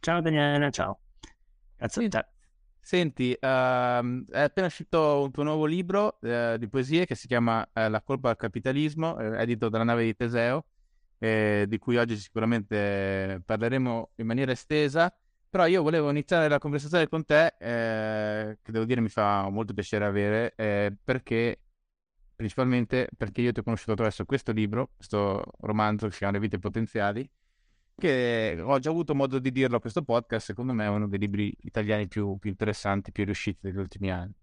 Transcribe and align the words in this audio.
Ciao 0.00 0.20
Daniele, 0.20 0.70
ciao. 0.70 1.00
Grazie 1.76 2.04
a 2.06 2.08
te. 2.08 2.26
Senti, 2.80 3.30
uh, 3.32 3.44
è 3.44 4.40
appena 4.40 4.66
uscito 4.66 5.22
un 5.22 5.32
tuo 5.32 5.42
nuovo 5.42 5.64
libro 5.66 6.18
uh, 6.20 6.56
di 6.56 6.68
poesie 6.68 7.04
che 7.04 7.16
si 7.16 7.26
chiama 7.26 7.60
uh, 7.62 7.88
La 7.88 8.00
colpa 8.02 8.30
al 8.30 8.36
capitalismo, 8.36 9.18
eh, 9.18 9.42
edito 9.42 9.68
dalla 9.68 9.82
nave 9.84 10.04
di 10.04 10.14
Teseo, 10.14 10.66
di 11.18 11.78
cui 11.78 11.96
oggi 11.96 12.16
sicuramente 12.16 13.42
parleremo 13.44 14.10
in 14.16 14.26
maniera 14.26 14.52
estesa. 14.52 15.12
Però 15.48 15.66
io 15.66 15.82
volevo 15.82 16.10
iniziare 16.10 16.48
la 16.48 16.58
conversazione 16.58 17.08
con 17.08 17.24
te, 17.24 17.54
eh, 17.58 18.58
che 18.62 18.72
devo 18.72 18.84
dire 18.84 19.00
mi 19.00 19.08
fa 19.08 19.48
molto 19.48 19.72
piacere 19.72 20.04
avere, 20.04 20.52
perché 21.02 21.60
principalmente 22.36 23.08
perché 23.16 23.40
io 23.40 23.52
ti 23.52 23.60
ho 23.60 23.62
conosciuto 23.62 23.92
attraverso 23.92 24.26
questo 24.26 24.52
libro, 24.52 24.90
questo 24.94 25.42
romanzo 25.60 26.06
che 26.06 26.12
si 26.12 26.18
chiama 26.18 26.34
Le 26.34 26.40
vite 26.40 26.58
potenziali, 26.58 27.28
che 27.96 28.58
ho 28.60 28.78
già 28.78 28.90
avuto 28.90 29.14
modo 29.14 29.38
di 29.38 29.50
dirlo 29.50 29.76
a 29.76 29.80
questo 29.80 30.02
podcast, 30.02 30.46
secondo 30.46 30.72
me 30.72 30.84
è 30.84 30.88
uno 30.88 31.08
dei 31.08 31.18
libri 31.18 31.54
italiani 31.62 32.06
più, 32.08 32.36
più 32.38 32.50
interessanti, 32.50 33.10
più 33.10 33.24
riusciti 33.24 33.58
degli 33.62 33.78
ultimi 33.78 34.10
anni. 34.10 34.34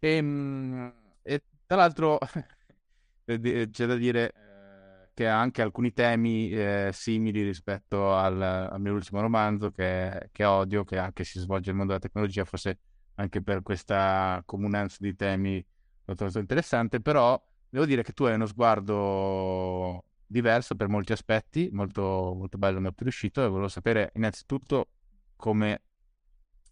E, 0.00 0.08
ehm, 0.08 0.92
e 1.22 1.42
tra 1.66 1.76
l'altro 1.76 2.18
c'è 3.24 3.86
da 3.86 3.94
dire 3.94 4.32
eh, 4.32 5.10
che 5.12 5.28
ha 5.28 5.38
anche 5.38 5.60
alcuni 5.60 5.92
temi 5.92 6.50
eh, 6.50 6.90
simili 6.92 7.42
rispetto 7.42 8.14
al, 8.14 8.40
al, 8.40 8.80
mio 8.80 8.94
ultimo 8.94 9.20
romanzo 9.20 9.70
che, 9.70 10.30
che 10.32 10.44
odio, 10.44 10.84
che 10.84 10.98
anche 10.98 11.24
si 11.24 11.38
svolge 11.40 11.68
nel 11.68 11.76
mondo 11.76 11.92
della 11.92 12.04
tecnologia, 12.04 12.44
forse 12.46 12.78
anche 13.16 13.42
per 13.42 13.62
questa 13.62 14.42
comunanza 14.46 14.96
di 15.00 15.14
temi 15.14 15.64
l'ho 16.04 16.14
trovato 16.14 16.38
interessante, 16.38 17.00
però 17.00 17.38
devo 17.68 17.84
dire 17.84 18.02
che 18.02 18.12
tu 18.12 18.24
hai 18.24 18.34
uno 18.34 18.46
sguardo 18.46 20.04
diverso 20.28 20.76
per 20.76 20.88
molti 20.88 21.12
aspetti, 21.12 21.70
molto, 21.72 22.34
molto 22.36 22.58
bello, 22.58 22.80
mi 22.80 22.88
è 22.88 22.92
riuscito 22.96 23.42
e 23.42 23.48
volevo 23.48 23.68
sapere 23.68 24.12
innanzitutto 24.14 24.90
come 25.34 25.82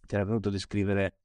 ti 0.05 0.15
era 0.15 0.23
venuto 0.23 0.49
a 0.49 0.51
descrivere 0.51 1.17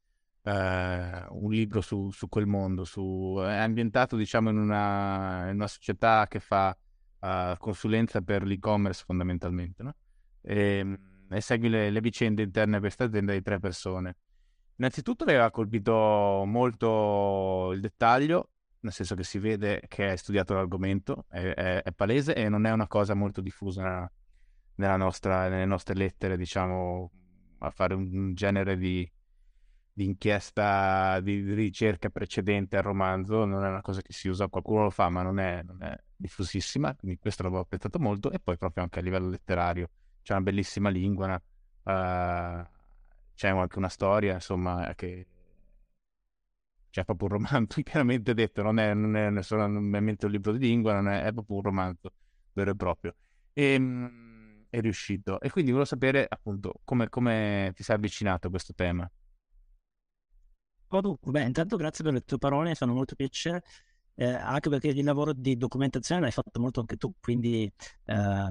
eh, 0.43 1.27
un 1.29 1.51
libro 1.53 1.81
su, 1.83 2.11
su, 2.11 2.29
quel 2.29 2.47
mondo, 2.47 2.85
su, 2.85 3.37
è 3.39 3.59
ambientato 3.59 4.17
diciamo 4.17 4.51
in 4.51 4.57
una, 4.57 5.49
in 5.49 5.57
una 5.57 5.69
società 5.69 6.27
che 6.29 6.41
fa 6.41 6.77
uh, 7.21 7.57
consulenza 7.59 8.23
per 8.23 8.45
l'e-commerce 8.45 9.05
fondamentalmente, 9.05 9.83
no? 9.83 9.95
e, 10.41 10.79
ehm, 10.79 10.99
e, 11.31 11.41
segui 11.41 11.69
le, 11.69 11.91
le 11.91 12.01
vicende 12.01 12.43
interne 12.43 12.77
a 12.77 12.81
questa 12.81 13.05
azienda 13.05 13.33
di 13.33 13.43
tre 13.43 13.59
persone. 13.59 14.17
Innanzitutto 14.77 15.25
mi 15.25 15.33
aveva 15.33 15.51
colpito 15.51 16.43
molto 16.47 17.73
il 17.73 17.81
dettaglio 17.81 18.49
nel 18.83 18.93
senso 18.93 19.15
che 19.15 19.25
si 19.25 19.39
vede 19.39 19.83
che 19.89 20.11
hai 20.11 20.17
studiato 20.17 20.55
l'argomento, 20.55 21.25
è, 21.29 21.41
è, 21.41 21.83
è 21.83 21.93
palese 21.93 22.35
e 22.35 22.49
non 22.49 22.67
è 22.67 22.71
una 22.73 22.89
cosa 22.89 23.15
molto 23.15 23.41
diffusa 23.41 24.11
nostra, 24.75 25.49
nelle 25.49 25.65
nostre 25.65 25.95
lettere, 25.95 26.37
diciamo, 26.37 27.11
a 27.59 27.71
fare 27.71 27.95
un 27.95 28.35
genere 28.35 28.77
di, 28.77 29.09
di 29.93 30.05
inchiesta, 30.05 31.21
di, 31.21 31.55
ricerca 31.55 32.11
precedente 32.11 32.77
al 32.77 32.83
romanzo, 32.83 33.45
non 33.45 33.65
è 33.65 33.69
una 33.69 33.83
cosa 33.83 34.01
che 34.03 34.13
si 34.13 34.29
usa, 34.29 34.49
qualcuno 34.49 34.85
lo 34.85 34.91
fa, 34.91 35.09
ma 35.09 35.23
non 35.23 35.39
è, 35.39 35.63
non 35.63 35.83
è 35.83 35.97
diffusissima, 36.17 36.95
quindi 36.97 37.19
questo 37.19 37.45
l'avevo 37.45 37.63
apprezzato 37.63 37.99
molto, 37.99 38.31
e 38.33 38.41
poi 38.41 38.57
proprio 38.57 38.83
anche 38.83 38.99
a 38.99 39.03
livello 39.03 39.29
letterario. 39.29 39.91
C'è 40.23 40.33
una 40.33 40.43
bellissima 40.43 40.89
lingua, 40.89 41.27
una, 41.27 42.63
uh, 42.63 42.67
c'è 43.35 43.49
anche 43.49 43.79
una 43.79 43.89
storia, 43.89 44.35
insomma, 44.35 44.93
che 44.95 45.27
cioè 46.93 47.05
proprio 47.05 47.29
un 47.29 47.35
romanzo 47.35 47.81
chiaramente 47.83 48.35
detto, 48.35 48.63
non 48.63 48.79
è, 48.79 48.93
non 48.95 49.17
è 49.17 49.43
solamente 49.43 50.27
un 50.27 50.31
libro 50.33 50.53
di 50.53 50.59
lingua, 50.59 50.93
non 50.93 51.09
è, 51.09 51.23
è 51.23 51.33
proprio 51.33 51.57
un 51.57 51.63
romanzo 51.63 52.13
vero 52.53 52.71
e 52.73 52.77
proprio. 52.77 53.15
E, 53.55 53.63
ehm, 53.73 54.67
è 54.69 54.81
riuscito. 54.81 55.41
E 55.41 55.51
quindi 55.51 55.71
volevo 55.71 55.89
sapere 55.89 56.27
appunto 56.29 56.81
come, 56.85 57.09
come 57.09 57.73
ti 57.75 57.83
sei 57.83 57.97
avvicinato 57.97 58.47
a 58.47 58.51
questo 58.51 58.75
tema. 58.75 59.11
Oh, 60.89 61.19
beh, 61.23 61.45
intanto 61.45 61.77
grazie 61.77 62.05
per 62.05 62.13
le 62.13 62.21
tue 62.21 62.37
parole, 62.37 62.75
fanno 62.75 62.93
molto 62.93 63.15
piacere. 63.15 63.63
Eh, 64.15 64.27
anche 64.27 64.69
perché 64.69 64.89
il 64.89 65.05
lavoro 65.05 65.33
di 65.33 65.57
documentazione 65.57 66.21
l'hai 66.21 66.31
fatto 66.31 66.61
molto 66.61 66.81
anche 66.81 66.97
tu, 66.99 67.11
quindi 67.19 67.73
eh, 68.05 68.47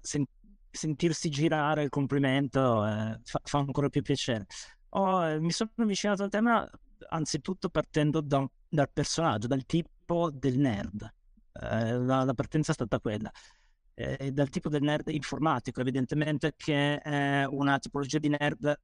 sen- 0.00 0.24
sentirsi 0.70 1.28
girare 1.28 1.82
il 1.82 1.90
complimento 1.90 2.86
eh, 2.86 3.20
fa-, 3.22 3.40
fa, 3.44 3.58
ancora 3.58 3.90
più 3.90 4.00
piacere. 4.00 4.46
Oh, 4.90 5.38
mi 5.40 5.50
sono 5.50 5.70
avvicinato 5.76 6.22
al 6.22 6.30
tema 6.30 6.66
anzitutto 7.08 7.68
partendo 7.68 8.20
da, 8.20 8.48
dal 8.68 8.90
personaggio, 8.92 9.46
dal 9.46 9.64
tipo 9.64 10.30
del 10.32 10.58
nerd. 10.58 11.02
Eh, 11.52 11.98
la, 11.98 12.24
la, 12.24 12.34
partenza 12.34 12.72
è 12.72 12.74
stata 12.74 12.98
quella. 13.00 13.30
Eh, 13.94 14.32
dal 14.32 14.48
tipo 14.48 14.68
del 14.68 14.82
nerd 14.82 15.08
informatico, 15.08 15.80
evidentemente, 15.80 16.54
che 16.56 16.98
è 16.98 17.44
una 17.44 17.78
tipologia 17.78 18.18
di 18.18 18.28
nerd 18.28 18.78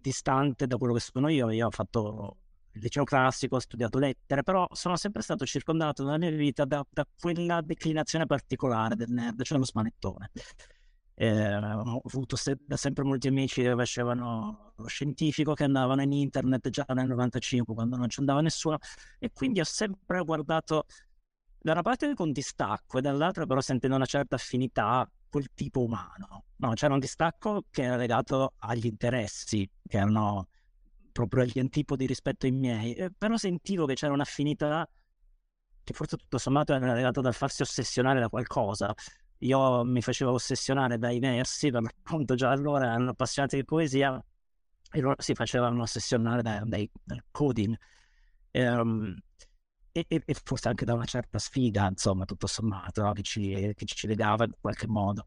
distante 0.00 0.66
da 0.66 0.76
quello 0.76 0.94
che 0.94 1.00
sono 1.00 1.28
io. 1.28 1.50
Io 1.50 1.66
ho 1.66 1.70
fatto 1.70 2.36
il 2.72 2.80
liceo 2.80 3.04
classico, 3.04 3.56
ho 3.56 3.60
studiato 3.60 3.98
lettere, 3.98 4.42
però 4.42 4.66
sono 4.72 4.96
sempre 4.96 5.22
stato 5.22 5.44
circondato 5.44 6.04
nella 6.04 6.18
mia 6.18 6.30
vita 6.30 6.64
da, 6.64 6.84
da 6.88 7.06
quella 7.18 7.60
declinazione 7.60 8.26
particolare 8.26 8.96
del 8.96 9.10
nerd, 9.10 9.42
cioè 9.42 9.58
lo 9.58 9.64
smanettone. 9.64 10.30
Eh, 11.22 11.54
ho 11.54 12.00
avuto 12.04 12.34
se- 12.34 12.56
da 12.66 12.76
sempre 12.76 13.04
molti 13.04 13.28
amici 13.28 13.62
che 13.62 13.74
facevano 13.76 14.72
lo 14.76 14.86
scientifico, 14.88 15.54
che 15.54 15.62
andavano 15.64 16.02
in 16.02 16.10
internet 16.12 16.68
già 16.68 16.84
nel 16.94 17.06
95 17.06 17.74
quando 17.74 17.96
non 17.96 18.08
ci 18.08 18.18
andava 18.18 18.40
nessuno 18.40 18.78
e 19.20 19.30
quindi 19.32 19.60
ho 19.60 19.64
sempre 19.64 20.20
guardato 20.24 20.86
da 21.60 21.72
una 21.72 21.82
parte 21.82 22.12
con 22.14 22.32
distacco 22.32 22.98
e 22.98 23.00
dall'altra 23.02 23.46
però 23.46 23.60
sentendo 23.60 23.94
una 23.96 24.04
certa 24.04 24.34
affinità 24.34 25.08
col 25.28 25.46
tipo 25.54 25.82
umano. 25.84 26.46
No, 26.56 26.72
c'era 26.74 26.92
un 26.94 26.98
distacco 27.00 27.66
che 27.70 27.82
era 27.82 27.94
legato 27.96 28.54
agli 28.58 28.86
interessi, 28.86 29.68
che 29.86 29.96
erano 29.98 30.48
proprio 31.12 31.44
agli 31.44 31.58
antipodi 31.60 32.04
rispetto 32.06 32.46
ai 32.46 32.52
miei, 32.52 32.94
eh, 32.94 33.10
però 33.16 33.36
sentivo 33.36 33.86
che 33.86 33.94
c'era 33.94 34.12
un'affinità 34.12 34.88
che 35.84 35.92
forse 35.94 36.16
tutto 36.16 36.38
sommato 36.38 36.72
era 36.72 36.92
legata 36.94 37.20
dal 37.20 37.34
farsi 37.34 37.62
ossessionare 37.62 38.20
da 38.20 38.28
qualcosa, 38.28 38.94
io 39.42 39.84
mi 39.84 40.00
facevo 40.00 40.32
ossessionare 40.32 40.98
dai 40.98 41.18
versi, 41.18 41.70
per 41.70 41.82
appunto 41.82 42.34
già 42.34 42.50
allora 42.50 42.86
erano 42.86 43.10
appassionati 43.10 43.56
di 43.56 43.64
poesia 43.64 44.22
e 44.90 45.00
loro 45.00 45.16
si 45.18 45.34
facevano 45.34 45.82
ossessionare 45.82 46.42
dai, 46.42 46.60
dai, 46.64 46.90
dal 47.02 47.24
coding. 47.30 47.76
Um, 48.52 49.16
e, 49.90 50.04
e, 50.08 50.22
e, 50.24 50.36
forse 50.42 50.68
anche 50.68 50.84
da 50.84 50.94
una 50.94 51.04
certa 51.04 51.38
sfiga, 51.38 51.88
insomma, 51.88 52.24
tutto 52.24 52.46
sommato, 52.46 53.02
no? 53.02 53.12
che, 53.12 53.22
ci, 53.22 53.72
che, 53.74 53.84
ci, 53.84 54.06
legava 54.06 54.44
in 54.44 54.52
qualche 54.60 54.86
modo. 54.86 55.24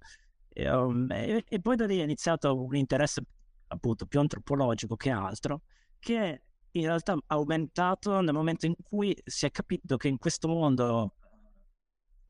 Um, 0.56 1.08
e, 1.12 1.44
poi 1.62 1.76
da 1.76 1.86
lì 1.86 2.00
è 2.00 2.04
iniziato 2.04 2.56
un 2.64 2.76
interesse 2.76 3.22
appunto 3.68 4.06
più 4.06 4.20
antropologico 4.20 4.96
che 4.96 5.10
altro, 5.10 5.62
che 6.00 6.42
in 6.72 6.86
realtà 6.86 7.14
ha 7.14 7.20
aumentato 7.28 8.22
nel 8.22 8.34
momento 8.34 8.66
in 8.66 8.76
cui 8.82 9.16
si 9.24 9.46
è 9.46 9.52
capito 9.52 9.98
che 9.98 10.08
in 10.08 10.18
questo 10.18 10.48
mondo 10.48 11.16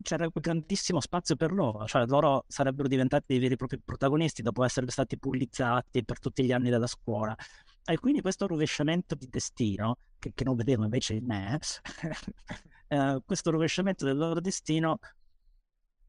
c'era 0.01 0.27
grandissimo 0.31 0.99
spazio 0.99 1.35
per 1.35 1.51
loro, 1.51 1.85
cioè 1.87 2.05
loro 2.05 2.45
sarebbero 2.47 2.87
diventati 2.87 3.25
dei 3.27 3.39
veri 3.39 3.53
e 3.53 3.57
propri 3.57 3.79
protagonisti 3.79 4.41
dopo 4.41 4.63
essere 4.63 4.89
stati 4.89 5.17
pullizzati 5.17 6.03
per 6.03 6.19
tutti 6.19 6.43
gli 6.43 6.51
anni 6.51 6.69
della 6.69 6.87
scuola. 6.87 7.35
E 7.83 7.97
quindi 7.99 8.21
questo 8.21 8.47
rovesciamento 8.47 9.15
di 9.15 9.27
destino, 9.29 9.97
che, 10.19 10.31
che 10.33 10.43
non 10.43 10.55
vedevo 10.55 10.83
invece 10.83 11.13
in 11.13 11.25
me, 11.25 11.59
eh, 12.87 13.21
questo 13.25 13.51
rovesciamento 13.51 14.05
del 14.05 14.17
loro 14.17 14.39
destino 14.39 14.99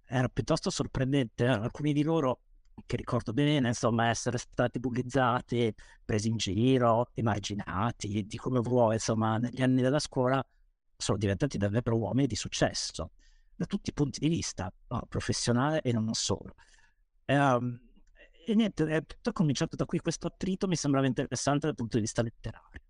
era 0.06 0.28
piuttosto 0.28 0.70
sorprendente. 0.70 1.46
Alcuni 1.46 1.92
di 1.92 2.02
loro 2.02 2.40
che 2.84 2.96
ricordo 2.96 3.32
bene, 3.32 3.68
insomma, 3.68 4.08
essere 4.08 4.38
stati 4.38 4.78
bullizzati, 4.78 5.72
presi 6.04 6.28
in 6.28 6.36
giro, 6.36 7.10
emarginati, 7.14 8.26
di 8.26 8.36
come 8.36 8.60
vuoi, 8.60 8.94
insomma, 8.94 9.38
negli 9.38 9.62
anni 9.62 9.80
della 9.80 9.98
scuola 9.98 10.44
sono 10.96 11.18
diventati 11.18 11.58
davvero 11.58 11.96
uomini 11.96 12.26
di 12.26 12.36
successo, 12.36 13.12
da 13.56 13.66
tutti 13.66 13.90
i 13.90 13.92
punti 13.92 14.20
di 14.20 14.28
vista, 14.28 14.72
no? 14.88 15.06
professionale 15.08 15.80
e 15.80 15.92
non 15.92 16.12
solo. 16.14 16.54
E, 17.24 17.38
um, 17.38 17.78
e 18.46 18.54
niente, 18.54 18.84
è 18.86 19.04
tutto 19.04 19.32
cominciato 19.32 19.74
da 19.76 19.84
qui, 19.86 19.98
questo 19.98 20.28
attrito 20.28 20.68
mi 20.68 20.76
sembrava 20.76 21.06
interessante 21.06 21.66
dal 21.66 21.74
punto 21.74 21.96
di 21.96 22.02
vista 22.02 22.22
letterario. 22.22 22.80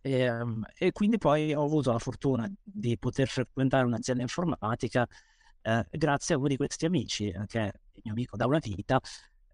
E, 0.00 0.30
um, 0.30 0.64
e 0.76 0.90
quindi 0.90 1.18
poi 1.18 1.54
ho 1.54 1.64
avuto 1.64 1.92
la 1.92 1.98
fortuna 1.98 2.50
di 2.62 2.98
poter 2.98 3.28
frequentare 3.28 3.84
un'azienda 3.84 4.22
informatica 4.22 5.06
eh, 5.62 5.86
grazie 5.90 6.34
a 6.34 6.38
uno 6.38 6.48
di 6.48 6.56
questi 6.56 6.86
amici, 6.86 7.28
eh, 7.28 7.46
che 7.46 7.60
è 7.60 7.72
il 7.92 8.02
mio 8.04 8.12
amico 8.12 8.36
da 8.36 8.46
una 8.46 8.58
vita, 8.58 9.00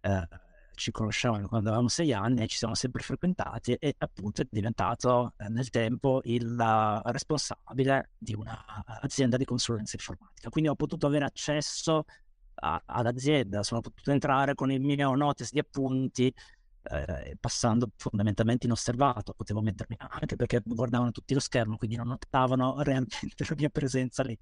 eh, 0.00 0.28
ci 0.78 0.90
conoscevamo 0.90 1.46
quando 1.48 1.68
avevamo 1.68 1.88
sei 1.88 2.12
anni 2.12 2.42
e 2.42 2.46
ci 2.46 2.56
siamo 2.56 2.74
sempre 2.74 3.02
frequentati 3.02 3.74
e 3.74 3.94
appunto 3.98 4.42
è 4.42 4.46
diventato 4.48 5.34
eh, 5.36 5.48
nel 5.48 5.68
tempo 5.70 6.20
il 6.24 6.46
uh, 6.46 7.10
responsabile 7.10 8.10
di 8.16 8.34
un'azienda 8.34 9.36
di 9.36 9.44
consulenza 9.44 9.96
informatica. 9.96 10.48
Quindi 10.48 10.70
ho 10.70 10.74
potuto 10.74 11.06
avere 11.06 11.24
accesso 11.26 12.04
a, 12.54 12.82
all'azienda, 12.86 13.62
sono 13.62 13.80
potuto 13.80 14.10
entrare 14.10 14.54
con 14.54 14.70
il 14.70 14.80
mio 14.80 15.14
notice 15.14 15.50
di 15.52 15.58
appunti 15.58 16.32
eh, 16.90 17.36
passando 17.38 17.90
fondamentalmente 17.96 18.66
inosservato, 18.66 19.34
potevo 19.34 19.60
mettermi 19.60 19.96
anche 19.98 20.36
perché 20.36 20.62
guardavano 20.64 21.10
tutti 21.10 21.34
lo 21.34 21.40
schermo, 21.40 21.76
quindi 21.76 21.96
non 21.96 22.08
notavano 22.08 22.80
realmente 22.82 23.18
la 23.48 23.54
mia 23.56 23.68
presenza 23.68 24.22
lì. 24.22 24.38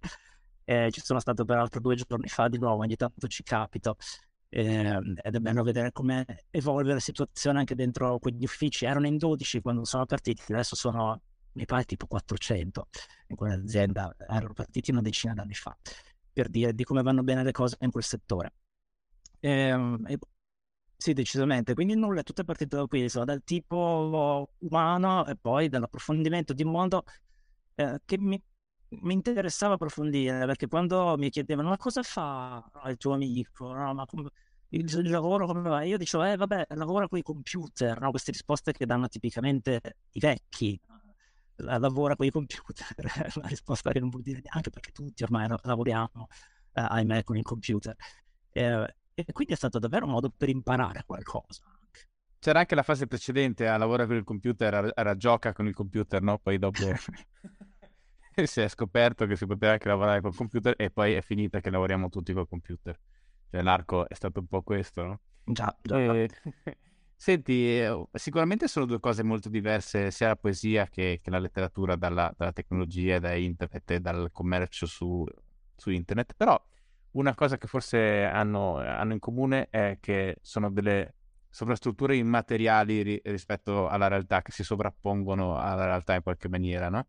Eh, 0.68 0.90
ci 0.90 1.00
sono 1.00 1.20
stato 1.20 1.44
peraltro 1.44 1.80
due 1.80 1.94
giorni 1.94 2.28
fa 2.28 2.48
di 2.48 2.58
nuovo, 2.58 2.82
ogni 2.82 2.96
tanto 2.96 3.26
ci 3.28 3.42
capito. 3.42 3.96
Eh, 4.56 4.98
ed 5.22 5.34
è 5.34 5.38
bello 5.38 5.62
vedere 5.62 5.92
come 5.92 6.24
evolve 6.50 6.94
la 6.94 6.98
situazione 6.98 7.58
anche 7.58 7.74
dentro 7.74 8.18
quegli 8.18 8.42
uffici. 8.42 8.86
Erano 8.86 9.06
in 9.06 9.18
12 9.18 9.60
quando 9.60 9.84
sono 9.84 10.06
partiti, 10.06 10.50
adesso 10.50 10.74
sono, 10.74 11.20
mi 11.52 11.66
pare, 11.66 11.84
tipo 11.84 12.06
400 12.06 12.88
in 13.28 13.36
quell'azienda. 13.36 14.14
Erano 14.18 14.54
partiti 14.54 14.90
una 14.92 15.02
decina 15.02 15.34
d'anni 15.34 15.52
fa, 15.52 15.76
per 16.32 16.48
dire 16.48 16.72
di 16.74 16.84
come 16.84 17.02
vanno 17.02 17.22
bene 17.22 17.42
le 17.42 17.52
cose 17.52 17.76
in 17.80 17.90
quel 17.90 18.04
settore. 18.04 18.54
Eh, 19.40 19.98
e, 20.06 20.18
sì, 20.96 21.12
decisamente. 21.12 21.74
Quindi 21.74 21.94
nulla, 21.94 22.22
tutto 22.22 22.40
è 22.40 22.44
partito 22.44 22.76
da 22.76 22.86
qui, 22.86 23.02
insomma, 23.02 23.26
dal 23.26 23.42
tipo 23.44 24.48
umano 24.60 25.26
e 25.26 25.36
poi 25.36 25.68
dall'approfondimento 25.68 26.54
di 26.54 26.62
un 26.62 26.70
mondo 26.70 27.04
eh, 27.74 28.00
che 28.04 28.18
mi 28.18 28.42
mi 28.88 29.14
interessava 29.14 29.74
approfondire 29.74 30.46
perché 30.46 30.68
quando 30.68 31.16
mi 31.18 31.28
chiedevano 31.30 31.70
ma 31.70 31.76
cosa 31.76 32.02
fa 32.02 32.64
il 32.86 32.96
tuo 32.96 33.14
amico, 33.14 33.72
no, 33.72 33.92
ma 33.94 34.06
come, 34.06 34.30
il, 34.70 34.92
il, 34.92 35.10
lavoro 35.10 35.46
come 35.46 35.68
va? 35.68 35.82
Io 35.82 35.96
dicevo, 35.96 36.24
eh 36.24 36.36
vabbè, 36.36 36.66
lavora 36.70 37.08
con 37.08 37.18
i 37.18 37.22
computer, 37.22 38.00
no? 38.00 38.10
queste 38.10 38.32
risposte 38.32 38.72
che 38.72 38.86
danno 38.86 39.08
tipicamente 39.08 39.80
i 40.12 40.20
vecchi, 40.20 40.78
lavora 41.56 42.16
con 42.16 42.26
i 42.26 42.30
computer, 42.30 42.84
la 43.36 43.46
risposta 43.46 43.90
che 43.92 44.00
non 44.00 44.08
vuol 44.08 44.22
dire 44.22 44.40
neanche 44.42 44.70
perché 44.70 44.92
tutti 44.92 45.22
ormai 45.22 45.48
lavoriamo, 45.62 46.28
eh, 46.72 46.80
ahimè, 46.80 47.24
con 47.24 47.36
i 47.36 47.42
computer. 47.42 47.94
Eh, 48.50 48.94
e 49.14 49.32
quindi 49.32 49.54
è 49.54 49.56
stato 49.56 49.78
davvero 49.78 50.04
un 50.04 50.12
modo 50.12 50.30
per 50.34 50.48
imparare 50.48 51.04
qualcosa. 51.06 51.62
C'era 52.38 52.58
anche 52.60 52.74
la 52.74 52.82
fase 52.82 53.06
precedente 53.06 53.66
a 53.66 53.76
lavorare 53.76 54.08
con 54.08 54.16
il 54.16 54.24
computer, 54.24 54.74
era, 54.74 54.90
era 54.94 55.16
gioca 55.16 55.52
con 55.52 55.66
il 55.66 55.74
computer, 55.74 56.20
no? 56.22 56.38
Poi 56.38 56.58
dopo... 56.58 56.82
si 58.44 58.60
è 58.60 58.68
scoperto 58.68 59.24
che 59.26 59.36
si 59.36 59.46
poteva 59.46 59.72
anche 59.72 59.88
lavorare 59.88 60.20
col 60.20 60.34
computer 60.34 60.74
e 60.76 60.90
poi 60.90 61.14
è 61.14 61.22
finita 61.22 61.60
che 61.60 61.70
lavoriamo 61.70 62.10
tutti 62.10 62.34
col 62.34 62.46
computer. 62.46 62.98
Cioè, 63.50 63.62
l'arco 63.62 64.08
è 64.08 64.14
stato 64.14 64.40
un 64.40 64.46
po' 64.46 64.62
questo, 64.62 65.04
no? 65.04 65.20
Già, 65.44 65.76
già. 65.82 66.14
E... 66.14 66.28
Senti, 67.18 67.80
eh, 67.80 68.06
sicuramente 68.12 68.68
sono 68.68 68.84
due 68.84 69.00
cose 69.00 69.22
molto 69.22 69.48
diverse, 69.48 70.10
sia 70.10 70.28
la 70.28 70.36
poesia 70.36 70.86
che, 70.86 71.20
che 71.22 71.30
la 71.30 71.38
letteratura 71.38 71.96
dalla, 71.96 72.32
dalla, 72.36 72.52
tecnologia, 72.52 73.18
da 73.18 73.34
internet 73.34 73.90
e 73.90 74.00
dal 74.00 74.28
commercio 74.30 74.84
su, 74.84 75.24
su, 75.74 75.90
internet, 75.90 76.34
però 76.36 76.62
una 77.12 77.34
cosa 77.34 77.56
che 77.56 77.68
forse 77.68 78.22
hanno, 78.24 78.76
hanno, 78.76 79.14
in 79.14 79.18
comune 79.18 79.68
è 79.70 79.96
che 79.98 80.36
sono 80.42 80.70
delle 80.70 81.14
sovrastrutture 81.48 82.16
immateriali 82.16 83.00
ri- 83.00 83.20
rispetto 83.24 83.88
alla 83.88 84.08
realtà, 84.08 84.42
che 84.42 84.52
si 84.52 84.62
sovrappongono 84.62 85.56
alla 85.56 85.86
realtà 85.86 86.14
in 86.14 86.22
qualche 86.22 86.50
maniera, 86.50 86.90
no? 86.90 87.06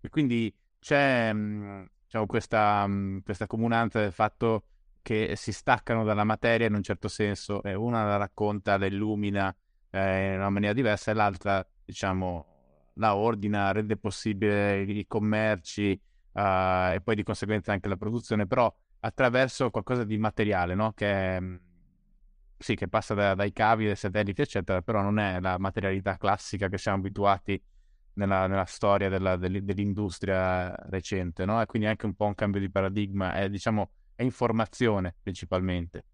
E 0.00 0.08
quindi 0.08 0.52
c'è 0.78 1.34
mhmm, 1.34 1.86
diciamo, 2.04 2.24
questa, 2.24 2.86
mhmm, 2.86 3.20
questa, 3.22 3.46
comunanza 3.46 4.00
del 4.00 4.12
fatto 4.12 4.64
che 5.02 5.34
si 5.36 5.52
staccano 5.52 6.04
dalla 6.04 6.24
materia 6.24 6.66
in 6.66 6.74
un 6.74 6.82
certo 6.82 7.08
senso, 7.08 7.62
e 7.62 7.74
una 7.74 8.04
la 8.04 8.16
racconta, 8.16 8.76
la 8.78 8.86
illumina 8.86 9.54
eh, 9.90 10.32
in 10.32 10.38
una 10.38 10.50
maniera 10.50 10.74
diversa 10.74 11.10
e 11.10 11.14
l'altra, 11.14 11.66
diciamo, 11.84 12.46
la 12.94 13.16
ordina, 13.16 13.72
rende 13.72 13.96
possibile 13.96 14.82
i 14.82 15.06
commerci 15.06 16.00
uh, 16.32 16.92
e 16.92 17.00
poi 17.02 17.14
di 17.14 17.22
conseguenza 17.22 17.72
anche 17.72 17.88
la 17.88 17.96
produzione, 17.96 18.46
però 18.46 18.72
attraverso 19.00 19.70
qualcosa 19.70 20.04
di 20.04 20.18
materiale, 20.18 20.74
no? 20.74 20.92
Che, 20.92 21.40
mhmm, 21.40 21.60
sì, 22.58 22.74
che 22.74 22.88
passa 22.88 23.14
da, 23.14 23.34
dai 23.34 23.52
cavi, 23.52 23.86
dai 23.86 23.96
satelliti, 23.96 24.42
eccetera, 24.42 24.82
però 24.82 25.00
non 25.02 25.18
è 25.18 25.40
la 25.40 25.58
materialità 25.58 26.16
classica 26.16 26.68
che 26.68 26.76
siamo 26.76 26.98
abituati 26.98 27.60
nella, 28.14 28.46
nella 28.46 28.66
storia 28.66 29.08
della, 29.08 29.36
dell'industria 29.36 30.74
recente, 30.88 31.46
no? 31.46 31.60
E 31.62 31.66
quindi 31.66 31.88
anche 31.88 32.04
un 32.04 32.14
po' 32.14 32.26
un 32.26 32.34
cambio 32.34 32.60
di 32.60 32.70
paradigma, 32.70 33.32
è, 33.32 33.48
diciamo, 33.48 33.90
è 34.20 34.22
informazione 34.22 35.16
principalmente. 35.22 36.04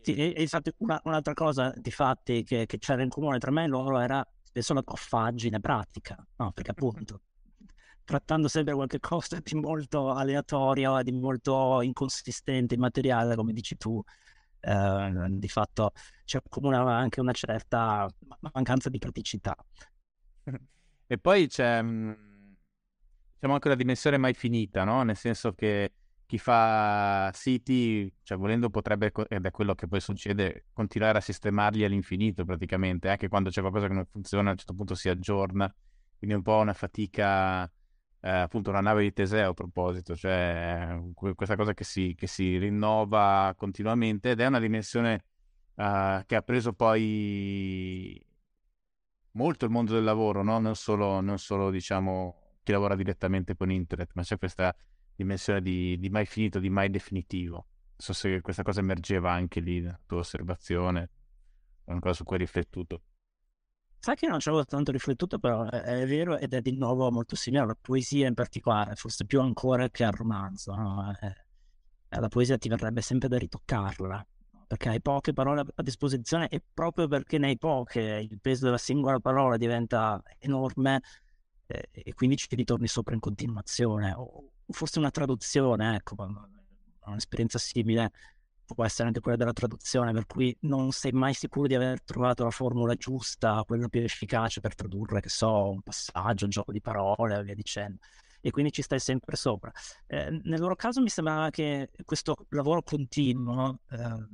Sì, 0.00 0.14
e, 0.14 0.32
e 0.34 0.40
infatti 0.40 0.72
una, 0.78 0.98
un'altra 1.04 1.34
cosa 1.34 1.74
di 1.76 1.90
fatti 1.90 2.42
che, 2.42 2.64
che, 2.64 2.78
c'era 2.78 3.02
in 3.02 3.10
comune 3.10 3.38
tra 3.38 3.50
me 3.50 3.64
e 3.64 3.66
loro 3.66 4.00
era 4.00 4.26
spesso 4.42 4.72
la 4.72 4.82
coffaggine 4.82 5.60
pratica, 5.60 6.16
no? 6.36 6.52
Perché 6.52 6.70
appunto 6.70 7.20
trattando 8.02 8.48
sempre 8.48 8.74
qualche 8.74 8.98
cosa 8.98 9.38
di 9.42 9.54
molto 9.56 10.10
aleatorio 10.10 10.98
e 10.98 11.04
di 11.04 11.12
molto 11.12 11.82
inconsistente, 11.82 12.74
immateriale, 12.74 13.34
come 13.34 13.52
dici 13.52 13.76
tu, 13.76 14.02
eh, 14.60 15.26
di 15.28 15.48
fatto 15.48 15.92
c'è 16.24 16.40
come 16.48 16.76
anche 16.76 17.20
una 17.20 17.32
certa 17.32 18.08
mancanza 18.52 18.88
di 18.88 18.98
praticità. 18.98 19.54
E 21.06 21.18
poi 21.18 21.46
c'è 21.48 21.82
mhmm, 21.82 22.56
diciamo 23.34 23.52
anche 23.52 23.68
una 23.68 23.76
dimensione 23.76 24.16
mai 24.16 24.32
finita, 24.32 24.84
no? 24.84 25.02
Nel 25.02 25.16
senso 25.16 25.52
che 25.52 25.92
chi 26.26 26.38
fa 26.38 27.30
siti, 27.32 28.12
cioè 28.22 28.38
volendo 28.38 28.70
potrebbe, 28.70 29.12
ed 29.28 29.44
è 29.44 29.50
quello 29.50 29.74
che 29.74 29.86
poi 29.86 30.00
succede, 30.00 30.66
continuare 30.72 31.18
a 31.18 31.20
sistemarli 31.20 31.84
all'infinito 31.84 32.44
praticamente, 32.44 33.08
anche 33.08 33.28
quando 33.28 33.50
c'è 33.50 33.60
qualcosa 33.60 33.88
che 33.88 33.94
non 33.94 34.06
funziona, 34.06 34.48
a 34.48 34.52
un 34.52 34.58
certo 34.58 34.74
punto 34.74 34.94
si 34.94 35.08
aggiorna, 35.08 35.72
quindi 36.16 36.34
è 36.34 36.38
un 36.38 36.42
po' 36.42 36.56
una 36.56 36.72
fatica, 36.72 37.64
eh, 38.20 38.30
appunto 38.30 38.70
una 38.70 38.80
nave 38.80 39.02
di 39.02 39.12
Teseo 39.12 39.50
a 39.50 39.54
proposito, 39.54 40.16
cioè 40.16 40.98
questa 41.34 41.56
cosa 41.56 41.74
che 41.74 41.84
si, 41.84 42.14
che 42.16 42.26
si 42.26 42.56
rinnova 42.58 43.52
continuamente 43.56 44.30
ed 44.30 44.40
è 44.40 44.46
una 44.46 44.60
dimensione 44.60 45.24
uh, 45.74 46.24
che 46.24 46.36
ha 46.36 46.42
preso 46.42 46.72
poi 46.72 48.24
molto 49.32 49.64
il 49.64 49.70
mondo 49.70 49.92
del 49.92 50.04
lavoro, 50.04 50.42
no? 50.42 50.58
non, 50.58 50.74
solo, 50.74 51.20
non 51.20 51.38
solo 51.38 51.70
diciamo 51.70 52.40
chi 52.62 52.72
lavora 52.72 52.96
direttamente 52.96 53.54
con 53.56 53.70
internet, 53.70 54.12
ma 54.14 54.22
c'è 54.22 54.38
questa 54.38 54.74
dimensione 55.16 55.60
di, 55.62 55.98
di 55.98 56.10
mai 56.10 56.26
finito, 56.26 56.58
di 56.58 56.70
mai 56.70 56.90
definitivo. 56.90 57.54
Non 57.54 57.98
so 57.98 58.12
se 58.12 58.40
questa 58.40 58.62
cosa 58.62 58.80
emergeva 58.80 59.32
anche 59.32 59.60
lì 59.60 59.80
nella 59.80 60.00
tua 60.06 60.18
osservazione, 60.18 61.10
è 61.84 61.92
una 61.92 62.12
su 62.12 62.24
cui 62.24 62.36
hai 62.36 62.42
riflettuto. 62.42 63.02
Sai 63.98 64.16
che 64.16 64.26
non 64.26 64.38
ci 64.38 64.48
avevo 64.48 64.64
tanto 64.64 64.92
riflettuto, 64.92 65.38
però 65.38 65.64
è, 65.64 66.06
vero 66.06 66.36
ed 66.36 66.52
è 66.52 66.60
di 66.60 66.76
nuovo 66.76 67.10
molto 67.10 67.36
simile 67.36 67.62
alla 67.62 67.76
poesia 67.80 68.26
in 68.26 68.34
particolare, 68.34 68.96
forse 68.96 69.24
più 69.24 69.40
ancora 69.40 69.88
che 69.88 70.04
al 70.04 70.12
romanzo. 70.12 70.74
No? 70.74 71.10
Eh, 71.20 72.20
la 72.20 72.28
poesia 72.28 72.58
ti 72.58 72.68
verrebbe 72.68 73.00
sempre 73.00 73.28
da 73.28 73.38
ritoccarla, 73.38 74.26
perché 74.66 74.88
hai 74.90 75.00
poche 75.00 75.32
parole 75.32 75.64
a 75.74 75.82
disposizione 75.82 76.48
e 76.48 76.62
proprio 76.72 77.08
perché 77.08 77.38
ne 77.38 77.46
hai 77.46 77.56
poche 77.56 78.00
il 78.00 78.38
peso 78.40 78.66
della 78.66 78.76
singola 78.76 79.20
parola 79.20 79.56
diventa 79.56 80.22
enorme 80.38 81.00
eh, 81.66 81.88
e 81.90 82.12
quindi 82.12 82.36
ci 82.36 82.46
ritorni 82.54 82.86
sopra 82.86 83.14
in 83.14 83.20
continuazione 83.20 84.12
o 84.12 84.52
forse 84.68 84.98
una 84.98 85.10
traduzione, 85.10 85.96
ecco, 85.96 86.16
un'esperienza 87.06 87.58
simile 87.58 88.10
può 88.64 88.84
essere 88.84 89.08
anche 89.08 89.20
quella 89.20 89.36
della 89.36 89.52
traduzione, 89.52 90.12
per 90.12 90.26
cui 90.26 90.56
non 90.60 90.90
sei 90.92 91.12
mai 91.12 91.34
sicuro 91.34 91.66
di 91.66 91.74
aver 91.74 92.02
trovato 92.02 92.44
la 92.44 92.50
formula 92.50 92.94
giusta, 92.94 93.62
quella 93.66 93.88
più 93.88 94.00
efficace 94.00 94.60
per 94.60 94.74
tradurre, 94.74 95.20
che 95.20 95.28
so, 95.28 95.70
un 95.70 95.82
passaggio, 95.82 96.44
un 96.44 96.50
gioco 96.50 96.72
di 96.72 96.80
parole 96.80 97.42
via 97.42 97.54
dicendo. 97.54 97.98
E 98.40 98.50
quindi 98.50 98.72
ci 98.72 98.82
stai 98.82 98.98
sempre 98.98 99.36
sopra. 99.36 99.72
Eh, 100.06 100.30
nel 100.44 100.60
loro 100.60 100.76
caso 100.76 101.00
mi 101.00 101.08
sembrava 101.08 101.50
che 101.50 101.90
questo 102.04 102.46
lavoro 102.50 102.82
continuo 102.82 103.80
eh, 103.90 104.26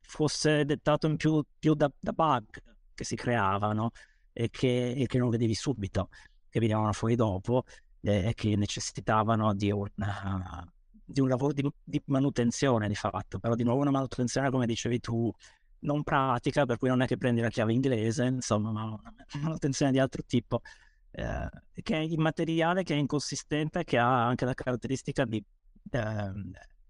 fosse 0.00 0.64
dettato 0.64 1.06
in 1.06 1.16
più, 1.16 1.44
più 1.58 1.74
da, 1.74 1.90
da, 1.98 2.12
bug 2.12 2.62
che 2.94 3.04
si 3.04 3.16
creavano 3.16 3.90
e 4.32 4.48
che, 4.50 4.92
e 4.92 5.06
che, 5.06 5.18
non 5.18 5.28
vedevi 5.30 5.54
subito, 5.54 6.08
che 6.48 6.60
venivano 6.60 6.92
fuori 6.92 7.16
dopo 7.16 7.64
e 8.02 8.32
che 8.34 8.56
necessitavano 8.56 9.54
di 9.54 9.70
una, 9.70 10.70
di 11.04 11.20
un 11.20 11.28
lavoro 11.28 11.52
di, 11.52 11.68
di, 11.82 12.02
manutenzione 12.06 12.88
di 12.88 12.94
fatto, 12.94 13.38
però 13.38 13.54
di 13.54 13.62
nuovo 13.62 13.80
una 13.80 13.90
manutenzione 13.90 14.50
come 14.50 14.66
dicevi 14.66 15.00
tu 15.00 15.32
non 15.80 16.02
pratica, 16.02 16.64
per 16.64 16.78
cui 16.78 16.88
non 16.88 17.00
è 17.02 17.06
che 17.06 17.16
prendi 17.16 17.40
la 17.40 17.48
chiave 17.48 17.72
inglese, 17.72 18.24
insomma, 18.24 18.70
ma 18.70 18.84
una 18.84 19.02
manutenzione 19.40 19.92
di 19.92 19.98
altro 19.98 20.22
tipo, 20.24 20.60
eh, 21.12 21.48
che 21.82 21.96
è 21.96 22.00
immateriale, 22.00 22.82
che 22.82 22.94
è 22.94 22.98
inconsistente, 22.98 23.84
che 23.84 23.98
ha 23.98 24.26
anche 24.26 24.44
la 24.44 24.54
caratteristica 24.54 25.24
di 25.24 25.42
eh, 25.90 26.32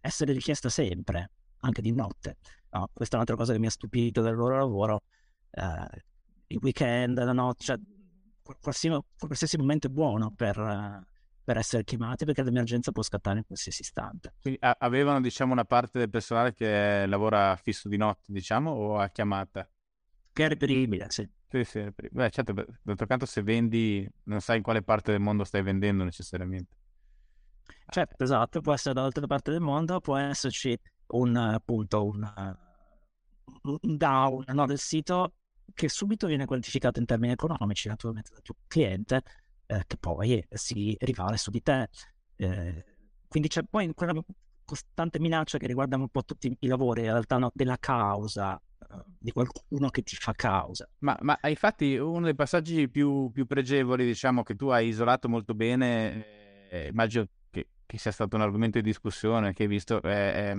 essere 0.00 0.33
richiesta 0.33 0.69
sempre, 0.69 1.31
anche 1.61 1.83
di 1.83 1.92
notte. 1.92 2.37
No, 2.71 2.88
questa 2.92 3.14
è 3.14 3.16
un'altra 3.16 3.37
cosa 3.37 3.52
che 3.52 3.59
mi 3.59 3.66
ha 3.66 3.71
stupito 3.71 4.23
del 4.23 4.35
loro 4.35 4.57
lavoro. 4.57 5.02
Eh, 5.50 6.02
il 6.49 6.59
weekend, 6.61 7.23
la 7.23 7.33
notte, 7.33 7.64
cioè 7.64 7.78
qualsiasi, 8.61 9.04
qualsiasi 9.18 9.56
momento 9.56 9.87
è 9.87 9.90
buono 9.90 10.32
per, 10.34 11.04
per, 11.44 11.56
essere 11.56 11.84
chiamati 11.84 12.25
perché 12.25 12.42
l'emergenza 12.42 12.92
può 12.92 13.02
scattare 13.02 13.38
in 13.38 13.44
qualsiasi 13.44 13.82
istante. 13.82 14.34
Quindi 14.40 14.58
a- 14.62 14.76
avevano 14.78 15.20
diciamo 15.20 15.52
una 15.52 15.64
parte 15.64 15.99
del 15.99 16.11
personale 16.11 16.52
che 16.52 17.06
lavora 17.06 17.56
fisso 17.56 17.88
di 17.88 17.96
notte 17.96 18.32
diciamo 18.32 18.70
o 18.70 18.99
a 18.99 19.08
chiamata? 19.08 19.68
Che 20.32 20.44
è 20.44 20.49
reperibile, 20.49 21.06
sì. 21.11 21.28
Sì, 21.49 21.64
sì, 21.64 21.87
Beh, 22.11 22.30
certo, 22.30 22.54
d'altro 22.82 23.06
canto 23.06 23.26
se 23.26 23.42
vendi 23.42 24.08
non 24.25 24.40
sai 24.40 24.56
in 24.56 24.62
quale 24.62 24.82
parte 24.82 25.11
del 25.11 25.20
mondo 25.20 25.44
stai 25.44 25.62
vendendo 25.62 26.02
necessariamente. 26.02 26.75
Certo, 27.87 28.25
esatto, 28.25 28.62
può 28.62 28.72
essere 28.72 28.94
dall'altra 28.94 29.26
parte 29.26 29.50
del 29.50 29.61
mondo, 29.61 30.00
può 30.00 30.16
esserci 30.16 30.78
un 31.08 31.37
appunto 31.37 32.06
un, 32.06 32.56
un 33.62 33.96
down 33.96 34.44
no, 34.46 34.64
del 34.64 34.78
sito 34.78 35.34
che 35.75 35.88
subito 35.88 36.26
viene 36.26 36.45
quantificato 36.45 36.99
in 37.00 37.07
termini 37.07 37.33
economici, 37.33 37.88
naturalmente 37.88 38.31
dal 38.33 38.42
tuo 38.42 38.54
cliente, 38.66 39.23
eh, 39.66 39.85
che 39.87 39.97
poi 39.97 40.45
si 40.50 40.97
rivale 41.00 41.37
su 41.37 41.50
di 41.50 41.62
te. 41.62 41.88
Eh, 42.37 42.85
quindi 43.28 43.49
c'è 43.49 43.62
poi 43.69 43.92
quella 43.95 44.12
costante 44.64 45.19
minaccia 45.19 45.59
che 45.59 45.66
riguarda 45.66 45.97
un 45.97 46.09
po' 46.09 46.25
tutti 46.25 46.54
i 46.61 46.66
lavori, 46.66 47.02
in 47.02 47.09
realtà 47.09 47.38
no, 47.38 47.50
della 47.54 47.78
causa, 47.78 48.57
eh, 48.57 49.02
di 49.19 49.33
qualcuno 49.33 49.90
che 49.90 50.02
ti 50.02 50.16
fa 50.16 50.33
causa. 50.33 50.88
Ma, 50.99 51.16
ma 51.21 51.38
infatti 51.45 51.97
uno 51.97 52.25
dei 52.25 52.35
passaggi 52.35 52.88
più, 52.88 53.31
più, 53.33 53.47
pregevoli, 53.47 54.04
diciamo, 54.04 54.42
che 54.42 54.54
tu 54.54 54.69
hai 54.69 54.88
isolato 54.88 55.28
molto 55.28 55.54
bene, 55.54 56.69
eh, 56.69 56.88
immagino 56.88 57.26
che, 57.50 57.69
che, 57.87 57.99
sia 57.99 58.12
stato 58.12 58.37
un 58.37 58.42
argomento 58.42 58.78
di 58.78 58.85
discussione 58.85 59.52
che 59.52 59.64
hai 59.64 59.69
visto, 59.69 60.00
è, 60.02 60.50
è 60.50 60.57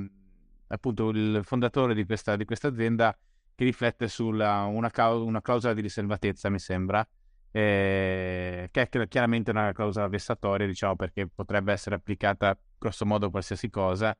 appunto 0.68 1.10
il 1.10 1.42
fondatore 1.44 1.94
di 1.94 2.06
questa, 2.06 2.36
di 2.36 2.46
questa 2.46 2.68
azienda 2.68 3.16
che 3.56 3.64
riflette 3.64 4.08
sulla 4.08 4.64
una, 4.64 4.92
una 5.14 5.42
clausola 5.42 5.74
di 5.74 5.82
riservatezza, 5.82 6.50
mi 6.50 6.60
sembra, 6.60 7.08
eh, 7.52 8.68
che 8.72 8.82
è 8.82 9.08
chiaramente 9.08 9.52
una 9.52 9.72
clausola 9.72 10.08
vessatoria, 10.08 10.66
diciamo, 10.66 10.96
perché 10.96 11.28
potrebbe 11.28 11.72
essere 11.72 11.96
applicata 11.96 12.58
grosso 12.78 13.06
modo 13.06 13.28
a 13.28 13.30
qualsiasi 13.32 13.70
cosa. 13.70 14.16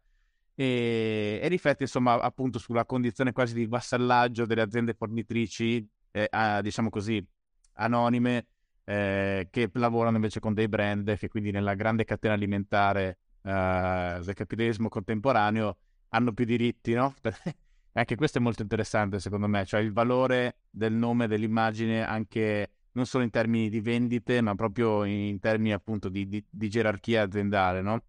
E, 0.56 1.40
e, 1.42 1.48
riflette 1.48 1.84
insomma 1.84 2.22
appunto 2.22 2.60
sulla 2.60 2.86
condizione 2.86 3.32
quasi 3.32 3.56
di 3.56 3.66
vassallaggio 3.66 4.46
delle 4.46 4.62
aziende 4.62 4.94
fornitrici, 4.94 5.88
eh, 6.12 6.28
a, 6.30 6.62
diciamo 6.62 6.90
così, 6.90 7.26
anonime, 7.74 8.46
eh, 8.86 9.48
che 9.50 9.70
lavorano 9.74 10.18
invece 10.18 10.40
con 10.40 10.54
dei 10.54 10.68
brand 10.68 11.18
che 11.18 11.28
quindi 11.28 11.52
nella 11.52 11.74
grande 11.74 12.04
catena 12.04 12.34
alimentare 12.34 13.18
eh, 13.42 14.20
del 14.24 14.34
capitalismo 14.34 14.90
contemporaneo 14.90 15.78
hanno 16.10 16.34
più 16.34 16.46
diritti, 16.46 16.94
no? 16.94 17.16
anche 17.94 18.16
questo 18.16 18.40
è 18.40 18.42
molto 18.42 18.62
interessante 18.62 19.20
secondo 19.20 19.48
me, 19.48 19.66
cioè 19.66 19.82
il 19.82 19.94
valore 19.94 20.58
del 20.70 20.94
nome, 20.94 21.28
dell'immagine 21.28 22.04
anche 22.06 22.70
non 22.94 23.06
solo 23.06 23.24
in 23.24 23.30
termini 23.30 23.70
di 23.70 23.82
vendite, 23.82 24.42
ma 24.42 24.56
proprio 24.56 25.04
in 25.04 25.40
termini 25.40 25.74
appunto 25.74 26.10
di, 26.10 26.28
di, 26.28 26.44
di 26.50 26.70
gerarchia 26.70 27.24
aziendale, 27.24 27.82
no? 27.82 28.04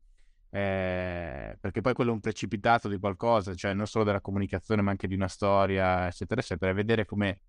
Eh, 0.50 1.56
perché 1.58 1.80
poi 1.80 1.94
quello 1.94 2.10
è 2.10 2.14
un 2.14 2.20
precipitato 2.20 2.88
di 2.88 2.98
qualcosa, 2.98 3.54
cioè 3.54 3.74
non 3.74 3.86
solo 3.86 4.04
della 4.04 4.20
comunicazione, 4.20 4.82
ma 4.82 4.90
anche 4.90 5.08
di 5.08 5.14
una 5.14 5.28
storia, 5.28 6.06
eccetera, 6.06 6.40
eccetera. 6.40 6.70
E 6.70 6.74
vedere 6.74 7.06
come 7.06 7.40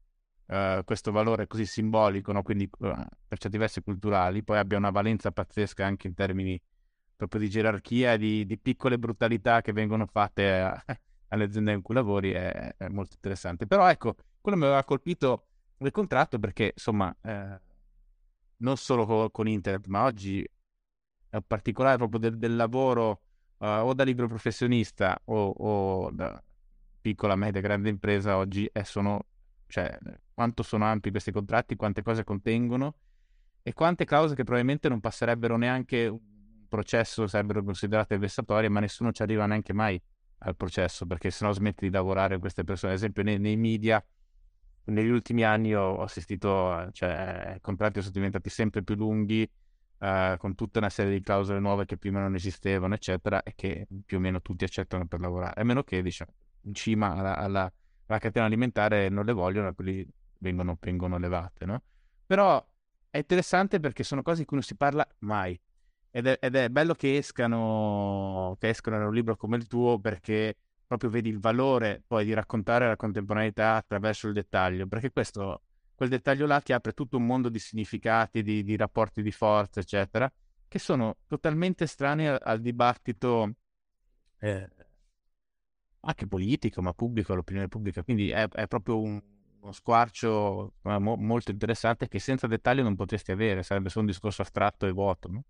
uh, 0.48 0.84
questo 0.84 1.12
valore 1.12 1.46
così 1.48 1.66
simbolico, 1.66 2.32
no? 2.32 2.42
quindi 2.42 2.70
uh, 2.80 2.94
per 3.28 3.38
certi 3.38 3.58
versi 3.58 3.82
culturali, 3.82 4.44
poi 4.44 4.58
abbia 4.58 4.78
una 4.78 4.90
valenza 4.90 5.32
pazzesca 5.32 5.86
anche 5.86 6.08
in 6.08 6.14
termini 6.14 6.60
proprio 7.16 7.40
di 7.40 7.50
gerarchia 7.50 8.18
di, 8.18 8.46
di 8.46 8.58
piccole 8.58 8.98
brutalità 8.98 9.62
che 9.62 9.72
vengono 9.72 10.06
fatte 10.06 10.84
a, 11.28 11.36
alle 11.36 11.46
aziende 11.46 11.72
in 11.74 11.82
cui 11.82 11.96
lavori 11.96 12.32
è, 12.32 12.76
è, 12.78 12.88
molto 12.90 13.14
interessante. 13.16 13.68
Però 13.68 13.88
ecco, 13.90 14.16
quello 14.42 14.58
mi 14.58 14.66
aveva 14.66 14.84
colpito 14.84 15.48
del 15.78 15.92
contratto 15.92 16.40
perché 16.40 16.72
insomma 16.74 17.16
eh, 17.22 17.60
non 18.58 18.78
solo 18.78 19.06
con, 19.06 19.32
con, 19.32 19.48
internet, 19.48 19.88
ma 19.88 20.04
oggi 20.04 20.48
in 21.32 21.42
particolare 21.46 21.98
proprio 21.98 22.20
del, 22.20 22.38
del 22.38 22.56
lavoro 22.56 23.22
uh, 23.58 23.66
o 23.66 23.94
da 23.94 24.04
libero 24.04 24.28
professionista 24.28 25.20
o, 25.26 25.50
o, 25.50 26.12
da 26.12 26.42
piccola, 27.02 27.36
media, 27.36 27.62
grande 27.62 27.90
impresa 27.90 28.38
oggi 28.38 28.70
è, 28.72 28.84
sono, 28.84 29.26
cioè, 29.68 29.98
quanto 30.34 30.64
sono 30.64 30.86
ampi 30.86 31.12
questi 31.12 31.32
contratti, 31.32 31.76
quante 31.76 32.02
cose 32.02 32.24
contengono 32.24 32.96
e 33.62 33.74
quante 33.74 34.06
cause 34.06 34.36
che 34.36 34.44
probabilmente 34.44 34.90
non 34.90 35.00
passerebbero 35.00 35.58
neanche 35.58 36.08
un 36.08 36.68
processo, 36.68 37.28
sarebbero 37.28 37.64
considerate 37.64 38.18
vessatorie, 38.18 38.70
ma 38.70 38.80
nessuno 38.80 39.12
ci 39.12 39.22
arriva 39.22 39.46
neanche 39.46 39.74
mai 39.74 40.02
al 40.46 40.56
processo 40.56 41.06
perché 41.06 41.32
sennò 41.32 41.52
smetti 41.52 41.86
di 41.86 41.92
lavorare 41.92 42.40
queste 42.40 42.64
persone. 42.64 42.94
Ad 42.94 42.98
esempio 42.98 43.24
nei, 43.24 43.40
nei 43.40 43.58
media 43.58 44.04
negli 44.86 45.10
ultimi 45.10 45.44
anni 45.44 45.74
ho, 45.76 46.02
assistito, 46.02 46.90
cioè 46.92 47.58
contratti 47.62 48.02
sono 48.02 48.12
diventati 48.14 48.50
sempre 48.50 48.84
più 48.84 48.96
lunghi 48.96 49.50
uh, 49.98 50.38
con 50.38 50.54
tutta 50.56 50.80
una 50.80 50.90
serie 50.90 51.12
di 51.12 51.22
clausole 51.22 51.60
nuove 51.60 51.86
che 51.86 51.98
prima 51.98 52.20
non 52.20 52.36
esistevano, 52.36 52.94
eccetera, 52.94 53.42
e 53.44 53.54
che 53.56 53.88
più 54.06 54.18
o 54.18 54.20
meno 54.20 54.42
tutti 54.42 54.64
accettano 54.64 55.08
per 55.08 55.20
lavorare, 55.20 55.60
a 55.60 55.64
meno 55.64 55.84
che 55.84 56.02
diciamo, 56.02 56.32
in 56.62 56.74
cima 56.74 57.16
alla, 57.16 57.36
alla, 57.36 57.72
alla 58.06 58.20
catena 58.20 58.46
alimentare 58.46 59.10
non 59.10 59.26
le 59.26 59.34
vogliono, 59.34 59.74
quelli 59.74 60.08
vengono, 60.40 60.78
vengono 60.80 61.18
levate, 61.18 61.66
no? 61.66 61.82
Però 62.26 62.64
è 63.10 63.18
interessante 63.18 63.80
perché 63.80 64.04
sono 64.04 64.22
cose 64.22 64.40
di 64.40 64.46
cui 64.46 64.58
non 64.58 64.66
si 64.66 64.76
parla 64.76 65.08
mai. 65.20 65.60
Ed 66.16 66.28
è, 66.28 66.38
ed 66.40 66.56
è 66.56 66.70
bello 66.70 66.94
che 66.94 67.18
escano, 67.18 68.56
che 68.58 68.70
escano 68.70 68.98
da 68.98 69.06
un 69.06 69.14
libro 69.14 69.36
come 69.36 69.58
il 69.58 69.68
tuo 69.68 70.00
perché 70.00 70.56
proprio 70.88 71.10
vedi 71.10 71.28
il 71.28 71.42
valore 71.42 72.04
poi 72.08 72.24
di 72.24 72.34
raccontare 72.34 72.88
la 72.88 72.96
contemporaneità 72.96 73.76
attraverso 73.76 74.28
il 74.28 74.34
dettaglio, 74.34 74.88
perché 74.88 75.12
questo, 75.12 75.64
quel 75.94 76.08
dettaglio 76.08 76.46
là 76.46 76.62
ti 76.62 76.72
apre 76.72 76.94
tutto 76.94 77.18
un 77.18 77.26
mondo 77.26 77.50
di 77.50 77.60
significati, 77.60 78.44
di, 78.44 78.64
di 78.64 78.78
rapporti 78.78 79.22
di 79.22 79.32
forza, 79.32 79.82
eccetera, 79.82 80.32
che 80.70 80.80
sono 80.80 81.18
totalmente 81.28 81.84
estranei 81.84 82.28
al, 82.28 82.40
al 82.42 82.62
dibattito 82.62 83.56
eh, 84.40 84.70
anche 86.00 86.28
politico, 86.28 86.82
ma 86.82 86.94
pubblico, 86.94 87.34
all'opinione 87.34 87.68
pubblica. 87.68 88.04
Quindi 88.04 88.30
è, 88.30 88.48
è 88.48 88.68
proprio 88.68 89.02
un, 89.02 89.22
uno 89.60 89.72
squarcio 89.74 90.76
mo, 90.84 91.18
molto 91.18 91.52
interessante 91.52 92.08
che 92.08 92.20
senza 92.20 92.48
dettaglio 92.48 92.84
non 92.84 92.96
potresti 92.96 93.34
avere, 93.34 93.64
sarebbe 93.64 93.90
solo 93.90 94.06
un 94.06 94.12
discorso 94.12 94.44
astratto 94.44 94.86
e 94.86 94.92
vuoto, 94.92 95.28
no? 95.30 95.44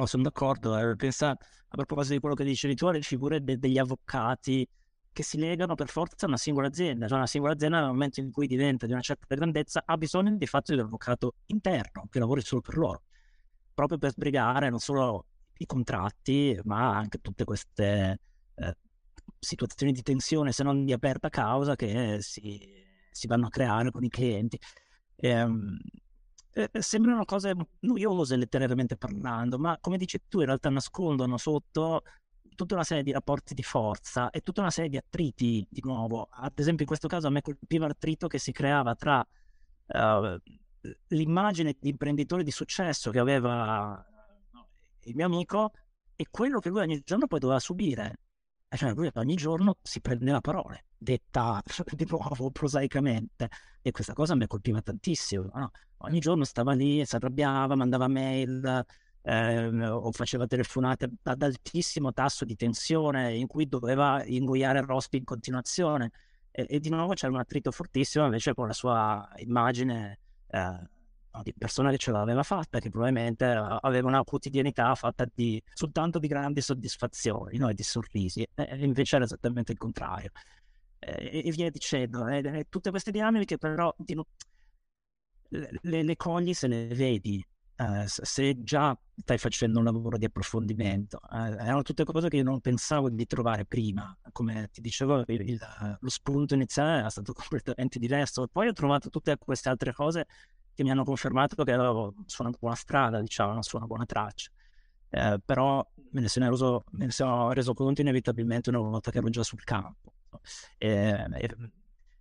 No, 0.00 0.06
sono 0.06 0.22
d'accordo. 0.22 0.78
Eh. 0.78 0.96
Pensa, 0.96 1.28
a 1.32 1.36
proposito 1.76 2.14
di 2.14 2.20
quello 2.20 2.34
che 2.34 2.44
dicevi 2.44 2.74
tu, 2.74 2.86
alle 2.86 3.02
figure 3.02 3.44
de- 3.44 3.58
degli 3.58 3.76
avvocati 3.76 4.66
che 5.12 5.22
si 5.22 5.36
legano 5.36 5.74
per 5.74 5.88
forza 5.88 6.24
a 6.24 6.28
una 6.28 6.38
singola 6.38 6.68
azienda. 6.68 7.06
Cioè 7.06 7.18
una 7.18 7.26
singola 7.26 7.52
azienda 7.52 7.80
nel 7.80 7.88
momento 7.88 8.20
in 8.20 8.30
cui 8.32 8.46
diventa 8.46 8.86
di 8.86 8.92
una 8.92 9.02
certa 9.02 9.34
grandezza 9.34 9.82
ha 9.84 9.98
bisogno 9.98 10.34
di 10.34 10.46
fatto 10.46 10.72
di 10.72 10.78
un 10.78 10.86
avvocato 10.86 11.34
interno 11.46 12.06
che 12.08 12.18
lavori 12.18 12.40
solo 12.40 12.62
per 12.62 12.78
loro, 12.78 13.02
proprio 13.74 13.98
per 13.98 14.12
sbrigare 14.12 14.70
non 14.70 14.78
solo 14.78 15.26
i 15.58 15.66
contratti, 15.66 16.58
ma 16.64 16.96
anche 16.96 17.18
tutte 17.18 17.44
queste 17.44 18.20
eh, 18.54 18.76
situazioni 19.38 19.92
di 19.92 20.00
tensione, 20.00 20.52
se 20.52 20.62
non 20.62 20.86
di 20.86 20.94
aperta 20.94 21.28
causa, 21.28 21.76
che 21.76 22.18
si, 22.20 22.58
si 23.10 23.26
vanno 23.26 23.48
a 23.48 23.50
creare 23.50 23.90
con 23.90 24.02
i 24.02 24.08
clienti. 24.08 24.58
Ehm, 25.16 25.78
eh, 26.52 26.68
eh, 26.72 26.82
sembrano 26.82 27.24
cose 27.24 27.54
noiose 27.80 28.36
letterariamente 28.36 28.96
parlando, 28.96 29.58
ma 29.58 29.78
come 29.80 29.96
dici 29.96 30.20
tu 30.28 30.40
in 30.40 30.46
realtà 30.46 30.68
nascondono 30.70 31.36
sotto 31.36 32.02
tutta 32.54 32.74
una 32.74 32.84
serie 32.84 33.02
di 33.02 33.12
rapporti 33.12 33.54
di 33.54 33.62
forza 33.62 34.30
e 34.30 34.40
tutta 34.40 34.60
una 34.60 34.70
serie 34.70 34.90
di 34.90 34.96
attriti 34.96 35.66
di 35.68 35.80
nuovo. 35.82 36.28
Ad 36.30 36.58
esempio 36.58 36.82
in 36.82 36.88
questo 36.88 37.08
caso 37.08 37.26
a 37.26 37.30
me 37.30 37.40
colpiva 37.40 37.86
l'attrito 37.86 38.26
che 38.26 38.38
si 38.38 38.52
creava 38.52 38.94
tra 38.94 39.26
uh, 39.86 40.36
l'immagine 41.08 41.76
di 41.78 41.88
imprenditore 41.88 42.42
di 42.42 42.50
successo 42.50 43.10
che 43.10 43.18
aveva 43.18 44.04
il 45.04 45.14
mio 45.14 45.26
amico 45.26 45.72
e 46.16 46.26
quello 46.30 46.58
che 46.58 46.68
lui 46.68 46.80
ogni 46.80 47.00
giorno 47.02 47.26
poi 47.26 47.38
doveva 47.38 47.60
subire. 47.60 48.18
E 48.72 48.76
cioè 48.76 48.94
lui 48.94 49.10
ogni 49.14 49.34
giorno 49.34 49.76
si 49.82 50.00
prendeva 50.00 50.40
parole, 50.40 50.84
detta 50.96 51.60
di 51.90 52.06
nuovo 52.08 52.50
prosaicamente. 52.50 53.48
E 53.82 53.90
questa 53.90 54.12
cosa 54.12 54.36
mi 54.36 54.46
colpiva 54.46 54.80
tantissimo. 54.80 55.50
No? 55.54 55.70
ogni 56.02 56.20
giorno 56.20 56.44
stava 56.44 56.72
lì, 56.72 57.04
si 57.04 57.16
arrabbiava, 57.16 57.74
mandava 57.74 58.08
mail 58.08 58.84
eh, 59.22 59.88
o 59.88 60.10
faceva 60.12 60.46
telefonate 60.46 61.10
ad 61.24 61.42
altissimo 61.42 62.12
tasso 62.12 62.44
di 62.44 62.56
tensione 62.56 63.34
in 63.34 63.46
cui 63.46 63.66
doveva 63.68 64.22
ingoiare 64.24 64.80
Rospi 64.80 65.18
in 65.18 65.24
continuazione 65.24 66.10
e, 66.50 66.66
e, 66.68 66.80
di 66.80 66.88
nuovo 66.88 67.12
c'era 67.14 67.32
un 67.32 67.38
attrito 67.38 67.70
fortissimo 67.70 68.24
invece 68.24 68.54
con 68.54 68.66
la 68.66 68.72
sua 68.72 69.28
immagine 69.36 70.20
eh, 70.48 70.88
di 71.42 71.54
persona 71.56 71.90
che 71.90 71.98
ce 71.98 72.10
l'aveva 72.10 72.42
fatta, 72.42 72.80
che 72.80 72.90
probabilmente 72.90 73.44
aveva 73.44 74.08
una 74.08 74.24
quotidianità 74.24 74.94
fatta 74.94 75.26
di, 75.32 75.62
soltanto 75.72 76.18
di 76.18 76.26
grandi 76.26 76.60
soddisfazioni 76.60 77.56
no? 77.58 77.68
e 77.68 77.74
di 77.74 77.82
sorrisi, 77.82 78.46
e 78.54 78.84
invece 78.84 79.16
era 79.16 79.24
esattamente 79.24 79.72
il 79.72 79.78
contrario. 79.78 80.30
E, 80.98 81.42
e 81.46 81.50
via 81.50 81.70
dicendo, 81.70 82.26
e, 82.26 82.66
tutte 82.68 82.90
queste 82.90 83.10
dinamiche 83.10 83.56
però 83.56 83.94
di, 83.96 84.14
le, 85.50 86.02
le, 86.02 86.16
cogli 86.16 86.52
se 86.52 86.66
le 86.66 86.86
vedi, 86.88 87.44
uh, 87.76 88.04
se 88.06 88.62
già 88.62 88.96
stai 89.16 89.38
facendo 89.38 89.78
un 89.78 89.84
lavoro 89.84 90.18
di 90.18 90.24
approfondimento. 90.26 91.20
Uh, 91.30 91.36
erano 91.36 91.82
tutte 91.82 92.04
cose 92.04 92.28
che 92.28 92.36
io 92.36 92.42
non 92.42 92.60
pensavo 92.60 93.08
di 93.08 93.26
trovare 93.26 93.64
prima. 93.64 94.16
Come 94.32 94.68
ti 94.72 94.80
dicevo, 94.80 95.24
il, 95.26 95.48
il, 95.48 95.98
lo 95.98 96.08
spunto 96.08 96.54
iniziale 96.54 97.00
era 97.00 97.10
stato 97.10 97.32
completamente 97.34 97.98
diverso. 97.98 98.46
Poi 98.46 98.68
ho 98.68 98.72
trovato 98.72 99.08
tutte 99.08 99.36
queste 99.38 99.68
altre 99.68 99.92
cose 99.92 100.26
che 100.80 100.86
mi 100.86 100.92
hanno 100.92 101.04
confermato 101.04 101.62
che 101.62 101.72
ero 101.72 102.14
su 102.24 102.40
una 102.40 102.52
buona 102.58 102.74
strada, 102.74 103.20
diciamo, 103.20 103.62
su 103.62 103.76
una 103.76 103.84
buona 103.84 104.06
traccia. 104.06 104.50
Eh, 105.10 105.38
però 105.44 105.86
me 106.12 106.20
ne, 106.22 106.28
sono 106.28 106.48
reso, 106.48 106.84
me 106.92 107.04
ne 107.04 107.10
sono 107.10 107.52
reso 107.52 107.74
conto 107.74 108.00
inevitabilmente 108.00 108.70
una 108.70 108.78
volta 108.78 109.10
che 109.10 109.18
ero 109.18 109.28
già 109.28 109.42
sul 109.42 109.62
campo. 109.62 110.14
Eh, 110.78 111.26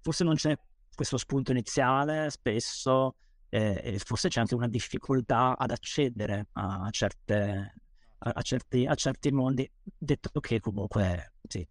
forse 0.02 0.24
non 0.26 0.36
c'è 0.36 0.58
questo 0.94 1.18
spunto 1.18 1.52
iniziale, 1.52 2.30
spesso, 2.30 3.16
eh, 3.48 3.98
forse 4.04 4.28
c'è 4.28 4.42
anche 4.42 4.56
una 4.56 4.68
difficoltà 4.68 5.58
ad 5.58 5.72
accedere 5.72 6.48
a, 6.54 6.90
certe, 6.92 7.76
a, 8.18 8.32
a, 8.32 8.42
certi, 8.42 8.86
a 8.86 8.96
certi 8.96 9.32
mondi, 9.32 9.72
detto 9.82 10.38
che 10.42 10.60
comunque 10.60 11.36
sì, 11.48 11.66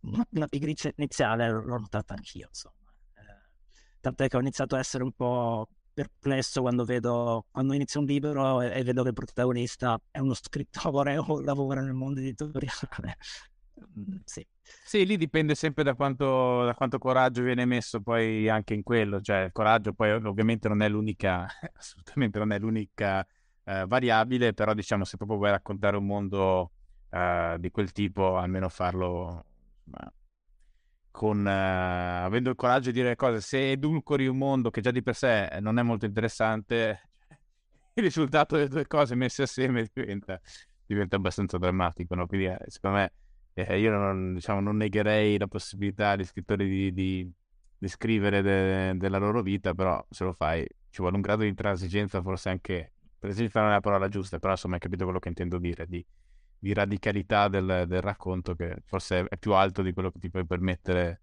una 0.00 0.46
pigrizia 0.48 0.90
iniziale 0.96 1.50
l'ho 1.50 1.78
notata 1.78 2.14
anch'io, 2.14 2.46
insomma. 2.48 2.94
Eh, 3.12 4.00
tant'è 4.00 4.28
che 4.28 4.36
ho 4.38 4.40
iniziato 4.40 4.74
a 4.74 4.78
essere 4.78 5.04
un 5.04 5.12
po' 5.12 5.68
perplesso 5.98 6.60
quando 6.60 6.84
vedo 6.84 7.46
quando 7.50 7.74
inizio 7.74 7.98
un 7.98 8.06
libro 8.06 8.62
e, 8.62 8.78
e, 8.78 8.84
vedo 8.84 9.02
che 9.02 9.08
il 9.08 9.14
protagonista 9.14 10.00
è 10.10 10.20
uno 10.20 10.34
scrittore 10.34 11.16
o 11.18 11.40
lavora 11.40 11.80
nel 11.80 11.94
mondo 11.94 12.20
editoriale. 12.20 13.16
Mm, 13.96 14.16
sì. 14.24 14.44
sì, 14.60 15.06
lì 15.06 15.16
dipende 15.16 15.54
sempre 15.54 15.84
da 15.84 15.94
quanto, 15.94 16.64
da 16.64 16.74
quanto, 16.74 16.98
coraggio 16.98 17.42
viene 17.42 17.64
messo 17.64 18.00
poi 18.00 18.48
anche 18.48 18.74
in 18.74 18.82
quello, 18.82 19.20
cioè 19.20 19.44
il 19.44 19.52
coraggio 19.52 19.92
poi 19.92 20.10
ovviamente 20.10 20.66
non 20.66 20.82
è 20.82 20.88
l'unica, 20.88 21.46
assolutamente 21.78 22.40
non 22.40 22.50
è 22.50 22.58
l'unica 22.58 23.24
eh, 23.62 23.84
variabile, 23.86 24.52
però 24.52 24.74
diciamo 24.74 25.04
se 25.04 25.16
proprio 25.16 25.38
vuoi 25.38 25.50
raccontare 25.50 25.96
un 25.96 26.06
mondo 26.06 26.72
eh, 27.08 27.54
di 27.60 27.70
quel 27.70 27.92
tipo, 27.92 28.36
almeno 28.36 28.68
farlo 28.68 29.44
insomma, 29.84 30.12
con, 31.18 31.44
uh, 31.44 32.24
avendo 32.24 32.50
il 32.50 32.54
coraggio 32.54 32.90
di 32.90 32.98
dire 32.98 33.08
le 33.08 33.16
cose, 33.16 33.40
se 33.40 33.72
edulcori 33.72 34.28
un 34.28 34.38
mondo 34.38 34.70
che 34.70 34.80
già 34.80 34.92
di 34.92 35.02
per 35.02 35.16
sé 35.16 35.58
non 35.60 35.76
è 35.76 35.82
molto 35.82 36.06
interessante, 36.06 37.10
il 37.94 38.04
risultato 38.04 38.54
delle 38.54 38.68
due 38.68 38.86
cose 38.86 39.16
messe 39.16 39.42
assieme 39.42 39.88
diventa, 39.92 40.40
diventa 40.86 41.16
abbastanza 41.16 41.58
drammatico. 41.58 42.14
No? 42.14 42.28
Quindi, 42.28 42.46
eh, 42.46 42.58
secondo 42.68 42.98
me, 42.98 43.12
eh, 43.54 43.80
io 43.80 43.90
non, 43.90 44.34
diciamo, 44.34 44.60
non, 44.60 44.76
negherei 44.76 45.36
la 45.38 45.48
possibilità 45.48 46.10
agli 46.10 46.24
scrittori 46.24 46.68
di, 46.68 46.92
di, 46.92 47.32
di 47.76 47.88
scrivere 47.88 48.40
de, 48.40 48.96
della 48.96 49.18
loro 49.18 49.42
vita, 49.42 49.74
però 49.74 50.00
se 50.08 50.22
lo 50.22 50.32
fai 50.32 50.64
ci 50.88 51.00
vuole 51.00 51.16
un 51.16 51.22
grado 51.22 51.42
di 51.42 51.48
intransigenza, 51.48 52.22
forse 52.22 52.48
anche, 52.48 52.92
per 53.18 53.30
esempio, 53.30 53.58
non 53.58 53.70
è 53.70 53.72
la 53.72 53.80
parola 53.80 54.06
giusta, 54.06 54.38
però 54.38 54.52
insomma 54.52 54.74
hai 54.74 54.80
capito 54.80 55.02
quello 55.02 55.18
che 55.18 55.30
intendo 55.30 55.58
dire, 55.58 55.84
di 55.88 56.06
di 56.58 56.72
radicalità 56.72 57.48
del, 57.48 57.84
del, 57.86 58.00
racconto 58.00 58.54
che 58.54 58.78
forse 58.84 59.24
è 59.28 59.36
più 59.36 59.52
alto 59.52 59.82
di 59.82 59.92
quello 59.92 60.10
che 60.10 60.18
ti 60.18 60.28
puoi 60.28 60.44
permettere 60.44 61.22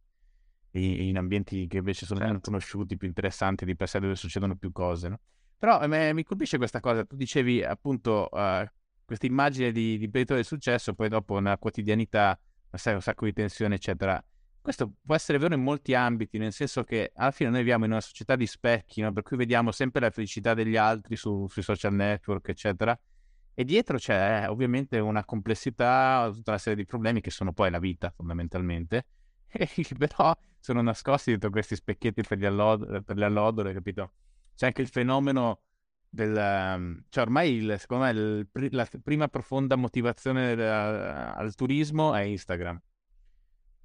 in, 0.71 1.01
in 1.01 1.17
ambienti 1.17 1.67
che 1.67 1.77
invece 1.77 2.05
sono 2.05 2.21
certo. 2.21 2.39
conosciuti, 2.39 2.97
più 2.97 3.07
interessanti 3.07 3.65
di 3.65 3.75
per 3.75 3.89
sé 3.89 3.99
dove 3.99 4.15
succedono 4.15 4.55
più 4.55 4.71
cose. 4.71 5.09
No? 5.09 5.19
Però 5.57 5.81
eh, 5.81 5.87
me, 5.87 6.13
mi 6.13 6.23
colpisce 6.23 6.57
questa 6.57 6.79
cosa, 6.79 7.03
tu 7.03 7.15
dicevi 7.15 7.63
appunto 7.63 8.29
uh, 8.31 8.65
questa 9.03 9.25
immagine 9.25 9.71
di, 9.71 9.97
di 9.97 10.05
imprenditore 10.05 10.39
del 10.39 10.47
successo, 10.47 10.93
poi 10.93 11.09
dopo 11.09 11.39
nella 11.39 11.57
quotidianità, 11.57 12.39
sai, 12.71 12.93
un 12.93 13.01
sacco 13.01 13.25
di 13.25 13.33
tensione, 13.33 13.75
eccetera. 13.75 14.23
Questo 14.61 14.93
può 15.05 15.13
essere 15.13 15.37
vero 15.37 15.53
in 15.53 15.61
molti 15.61 15.93
ambiti, 15.93 16.39
nel 16.39 16.51
senso 16.51 16.83
che 16.83 17.11
alla 17.13 17.29
fine 17.29 17.49
noi 17.51 17.59
viviamo 17.59 17.85
in 17.85 17.91
una 17.91 18.01
società 18.01 18.35
di 18.35 18.47
specchi, 18.47 19.01
no? 19.01 19.13
per 19.13 19.21
cui 19.21 19.37
vediamo 19.37 19.71
sempre 19.71 20.01
la 20.01 20.09
felicità 20.09 20.55
degli 20.55 20.75
altri 20.75 21.15
su, 21.15 21.45
sui 21.47 21.61
social 21.61 21.93
network, 21.93 22.47
eccetera 22.47 22.99
e 23.55 23.63
dietro 23.63 23.97
c'è 23.97 24.47
ovviamente 24.49 24.99
una 24.99 25.23
complessità, 25.23 26.29
tutta 26.31 26.51
una 26.51 26.59
serie 26.59 26.77
di 26.77 26.85
problemi 26.85 27.21
che 27.21 27.31
sono 27.31 27.53
poi 27.53 27.71
la 27.71 27.79
vita 27.79 28.11
fondamentalmente, 28.11 29.05
però 29.97 30.35
sono 30.59 30.81
nascosti 30.81 31.31
dietro 31.31 31.49
questi 31.49 31.75
specchietti 31.75 32.21
per, 32.21 32.43
allod- 32.43 33.01
per 33.03 33.15
le 33.15 33.25
allodole, 33.25 33.73
capito? 33.73 34.11
C'è 34.55 34.67
anche 34.67 34.81
il 34.81 34.89
fenomeno 34.89 35.61
del... 36.09 36.35
Ehm, 36.35 37.05
cioè 37.07 37.23
ormai 37.23 37.53
il, 37.53 37.75
secondo 37.79 38.03
me 38.03 38.09
il, 38.11 38.47
la 38.71 38.87
prima 39.01 39.29
profonda 39.29 39.77
motivazione 39.77 40.55
del, 40.55 40.67
al 40.67 41.55
turismo 41.55 42.13
è 42.13 42.21
Instagram. 42.23 42.81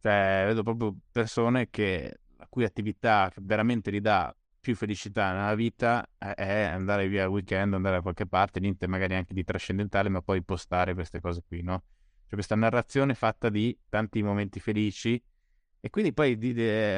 Cioè 0.00 0.44
vedo 0.46 0.62
proprio 0.64 0.96
persone 1.12 1.70
che, 1.70 2.20
la 2.38 2.46
cui 2.48 2.64
attività 2.64 3.30
veramente 3.36 3.92
gli 3.92 4.00
dà 4.00 4.34
più 4.60 4.76
felicità 4.76 5.32
nella 5.32 5.54
vita 5.54 6.06
è 6.18 6.62
andare 6.62 7.08
via 7.08 7.24
al 7.24 7.30
weekend, 7.30 7.74
andare 7.74 7.96
da 7.96 8.02
qualche 8.02 8.26
parte, 8.26 8.60
niente 8.60 8.86
magari 8.86 9.14
anche 9.14 9.34
di 9.34 9.42
trascendentale, 9.42 10.08
ma 10.08 10.20
poi 10.20 10.42
postare 10.42 10.94
queste 10.94 11.20
cose 11.20 11.42
qui, 11.46 11.62
no? 11.62 11.82
Cioè 12.22 12.34
questa 12.34 12.54
narrazione 12.54 13.14
fatta 13.14 13.48
di 13.48 13.76
tanti 13.88 14.22
momenti 14.22 14.60
felici 14.60 15.20
e 15.82 15.88
quindi 15.88 16.12
poi 16.12 16.38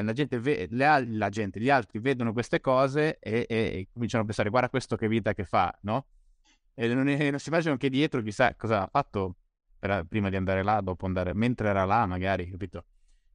la, 0.02 0.12
gente 0.12 0.40
ve- 0.40 0.66
le, 0.68 1.06
la, 1.06 1.28
gente, 1.28 1.60
gli 1.60 1.70
altri 1.70 2.00
vedono 2.00 2.32
queste 2.32 2.60
cose 2.60 3.18
e, 3.20 3.46
e, 3.48 3.56
e, 3.56 3.88
cominciano 3.92 4.24
a 4.24 4.26
pensare 4.26 4.50
guarda 4.50 4.68
questo 4.68 4.96
che 4.96 5.06
vita 5.06 5.32
che 5.32 5.44
fa, 5.44 5.72
no? 5.82 6.06
E 6.74 6.92
non, 6.92 7.04
non 7.04 7.38
si 7.38 7.48
immaginano 7.48 7.76
che 7.78 7.88
dietro 7.88 8.20
chissà 8.22 8.54
cosa 8.56 8.82
ha 8.82 8.88
fatto 8.88 9.36
per, 9.78 10.04
prima 10.08 10.30
di 10.30 10.36
andare 10.36 10.62
là, 10.64 10.80
dopo 10.80 11.06
andare, 11.06 11.32
mentre 11.32 11.68
era 11.68 11.84
là 11.84 12.06
magari, 12.06 12.50
capito? 12.50 12.86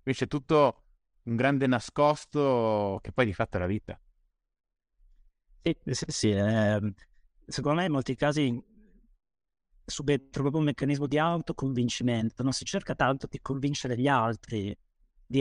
Quindi 0.04 0.20
c'è 0.20 0.28
tutto 0.28 0.84
un 1.24 1.36
grande 1.36 1.66
nascosto 1.66 3.00
che 3.02 3.12
poi 3.14 3.26
di 3.26 3.34
fatto 3.34 3.58
è 3.58 3.60
la 3.60 3.68
vita. 3.68 4.00
Sì, 5.62 5.76
sì, 5.94 6.06
sì 6.08 6.32
eh, 6.32 6.94
secondo 7.46 7.80
me 7.80 7.86
in 7.86 7.92
molti 7.92 8.16
casi 8.16 8.64
subentra 9.86 10.42
proprio 10.42 10.60
un 10.60 10.66
meccanismo 10.66 11.08
di 11.08 11.18
autoconvincimento, 11.18 12.44
non 12.44 12.52
si 12.52 12.66
cerca 12.66 12.94
tanto 12.96 13.28
di 13.30 13.40
convincere 13.42 13.98
gli 13.98 14.08
altri 14.08 14.76
di, 15.26 15.40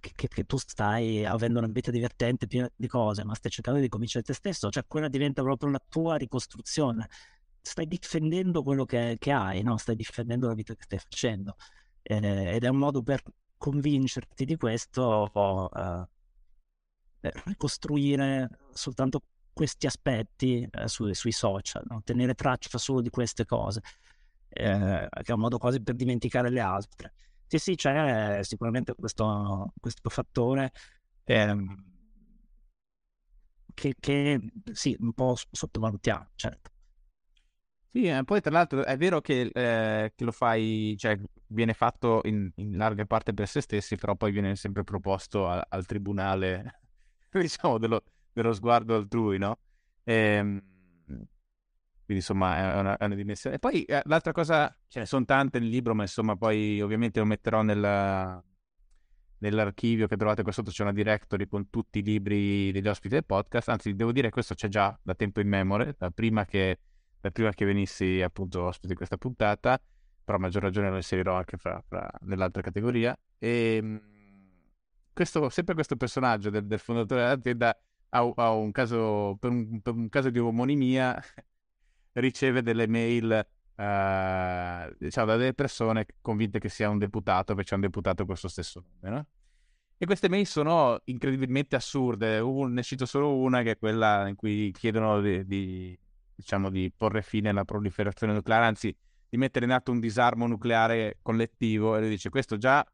che, 0.00 0.28
che, 0.28 0.44
tu 0.44 0.56
stai 0.58 1.24
avendo 1.24 1.58
una 1.58 1.68
vita 1.68 1.90
divertente, 1.90 2.46
piena 2.46 2.68
di 2.74 2.88
cose, 2.88 3.24
ma 3.24 3.34
stai 3.34 3.50
cercando 3.50 3.80
di 3.80 3.88
convincere 3.88 4.24
te 4.24 4.34
stesso, 4.34 4.68
cioè 4.70 4.84
quella 4.86 5.08
diventa 5.08 5.42
proprio 5.42 5.70
la 5.70 5.82
tua 5.88 6.16
ricostruzione. 6.16 7.08
Stai 7.60 7.86
difendendo 7.86 8.62
quello 8.62 8.84
che, 8.84 9.16
che 9.18 9.30
hai, 9.32 9.62
no? 9.62 9.76
stai 9.76 9.94
difendendo 9.96 10.48
la 10.48 10.54
vita 10.54 10.74
che 10.74 10.82
stai 10.84 10.98
facendo. 10.98 11.56
Eh, 12.02 12.54
ed 12.54 12.64
è 12.64 12.68
un 12.68 12.78
modo 12.78 13.02
per 13.02 13.22
convincerti 13.56 14.44
di 14.44 14.56
questo, 14.56 15.30
uh, 15.32 16.06
ricostruire 17.44 18.48
soltanto 18.72 19.22
questi 19.58 19.86
aspetti 19.86 20.68
eh, 20.70 20.86
su, 20.86 21.12
sui 21.14 21.32
social, 21.32 21.82
no? 21.88 22.00
tenere 22.04 22.34
traccia 22.34 22.78
solo 22.78 23.00
di 23.00 23.10
queste 23.10 23.44
cose, 23.44 23.80
eh, 24.50 25.08
che 25.10 25.32
è 25.32 25.32
un 25.32 25.40
modo 25.40 25.58
quasi 25.58 25.82
per 25.82 25.96
dimenticare 25.96 26.48
le 26.48 26.60
altre. 26.60 27.14
Sì, 27.44 27.58
sì, 27.58 27.74
c'è 27.74 28.38
sicuramente 28.44 28.94
questo, 28.94 29.72
questo 29.80 30.10
fattore 30.10 30.70
ehm, 31.24 31.84
che, 33.74 33.96
che, 33.98 34.40
sì, 34.70 34.96
un 35.00 35.12
po' 35.12 35.34
sottovalutiamo, 35.50 36.30
certo. 36.36 36.70
Sì, 37.88 38.06
eh, 38.06 38.22
poi 38.22 38.40
tra 38.40 38.52
l'altro 38.52 38.84
è 38.84 38.96
vero 38.96 39.20
che, 39.20 39.50
eh, 39.52 40.12
che 40.14 40.24
lo 40.24 40.30
fai, 40.30 40.94
cioè 40.96 41.18
viene 41.48 41.72
fatto 41.72 42.20
in, 42.26 42.48
in, 42.56 42.76
larga 42.76 43.04
parte 43.06 43.34
per 43.34 43.48
se 43.48 43.60
stessi, 43.60 43.96
però 43.96 44.14
poi 44.14 44.30
viene 44.30 44.54
sempre 44.54 44.84
proposto 44.84 45.48
a, 45.48 45.66
al 45.68 45.84
tribunale, 45.84 46.80
diciamo, 47.32 47.78
dello, 47.78 48.04
dello 48.42 48.54
sguardo 48.54 48.94
altrui, 48.94 49.38
no? 49.38 49.58
E, 50.04 50.12
ehm, 50.14 50.62
quindi 52.08 52.24
insomma 52.24 52.56
è 52.56 52.78
una, 52.80 52.96
è 52.96 53.04
una, 53.04 53.14
dimensione. 53.14 53.56
E 53.56 53.58
poi 53.58 53.82
eh, 53.84 54.00
l'altra 54.06 54.32
cosa, 54.32 54.74
ce 54.88 55.00
ne 55.00 55.06
sono 55.06 55.26
tante 55.26 55.58
nel 55.58 55.68
libro, 55.68 55.94
ma 55.94 56.02
insomma 56.02 56.36
poi 56.36 56.80
ovviamente 56.80 57.20
lo 57.20 57.26
metterò 57.26 57.60
nella, 57.60 58.42
nell'archivio 59.38 60.06
che 60.06 60.16
trovate 60.16 60.42
qua 60.42 60.50
sotto, 60.50 60.70
c'è 60.70 60.82
una 60.82 60.92
directory 60.92 61.46
con 61.46 61.68
tutti 61.68 61.98
i 61.98 62.02
libri 62.02 62.72
degli 62.72 62.88
ospiti 62.88 63.14
del 63.14 63.26
podcast, 63.26 63.68
anzi 63.68 63.94
devo 63.94 64.12
dire 64.12 64.28
che 64.28 64.32
questo 64.32 64.54
c'è 64.54 64.68
già 64.68 64.98
da 65.02 65.14
tempo 65.14 65.40
in 65.40 65.48
memoria, 65.48 65.94
da 65.98 66.10
prima 66.10 66.46
che, 66.46 66.78
da 67.20 67.30
prima 67.30 67.50
che 67.50 67.66
venissi 67.66 68.22
appunto 68.22 68.62
ospite 68.62 68.88
di 68.88 68.94
questa 68.94 69.18
puntata, 69.18 69.78
però 70.24 70.38
a 70.38 70.40
maggior 70.40 70.62
ragione 70.62 70.88
lo 70.88 70.96
inserirò 70.96 71.36
anche 71.36 71.58
fra, 71.58 71.82
fra 71.86 72.08
nell'altra 72.20 72.62
categoria. 72.62 73.14
E 73.38 73.76
ehm, 73.82 74.02
questo, 75.12 75.48
sempre 75.50 75.74
questo 75.74 75.96
personaggio 75.96 76.48
del, 76.48 76.66
del 76.66 76.78
fondatore 76.78 77.22
dell'azienda 77.22 77.78
ha, 78.10 78.32
ha 78.36 78.50
un 78.52 78.72
caso, 78.72 79.36
per 79.38 79.50
un, 79.50 79.80
per 79.80 79.94
un, 79.94 80.08
caso 80.08 80.30
di 80.30 80.38
omonimia, 80.38 81.20
riceve 82.12 82.62
delle 82.62 82.86
mail 82.86 83.46
uh, 83.78 84.94
diciamo, 84.98 85.26
da 85.26 85.36
delle 85.36 85.54
persone 85.54 86.06
convinte 86.20 86.58
che 86.58 86.68
sia 86.68 86.88
un 86.88 86.98
deputato, 86.98 87.54
perché 87.54 87.70
c'è 87.70 87.74
un 87.74 87.82
deputato 87.82 88.16
con 88.18 88.26
questo 88.26 88.48
stesso 88.48 88.82
nome, 89.00 89.16
no? 89.16 89.26
E 90.00 90.06
queste 90.06 90.28
mail 90.28 90.46
sono 90.46 91.00
incredibilmente 91.04 91.74
assurde. 91.74 92.38
Un, 92.38 92.72
ne 92.72 92.82
cito 92.84 93.04
solo 93.04 93.36
una, 93.36 93.62
che 93.62 93.72
è 93.72 93.78
quella 93.78 94.28
in 94.28 94.36
cui 94.36 94.70
chiedono 94.70 95.20
di, 95.20 95.44
di, 95.44 95.98
diciamo, 96.36 96.70
di 96.70 96.92
porre 96.96 97.20
fine 97.20 97.48
alla 97.48 97.64
proliferazione 97.64 98.32
nucleare, 98.32 98.64
anzi 98.66 98.96
di 99.28 99.36
mettere 99.36 99.64
in 99.64 99.72
atto 99.72 99.90
un 99.90 99.98
disarmo 99.98 100.46
nucleare 100.46 101.18
collettivo. 101.20 101.96
E 101.96 102.00
lui 102.00 102.10
dice: 102.10 102.30
Questo 102.30 102.56
già 102.58 102.86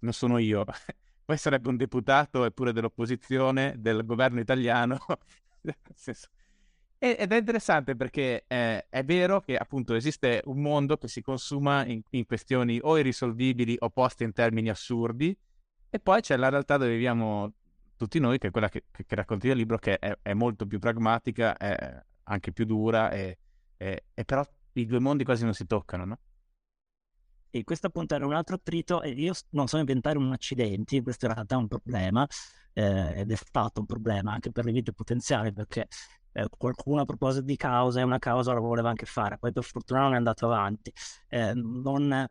non 0.00 0.12
sono 0.12 0.36
io. 0.36 0.64
Poi 1.24 1.36
sarebbe 1.36 1.68
un 1.68 1.76
deputato 1.76 2.44
eppure 2.44 2.72
dell'opposizione 2.72 3.74
del 3.78 4.04
governo 4.04 4.40
italiano. 4.40 4.98
Ed 6.98 7.32
è 7.32 7.36
interessante 7.36 7.96
perché 7.96 8.44
eh, 8.46 8.86
è 8.88 9.04
vero 9.04 9.40
che 9.40 9.56
appunto 9.56 9.94
esiste 9.94 10.40
un 10.46 10.60
mondo 10.60 10.96
che 10.96 11.08
si 11.08 11.20
consuma 11.20 11.84
in, 11.84 12.00
in 12.10 12.24
questioni 12.24 12.78
o 12.82 12.98
irrisolvibili 12.98 13.76
o 13.78 13.90
poste 13.90 14.24
in 14.24 14.32
termini 14.32 14.70
assurdi, 14.70 15.36
e 15.90 16.00
poi 16.00 16.22
c'è 16.22 16.36
la 16.36 16.48
realtà 16.48 16.76
dove 16.78 16.92
viviamo 16.92 17.52
tutti 17.96 18.18
noi, 18.18 18.38
che 18.38 18.48
è 18.48 18.50
quella 18.50 18.68
che, 18.68 18.84
che, 18.90 19.14
racconti 19.14 19.48
nel 19.48 19.56
libro, 19.58 19.78
che 19.78 19.98
è, 19.98 20.16
è, 20.22 20.32
molto 20.32 20.66
più 20.66 20.78
pragmatica, 20.78 21.56
è 21.56 22.02
anche 22.24 22.52
più 22.52 22.64
dura, 22.64 23.10
e, 23.10 23.38
e, 23.76 24.04
e 24.14 24.24
però 24.24 24.42
i 24.72 24.86
due 24.86 24.98
mondi 24.98 25.24
quasi 25.24 25.44
non 25.44 25.52
si 25.52 25.66
toccano, 25.66 26.04
no? 26.04 26.18
E 27.54 27.62
questo 27.62 27.86
appunto 27.86 28.16
era 28.16 28.26
un 28.26 28.34
altro 28.34 28.56
attrito 28.56 29.00
e 29.00 29.10
io 29.10 29.32
non 29.50 29.68
so 29.68 29.78
inventare 29.78 30.18
un 30.18 30.32
accidente, 30.32 31.00
questo 31.02 31.26
in 31.26 31.34
realtà 31.34 31.54
è 31.54 31.58
un 31.58 31.68
problema 31.68 32.26
eh, 32.72 33.20
ed 33.20 33.30
è 33.30 33.36
stato 33.36 33.78
un 33.78 33.86
problema 33.86 34.32
anche 34.32 34.50
per 34.50 34.64
le 34.64 34.72
vite 34.72 34.92
potenziali 34.92 35.52
perché 35.52 35.86
eh, 36.32 36.48
qualcuno 36.58 37.02
a 37.02 37.04
proposito 37.04 37.44
di 37.44 37.54
causa 37.54 38.00
e 38.00 38.02
una 38.02 38.18
causa 38.18 38.52
la 38.52 38.58
voleva 38.58 38.88
anche 38.88 39.06
fare, 39.06 39.38
poi 39.38 39.52
per 39.52 39.62
fortuna 39.62 40.00
non 40.00 40.14
è 40.14 40.16
andato 40.16 40.46
avanti, 40.46 40.92
eh, 41.28 41.52
non 41.54 42.26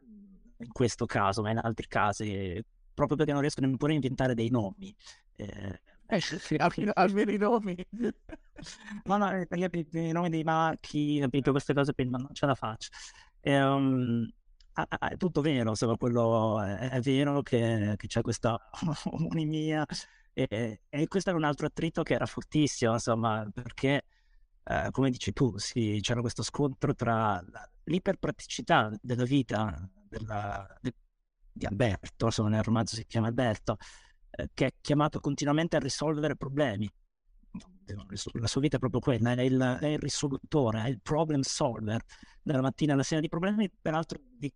in 0.57 0.71
questo 0.73 1.05
caso 1.05 1.41
ma 1.41 1.51
in 1.51 1.59
altri 1.59 1.87
casi, 1.87 2.61
proprio 2.93 3.15
perché 3.15 3.31
non 3.31 3.39
riesco 3.39 3.61
neppure 3.61 3.93
a 3.93 3.95
inventare 3.95 4.33
dei 4.33 4.49
nomi. 4.49 4.93
Eh, 5.37 5.79
eh 6.05 6.19
sì, 6.19 6.55
almeno, 6.55 6.91
almeno 6.95 7.31
i 7.31 7.37
nomi. 7.37 7.87
no, 9.05 9.17
no, 9.17 9.31
eh, 9.31 9.45
perché 9.47 9.87
i 9.99 10.11
nomi 10.11 10.27
dei 10.27 10.43
marchi, 10.43 11.19
capito, 11.21 11.51
queste 11.51 11.73
cose 11.73 11.93
prima 11.93 12.17
non 12.17 12.33
ce 12.33 12.45
la 12.45 12.55
faccio. 12.55 12.89
Um, 13.45 14.27
è 14.73 15.17
tutto 15.17 15.41
vero, 15.41 15.69
insomma, 15.69 15.97
quello 15.97 16.61
è, 16.61 16.89
è 16.89 16.99
vero 17.01 17.41
che, 17.41 17.93
che, 17.97 18.07
c'è 18.07 18.21
questa 18.21 18.59
omonimia 19.11 19.85
e, 20.33 20.81
e, 20.89 21.07
questo 21.07 21.29
era 21.29 21.37
un 21.37 21.43
altro 21.43 21.67
attrito 21.67 22.01
che 22.03 22.13
era 22.15 22.25
fortissimo, 22.25 22.93
insomma, 22.93 23.47
perché 23.53 24.03
eh, 24.63 24.89
come 24.91 25.09
dici 25.11 25.31
tu, 25.33 25.57
sì, 25.57 25.99
c'era 26.01 26.21
questo 26.21 26.41
scontro 26.41 26.95
tra 26.95 27.43
l'iperpraticità 27.83 28.91
della 29.01 29.25
vita 29.25 29.89
della, 30.07 30.65
de, 30.81 30.93
di 31.51 31.65
Alberto, 31.65 32.25
insomma, 32.25 32.49
nel 32.49 32.63
romanzo 32.63 32.95
si 32.95 33.05
chiama 33.05 33.27
Alberto, 33.27 33.77
eh, 34.31 34.49
che 34.53 34.65
è 34.67 34.73
chiamato 34.81 35.19
continuamente 35.19 35.75
a 35.75 35.79
risolvere 35.79 36.35
problemi. 36.35 36.89
La 38.39 38.47
sua 38.47 38.61
vita 38.61 38.77
è 38.77 38.79
proprio 38.79 39.01
quella, 39.01 39.33
è 39.33 39.41
il, 39.41 39.59
è 39.59 39.87
il 39.87 39.99
risolutore, 39.99 40.83
è 40.85 40.87
il 40.87 41.01
problem 41.01 41.41
solver 41.41 42.01
dalla 42.41 42.61
mattina 42.61 42.93
alla 42.93 43.03
sera 43.03 43.21
di 43.21 43.27
problemi, 43.27 43.69
peraltro 43.69 44.19
di 44.21 44.51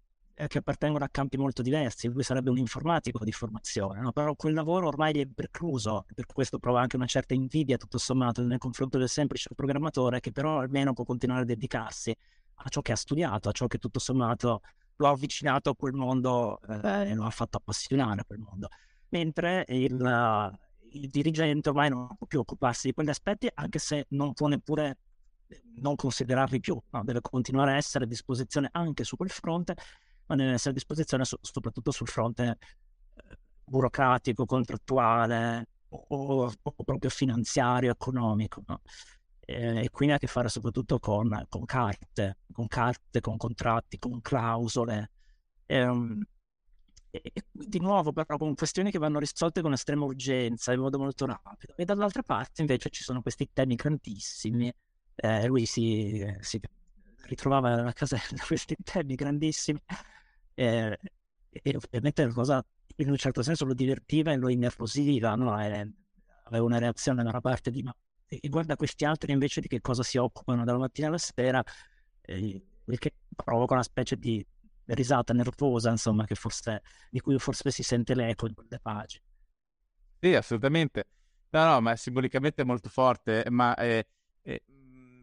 che 0.46 0.60
appartengono 0.60 1.04
a 1.04 1.10
campi 1.10 1.36
molto 1.36 1.64
diversi, 1.64 2.08
lui 2.08 2.22
sarebbe 2.22 2.52
un 2.52 2.60
informatico 2.60 3.24
di 3.24 3.32
formazione, 3.32 4.02
no? 4.02 4.12
però 4.12 4.36
quel 4.36 4.54
lavoro 4.54 4.88
ormai 4.88 5.16
gli 5.16 5.22
è 5.22 5.26
precluso, 5.26 6.06
per 6.14 6.28
questo 6.28 6.60
prova 6.60 6.80
anche 6.80 6.96
una 6.96 7.08
certa 7.08 7.34
invidia 7.34 7.78
tutto 7.78 7.98
sommato 7.98 8.44
nei 8.44 8.60
confronti 8.60 9.00
del 9.00 9.10
semplice 9.10 9.50
programmatore 9.56 10.20
che 10.20 10.32
però 10.32 10.60
almeno 10.60 10.94
può 10.94 11.06
continuare 11.06 11.42
a 11.42 11.46
dedicarsi 11.46 12.16
a 12.54 12.70
ciò 12.70 12.82
che 12.82 12.92
ha 12.92 12.96
studiato, 12.96 13.50
a 13.50 13.52
ciò 13.52 13.66
che 13.66 13.80
tutto 13.80 13.98
sommato 13.98 14.62
lo 14.98 15.08
ha 15.08 15.12
avvicinato 15.12 15.72
a 15.72 15.76
quel 15.76 15.94
mondo 15.94 16.60
eh, 16.62 17.10
e 17.10 17.16
lo 17.16 17.24
ha 17.24 17.30
fatto 17.32 17.58
appassionare 17.58 18.22
a 18.22 18.24
quel 18.24 18.40
mondo. 18.40 18.68
Mentre 19.10 19.66
il, 19.70 20.60
il 20.92 21.10
dirigente 21.10 21.70
ormai 21.70 21.90
non 21.90 22.08
può 22.16 22.28
più 22.28 22.40
occuparsi 22.40 22.88
di 22.88 22.94
quegli 22.94 23.10
aspetti, 23.10 23.50
anche 23.54 23.80
se 23.80 24.06
non 24.10 24.34
può 24.34 24.48
neppure 24.48 24.98
non 25.76 25.96
considerarli 25.96 26.60
più, 26.60 26.80
no? 26.92 27.04
deve 27.04 27.22
continuare 27.22 27.72
a 27.72 27.76
essere 27.76 28.04
a 28.04 28.08
disposizione 28.08 28.70
anche 28.72 29.04
su 29.04 29.16
quel 29.16 29.30
fronte 29.30 29.76
ma 30.28 30.36
deve 30.36 30.54
essere 30.54 30.72
a 30.72 30.74
disposizione 30.74 31.26
so- 31.26 31.40
soprattutto 31.42 31.92
sul 31.92 32.08
fronte 32.08 32.58
eh, 33.16 33.38
burocratico, 33.64 34.46
contrattuale 34.46 35.68
o, 35.90 36.52
o, 36.62 36.84
proprio 36.84 37.10
finanziario, 37.10 37.92
economico. 37.92 38.64
No? 38.68 38.82
E, 39.40 39.84
e, 39.86 39.90
quindi 39.90 40.14
ha 40.14 40.18
a 40.18 40.20
che 40.20 40.28
fare 40.28 40.50
soprattutto 40.50 41.00
con, 41.00 41.46
con, 41.50 41.66
carte, 41.66 42.38
con 42.52 42.68
carte, 42.68 43.22
con 43.22 43.38
contratti, 43.38 43.98
con 43.98 44.22
clausole. 44.22 45.12
Ehm, 45.66 46.24
e, 47.10 47.22
e, 47.34 47.44
di 47.52 47.80
nuovo 47.80 48.12
però 48.12 48.38
con 48.38 48.54
questioni 48.56 48.92
che 48.92 48.98
vanno 49.00 49.20
risolte 49.20 49.62
con 49.62 49.74
estrema 49.74 50.06
urgenza, 50.06 50.74
in 50.74 50.82
modo 50.82 50.98
molto 50.98 51.26
rapido. 51.26 51.76
E 51.76 51.86
dall'altra 51.86 52.24
parte 52.24 52.62
invece 52.62 52.90
ci 52.90 53.04
sono 53.04 53.22
questi 53.22 53.50
temi 53.54 53.76
grandissimi. 53.76 54.72
Eh, 55.16 55.48
lui 55.48 55.66
si, 55.66 56.24
si 56.42 56.60
ritrovava 57.28 57.76
nella 57.76 57.94
casella 57.94 58.44
questi 58.46 58.76
temi 58.84 59.16
grandissimi 59.16 59.80
eh, 60.56 60.98
e 61.50 61.76
ovviamente 61.76 62.26
la 62.26 62.34
cosa 62.34 62.66
in 62.98 63.10
un 63.10 63.18
certo 63.18 63.44
senso 63.44 63.66
lo 63.66 63.74
divertiva 63.74 64.32
e 64.32 64.38
lo 64.38 64.50
innervosiva, 64.50 65.36
no? 65.36 65.60
E 65.62 65.94
aveva 66.46 66.66
una 66.66 66.80
reazione 66.80 67.22
da 67.24 67.30
una 67.30 67.42
parte 67.42 67.70
di 67.70 67.84
ma 67.84 67.96
e 68.30 68.50
guarda 68.50 68.76
questi 68.76 69.06
altri 69.06 69.32
invece 69.32 69.62
di 69.62 69.68
che 69.68 69.80
cosa 69.80 70.04
si 70.04 70.18
occupano 70.18 70.66
dalla 70.66 70.80
mattina 70.80 71.08
alla 71.08 71.18
sera, 71.18 71.64
eh, 72.22 72.62
il 72.86 73.00
che 73.00 73.14
provoca 73.34 73.74
una 73.74 73.84
specie 73.84 74.18
di 74.18 74.46
risata 74.86 75.34
nervosa, 75.34 75.92
insomma, 75.92 76.26
forse, 76.34 76.82
di 77.10 77.20
cui 77.22 77.38
forse 77.40 77.72
si 77.72 77.84
sente 77.84 78.16
l'eco 78.16 78.48
in 78.48 78.54
quelle 78.54 78.80
pagine. 78.82 79.24
Sì, 80.20 80.34
assolutamente. 80.34 81.08
No, 81.52 81.66
no, 81.66 81.82
ma 81.82 81.92
è 81.92 81.96
simbolicamente 81.96 82.66
molto 82.66 82.90
forte, 82.90 83.46
ma 83.50 83.76
eh, 83.76 84.08
eh, 84.42 84.64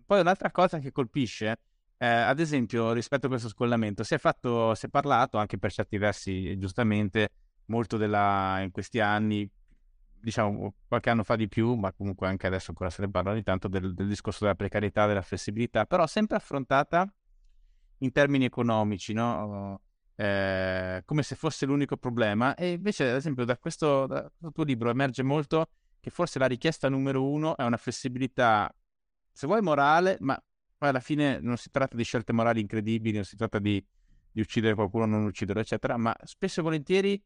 poi 0.06 0.20
un'altra 0.20 0.50
cosa 0.50 0.78
che 0.78 0.90
colpisce 0.90 1.58
eh, 1.98 2.06
ad 2.06 2.40
esempio, 2.40 2.92
rispetto 2.92 3.26
a 3.26 3.28
questo 3.28 3.48
scollamento, 3.48 4.02
si 4.02 4.14
è, 4.14 4.18
fatto, 4.18 4.74
si 4.74 4.86
è 4.86 4.88
parlato 4.88 5.38
anche 5.38 5.58
per 5.58 5.72
certi 5.72 5.98
versi, 5.98 6.58
giustamente, 6.58 7.28
molto 7.66 7.96
della, 7.96 8.60
in 8.60 8.70
questi 8.70 9.00
anni, 9.00 9.48
diciamo 10.20 10.74
qualche 10.88 11.10
anno 11.10 11.22
fa 11.22 11.36
di 11.36 11.48
più, 11.48 11.74
ma 11.74 11.92
comunque 11.92 12.26
anche 12.26 12.46
adesso 12.46 12.70
ancora 12.70 12.90
se 12.90 13.02
ne 13.02 13.10
parla 13.10 13.32
ogni 13.32 13.42
tanto, 13.42 13.68
del, 13.68 13.94
del 13.94 14.08
discorso 14.08 14.40
della 14.44 14.56
precarietà, 14.56 15.06
della 15.06 15.22
flessibilità, 15.22 15.86
però 15.86 16.06
sempre 16.06 16.36
affrontata 16.36 17.12
in 17.98 18.12
termini 18.12 18.44
economici, 18.44 19.12
no? 19.12 19.80
Eh, 20.16 21.02
come 21.04 21.22
se 21.22 21.34
fosse 21.34 21.66
l'unico 21.66 21.96
problema. 21.96 22.54
E 22.54 22.72
invece, 22.72 23.10
ad 23.10 23.16
esempio, 23.16 23.44
da 23.44 23.56
questo, 23.58 24.06
da 24.06 24.22
questo 24.22 24.52
tuo 24.52 24.64
libro 24.64 24.90
emerge 24.90 25.22
molto 25.22 25.68
che 26.00 26.10
forse 26.10 26.38
la 26.38 26.46
richiesta 26.46 26.88
numero 26.88 27.26
uno 27.26 27.56
è 27.56 27.64
una 27.64 27.78
flessibilità, 27.78 28.72
se 29.32 29.46
vuoi 29.46 29.62
morale, 29.62 30.16
ma 30.20 30.40
poi 30.84 30.92
alla 30.92 31.00
fine 31.00 31.40
non 31.40 31.56
si 31.56 31.70
tratta 31.70 31.96
di 31.96 32.04
scelte 32.04 32.34
morali 32.34 32.60
incredibili, 32.60 33.14
non 33.14 33.24
si 33.24 33.36
tratta 33.36 33.58
di, 33.58 33.82
di 34.30 34.42
uccidere 34.42 34.74
qualcuno, 34.74 35.06
non 35.06 35.24
ucciderlo, 35.24 35.62
eccetera, 35.62 35.96
ma 35.96 36.14
spesso 36.24 36.60
e 36.60 36.62
volentieri 36.62 37.24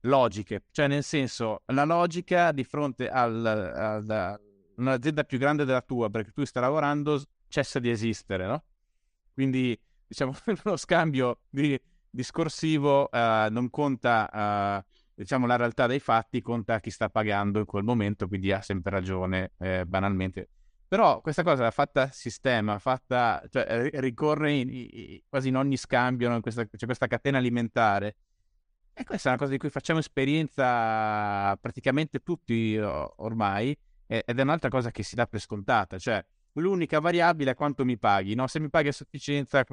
logiche, 0.00 0.64
cioè 0.70 0.86
nel 0.86 1.02
senso 1.02 1.62
la 1.68 1.84
logica 1.84 2.52
di 2.52 2.62
fronte 2.62 3.08
a 3.08 3.24
un'azienda 4.76 5.24
più 5.24 5.38
grande 5.38 5.64
della 5.64 5.80
tua 5.80 6.10
perché 6.10 6.32
tu 6.32 6.44
stai 6.44 6.62
lavorando 6.62 7.22
cessa 7.48 7.78
di 7.78 7.88
esistere, 7.88 8.46
no? 8.46 8.64
Quindi 9.32 9.80
diciamo 10.06 10.34
lo 10.64 10.76
scambio 10.76 11.38
di, 11.48 11.80
discorsivo 12.10 13.08
uh, 13.10 13.50
non 13.50 13.70
conta 13.70 14.82
uh, 14.84 14.92
diciamo 15.14 15.46
la 15.46 15.56
realtà 15.56 15.86
dei 15.86 16.00
fatti, 16.00 16.42
conta 16.42 16.80
chi 16.80 16.90
sta 16.90 17.08
pagando 17.08 17.60
in 17.60 17.64
quel 17.64 17.82
momento, 17.82 18.28
quindi 18.28 18.52
ha 18.52 18.60
sempre 18.60 18.90
ragione 18.90 19.52
eh, 19.56 19.86
banalmente. 19.86 20.50
Però 20.86 21.20
questa 21.20 21.42
cosa 21.42 21.70
fatta 21.70 22.02
a 22.02 22.10
sistema, 22.10 22.78
fatta, 22.78 23.42
cioè, 23.50 23.90
ricorre 23.94 24.52
in, 24.52 24.68
in, 24.70 25.20
quasi 25.28 25.48
in 25.48 25.56
ogni 25.56 25.76
scambio, 25.76 26.28
no? 26.28 26.40
c'è 26.40 26.86
questa 26.86 27.06
catena 27.06 27.38
alimentare. 27.38 28.16
E 28.92 29.02
questa 29.04 29.28
è 29.28 29.32
una 29.32 29.40
cosa 29.40 29.50
di 29.50 29.58
cui 29.58 29.70
facciamo 29.70 29.98
esperienza 29.98 31.56
praticamente 31.60 32.20
tutti 32.20 32.78
ormai, 32.78 33.76
ed 34.06 34.38
è 34.38 34.42
un'altra 34.42 34.68
cosa 34.68 34.90
che 34.92 35.02
si 35.02 35.16
dà 35.16 35.26
per 35.26 35.40
scontata, 35.40 35.98
cioè 35.98 36.24
l'unica 36.52 37.00
variabile 37.00 37.52
è 37.52 37.54
quanto 37.54 37.84
mi 37.84 37.98
paghi, 37.98 38.34
no? 38.34 38.46
Se 38.46 38.60
mi 38.60 38.70
paghi 38.70 38.88
a 38.88 38.92
sufficienza 38.92 39.64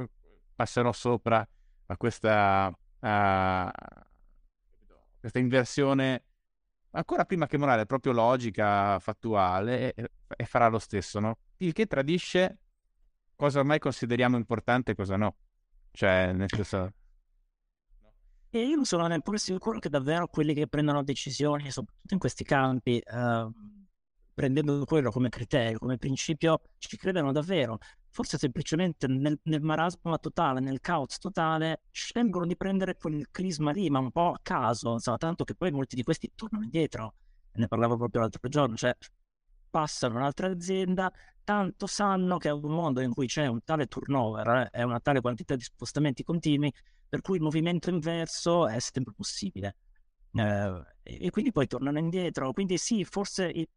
passerò 0.56 0.92
sopra 0.92 1.48
a 1.86 1.98
questa, 1.98 2.76
a 3.00 3.72
questa 5.20 5.40
inversione 5.40 6.24
ancora 6.92 7.26
prima 7.26 7.48
che 7.48 7.58
morale, 7.58 7.86
proprio 7.86 8.14
logica, 8.14 9.00
fattuale, 9.00 9.94
e, 9.94 10.12
e, 10.28 10.46
farà 10.46 10.68
lo 10.68 10.80
stesso, 10.80 11.20
no? 11.20 11.38
Il 11.58 11.74
che 11.74 11.86
tradisce 11.86 12.60
cosa 13.36 13.60
ormai 13.60 13.80
consideriamo 13.80 14.38
importante 14.38 14.92
e 14.92 14.96
cosa 14.96 15.16
no. 15.16 15.36
Cioè, 15.92 16.32
nel 16.34 16.48
senso... 16.50 16.94
E 18.54 18.66
io 18.68 18.76
non 18.76 18.86
sono 18.86 19.08
neppure 19.08 19.38
sicuro 19.38 19.80
che 19.80 19.90
davvero 19.90 20.28
quelli 20.28 20.54
che 20.54 20.68
prendono 20.68 21.04
decisioni, 21.04 21.72
soprattutto 21.72 22.14
in 22.14 22.20
questi 22.20 22.44
campi, 22.44 23.02
uh, 23.04 23.50
prendendo 24.34 24.84
quello 24.84 25.10
come 25.10 25.30
criterio, 25.30 25.78
come 25.78 25.98
principio, 25.98 26.62
ci 26.78 26.98
credano 26.98 27.32
davvero. 27.32 27.78
Forse 28.12 28.38
semplicemente 28.38 29.08
nel, 29.08 29.40
nel 29.44 29.62
marasma 29.62 30.18
totale, 30.18 30.60
nel 30.60 30.82
caos 30.82 31.18
totale, 31.18 31.82
scelgono 31.92 32.46
di 32.46 32.56
prendere 32.58 32.98
quel 32.98 33.28
crisma 33.32 33.72
lì, 33.72 33.90
ma 33.90 34.00
un 34.00 34.12
po' 34.12 34.32
a 34.32 34.40
caso, 34.42 34.94
insomma, 34.94 35.18
tanto 35.18 35.44
che 35.44 35.56
poi 35.56 35.72
molti 35.72 35.96
di 35.96 36.04
questi 36.04 36.32
tornano 36.36 36.64
indietro. 36.64 37.16
Ne 37.54 37.68
parlavo 37.68 37.98
proprio 37.98 38.22
l'altro 38.22 38.48
giorno, 38.50 38.76
cioè 38.76 38.96
passano 39.70 40.18
un'altra 40.18 40.48
azienda, 40.48 41.12
tanto 41.44 41.88
sanno 41.88 42.38
che 42.38 42.50
è 42.50 42.52
un 42.52 42.72
mondo 42.72 43.02
in 43.02 43.14
cui 43.14 43.28
c'è 43.28 43.48
un 43.48 43.64
tale 43.64 43.88
turnover 43.88 44.70
eh, 44.72 44.80
e 44.80 44.84
una 44.84 45.00
tale 45.00 45.22
quantità 45.22 45.56
di 45.56 45.64
spostamenti 45.64 46.24
continui, 46.24 46.72
per 47.08 47.22
cui 47.22 47.38
il 47.38 47.42
movimento 47.42 47.90
inverso 47.90 48.68
è 48.68 48.80
sempre 48.80 49.14
possibile. 49.16 49.78
Eh, 50.34 50.84
e 51.04 51.30
quindi 51.30 51.52
poi 51.52 51.68
tornano 51.68 51.98
indietro. 51.98 52.52
Quindi 52.54 52.78
sì, 52.78 53.04
forse 53.06 53.50
i, 53.50 53.68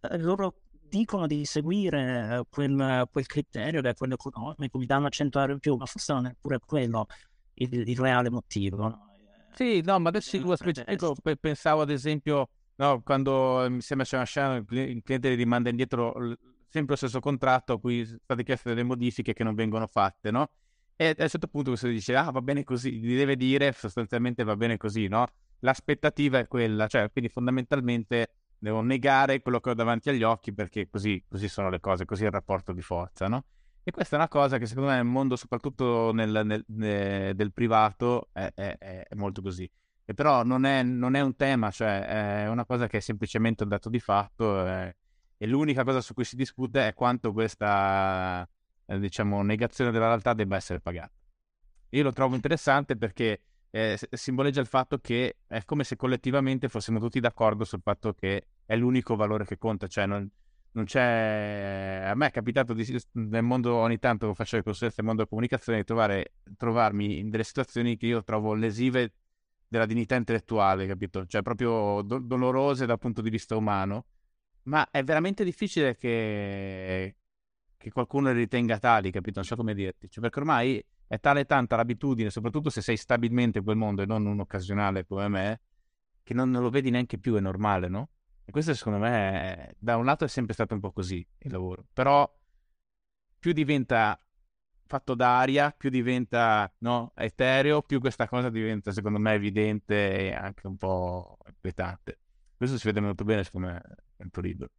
eh, 0.00 0.18
loro 0.18 0.62
dicono 0.88 1.26
di 1.26 1.44
seguire 1.44 2.38
eh, 2.38 2.44
quel, 2.48 3.08
quel, 3.10 3.26
criterio 3.26 3.80
che 3.80 3.90
è 3.90 3.94
quello 3.94 4.14
economico, 4.14 4.78
mi 4.78 4.86
danno 4.86 5.06
a 5.06 5.10
100 5.10 5.38
euro 5.40 5.52
in 5.52 5.58
più, 5.58 5.76
ma 5.76 5.86
forse 5.86 6.12
non 6.12 6.26
è 6.26 6.34
pure 6.40 6.58
quello 6.64 7.06
il, 7.54 7.88
il 7.88 7.98
reale 7.98 8.30
motivo. 8.30 8.76
No? 8.76 9.08
Sì, 9.54 9.80
no, 9.84 9.98
ma 9.98 10.08
adesso 10.08 10.36
io 10.36 10.56
specifico, 10.56 11.16
pensavo 11.40 11.82
ad 11.82 11.90
esempio, 11.90 12.48
no, 12.76 13.02
quando 13.02 13.66
mi 13.68 13.80
sembra 13.80 14.06
c'è 14.06 14.16
una 14.16 14.24
scena, 14.24 14.54
il 14.56 15.02
cliente 15.02 15.34
rimanda 15.34 15.70
indietro 15.70 16.14
sempre 16.68 16.92
lo 16.92 16.96
stesso 16.96 17.20
contratto 17.20 17.74
a 17.74 17.80
cui 17.80 18.04
state 18.04 18.44
chieste 18.44 18.68
delle 18.68 18.82
modifiche 18.82 19.32
che 19.32 19.42
non 19.42 19.54
vengono 19.54 19.86
fatte, 19.86 20.30
no? 20.30 20.50
E 20.94 21.14
a 21.16 21.22
un 21.22 21.28
certo 21.28 21.46
punto 21.46 21.70
questo 21.70 21.88
dice, 21.88 22.14
ah, 22.16 22.30
va 22.30 22.42
bene 22.42 22.64
così, 22.64 22.92
gli 22.92 23.16
deve 23.16 23.36
dire 23.36 23.72
sostanzialmente 23.72 24.44
va 24.44 24.56
bene 24.56 24.76
così, 24.76 25.08
no? 25.08 25.26
L'aspettativa 25.60 26.38
è 26.38 26.46
quella, 26.46 26.86
cioè, 26.86 27.10
quindi 27.10 27.30
fondamentalmente 27.30 28.30
devo 28.58 28.80
negare 28.80 29.40
quello 29.40 29.60
che 29.60 29.70
ho 29.70 29.74
davanti 29.74 30.10
agli 30.10 30.22
occhi 30.22 30.52
perché 30.52 30.88
così, 30.88 31.24
così 31.28 31.48
sono 31.48 31.70
le 31.70 31.80
cose, 31.80 32.04
così 32.04 32.24
è 32.24 32.26
il 32.26 32.32
rapporto 32.32 32.72
di 32.72 32.82
forza, 32.82 33.28
no? 33.28 33.44
E 33.82 33.90
questa 33.90 34.16
è 34.16 34.18
una 34.18 34.28
cosa 34.28 34.58
che 34.58 34.66
secondo 34.66 34.90
me 34.90 34.96
nel 34.96 35.06
mondo, 35.06 35.34
soprattutto 35.34 36.12
nel, 36.12 36.42
nel, 36.44 36.62
nel 36.66 37.34
del 37.34 37.52
privato, 37.54 38.28
è, 38.32 38.52
è, 38.54 38.76
è, 38.78 39.14
molto 39.14 39.40
così. 39.40 39.70
E 40.04 40.12
però 40.12 40.42
non 40.42 40.66
è, 40.66 40.82
non 40.82 41.14
è, 41.14 41.20
un 41.20 41.34
tema, 41.36 41.70
cioè 41.70 42.44
è 42.44 42.48
una 42.48 42.66
cosa 42.66 42.86
che 42.86 42.98
è 42.98 43.00
semplicemente 43.00 43.62
un 43.62 43.70
dato 43.70 43.88
di 43.88 43.98
fatto 43.98 44.66
è, 44.66 44.94
e 45.38 45.46
l'unica 45.46 45.84
cosa 45.84 46.02
su 46.02 46.12
cui 46.12 46.24
si 46.24 46.36
discute 46.36 46.88
è 46.88 46.94
quanto 46.94 47.32
questa, 47.32 48.46
eh, 48.84 48.98
diciamo, 48.98 49.42
negazione 49.42 49.90
della 49.90 50.08
realtà 50.08 50.34
debba 50.34 50.56
essere 50.56 50.80
pagata. 50.80 51.12
Io 51.90 52.02
lo 52.02 52.12
trovo 52.12 52.34
interessante 52.34 52.96
perché 52.96 53.44
eh, 53.70 53.98
simboleggia 54.10 54.60
il 54.60 54.66
fatto 54.66 54.98
che 54.98 55.38
è 55.46 55.64
come 55.64 55.84
se 55.84 55.96
collettivamente 55.96 56.68
fossimo 56.68 56.98
tutti 56.98 57.20
d'accordo 57.20 57.64
sul 57.64 57.80
fatto 57.82 58.14
che 58.14 58.46
è 58.64 58.76
l'unico 58.76 59.16
valore 59.16 59.44
che 59.44 59.58
conta, 59.58 59.86
cioè 59.86 60.06
non, 60.06 60.28
non 60.72 60.84
c'è... 60.84 62.04
A 62.06 62.14
me 62.14 62.26
è 62.26 62.30
capitato 62.30 62.72
di, 62.72 62.84
nel 63.12 63.42
mondo 63.42 63.74
ogni 63.74 63.98
tanto 63.98 64.32
faccio 64.34 64.56
le 64.56 64.62
consulenze 64.62 64.96
nel 64.98 65.06
mondo 65.06 65.22
della 65.22 65.34
comunicazione 65.34 65.78
di 65.78 65.84
trovare, 65.84 66.32
trovarmi 66.56 67.18
in 67.18 67.30
delle 67.30 67.44
situazioni 67.44 67.96
che 67.96 68.06
io 68.06 68.22
trovo 68.22 68.54
lesive 68.54 69.12
della 69.68 69.86
dignità 69.86 70.16
intellettuale, 70.16 70.86
capito? 70.86 71.26
Cioè 71.26 71.42
proprio 71.42 72.02
do- 72.02 72.20
dolorose 72.20 72.86
dal 72.86 72.98
punto 72.98 73.20
di 73.20 73.30
vista 73.30 73.54
umano, 73.56 74.06
ma 74.64 74.88
è 74.90 75.04
veramente 75.04 75.44
difficile 75.44 75.96
che, 75.96 77.16
che 77.76 77.90
qualcuno 77.90 78.28
le 78.28 78.34
ritenga 78.34 78.78
tali, 78.78 79.10
capito? 79.10 79.40
Non 79.40 79.44
so 79.48 79.56
come 79.56 79.74
dirti, 79.74 80.08
cioè, 80.08 80.22
perché 80.22 80.38
ormai 80.38 80.84
è 81.08 81.18
tale 81.18 81.46
tanta 81.46 81.74
l'abitudine, 81.76 82.30
soprattutto 82.30 82.70
se 82.70 82.82
sei 82.82 82.96
stabilmente 82.96 83.58
in 83.58 83.64
quel 83.64 83.76
mondo 83.76 84.02
e 84.02 84.06
non 84.06 84.26
un 84.26 84.40
occasionale 84.40 85.06
come 85.06 85.28
me, 85.28 85.60
che 86.22 86.34
non, 86.34 86.50
non 86.50 86.62
lo 86.62 86.70
vedi 86.70 86.90
neanche 86.90 87.18
più, 87.18 87.34
è 87.34 87.40
normale, 87.40 87.88
no? 87.88 88.10
E 88.44 88.52
questo 88.52 88.74
secondo 88.74 88.98
me, 88.98 89.10
è, 89.10 89.74
da 89.78 89.96
un 89.96 90.04
lato 90.04 90.24
è 90.24 90.28
sempre 90.28 90.54
stato 90.54 90.74
un 90.74 90.80
po' 90.80 90.92
così 90.92 91.26
il 91.38 91.50
lavoro, 91.50 91.86
però 91.92 92.30
più 93.38 93.52
diventa 93.52 94.20
fatto 94.86 95.14
d'aria, 95.14 95.70
più 95.70 95.90
diventa 95.90 96.72
no, 96.78 97.12
etereo, 97.16 97.82
più 97.82 98.00
questa 98.00 98.26
cosa 98.28 98.50
diventa 98.50 98.92
secondo 98.92 99.18
me 99.18 99.32
evidente 99.34 100.18
e 100.18 100.32
anche 100.34 100.66
un 100.66 100.76
po' 100.76 101.38
inquietante. 101.46 102.18
Questo 102.56 102.78
si 102.78 102.86
vede 102.86 103.00
molto 103.00 103.24
bene 103.24 103.44
secondo 103.44 103.68
me 103.68 103.82
nel 104.16 104.30
tuo 104.30 104.42
libro. 104.42 104.70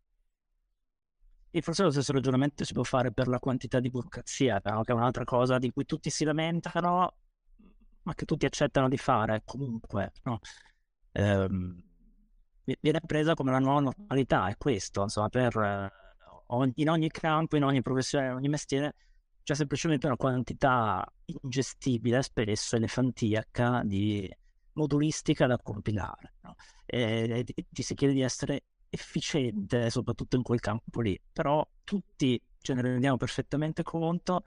E 1.51 1.61
forse 1.61 1.83
lo 1.83 1.89
stesso 1.89 2.11
ragionamento 2.11 2.63
si 2.63 2.73
può 2.73 2.83
fare 2.83 3.11
per 3.11 3.27
la 3.27 3.39
quantità 3.39 3.79
di 3.79 3.89
burocrazia, 3.89 4.61
no? 4.63 4.83
che 4.83 4.91
è 4.91 4.95
un'altra 4.95 5.23
cosa 5.23 5.57
di 5.57 5.71
cui 5.71 5.85
tutti 5.85 6.09
si 6.09 6.23
lamentano, 6.23 7.15
ma 8.03 8.13
che 8.13 8.25
tutti 8.25 8.45
accettano 8.45 8.87
di 8.87 8.97
fare 8.97 9.41
comunque. 9.43 10.11
No? 10.23 10.39
Ehm, 11.13 11.83
viene 12.79 13.01
presa 13.05 13.33
come 13.33 13.51
la 13.51 13.59
nuova 13.59 13.79
normalità, 13.79 14.47
è 14.47 14.57
questo, 14.57 15.01
insomma, 15.01 15.29
per, 15.29 15.57
eh, 15.57 16.71
in 16.75 16.89
ogni 16.89 17.09
campo, 17.09 17.55
in 17.55 17.63
ogni 17.63 17.81
professione, 17.81 18.27
in 18.27 18.33
ogni 18.33 18.49
mestiere, 18.49 18.95
c'è 19.41 19.55
semplicemente 19.55 20.05
una 20.05 20.17
quantità 20.17 21.03
ingestibile, 21.25 22.21
spesso 22.21 22.75
elefantiaca, 22.75 23.81
di 23.83 24.31
modulistica 24.73 25.47
da 25.47 25.57
compilare. 25.57 26.35
No? 26.41 26.55
E, 26.85 27.43
e 27.55 27.65
ti 27.69 27.81
si 27.81 27.95
chiede 27.95 28.13
di 28.13 28.21
essere 28.21 28.65
efficiente, 28.89 29.89
soprattutto 29.89 30.35
in 30.35 30.43
quel 30.43 30.59
campo 30.59 31.01
lì. 31.01 31.19
Però 31.31 31.67
tutti 31.83 32.41
ce 32.57 32.73
ne 32.73 32.81
rendiamo 32.81 33.17
perfettamente 33.17 33.83
conto, 33.83 34.41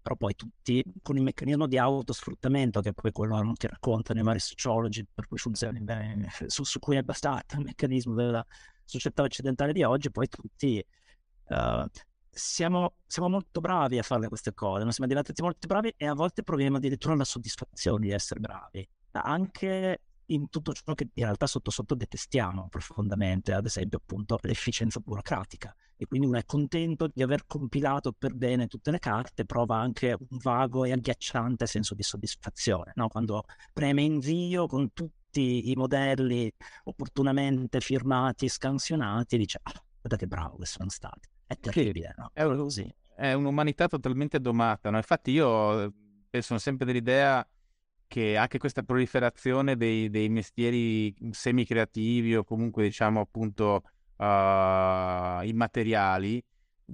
però 0.00 0.16
poi 0.16 0.34
tutti 0.34 0.82
con 1.00 1.16
il 1.16 1.22
meccanismo 1.22 1.66
di 1.66 1.78
autosfruttamento, 1.78 2.80
che 2.80 2.92
poi 2.92 3.12
quello 3.12 3.52
che 3.56 3.68
raccontano 3.68 4.20
i 4.20 4.22
vari 4.22 4.40
sociologi, 4.40 5.06
per 5.12 5.26
cui 5.28 5.38
funziona 5.38 5.78
bene, 5.80 6.28
su, 6.46 6.64
su, 6.64 6.78
cui 6.80 6.96
è 6.96 7.02
basato 7.02 7.56
il 7.56 7.64
meccanismo 7.64 8.14
della 8.14 8.44
società 8.84 9.22
occidentale 9.22 9.72
di 9.72 9.84
oggi, 9.84 10.10
poi 10.10 10.28
tutti 10.28 10.84
uh, 11.48 11.86
siamo, 12.28 12.94
siamo, 13.06 13.28
molto 13.28 13.60
bravi 13.60 13.98
a 13.98 14.02
fare 14.02 14.26
queste 14.28 14.52
cose, 14.54 14.82
non 14.82 14.92
siamo 14.92 15.08
diventati 15.08 15.40
molto 15.40 15.66
bravi 15.66 15.94
e 15.96 16.06
a 16.06 16.14
volte 16.14 16.42
proviamo 16.42 16.78
addirittura 16.78 17.14
la 17.14 17.24
soddisfazione 17.24 18.06
di 18.06 18.12
essere 18.12 18.40
bravi. 18.40 18.86
Anche 19.12 20.00
in 20.32 20.48
tutto 20.48 20.72
ciò 20.72 20.94
che 20.94 21.08
in 21.12 21.24
realtà 21.24 21.46
sotto 21.46 21.70
sotto 21.70 21.94
detestiamo 21.94 22.68
profondamente, 22.68 23.52
ad 23.52 23.66
esempio 23.66 23.98
appunto 23.98 24.38
l'efficienza 24.42 25.00
burocratica. 25.00 25.74
E 25.96 26.06
quindi 26.06 26.26
uno 26.26 26.38
è 26.38 26.44
contento 26.44 27.08
di 27.12 27.22
aver 27.22 27.46
compilato 27.46 28.12
per 28.12 28.34
bene 28.34 28.66
tutte 28.66 28.90
le 28.90 28.98
carte, 28.98 29.44
prova 29.44 29.78
anche 29.78 30.16
un 30.18 30.38
vago 30.38 30.84
e 30.84 30.92
agghiacciante 30.92 31.66
senso 31.66 31.94
di 31.94 32.02
soddisfazione, 32.02 32.92
no? 32.96 33.08
quando 33.08 33.44
preme 33.72 34.02
invio 34.02 34.66
con 34.66 34.92
tutti 34.92 35.70
i 35.70 35.74
modelli 35.76 36.52
opportunamente 36.84 37.80
firmati, 37.80 38.48
scansionati, 38.48 39.36
dice 39.38 39.60
ah, 39.62 39.72
guarda 40.00 40.16
che 40.16 40.26
bravo 40.26 40.56
che 40.56 40.66
sono 40.66 40.88
stati. 40.88 41.28
È 41.46 41.56
terribile, 41.58 42.14
no? 42.16 42.30
È, 42.32 42.44
così. 42.44 42.92
è 43.14 43.32
un'umanità 43.34 43.86
totalmente 43.86 44.40
domata, 44.40 44.90
no? 44.90 44.96
Infatti 44.96 45.30
io 45.30 45.92
sono 46.40 46.58
sempre 46.58 46.86
dell'idea 46.86 47.46
che 48.12 48.36
anche 48.36 48.58
questa 48.58 48.82
proliferazione 48.82 49.74
dei, 49.74 50.10
dei 50.10 50.28
mestieri 50.28 51.14
semi-creativi 51.30 52.36
o 52.36 52.44
comunque 52.44 52.82
diciamo 52.82 53.20
appunto 53.20 53.84
uh, 54.16 55.42
immateriali 55.42 56.44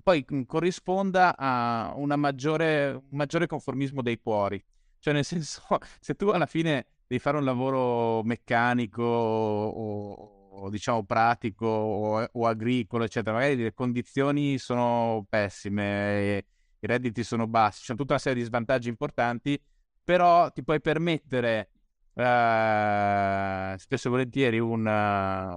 poi 0.01 0.25
corrisponda 0.47 1.35
a 1.37 1.93
maggiore, 2.17 2.93
un 2.93 3.17
maggiore 3.17 3.49
conformismo 3.49 4.01
dei 4.01 4.21
cuori. 4.21 4.65
Cioè 5.01 5.13
nel 5.13 5.25
senso, 5.25 5.63
se 5.99 6.15
tu 6.15 6.29
alla 6.29 6.47
fine 6.47 6.87
devi 7.09 7.21
fare 7.21 7.37
un 7.37 7.45
lavoro 7.45 8.23
meccanico 8.23 9.03
o, 9.03 10.13
o 10.51 10.71
diciamo 10.71 11.05
pratico 11.05 11.67
o, 11.67 12.29
o, 12.31 12.47
agricolo, 12.47 13.03
eccetera, 13.03 13.35
magari 13.35 13.57
le 13.57 13.75
condizioni 13.75 14.57
sono 14.59 15.27
pessime, 15.29 16.45
i 16.79 16.87
redditi 16.87 17.25
sono 17.25 17.49
bassi, 17.49 17.83
c'è 17.83 17.97
tutta 17.97 18.13
una 18.13 18.23
serie 18.23 18.41
di 18.41 18.47
svantaggi 18.47 18.89
importanti, 18.89 19.61
però 20.09 20.51
ti 20.53 20.65
puoi 20.65 20.81
permettere 20.81 21.69
uh, 22.15 23.77
spesso 23.77 24.07
e 24.07 24.11
volentieri 24.11 24.59
una, 24.59 25.55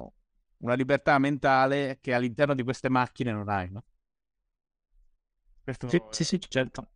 una, 0.57 0.73
libertà 0.73 1.17
mentale 1.19 1.99
che 2.01 2.13
all'interno 2.13 2.53
di 2.53 2.61
queste 2.61 2.89
macchine 2.89 3.31
non 3.31 3.47
hai, 3.47 3.71
no? 3.71 3.85
Questo, 5.63 5.87
sì, 5.87 6.01
sì, 6.09 6.25
sì, 6.25 6.39
certo. 6.49 6.89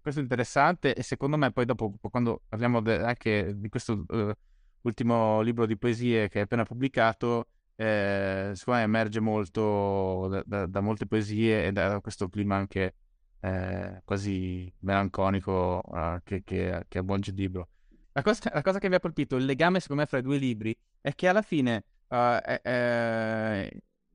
Questo 0.00 0.18
è 0.18 0.22
interessante 0.24 0.96
e 0.96 1.04
secondo 1.04 1.36
me 1.36 1.52
poi 1.52 1.64
dopo, 1.64 1.94
quando 2.10 2.42
parliamo 2.48 2.80
de- 2.80 3.04
anche 3.04 3.52
di 3.54 3.68
questo 3.68 4.04
uh, 4.08 4.32
ultimo 4.80 5.42
libro 5.42 5.66
di 5.66 5.78
poesie 5.78 6.28
che 6.28 6.40
è 6.40 6.42
appena 6.42 6.64
pubblicato, 6.64 7.50
eh, 7.76 8.50
secondo 8.52 8.80
me 8.80 8.84
emerge 8.84 9.20
molto 9.20 10.26
da, 10.28 10.42
da, 10.44 10.66
da 10.66 10.80
molte 10.80 11.06
poesie 11.06 11.66
e 11.66 11.70
da 11.70 12.00
questo 12.00 12.28
clima 12.28 12.56
anche 12.56 12.94
eh, 13.44 14.00
quasi 14.04 14.72
melanconico 14.80 15.82
uh, 15.84 16.18
che, 16.24 16.42
che, 16.42 16.86
che 16.88 16.98
avvolge 16.98 17.30
il 17.30 17.36
libro. 17.36 17.68
La 18.12 18.22
cosa, 18.22 18.50
la 18.54 18.62
cosa, 18.62 18.78
che 18.78 18.88
mi 18.88 18.94
ha 18.94 19.00
colpito, 19.00 19.36
il 19.36 19.44
legame 19.44 19.80
secondo 19.80 20.02
me 20.02 20.08
fra 20.08 20.18
i 20.18 20.22
due 20.22 20.38
libri, 20.38 20.74
è 21.00 21.14
che 21.14 21.28
alla 21.28 21.42
fine 21.42 21.84
uh, 22.08 22.38
è, 22.42 22.60
è... 22.62 23.70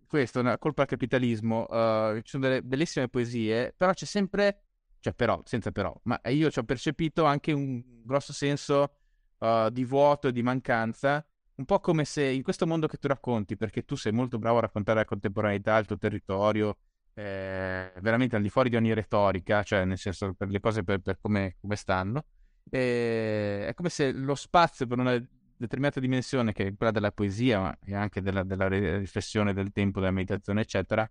questo, 0.08 0.40
una 0.40 0.58
colpa 0.58 0.82
al 0.82 0.88
capitalismo, 0.88 1.66
uh, 1.66 2.16
ci 2.22 2.30
sono 2.30 2.48
delle 2.48 2.64
bellissime 2.64 3.08
poesie, 3.08 3.72
però 3.78 3.94
c'è 3.94 4.06
sempre, 4.06 4.64
cioè 5.00 5.14
però, 5.14 5.42
senza 5.46 5.72
però, 5.72 5.96
ma 6.04 6.20
io 6.26 6.50
ci 6.50 6.58
ho 6.58 6.64
percepito 6.64 7.26
anche 7.26 7.52
un 7.52 7.84
grosso 8.04 8.34
senso 8.34 8.96
uh, 9.38 9.70
di 9.70 9.86
vuoto 9.86 10.30
e 10.30 10.32
di 10.32 10.42
mancanza, 10.42 11.24
un 11.56 11.66
po' 11.66 11.80
come 11.82 12.04
se 12.04 12.24
in 12.24 12.42
questo 12.42 12.66
mondo 12.66 12.88
che 12.88 12.98
tu 12.98 13.08
racconti, 13.08 13.58
perché 13.58 13.84
tu 13.84 13.96
sei 13.96 14.14
molto 14.14 14.40
bravo 14.40 14.58
a 14.58 14.62
raccontare 14.62 15.00
la 15.00 15.06
contemporaneità, 15.06 15.78
il 15.78 15.86
tuo 15.86 15.98
territorio, 15.98 16.78
eh, 17.20 17.92
veramente 18.00 18.38
al 18.38 18.42
di 18.42 18.50
fuori 18.50 18.70
di 18.70 18.78
ogni 18.78 18.94
retorica, 18.94 19.62
cioè 19.64 19.84
nel 19.84 19.98
senso 19.98 20.34
per 20.34 20.48
le 20.48 20.62
cose 20.62 20.84
per, 20.86 21.00
per 21.00 21.18
come, 21.20 21.58
come, 21.60 21.76
stanno. 21.76 22.24
E 22.70 23.68
è 23.68 23.74
come 23.74 23.90
se 23.90 24.14
lo 24.14 24.36
spazio 24.36 24.88
per 24.88 25.00
una 25.00 25.22
determinata 25.58 26.00
dimensione, 26.00 26.54
che 26.54 26.68
è 26.68 26.76
quella 26.76 26.94
della 26.94 27.12
poesia, 27.12 27.60
ma 27.60 27.78
anche 28.00 28.22
della, 28.22 28.44
della 28.44 28.68
riflessione 28.70 29.54
del 29.54 29.74
tempo, 29.74 30.00
della 30.00 30.14
meditazione, 30.14 30.62
eccetera, 30.62 31.10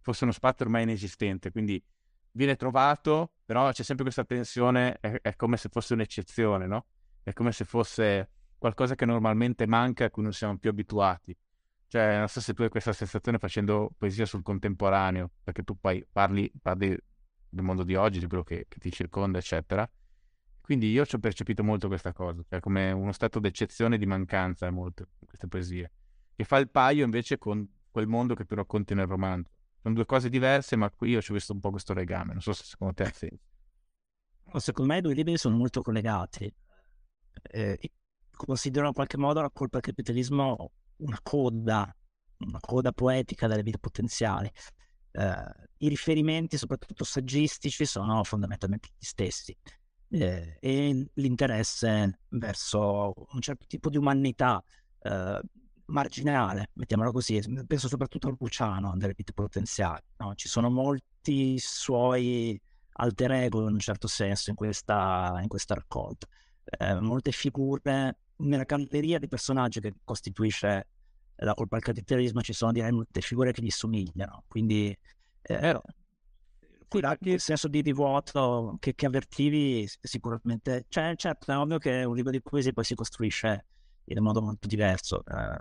fosse 0.00 0.24
uno 0.24 0.32
spazio 0.32 0.64
ormai 0.64 0.82
inesistente. 0.82 1.52
Quindi 1.52 1.80
viene 2.32 2.56
trovato, 2.56 3.34
però 3.44 3.70
c'è 3.70 3.84
sempre 3.84 4.02
questa 4.02 4.24
tensione, 4.24 4.98
è, 4.98 5.20
è 5.22 5.36
come 5.36 5.56
se 5.56 5.68
fosse 5.68 5.94
un'eccezione, 5.94 6.66
no? 6.66 6.86
È 7.22 7.32
come 7.32 7.52
se 7.52 7.64
fosse 7.64 8.30
qualcosa 8.58 8.96
che 8.96 9.06
normalmente 9.06 9.64
manca 9.66 10.02
e 10.02 10.06
a 10.08 10.10
cui 10.10 10.24
non 10.24 10.32
siamo 10.32 10.58
più 10.58 10.70
abituati. 10.70 11.36
Cioè, 11.90 12.18
non 12.18 12.28
so 12.28 12.40
se 12.40 12.54
tu 12.54 12.62
hai 12.62 12.68
questa 12.68 12.92
sensazione 12.92 13.38
facendo 13.38 13.90
poesia 13.98 14.24
sul 14.24 14.42
contemporaneo, 14.42 15.32
perché 15.42 15.64
tu 15.64 15.76
poi 15.76 16.06
parli, 16.08 16.48
parli 16.62 16.96
del 17.48 17.64
mondo 17.64 17.82
di 17.82 17.96
oggi, 17.96 18.20
di 18.20 18.28
quello 18.28 18.44
che, 18.44 18.66
che 18.68 18.78
ti 18.78 18.92
circonda, 18.92 19.38
eccetera. 19.38 19.90
Quindi 20.60 20.88
io 20.92 21.04
ci 21.04 21.16
ho 21.16 21.18
percepito 21.18 21.64
molto 21.64 21.88
questa 21.88 22.12
cosa, 22.12 22.44
cioè 22.48 22.60
come 22.60 22.92
uno 22.92 23.10
stato 23.10 23.40
d'eccezione 23.40 23.96
e 23.96 23.98
di 23.98 24.06
mancanza 24.06 24.70
molto 24.70 25.08
in 25.18 25.26
queste 25.26 25.48
poesie, 25.48 25.90
che 26.36 26.44
fa 26.44 26.58
il 26.58 26.70
paio 26.70 27.04
invece 27.04 27.38
con 27.38 27.68
quel 27.90 28.06
mondo 28.06 28.34
che 28.34 28.44
tu 28.44 28.54
racconti 28.54 28.94
nel 28.94 29.08
romanzo. 29.08 29.50
Sono 29.82 29.94
due 29.94 30.06
cose 30.06 30.28
diverse, 30.28 30.76
ma 30.76 30.88
qui 30.92 31.10
io 31.10 31.20
ci 31.20 31.32
ho 31.32 31.34
visto 31.34 31.52
un 31.52 31.58
po' 31.58 31.70
questo 31.70 31.92
legame, 31.92 32.34
non 32.34 32.40
so 32.40 32.52
se 32.52 32.62
secondo 32.62 32.94
te 32.94 33.02
ha 33.02 33.12
senso. 33.12 33.48
Secondo 34.58 34.92
me 34.92 34.98
i 34.98 35.02
due 35.02 35.14
libri 35.14 35.36
sono 35.36 35.56
molto 35.56 35.82
collegati. 35.82 36.54
Eh, 37.42 37.80
considero 38.30 38.86
in 38.86 38.92
qualche 38.92 39.16
modo 39.16 39.40
la 39.40 39.50
colpa 39.50 39.80
del 39.80 39.92
capitalismo 39.92 40.70
una 41.00 41.18
coda, 41.22 41.94
una 42.38 42.60
coda 42.60 42.92
poetica 42.92 43.46
delle 43.46 43.62
vite 43.62 43.78
potenziali. 43.78 44.50
Eh, 45.12 45.68
I 45.78 45.88
riferimenti, 45.88 46.56
soprattutto 46.56 47.04
saggistici, 47.04 47.84
sono 47.84 48.22
fondamentalmente 48.24 48.88
gli 48.96 49.04
stessi. 49.04 49.56
Eh, 50.12 50.56
e 50.58 51.10
l'interesse 51.14 52.18
verso 52.30 53.14
un 53.32 53.40
certo 53.40 53.66
tipo 53.66 53.88
di 53.88 53.96
umanità 53.96 54.62
eh, 55.02 55.40
marginale, 55.86 56.70
mettiamola 56.72 57.12
così, 57.12 57.40
penso 57.66 57.88
soprattutto 57.88 58.28
a 58.28 58.36
Luciano 58.38 58.96
delle 58.96 59.14
vite 59.16 59.32
potenziali. 59.32 60.02
No? 60.16 60.34
Ci 60.34 60.48
sono 60.48 60.70
molti 60.70 61.58
suoi 61.58 62.60
alter 62.92 63.30
ego 63.32 63.66
in 63.66 63.74
un 63.74 63.78
certo 63.78 64.06
senso 64.08 64.50
in 64.50 64.56
questa, 64.56 65.38
in 65.40 65.48
questa 65.48 65.74
raccolta. 65.74 66.26
Eh, 66.64 67.00
molte 67.00 67.32
figure 67.32 68.16
nella 68.40 68.64
galleria 68.64 69.18
di 69.18 69.28
personaggi 69.28 69.80
che 69.80 69.94
costituisce 70.04 70.86
la 71.36 71.54
colpa 71.54 71.76
al 71.76 71.82
capitalismo 71.82 72.42
ci 72.42 72.52
sono 72.52 72.72
direi 72.72 72.92
molte 72.92 73.20
figure 73.20 73.52
che 73.52 73.62
gli 73.62 73.70
somigliano, 73.70 74.44
quindi 74.46 74.96
eh, 75.42 75.80
qui 76.88 77.00
anche 77.02 77.30
il 77.30 77.40
senso 77.40 77.68
di, 77.68 77.82
di 77.82 77.92
vuoto 77.92 78.76
che, 78.78 78.94
che, 78.94 79.06
avvertivi 79.06 79.88
sicuramente, 80.00 80.84
cioè, 80.88 81.14
certo 81.16 81.50
è 81.50 81.56
ovvio 81.56 81.78
che 81.78 82.04
un 82.04 82.14
libro 82.14 82.30
di 82.30 82.42
poesia 82.42 82.72
poi 82.72 82.84
si 82.84 82.94
costruisce 82.94 83.66
in 84.04 84.22
modo 84.22 84.42
molto 84.42 84.66
diverso, 84.66 85.22
eh, 85.24 85.58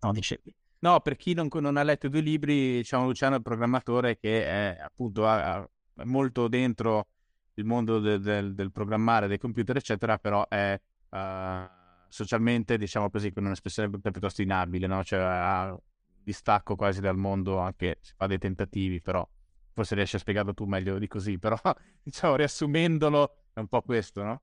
no, 0.00 0.12
dicevi. 0.12 0.54
No, 0.78 1.00
per 1.00 1.16
chi 1.16 1.34
non, 1.34 1.48
non, 1.52 1.76
ha 1.76 1.82
letto 1.82 2.06
i 2.06 2.10
due 2.10 2.20
libri, 2.20 2.76
diciamo 2.76 3.06
Luciano 3.06 3.34
è 3.34 3.36
il 3.36 3.42
programmatore 3.42 4.18
che 4.18 4.44
è 4.44 4.78
appunto 4.80 5.26
ha, 5.28 5.68
è 5.94 6.04
molto 6.04 6.48
dentro 6.48 7.06
il 7.54 7.64
mondo 7.64 8.00
de, 8.00 8.18
de, 8.18 8.54
del 8.54 8.72
programmare, 8.72 9.28
dei 9.28 9.38
computer, 9.38 9.76
eccetera, 9.76 10.18
però 10.18 10.46
è... 10.48 10.80
Uh 11.10 11.80
socialmente, 12.12 12.76
diciamo 12.76 13.08
così, 13.08 13.32
con 13.32 13.46
un'espressione 13.46 13.88
piuttosto 13.88 14.42
inabile, 14.42 14.86
no? 14.86 15.02
Cioè 15.02 15.18
ha 15.18 15.74
distacco 16.22 16.76
quasi 16.76 17.00
dal 17.00 17.16
mondo, 17.16 17.58
anche 17.58 17.98
se 18.02 18.12
fa 18.14 18.26
dei 18.26 18.36
tentativi, 18.36 19.00
però 19.00 19.26
forse 19.72 19.94
riesci 19.94 20.16
a 20.16 20.18
spiegarlo 20.18 20.52
tu 20.52 20.66
meglio 20.66 20.98
di 20.98 21.08
così, 21.08 21.38
però 21.38 21.56
diciamo 22.04 22.36
riassumendolo 22.36 23.36
è 23.54 23.60
un 23.60 23.68
po' 23.68 23.80
questo, 23.80 24.22
no? 24.22 24.42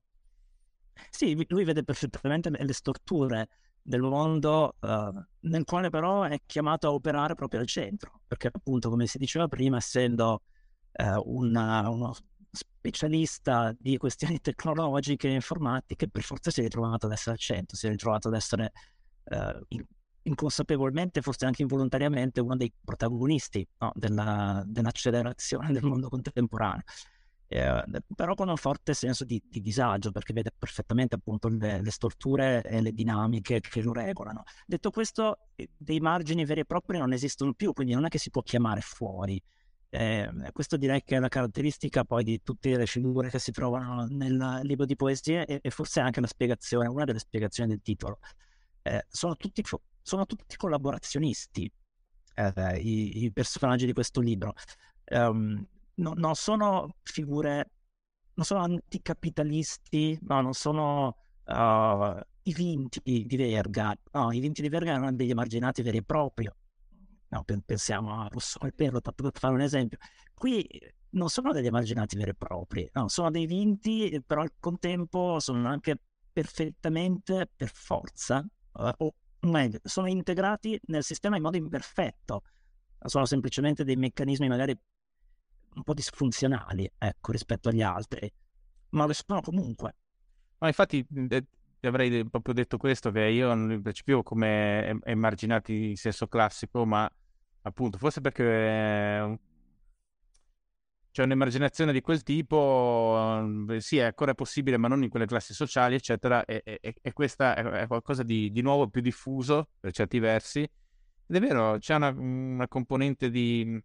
Sì, 1.10 1.46
lui 1.48 1.62
vede 1.62 1.84
perfettamente 1.84 2.50
le 2.50 2.72
storture 2.72 3.48
del 3.80 4.02
mondo 4.02 4.76
uh, 4.80 5.24
nel 5.48 5.64
quale 5.64 5.90
però 5.90 6.24
è 6.24 6.40
chiamato 6.44 6.88
a 6.88 6.92
operare 6.92 7.36
proprio 7.36 7.60
al 7.60 7.68
centro, 7.68 8.22
perché 8.26 8.50
appunto 8.52 8.90
come 8.90 9.06
si 9.06 9.16
diceva 9.16 9.46
prima, 9.46 9.76
essendo 9.76 10.42
uh, 10.90 11.22
una, 11.24 11.88
uno 11.88 12.14
specialista 12.50 13.74
di 13.78 13.96
questioni 13.96 14.38
tecnologiche 14.42 15.28
e 15.28 15.34
informatiche, 15.34 16.08
per 16.08 16.22
forza 16.22 16.50
si 16.50 16.60
è 16.60 16.62
ritrovato 16.64 17.06
ad 17.06 17.12
essere 17.12 17.32
al 17.32 17.38
centro, 17.38 17.76
si 17.76 17.86
è 17.86 17.90
ritrovato 17.90 18.28
ad 18.28 18.34
essere 18.34 18.72
in, 19.68 19.84
inconsapevolmente, 20.22 21.22
forse 21.22 21.46
anche 21.46 21.62
involontariamente, 21.62 22.40
uno 22.40 22.56
dei 22.56 22.72
protagonisti 22.84 23.66
no, 23.78 23.92
della, 23.94 24.62
dell'accelerazione 24.66 25.72
del 25.72 25.84
mondo 25.84 26.08
contemporaneo. 26.08 26.82
Eh, 27.52 27.84
però 28.14 28.34
con 28.34 28.48
un 28.48 28.56
forte 28.56 28.94
senso 28.94 29.24
di, 29.24 29.42
di, 29.44 29.60
disagio 29.60 30.12
perché 30.12 30.32
vede 30.32 30.52
perfettamente 30.56 31.16
appunto 31.16 31.48
le, 31.48 31.82
le, 31.82 31.90
storture 31.90 32.62
e 32.62 32.80
le 32.80 32.92
dinamiche 32.92 33.60
che 33.60 33.82
lo 33.82 33.92
regolano. 33.92 34.44
Detto 34.66 34.90
questo, 34.90 35.48
eh, 35.56 35.68
dei 35.76 35.98
margini 35.98 36.44
veri 36.44 36.60
e 36.60 36.64
propri 36.64 36.98
non 36.98 37.12
esistono 37.12 37.52
più, 37.54 37.72
quindi 37.72 37.92
non 37.92 38.04
è 38.04 38.08
che 38.08 38.18
si 38.18 38.30
può 38.30 38.42
chiamare 38.42 38.80
fuori 38.82 39.42
eh, 39.92 40.30
questo 40.52 40.76
direi 40.76 41.02
che 41.02 41.16
è 41.16 41.18
la 41.18 41.28
caratteristica 41.28 42.04
poi 42.04 42.22
di 42.22 42.40
tutte 42.42 42.76
le 42.76 42.86
figure 42.86 43.28
che 43.28 43.40
si 43.40 43.50
trovano 43.50 44.06
nel 44.06 44.60
libro 44.62 44.86
di 44.86 44.94
poesie 44.94 45.44
e, 45.44 45.58
e 45.60 45.70
forse 45.70 45.98
anche 45.98 46.20
una 46.20 47.04
delle 47.04 47.18
spiegazioni 47.18 47.70
del 47.70 47.82
titolo. 47.82 48.20
Eh, 48.82 49.04
sono, 49.08 49.36
tutti, 49.36 49.62
sono, 50.00 50.26
tutti, 50.26 50.56
collaborazionisti 50.56 51.70
eh, 52.34 52.78
i, 52.78 53.24
i, 53.24 53.32
personaggi 53.32 53.84
di 53.84 53.92
questo 53.92 54.20
libro. 54.20 54.54
Um, 55.06 55.66
no, 55.94 56.12
non 56.14 56.34
sono 56.36 56.94
figure, 57.02 57.70
non 58.34 58.46
sono 58.46 58.60
anticapitalisti, 58.62 60.18
no, 60.22 60.40
non 60.40 60.54
sono 60.54 61.16
uh, 61.46 62.20
i 62.44 62.54
vinti 62.54 63.00
di 63.02 63.36
Verga. 63.36 63.92
No, 64.12 64.32
i 64.32 64.38
vinti 64.38 64.62
di 64.62 64.68
Verga 64.68 64.92
erano 64.92 65.12
degli 65.12 65.30
emarginati 65.30 65.82
veri 65.82 65.98
e 65.98 66.02
propri 66.04 66.48
no, 67.30 67.44
pensiamo 67.64 68.20
a 68.20 68.28
Rosso 68.28 68.60
e 68.60 68.72
Perlo, 68.72 69.00
per 69.00 69.32
fare 69.32 69.54
un 69.54 69.60
esempio. 69.60 69.98
Qui 70.34 70.66
non 71.10 71.28
sono 71.28 71.52
degli 71.52 71.66
emarginati 71.66 72.16
veri 72.16 72.30
e 72.30 72.34
propri, 72.34 72.88
no, 72.92 73.08
sono 73.08 73.30
dei 73.30 73.46
vinti, 73.46 74.22
però 74.24 74.42
al 74.42 74.52
contempo 74.58 75.40
sono 75.40 75.66
anche 75.68 76.00
perfettamente 76.32 77.50
per 77.54 77.70
forza, 77.72 78.40
eh, 78.40 78.94
o 78.96 79.14
meglio, 79.40 79.78
sono 79.82 80.08
integrati 80.08 80.78
nel 80.86 81.02
sistema 81.02 81.36
in 81.36 81.42
modo 81.42 81.56
imperfetto, 81.56 82.42
sono 83.04 83.24
semplicemente 83.24 83.84
dei 83.84 83.96
meccanismi 83.96 84.48
magari 84.48 84.78
un 85.74 85.82
po' 85.82 85.94
disfunzionali, 85.94 86.90
ecco, 86.98 87.32
rispetto 87.32 87.68
agli 87.68 87.82
altri, 87.82 88.30
ma 88.90 89.06
lo 89.06 89.12
sono 89.12 89.40
comunque. 89.40 89.96
Ma 90.58 90.66
infatti 90.66 91.06
ti 91.06 91.86
avrei 91.86 92.28
proprio 92.28 92.54
detto 92.54 92.76
questo, 92.76 93.10
che 93.10 93.22
io 93.22 93.54
non 93.54 93.68
li 93.68 93.80
percepivo 93.80 94.22
come 94.22 95.00
emarginati 95.04 95.90
in 95.90 95.96
senso 95.96 96.28
classico, 96.28 96.84
ma 96.84 97.10
appunto, 97.62 97.98
forse 97.98 98.20
perché 98.20 98.44
eh, 98.44 99.38
c'è 101.12 101.24
un'emarginazione 101.24 101.92
di 101.92 102.00
quel 102.00 102.22
tipo, 102.22 103.66
eh, 103.68 103.80
sì, 103.80 103.98
è 103.98 104.04
ancora 104.04 104.34
possibile, 104.34 104.76
ma 104.76 104.86
non 104.88 105.02
in 105.02 105.08
quelle 105.08 105.26
classi 105.26 105.52
sociali, 105.54 105.96
eccetera, 105.96 106.44
e, 106.44 106.62
e, 106.64 106.94
e 107.00 107.12
questa 107.12 107.54
è, 107.56 107.86
qualcosa 107.88 108.22
di, 108.22 108.50
di, 108.52 108.62
nuovo, 108.62 108.88
più 108.88 109.00
diffuso 109.00 109.70
per 109.80 109.92
certi 109.92 110.18
versi. 110.20 110.60
Ed 110.60 111.36
è 111.36 111.40
vero, 111.40 111.78
c'è 111.78 111.94
una, 111.96 112.08
una 112.10 112.68
componente 112.68 113.28
di... 113.30 113.82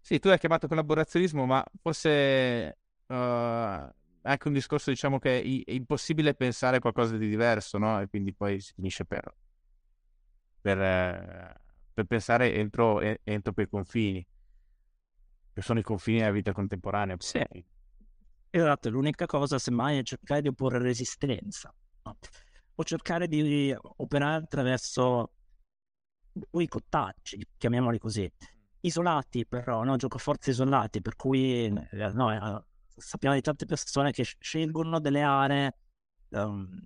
Sì, 0.00 0.18
tu 0.18 0.28
hai 0.28 0.38
chiamato 0.38 0.66
collaborazionismo, 0.66 1.46
ma 1.46 1.64
forse 1.80 2.78
uh, 3.06 3.14
anche 3.14 4.48
un 4.48 4.52
discorso, 4.52 4.90
diciamo, 4.90 5.18
che 5.18 5.40
è, 5.42 5.42
è 5.42 5.72
impossibile 5.72 6.34
pensare 6.34 6.80
qualcosa 6.80 7.16
di 7.16 7.28
diverso, 7.28 7.78
no? 7.78 8.00
E 8.00 8.08
quindi 8.08 8.34
poi 8.34 8.60
si 8.60 8.72
finisce 8.74 9.04
per... 9.04 9.32
per 10.60 10.80
eh, 10.80 11.61
per 11.92 12.06
pensare 12.06 12.54
entro, 12.54 13.00
entro 13.00 13.52
quei 13.52 13.68
confini, 13.68 14.26
che 15.52 15.60
sono 15.62 15.78
i 15.78 15.82
confini 15.82 16.18
della 16.18 16.30
vita 16.30 16.52
contemporanea. 16.52 17.16
Sì. 17.18 17.44
Esatto, 18.50 18.90
l'unica 18.90 19.26
cosa 19.26 19.58
semmai 19.58 19.98
è 19.98 20.02
cercare 20.02 20.42
di 20.42 20.48
opporre 20.48 20.78
resistenza 20.78 21.74
no? 22.04 22.18
o 22.74 22.84
cercare 22.84 23.26
di 23.26 23.74
operare 23.96 24.42
attraverso 24.44 25.32
boicottaggi, 26.32 27.46
chiamiamoli 27.56 27.98
così, 27.98 28.30
isolati 28.80 29.46
però, 29.46 29.84
no? 29.84 29.96
giocoforze 29.96 30.50
isolati, 30.50 31.00
per 31.00 31.16
cui 31.16 31.64
eh, 31.64 32.12
no, 32.12 32.32
eh, 32.32 32.64
sappiamo 32.96 33.34
di 33.34 33.40
tante 33.40 33.64
persone 33.64 34.12
che 34.12 34.22
scelgono 34.22 35.00
delle 35.00 35.22
aree 35.22 35.76
um, 36.30 36.78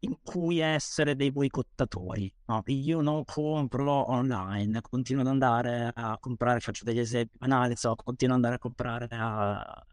in 0.00 0.16
cui 0.22 0.58
essere 0.58 1.16
dei 1.16 1.32
boicottatori. 1.32 2.32
No? 2.46 2.62
Io 2.66 3.00
non 3.00 3.24
compro 3.24 4.10
online, 4.10 4.80
continuo 4.80 5.22
ad 5.22 5.28
andare 5.28 5.90
a 5.94 6.18
comprare, 6.18 6.60
faccio 6.60 6.84
degli 6.84 7.00
esempi 7.00 7.36
banali, 7.38 7.76
so, 7.76 7.94
continuo 7.96 8.36
ad 8.36 8.44
andare 8.44 8.56
a 8.56 8.58
comprare 8.58 9.06
a, 9.10 9.84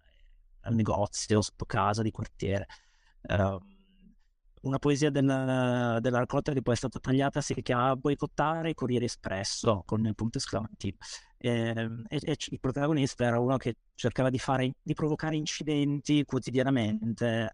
al 0.62 0.74
negozio 0.76 1.42
sotto 1.42 1.66
casa 1.66 2.02
di 2.02 2.12
quartiere. 2.12 2.68
Uh, 3.22 3.60
una 4.62 4.80
poesia 4.80 5.10
del, 5.10 5.26
della 5.26 6.18
raccolta 6.18 6.52
che 6.52 6.62
poi 6.62 6.74
è 6.74 6.78
stata 6.78 7.00
tagliata 7.00 7.40
si 7.42 7.54
chiama 7.62 7.96
Boicottare 7.96 8.72
i 8.72 8.74
Corriere 8.74 9.06
Espresso 9.06 9.84
con 9.86 10.06
il 10.06 10.16
punto 10.16 10.40
esclamativo. 10.40 10.98
eh, 11.38 11.88
e, 12.08 12.20
e, 12.22 12.36
il 12.50 12.60
protagonista 12.60 13.26
era 13.26 13.40
uno 13.40 13.58
che 13.58 13.78
cercava 13.94 14.30
di, 14.30 14.40
fare, 14.40 14.76
di 14.82 14.94
provocare 14.94 15.36
incidenti 15.36 16.24
quotidianamente 16.26 17.50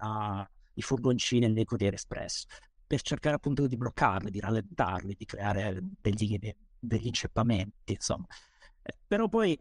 ai 0.75 0.81
furgoncini 0.81 1.45
e 1.45 1.49
nei 1.49 1.65
Corriere 1.65 1.95
Espresso 1.95 2.47
per 2.91 3.01
cercare 3.01 3.35
appunto 3.35 3.67
di 3.67 3.77
bloccarli, 3.77 4.29
di 4.29 4.41
rallentarli, 4.41 5.15
di 5.17 5.25
creare 5.25 5.81
degli, 6.01 6.37
degli 6.77 7.07
inceppamenti, 7.07 7.93
insomma. 7.93 8.25
Eh, 8.81 8.97
però 9.07 9.29
poi 9.29 9.57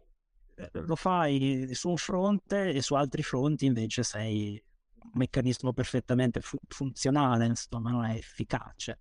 eh, 0.55 0.69
lo 0.73 0.97
fai 0.97 1.69
su 1.71 1.87
un 1.87 1.95
fronte 1.95 2.71
e 2.73 2.81
su 2.81 2.93
altri 2.93 3.23
fronti 3.23 3.65
invece 3.65 4.03
sei 4.03 4.61
un 5.03 5.11
meccanismo 5.13 5.71
perfettamente 5.71 6.41
fu- 6.41 6.59
funzionale, 6.67 7.45
insomma, 7.45 7.91
non 7.91 8.03
è 8.03 8.15
efficace. 8.15 8.99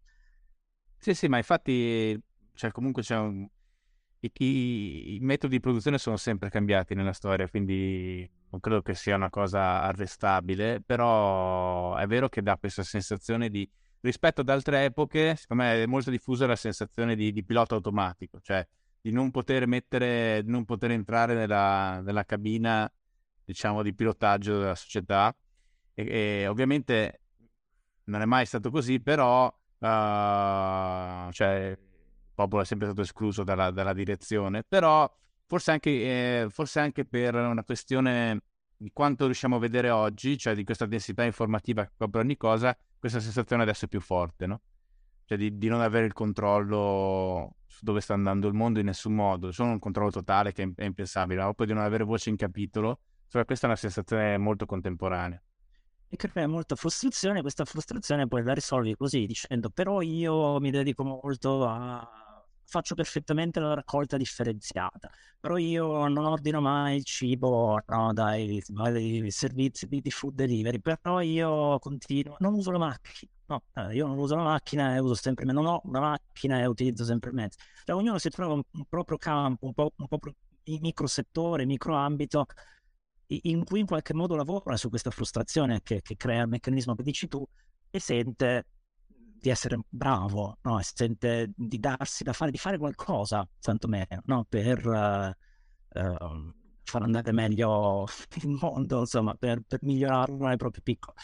Sì, 0.97 1.13
sì, 1.15 1.27
ma 1.27 1.39
infatti, 1.39 2.17
cioè, 2.55 2.71
comunque 2.71 3.03
c'è 3.03 3.17
un... 3.17 3.49
I, 4.21 4.31
i, 4.37 5.15
I, 5.15 5.19
metodi 5.23 5.55
di 5.55 5.61
produzione 5.61 5.99
sono 5.99 6.17
sempre 6.17 6.51
cambiati 6.51 6.95
nella 6.95 7.15
storia, 7.15 7.49
quindi 7.49 8.31
non 8.51 8.61
credo 8.61 8.83
che 8.83 8.95
sia 8.95 9.17
una 9.17 9.31
cosa 9.31 9.83
arrestabile, 9.83 10.83
però 10.85 11.95
è 11.97 12.07
vero 12.07 12.29
che 12.29 12.43
dà 12.43 12.57
questa 12.57 12.83
sensazione 12.83 13.49
di... 13.49 13.69
Rispetto 14.03 14.41
ad 14.41 14.49
altre 14.49 14.85
epoche, 14.85 15.37
secondo 15.37 15.63
me 15.63 15.83
è 15.83 15.87
molto 15.87 16.11
diffusa 16.11 16.47
la 16.47 16.57
sensazione 16.57 17.15
di, 17.15 17.33
di 17.33 17.45
pilota 17.45 17.75
automatico, 17.75 18.41
cioè 18.41 18.67
di 18.99 19.13
non 19.13 19.31
poter 19.31 19.67
mettere, 19.67 20.43
non 20.43 20.65
poter 20.65 20.91
entrare 20.93 21.35
nella, 21.35 22.01
nella 22.01 22.25
cabina, 22.25 22.91
diciamo, 23.45 23.83
di 23.83 23.95
pilotaggio 23.95 24.59
della 24.59 24.75
società. 24.75 25.35
E, 25.93 26.07
e 26.07 26.47
ovviamente 26.47 27.21
non 28.05 28.23
è 28.23 28.25
mai 28.25 28.47
stato 28.47 28.71
così, 28.71 29.01
però 29.01 29.47
uh, 29.47 31.31
cioè, 31.31 31.69
il 31.71 31.79
popolo 32.35 32.63
è 32.63 32.65
sempre 32.65 32.87
stato 32.87 33.03
escluso 33.03 33.45
dalla, 33.45 33.71
dalla 33.71 33.93
direzione, 33.93 34.65
però 34.65 35.11
forse 35.51 35.73
anche, 35.73 35.91
eh, 35.91 36.47
forse 36.49 36.79
anche 36.79 37.05
per 37.05 37.35
una 37.35 37.65
questione 37.65 38.41
di 38.77 38.93
quanto 38.93 39.25
riusciamo 39.25 39.57
a 39.57 39.59
vedere 39.59 39.91
oggi, 39.91 40.39
cioè 40.39 40.55
di 40.55 40.63
questa 40.63 40.87
densità 40.87 41.25
informativa 41.25 41.85
che 41.85 41.91
copre 41.99 42.21
ogni 42.21 42.37
cosa, 42.37 42.77
questa 42.97 43.19
sensazione 43.19 43.65
adesso 43.65 43.87
è 43.87 43.89
più 43.89 44.01
forte, 44.01 44.47
no? 44.47 44.61
Cioè 45.25 45.37
di, 45.37 45.59
di 45.59 45.67
non 45.67 45.81
avere 45.81 46.07
il 46.07 46.13
controllo 46.13 47.57
su 47.67 47.81
dove 47.85 48.01
sta 48.01 48.15
andando 48.15 48.47
il 48.47 48.55
mondo 48.55 48.79
in 48.79 48.87
nessun 48.87 49.13
modo, 49.13 49.51
solo 49.51 49.71
un 49.71 49.81
controllo 49.81 50.13
totale 50.13 50.53
che 50.53 50.73
è 50.77 50.85
impensabile, 50.85 51.43
ma 51.43 51.53
poi 51.53 51.67
di 51.67 51.73
non 51.73 51.83
avere 51.83 52.05
voce 52.05 52.31
in 52.31 52.37
capitolo, 52.37 53.01
cioè 53.27 53.45
questa 53.45 53.67
è 53.67 53.71
una 53.71 53.79
sensazione 53.79 54.39
molto 54.39 54.67
contemporanea 54.67 55.43
e 56.09 56.17
crea 56.17 56.47
molta 56.47 56.77
frustrazione. 56.77 57.41
Questa 57.41 57.65
frustrazione 57.65 58.29
poi 58.29 58.45
la 58.45 58.55
risolvi 58.55 58.95
così, 58.95 59.27
dicendo 59.27 59.69
però 59.69 60.01
io 60.01 60.61
mi 60.61 60.71
dedico 60.71 61.03
molto 61.05 61.67
a... 61.67 62.09
faccio 62.71 62.95
perfettamente 62.95 63.59
la 63.61 63.75
raccolta 63.75 64.17
differenziata, 64.17 65.11
però 65.41 65.57
io 65.57 66.07
non 66.07 66.25
ordino 66.25 66.61
mai 66.61 66.97
il 66.97 67.05
cibo 67.05 67.81
no, 67.87 68.13
dai, 68.13 68.63
dai 68.67 69.31
servizi 69.31 69.87
di, 69.87 70.01
di, 70.01 70.11
food 70.11 70.35
delivery, 70.35 70.79
però 70.81 71.21
io 71.21 71.79
continuo, 71.81 72.37
non 72.39 72.55
uso 72.55 72.71
la 72.71 72.79
macchina. 72.79 73.33
No, 73.47 73.65
eh, 73.75 73.95
io 73.97 74.07
non 74.07 74.17
uso 74.17 74.37
la 74.37 74.45
macchina 74.45 74.95
e 74.95 75.01
uso 75.01 75.15
sempre 75.15 75.45
meno. 75.45 75.61
Non 75.61 75.73
ho 75.73 75.81
una 75.85 75.99
macchina 76.01 76.61
e 76.61 76.67
utilizzo 76.67 77.05
sempre 77.05 77.33
mezzi. 77.33 77.59
Cioè, 77.85 77.97
ognuno 77.97 78.19
si 78.19 78.31
trova 78.31 78.55
un, 78.55 78.63
un 78.71 78.85
proprio 78.89 79.19
campo, 79.19 79.67
un 79.67 79.73
po', 79.75 79.93
un 79.97 80.07
in 80.65 80.79
micro 80.81 81.09
settore, 81.09 81.67
micro 81.67 81.95
ambito 81.95 82.47
in 83.27 83.65
cui 83.65 83.81
in 83.81 83.87
qualche 83.87 84.15
modo 84.15 84.37
lavora 84.37 84.77
su 84.77 84.89
questa 84.89 85.11
frustrazione 85.11 85.83
che, 85.83 86.01
che 86.03 86.17
crea 86.17 86.43
il 86.43 86.49
meccanismo 86.49 86.95
che 86.95 87.03
dici 87.03 87.29
tu 87.29 87.45
e 87.91 88.01
sente 88.01 88.67
di 89.41 89.49
essere 89.51 89.79
bravo, 89.89 90.59
no? 90.63 90.81
sente 90.83 91.53
di 91.55 91.79
darsi 91.79 92.25
da 92.25 92.33
fare, 92.33 92.51
di 92.51 92.59
fare 92.59 92.79
qualcosa, 92.79 93.47
tantomeno, 93.61 94.23
no? 94.25 94.45
per 94.49 94.87
uh, 94.87 95.99
uh, 96.01 96.55
far 96.83 97.03
andare 97.03 97.33
meglio 97.33 98.07
il 98.43 98.49
mondo, 98.49 99.01
insomma, 99.01 99.35
per, 99.35 99.63
per 99.67 99.81
migliorarlo 99.83 100.47
nel 100.47 100.57
proprio 100.57 100.83
piccolo. 100.83 101.17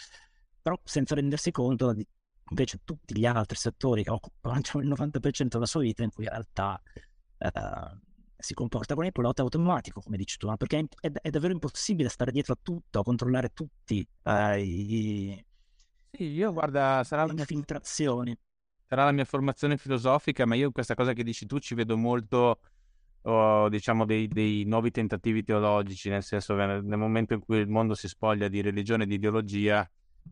Però 0.62 0.78
senza 0.84 1.14
rendersi 1.14 1.50
conto 1.50 1.92
di 1.92 2.06
invece 2.48 2.80
tutti 2.84 3.18
gli 3.18 3.26
altri 3.26 3.56
settori 3.56 4.04
che 4.04 4.10
occupano 4.10 4.60
il 4.80 4.88
90% 4.88 5.46
della 5.46 5.66
sua 5.66 5.80
vita 5.80 6.02
in 6.02 6.10
cui 6.10 6.24
in 6.24 6.30
realtà 6.30 6.80
uh, 7.38 7.98
si 8.38 8.54
comporta 8.54 8.94
con 8.94 9.04
il 9.04 9.12
pilota 9.12 9.42
automatico, 9.42 10.00
come 10.00 10.16
dici 10.16 10.36
tu, 10.36 10.46
no? 10.46 10.56
perché 10.56 10.86
è, 11.00 11.10
è, 11.10 11.30
davvero 11.30 11.52
impossibile 11.52 12.08
stare 12.08 12.30
dietro 12.30 12.52
a 12.52 12.58
tutto, 12.60 13.02
controllare 13.02 13.50
tutti 13.52 14.06
eh, 14.22 14.62
i... 14.62 15.44
Sì, 16.16 16.28
io 16.28 16.50
guarda, 16.50 17.04
sarà 17.04 17.26
le 17.26 17.32
infiltrazioni. 17.32 18.34
Sarà 18.86 19.04
la 19.04 19.12
mia 19.12 19.26
formazione 19.26 19.76
filosofica, 19.76 20.46
ma 20.46 20.54
io 20.54 20.70
questa 20.70 20.94
cosa 20.94 21.12
che 21.12 21.22
dici 21.22 21.44
tu 21.44 21.58
ci 21.58 21.74
vedo 21.74 21.98
molto, 21.98 22.60
oh, 23.20 23.68
diciamo, 23.68 24.06
dei, 24.06 24.26
dei, 24.26 24.64
nuovi 24.64 24.90
tentativi 24.90 25.44
teologici, 25.44 26.08
nel 26.08 26.22
senso 26.22 26.56
che 26.56 26.64
nel, 26.64 26.84
nel, 26.84 26.98
momento 26.98 27.34
in 27.34 27.40
cui 27.40 27.58
il 27.58 27.68
mondo 27.68 27.94
si 27.94 28.08
spoglia 28.08 28.48
di 28.48 28.62
religione 28.62 29.04
e 29.04 29.06
di 29.06 29.16
ideologia, 29.16 29.86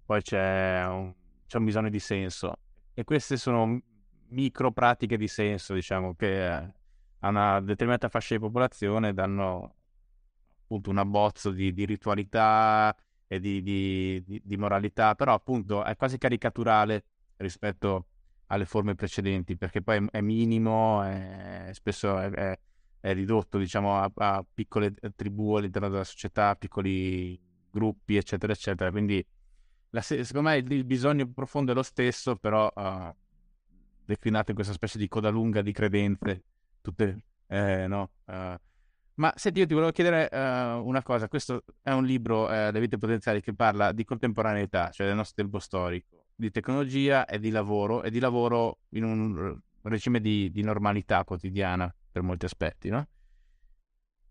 poi 0.06 0.22
c'è 0.22 0.86
un, 0.86 1.12
c'è 1.46 1.58
un 1.58 1.64
bisogno 1.66 1.90
di 1.90 1.98
senso. 1.98 2.54
E 2.94 3.04
queste 3.04 3.36
sono 3.36 3.78
micro 4.28 4.72
pratiche 4.72 5.18
di 5.18 5.28
senso, 5.28 5.74
diciamo, 5.74 6.14
che 6.14 6.46
a 6.48 7.28
una 7.28 7.60
determinata 7.60 8.08
fascia 8.08 8.36
di 8.36 8.40
popolazione 8.40 9.12
danno 9.12 9.74
appunto 10.62 10.88
un 10.88 10.96
abbozzo 10.96 11.50
di, 11.50 11.74
di 11.74 11.84
ritualità 11.84 12.96
e 13.34 13.40
di, 13.40 13.62
di, 13.62 14.40
di, 14.42 14.56
moralità, 14.56 15.14
però 15.14 15.34
appunto 15.34 15.82
è 15.84 15.96
quasi 15.96 16.18
caricaturale 16.18 17.04
rispetto 17.38 18.06
alle 18.46 18.64
forme 18.64 18.94
precedenti, 18.94 19.56
perché 19.56 19.82
poi 19.82 20.06
è, 20.10 20.20
minimo, 20.20 21.02
è, 21.02 21.70
spesso 21.72 22.18
è, 22.18 22.30
è, 22.30 22.58
è, 23.00 23.12
ridotto 23.12 23.58
diciamo, 23.58 23.96
a, 23.96 24.10
a, 24.14 24.46
piccole 24.52 24.94
tribù 25.16 25.54
all'interno 25.54 25.88
della 25.88 26.04
società, 26.04 26.54
piccoli 26.54 27.40
gruppi, 27.70 28.16
eccetera, 28.16 28.52
eccetera. 28.52 28.90
Quindi 28.90 29.24
la, 29.90 30.00
secondo 30.00 30.48
me 30.48 30.56
il, 30.56 30.70
il, 30.70 30.84
bisogno 30.84 31.28
profondo 31.28 31.72
è 31.72 31.74
lo 31.74 31.82
stesso, 31.82 32.36
però 32.36 32.70
uh, 32.72 33.12
declinato 34.04 34.50
in 34.50 34.56
questa 34.56 34.74
specie 34.74 34.98
di 34.98 35.08
coda 35.08 35.30
lunga 35.30 35.60
di 35.60 35.72
credenze 35.72 36.44
tutte, 36.80 37.18
eh, 37.48 37.86
no. 37.88 38.10
Uh, 38.26 38.54
ma 39.16 39.32
senti, 39.36 39.60
io 39.60 39.66
ti 39.66 39.74
volevo 39.74 39.92
chiedere 39.92 40.28
uh, 40.30 40.86
una 40.86 41.02
cosa. 41.02 41.28
Questo 41.28 41.64
è 41.82 41.92
un 41.92 42.04
libro, 42.04 42.44
uh, 42.44 42.70
Le 42.70 42.80
vite 42.80 42.98
potenziali, 42.98 43.40
che 43.40 43.54
parla 43.54 43.92
di 43.92 44.04
contemporaneità, 44.04 44.90
cioè 44.90 45.06
del 45.06 45.16
nostro 45.16 45.42
tempo 45.42 45.58
storico, 45.58 46.26
di 46.34 46.50
tecnologia 46.50 47.24
e 47.24 47.38
di 47.38 47.50
lavoro, 47.50 48.02
e 48.02 48.10
di 48.10 48.18
lavoro 48.18 48.80
in 48.90 49.04
un 49.04 49.58
regime 49.82 50.20
di, 50.20 50.50
di 50.50 50.62
normalità 50.62 51.24
quotidiana 51.24 51.94
per 52.10 52.22
molti 52.22 52.44
aspetti, 52.44 52.88
no? 52.88 53.08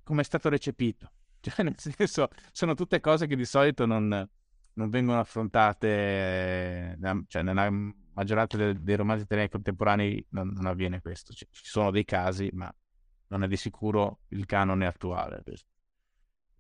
Come 0.04 0.22
è 0.22 0.24
stato 0.26 0.50
recepito? 0.50 1.12
Cioè, 1.44 1.62
nel 1.64 1.76
senso, 1.78 2.30
sono 2.54 2.74
tutte 2.74 3.02
cose 3.02 3.28
che 3.28 3.36
di 3.36 3.44
solito 3.44 3.86
non, 3.86 4.08
non 4.76 4.90
vengono 4.90 5.20
affrontate, 5.20 6.98
cioè 7.28 7.42
nella 7.42 7.70
maggioranza 8.14 8.56
dei, 8.56 8.82
dei 8.82 8.96
romanzi 8.96 9.24
italiani 9.24 9.50
contemporanei 9.50 10.26
non, 10.30 10.54
non 10.54 10.68
avviene 10.68 11.02
questo. 11.02 11.34
Ci, 11.34 11.46
ci, 11.52 11.66
sono 11.66 11.92
dei 11.92 12.06
casi, 12.06 12.50
ma 12.54 12.74
non 13.34 13.44
è 13.44 13.48
di 13.48 13.58
sicuro 13.58 14.20
il 14.30 14.46
canone 14.46 14.86
attuale. 14.86 15.44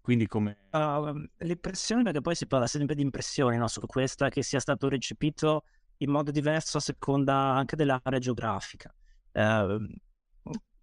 Quindi 0.01 0.27
come... 0.27 0.57
Uh, 0.71 1.23
l'impressione, 1.37 2.03
perché 2.03 2.21
poi 2.21 2.35
si 2.35 2.47
parla 2.47 2.67
sempre 2.67 2.95
di 2.95 3.03
impressioni 3.03 3.57
no, 3.57 3.67
su 3.67 3.79
questo, 3.85 4.25
è 4.25 4.29
che 4.29 4.41
sia 4.41 4.59
stato 4.59 4.89
recepito 4.89 5.63
in 5.97 6.09
modo 6.09 6.31
diverso 6.31 6.77
a 6.77 6.81
seconda 6.81 7.35
anche 7.35 7.75
dell'area 7.75 8.19
geografica. 8.19 8.93
Uh, 9.31 9.87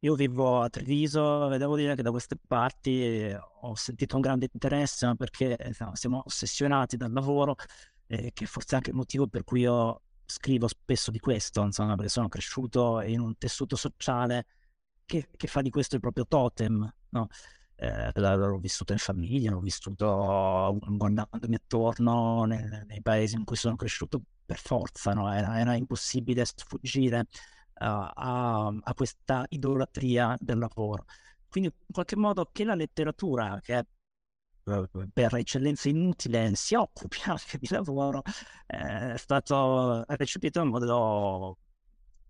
io 0.03 0.15
vivo 0.15 0.63
a 0.63 0.71
Treviso 0.71 1.53
e 1.53 1.59
devo 1.59 1.77
dire 1.77 1.95
che 1.95 2.03
da 2.03 2.11
queste 2.11 2.37
parti 2.47 3.03
eh, 3.03 3.39
ho 3.63 3.75
sentito 3.75 4.15
un 4.15 4.23
grande 4.23 4.49
interesse 4.51 5.15
perché 5.17 5.59
no, 5.79 5.95
siamo 5.95 6.23
ossessionati 6.25 6.97
dal 6.97 7.13
lavoro, 7.13 7.57
eh, 8.07 8.31
che 8.33 8.47
forse 8.47 8.73
è 8.73 8.75
anche 8.77 8.91
il 8.91 8.97
motivo 8.97 9.27
per 9.27 9.45
cui 9.45 9.61
io 9.61 10.01
scrivo 10.25 10.69
spesso 10.69 11.11
di 11.11 11.19
questo, 11.19 11.63
insomma, 11.63 11.97
perché 11.97 12.09
sono 12.11 12.29
cresciuto 12.29 13.03
in 13.03 13.21
un 13.21 13.37
tessuto 13.37 13.77
sociale 13.77 14.47
che, 15.11 15.29
che 15.37 15.47
fa 15.49 15.61
di 15.61 15.71
questo 15.71 15.97
il 15.97 16.01
proprio 16.01 16.25
totem, 16.25 16.89
no? 17.09 17.29
eh, 17.75 18.13
l'ho 18.15 18.59
vissuto 18.59 18.93
in 18.93 18.99
famiglia, 18.99 19.51
l'ho 19.51 19.59
vissuto 19.59 20.79
guardandomi 20.81 21.55
attorno 21.57 22.45
nei, 22.45 22.63
nei, 22.87 23.03
paesi 23.03 23.35
in 23.35 23.45
cui 23.45 23.57
sono 23.57 23.75
cresciuto 23.75 24.23
per 24.47 24.59
forza, 24.59 25.13
no? 25.13 25.33
era, 25.33 25.59
era, 25.59 25.75
impossibile 25.75 26.45
sfuggire 26.45 27.19
uh, 27.21 27.85
a, 27.85 28.67
a, 28.67 28.95
questa 28.95 29.45
idolatria 29.49 30.37
del 30.39 30.59
lavoro. 30.59 31.07
Quindi 31.49 31.71
in 31.75 31.93
qualche 31.93 32.17
modo 32.17 32.49
che 32.53 32.63
la 32.63 32.77
letteratura, 32.77 33.59
che 33.61 33.79
è 33.79 33.87
per 35.13 35.35
eccellenza 35.35 35.89
inutile 35.89 36.55
si 36.55 36.77
occupi 36.77 37.19
anche 37.25 37.59
di 37.59 37.67
lavoro, 37.69 38.23
è 38.65 39.15
stato 39.17 40.05
recepito 40.07 40.61
in 40.61 40.69
modo 40.69 41.59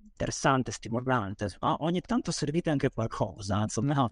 interessante, 0.03 0.71
stimolante. 0.71 1.49
ogni 1.61 2.01
tanto 2.01 2.31
servite 2.31 2.71
anche 2.71 2.91
qualcosa, 2.91 3.63
insomma. 3.63 4.07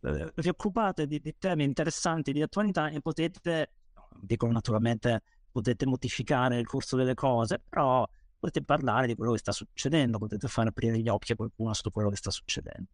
vi 0.00 0.48
occupate 0.48 1.06
di, 1.06 1.20
di, 1.20 1.34
temi 1.38 1.64
interessanti 1.64 2.32
di 2.32 2.42
attualità 2.42 2.88
e 2.88 3.00
potete, 3.00 3.72
dico 4.20 4.46
naturalmente, 4.50 5.22
potete 5.50 5.86
modificare 5.86 6.58
il 6.58 6.66
corso 6.66 6.96
delle 6.96 7.14
cose, 7.14 7.60
però 7.68 8.08
potete 8.38 8.64
parlare 8.64 9.06
di 9.06 9.14
quello 9.14 9.32
che 9.32 9.38
sta 9.38 9.52
succedendo, 9.52 10.18
potete 10.18 10.48
far 10.48 10.66
aprire 10.66 10.98
gli 10.98 11.08
occhi 11.08 11.32
a 11.32 11.36
qualcuno 11.36 11.72
su 11.74 11.90
quello 11.90 12.10
che 12.10 12.16
sta 12.16 12.30
succedendo. 12.30 12.90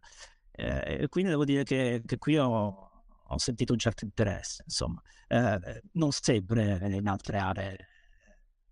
Eh, 0.50 1.06
quindi 1.09 1.30
devo 1.30 1.44
dire 1.44 1.62
che, 1.62 2.02
che 2.04 2.18
qui 2.18 2.36
ho, 2.36 3.04
ho, 3.26 3.38
sentito 3.38 3.72
un 3.72 3.78
certo 3.78 4.04
interesse, 4.04 4.62
insomma, 4.64 5.00
eh, 5.28 5.82
non 5.92 6.11
sempre 6.11 6.78
in 6.90 7.06
altre 7.06 7.38
aree 7.38 7.88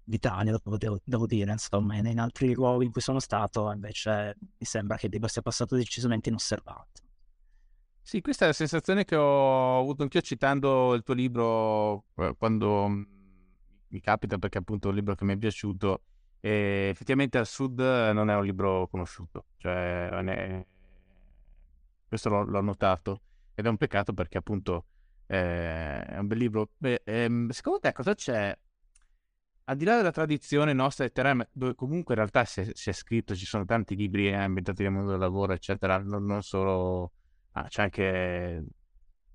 d'Italia, 0.07 0.59
devo, 0.63 1.01
devo, 1.05 1.27
dire, 1.27 1.51
insomma, 1.51 1.97
in 1.97 2.21
altri 2.21 2.55
luoghi 2.55 2.85
in 2.85 2.93
cui 2.93 3.01
sono 3.01 3.19
stato 3.19 3.71
invece 3.73 4.37
mi 4.39 4.65
sembra 4.65 4.97
che 4.97 5.11
sia 5.27 5.43
passato 5.43 5.75
decisamente 5.75 6.29
inosservato. 6.29 7.03
Sì, 8.01 8.21
questa 8.21 8.45
è 8.45 8.49
la 8.49 8.55
sensazione 8.55 9.05
che 9.05 9.17
ho 9.17 9.81
avuto 9.81 10.05
anch'io 10.05 10.21
citando 10.21 10.95
il 10.95 11.03
tuo 11.03 11.13
libro 11.13 12.05
eh, 12.15 12.37
quando 12.39 12.89
mm, 12.89 13.03
mi 13.89 14.01
capita 14.01 14.39
perché 14.39 14.59
appunto 14.59 14.87
è 14.87 14.91
un 14.91 14.97
libro 14.97 15.17
che 15.17 15.25
mi 15.25 15.33
è 15.33 15.37
piaciuto 15.37 16.03
e 16.39 16.89
effettivamente 16.93 17.37
al 17.39 17.47
sud 17.47 17.81
non 17.81 18.31
è 18.31 18.37
un 18.37 18.45
libro 18.45 18.87
conosciuto, 18.87 19.47
cioè 19.57 20.09
è... 20.09 20.67
questo 22.07 22.29
l'ho, 22.29 22.45
l'ho, 22.45 22.61
notato 22.61 23.23
ed 23.57 23.67
è 23.67 23.69
un 23.69 23.77
peccato 23.77 24.13
perché 24.13 24.39
appunto 24.39 24.85
eh, 25.27 26.05
è 26.05 26.19
un 26.19 26.29
bel 26.29 26.39
libro. 26.39 26.71
Beh, 26.77 27.03
ehm, 27.05 27.49
secondo 27.49 27.81
te 27.81 27.91
cosa 27.93 28.15
c'è 28.15 28.57
al 29.69 29.77
di 29.77 29.85
là 29.85 29.97
della 29.97 30.13
tradizione 30.13 30.73
nostra 30.73 31.05
letterale, 31.05 31.49
dove 31.53 31.75
comunque 31.75 32.15
in 32.15 32.21
realtà 32.21 32.45
si 32.45 32.61
è, 32.61 32.71
si 32.73 32.91
è 32.91 32.93
scritto, 32.93 33.35
ci 33.35 33.47
sono 33.47 33.65
tanti 33.65 33.97
libri 33.97 34.33
ambientati 34.33 34.83
nel 34.83 34.93
mondo 34.93 35.11
del 35.11 35.19
lavoro, 35.19 35.53
eccetera, 35.53 35.99
non, 35.99 36.25
non 36.25 36.43
solo 36.43 37.13
ah, 37.53 37.67
c'è 37.67 37.83
anche 37.83 38.65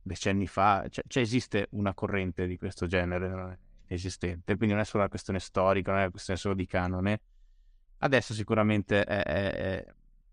decenni 0.02 0.48
fa, 0.48 0.86
cioè, 0.90 1.04
cioè, 1.08 1.24
esiste 1.24 1.68
una 1.72 1.94
corrente 1.94 2.48
di 2.48 2.58
questo 2.58 2.88
genere 2.88 3.60
esistente, 3.88 4.56
quindi 4.56 4.74
non 4.74 4.84
è 4.84 4.86
solo 4.86 5.00
una 5.00 5.10
questione 5.10 5.40
storica, 5.40 5.92
non 5.92 6.00
è 6.00 6.04
una 6.04 6.12
questione 6.12 6.40
solo 6.40 6.56
di 6.56 6.66
canone. 6.66 7.22
Adesso 7.98 8.34
sicuramente 8.34 9.04
è, 9.04 9.24
è, 9.24 9.52
è 9.52 9.86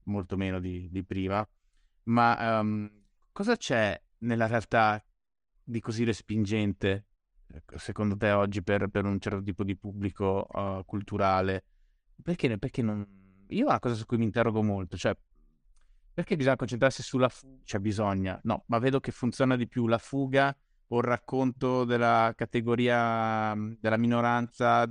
molto 0.05 0.37
meno 0.37 0.61
di, 0.61 0.89
di 0.91 1.03
prima, 1.03 1.47
ma 2.05 2.61
um, 2.61 2.89
cosa 3.33 3.57
c'è 3.57 4.01
nella 4.19 4.47
realtà 4.47 5.05
di 5.65 5.81
così 5.81 6.05
respingente, 6.05 7.07
secondo 7.77 8.17
te, 8.17 8.31
oggi 8.31 8.63
per, 8.63 8.89
per 8.89 9.05
un 9.05 9.19
certo 9.21 9.43
tipo 9.43 9.65
di 9.65 9.77
pubblico 9.77 10.47
uh, 10.51 10.85
culturale? 10.85 11.65
Perché, 12.23 12.59
perché 12.59 12.83
non... 12.83 13.07
Io 13.49 13.65
è 13.65 13.69
una 13.69 13.79
cosa 13.79 13.95
su 13.95 14.05
cui 14.05 14.19
mi 14.19 14.25
interrogo 14.25 14.63
molto, 14.63 14.97
cioè 14.97 15.17
perché 16.19 16.35
bisogna 16.35 16.57
concentrarsi 16.57 17.01
sulla 17.01 17.29
fuga? 17.29 17.61
Cioè 17.63 17.81
bisogna, 17.81 18.41
no, 18.43 18.65
ma 18.67 18.79
vedo 18.79 18.99
che 18.99 19.13
funziona 19.13 19.55
di 19.55 19.69
più 19.69 19.87
la 19.87 19.99
fuga 19.99 20.53
o 20.89 20.99
il 20.99 21.05
racconto 21.05 21.85
della 21.85 22.33
categoria 22.35 23.55
mhmm, 23.55 23.77
della 23.81 23.97
minoranza, 23.97 24.91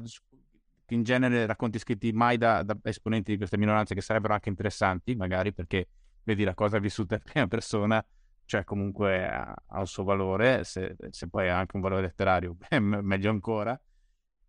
in 0.90 1.04
genere 1.04 1.46
racconti 1.46 1.80
scritti 1.80 2.14
mai 2.14 2.38
da, 2.38 2.64
da, 2.64 2.78
esponenti 2.84 3.32
di 3.32 3.38
queste 3.38 3.58
minoranze 3.58 3.94
che 3.94 4.00
sarebbero 4.00 4.36
anche 4.36 4.48
interessanti, 4.48 5.16
magari 5.16 5.52
perché 5.52 5.90
vedi 6.24 6.46
la 6.46 6.54
cosa 6.54 6.80
vissuta 6.80 7.16
in 7.16 7.22
prima 7.22 7.48
persona, 7.48 8.04
cioè 8.48 8.64
comunque 8.64 9.28
ha, 9.28 9.54
un 9.68 9.86
suo 9.86 10.04
valore, 10.04 10.64
se, 10.64 10.96
se, 11.10 11.28
poi 11.28 11.50
ha 11.50 11.60
anche 11.60 11.76
un 11.76 11.82
valore 11.82 12.04
letterario, 12.04 12.56
meglio 12.80 13.30
ancora. 13.30 13.80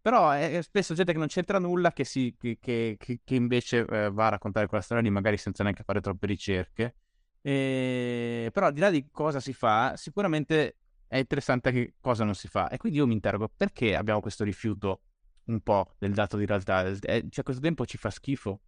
Però 0.01 0.31
è 0.31 0.63
spesso 0.63 0.95
gente 0.95 1.13
che 1.13 1.19
non 1.19 1.27
c'entra 1.27 1.59
nulla 1.59 1.93
che, 1.93 2.05
si, 2.05 2.35
che, 2.39 2.59
che, 2.61 2.97
che 2.97 3.35
invece 3.35 3.85
eh, 3.85 4.11
va 4.11 4.27
a 4.27 4.31
raccontare 4.31 4.69
quella 4.69 4.83
storia 4.83 5.03
lì, 5.03 5.11
magari 5.11 5.37
senza 5.37 5.65
neanche 5.65 5.83
fare 5.83 6.01
troppe 6.01 6.27
ricerche. 6.27 6.95
E... 7.43 8.49
Però 8.53 8.67
al 8.67 8.73
di 8.73 8.81
là 8.81 8.91
di 8.91 9.09
cosa 9.11 9.41
si 9.41 9.53
fa, 9.53 9.95
sicuramente 9.97 10.77
è 11.09 11.19
interessante 11.19 11.73
che 11.73 11.95
cosa 12.01 12.23
non 12.25 12.35
si 12.35 12.47
fa. 12.47 12.69
E 12.69 12.77
quindi 12.77 12.99
io 12.99 13.07
mi 13.07 13.15
interrogo 13.15 13.51
perché 13.55 13.97
abbiamo 13.97 14.21
questo 14.21 14.45
rifiuto 14.45 15.03
un 15.47 15.61
po' 15.61 15.97
del 15.99 16.15
dato 16.15 16.37
di 16.37 16.47
realtà. 16.47 16.87
Eh, 16.87 17.27
cioè, 17.29 17.45
questo 17.45 17.61
tempo 17.61 17.85
ci 17.85 17.99
fa 17.99 18.11
schifo. 18.11 18.61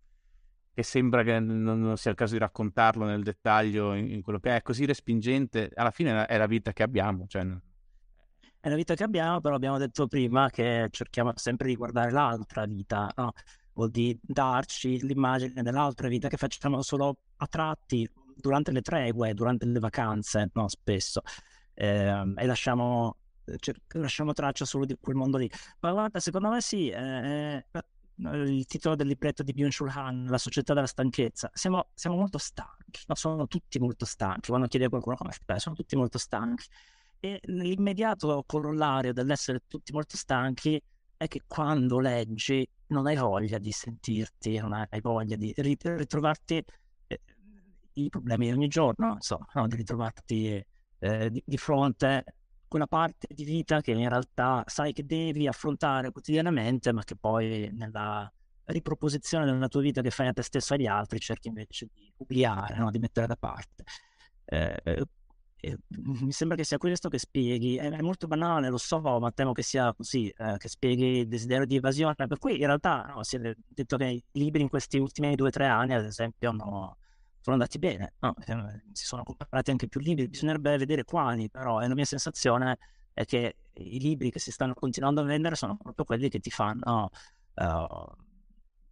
Che 0.72 0.82
sembra 0.82 1.22
che 1.22 1.40
non, 1.40 1.96
sia 1.96 2.10
il 2.10 2.16
caso 2.16 2.34
di 2.34 2.38
raccontarlo 2.38 3.04
nel 3.04 3.22
dettaglio 3.22 3.94
in, 3.94 4.10
in, 4.10 4.22
quello 4.22 4.38
che 4.38 4.56
è, 4.56 4.62
così 4.62 4.86
respingente. 4.86 5.70
Alla 5.74 5.90
fine 5.90 6.26
è 6.26 6.38
la, 6.38 6.46
vita 6.46 6.72
che 6.72 6.82
abbiamo. 6.82 7.26
Cioè, 7.26 7.44
è 8.60 8.68
la 8.68 8.76
vita 8.76 8.94
che 8.94 9.02
abbiamo, 9.02 9.40
però 9.40 9.54
abbiamo 9.54 9.78
detto 9.78 10.06
prima 10.06 10.50
che 10.50 10.88
cerchiamo 10.90 11.32
sempre 11.34 11.68
di 11.68 11.76
guardare 11.76 12.10
l'altra 12.10 12.66
vita, 12.66 13.10
no? 13.16 13.32
vuol 13.72 13.90
dire 13.90 14.18
darci 14.20 15.06
l'immagine 15.06 15.62
dell'altra 15.62 16.08
vita 16.08 16.28
che 16.28 16.36
facciamo 16.36 16.82
solo 16.82 17.16
a 17.36 17.46
tratti 17.46 18.08
durante 18.36 18.70
le 18.72 18.82
tregue, 18.82 19.32
durante 19.32 19.64
le 19.66 19.78
vacanze, 19.78 20.50
no? 20.52 20.68
spesso, 20.68 21.22
eh, 21.72 22.34
e 22.36 22.46
lasciamo, 22.46 23.16
cer- 23.58 23.80
lasciamo, 23.94 24.32
traccia 24.34 24.66
solo 24.66 24.84
di 24.84 24.96
quel 25.00 25.16
mondo 25.16 25.38
lì. 25.38 25.50
Ma 25.80 25.92
guarda, 25.92 26.20
secondo 26.20 26.50
me 26.50 26.60
sì, 26.60 26.88
eh, 26.88 27.64
il 28.22 28.66
titolo 28.66 28.94
del 28.94 29.06
libretto 29.06 29.42
di 29.42 29.52
Byung-Chul 29.52 29.88
Han, 29.88 30.26
La 30.26 30.38
società 30.38 30.74
della 30.74 30.86
stanchezza, 30.86 31.50
siamo, 31.54 31.88
siamo 31.94 32.16
molto 32.16 32.38
stanchi, 32.38 33.02
no? 33.06 33.14
sono 33.14 33.46
tutti 33.46 33.78
molto 33.78 34.04
stanchi, 34.04 34.48
quando 34.48 34.66
chiede 34.66 34.86
a 34.86 34.88
qualcuno 34.88 35.16
come 35.16 35.32
stai, 35.32 35.58
sono 35.58 35.74
tutti 35.74 35.96
molto 35.96 36.18
stanchi. 36.18 36.64
E 37.20 37.38
l'immediato 37.44 38.42
corollario 38.46 39.12
dell'essere 39.12 39.62
tutti 39.66 39.92
molto 39.92 40.16
stanchi 40.16 40.80
è 41.16 41.28
che 41.28 41.42
quando 41.46 42.00
leggi 42.00 42.66
non 42.86 43.06
hai 43.06 43.16
voglia 43.16 43.58
di 43.58 43.70
sentirti, 43.72 44.58
non 44.58 44.72
hai 44.72 45.00
voglia 45.00 45.36
di 45.36 45.52
ritrovarti 45.54 46.64
eh, 47.06 47.20
i 47.94 48.08
problemi 48.08 48.46
di 48.46 48.52
ogni 48.52 48.68
giorno, 48.68 49.14
insomma, 49.14 49.46
no? 49.54 49.66
di 49.66 49.76
ritrovarti 49.76 50.64
eh, 50.98 51.30
di, 51.30 51.42
di, 51.44 51.56
fronte 51.56 52.24
quella 52.70 52.86
parte 52.86 53.26
di 53.34 53.42
vita 53.42 53.80
che 53.80 53.90
in 53.90 54.08
realtà 54.08 54.62
sai 54.68 54.92
che 54.92 55.04
devi 55.04 55.48
affrontare 55.48 56.12
quotidianamente, 56.12 56.92
ma 56.92 57.02
che 57.02 57.16
poi 57.16 57.68
nella 57.72 58.32
riproposizione 58.66 59.44
della 59.44 59.66
tua 59.66 59.80
vita 59.80 60.00
che 60.02 60.10
fai 60.10 60.28
a 60.28 60.32
te 60.32 60.42
stesso 60.42 60.74
e 60.74 60.76
agli 60.76 60.86
altri 60.86 61.18
cerchi 61.18 61.48
invece 61.48 61.88
di 61.92 62.12
obbligare, 62.16 62.76
no? 62.78 62.92
di 62.92 63.00
mettere 63.00 63.26
da 63.26 63.34
parte. 63.34 63.82
Eh, 64.44 65.04
mi 65.88 66.30
sembra 66.30 66.56
che 66.56 66.62
sia 66.62 66.78
questo 66.78 67.08
che 67.08 67.18
spieghi, 67.18 67.76
è, 67.76 67.90
è, 67.90 68.00
molto 68.02 68.28
banale, 68.28 68.68
lo 68.68 68.78
so, 68.78 69.00
ma 69.00 69.32
temo 69.32 69.50
che 69.50 69.62
sia 69.62 69.92
così, 69.92 70.28
eh, 70.28 70.54
che 70.56 70.68
spieghi 70.68 71.18
il 71.18 71.28
desiderio 71.28 71.66
di 71.66 71.74
evasione, 71.74 72.14
per 72.14 72.38
cui 72.38 72.52
in 72.52 72.66
realtà 72.66 73.12
no, 73.12 73.24
si 73.24 73.34
è 73.34 73.52
detto 73.66 73.96
che 73.96 74.04
i 74.04 74.24
libri 74.30 74.62
in 74.62 74.68
questi 74.68 74.98
ultimi 74.98 75.34
due 75.34 75.48
o 75.48 75.50
tre 75.50 75.66
anni, 75.66 75.94
ad 75.94 76.04
esempio, 76.04 76.52
no, 76.52 76.98
sono 77.40 77.56
andati 77.56 77.78
bene, 77.78 78.14
no, 78.20 78.34
eh, 78.46 78.82
si 78.92 79.04
sono 79.04 79.22
comprati 79.22 79.70
anche 79.70 79.88
più 79.88 80.00
libri, 80.00 80.28
bisognerebbe 80.28 80.76
vedere 80.76 81.04
quali, 81.04 81.48
però 81.50 81.80
la 81.80 81.94
mia 81.94 82.04
sensazione 82.04 82.78
è 83.12 83.24
che 83.24 83.56
i 83.74 83.98
libri 83.98 84.30
che 84.30 84.38
si 84.38 84.50
stanno 84.50 84.74
continuando 84.74 85.20
a 85.22 85.24
vendere 85.24 85.54
sono 85.54 85.76
proprio 85.76 86.04
quelli 86.04 86.28
che 86.28 86.38
ti 86.38 86.50
fanno, 86.50 87.10
uh, 87.54 88.16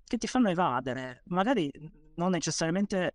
che 0.04 0.16
ti 0.16 0.26
fanno 0.26 0.48
evadere, 0.48 1.22
magari 1.26 1.70
non 2.14 2.30
necessariamente... 2.30 3.14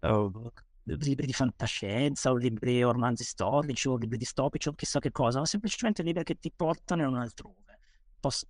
Uh, 0.00 0.50
libri 0.96 1.26
di 1.26 1.32
fantascienza 1.32 2.30
o 2.30 2.36
libri 2.36 2.82
o 2.82 2.92
romanzi 2.92 3.24
storici 3.24 3.88
o 3.88 3.96
libri 3.96 4.16
distopici 4.16 4.68
o 4.68 4.72
chissà 4.72 5.00
che 5.00 5.10
cosa, 5.10 5.38
ma 5.38 5.44
semplicemente 5.44 6.02
libri 6.02 6.24
che 6.24 6.38
ti 6.38 6.50
portano 6.54 7.02
in 7.02 7.08
un 7.08 7.18
altrove, 7.18 7.78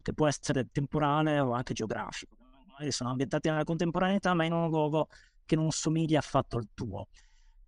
che 0.02 0.12
può 0.12 0.26
essere 0.28 0.68
temporale 0.70 1.40
o 1.40 1.52
anche 1.52 1.74
geografico. 1.74 2.36
Magari 2.68 2.92
sono 2.92 3.10
ambientati 3.10 3.48
nella 3.48 3.64
contemporaneità, 3.64 4.34
ma 4.34 4.44
in 4.44 4.52
un 4.52 4.68
luogo 4.68 5.08
che 5.48 5.56
non 5.56 5.70
somiglia 5.70 6.18
affatto 6.18 6.58
al 6.58 6.68
tuo. 6.74 7.08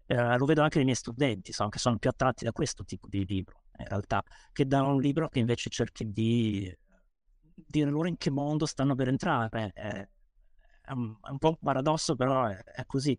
Eh, 0.04 0.36
lo 0.36 0.44
vedo 0.44 0.60
anche 0.60 0.76
nei 0.76 0.84
miei 0.84 0.96
studenti, 0.96 1.50
so, 1.52 1.66
che 1.68 1.78
sono 1.78 1.96
più 1.96 2.10
attratti 2.10 2.44
da 2.44 2.52
questo 2.52 2.84
tipo 2.84 3.08
di 3.08 3.24
libro, 3.24 3.62
in 3.78 3.86
realtà, 3.86 4.22
che 4.52 4.66
da 4.66 4.82
un 4.82 5.00
libro 5.00 5.28
che 5.28 5.38
invece 5.38 5.70
cerchi 5.70 6.12
di 6.12 6.76
dire 7.54 7.90
loro 7.90 8.06
in 8.08 8.18
che 8.18 8.30
mondo 8.30 8.66
stanno 8.66 8.94
per 8.94 9.08
entrare. 9.08 9.70
È, 9.72 10.08
è, 10.82 10.92
un, 10.92 11.16
è 11.22 11.30
un, 11.30 11.38
po' 11.38 11.48
un 11.48 11.56
paradosso, 11.62 12.16
però 12.16 12.44
è, 12.46 12.56
è 12.62 12.84
così. 12.84 13.16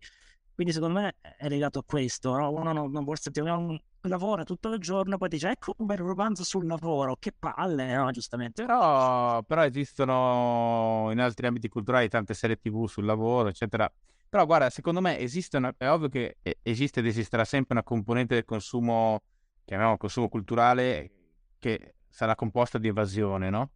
Quindi 0.54 0.72
secondo 0.72 1.00
me 1.00 1.16
è 1.20 1.48
legato 1.48 1.80
a 1.80 1.84
questo, 1.84 2.36
no? 2.36 2.50
uno 2.52 2.72
non, 2.72 2.90
non 2.92 3.02
vuole 3.02 3.18
sentire 3.18 3.50
un 3.50 3.76
lavora 4.02 4.44
tutto 4.44 4.68
il 4.68 4.78
giorno, 4.78 5.16
poi 5.16 5.28
dice 5.28 5.50
ecco 5.50 5.74
un 5.78 5.86
bel 5.86 5.96
romanzo 5.96 6.44
sul 6.44 6.66
lavoro, 6.66 7.16
che 7.18 7.32
palle, 7.36 7.94
no? 7.94 8.10
Giustamente. 8.12 8.64
Però, 8.64 9.42
però 9.42 9.64
esistono 9.64 11.08
in 11.10 11.18
altri 11.18 11.46
ambiti 11.46 11.68
culturali 11.68 12.08
tante 12.08 12.34
serie 12.34 12.56
tv 12.56 12.86
sul 12.86 13.06
lavoro, 13.06 13.48
eccetera. 13.48 13.90
Però 14.32 14.46
guarda, 14.46 14.70
secondo 14.70 15.02
me 15.02 15.18
esiste 15.18 15.58
una, 15.58 15.74
è 15.76 15.90
ovvio 15.90 16.08
che 16.08 16.38
esiste 16.62 17.00
ed 17.00 17.06
esisterà 17.06 17.44
sempre 17.44 17.74
una 17.74 17.82
componente 17.82 18.32
del 18.32 18.46
consumo, 18.46 19.24
chiamiamolo 19.62 19.98
consumo 19.98 20.30
culturale, 20.30 21.10
che 21.58 21.96
sarà 22.08 22.34
composta 22.34 22.78
di 22.78 22.88
evasione, 22.88 23.50
no? 23.50 23.72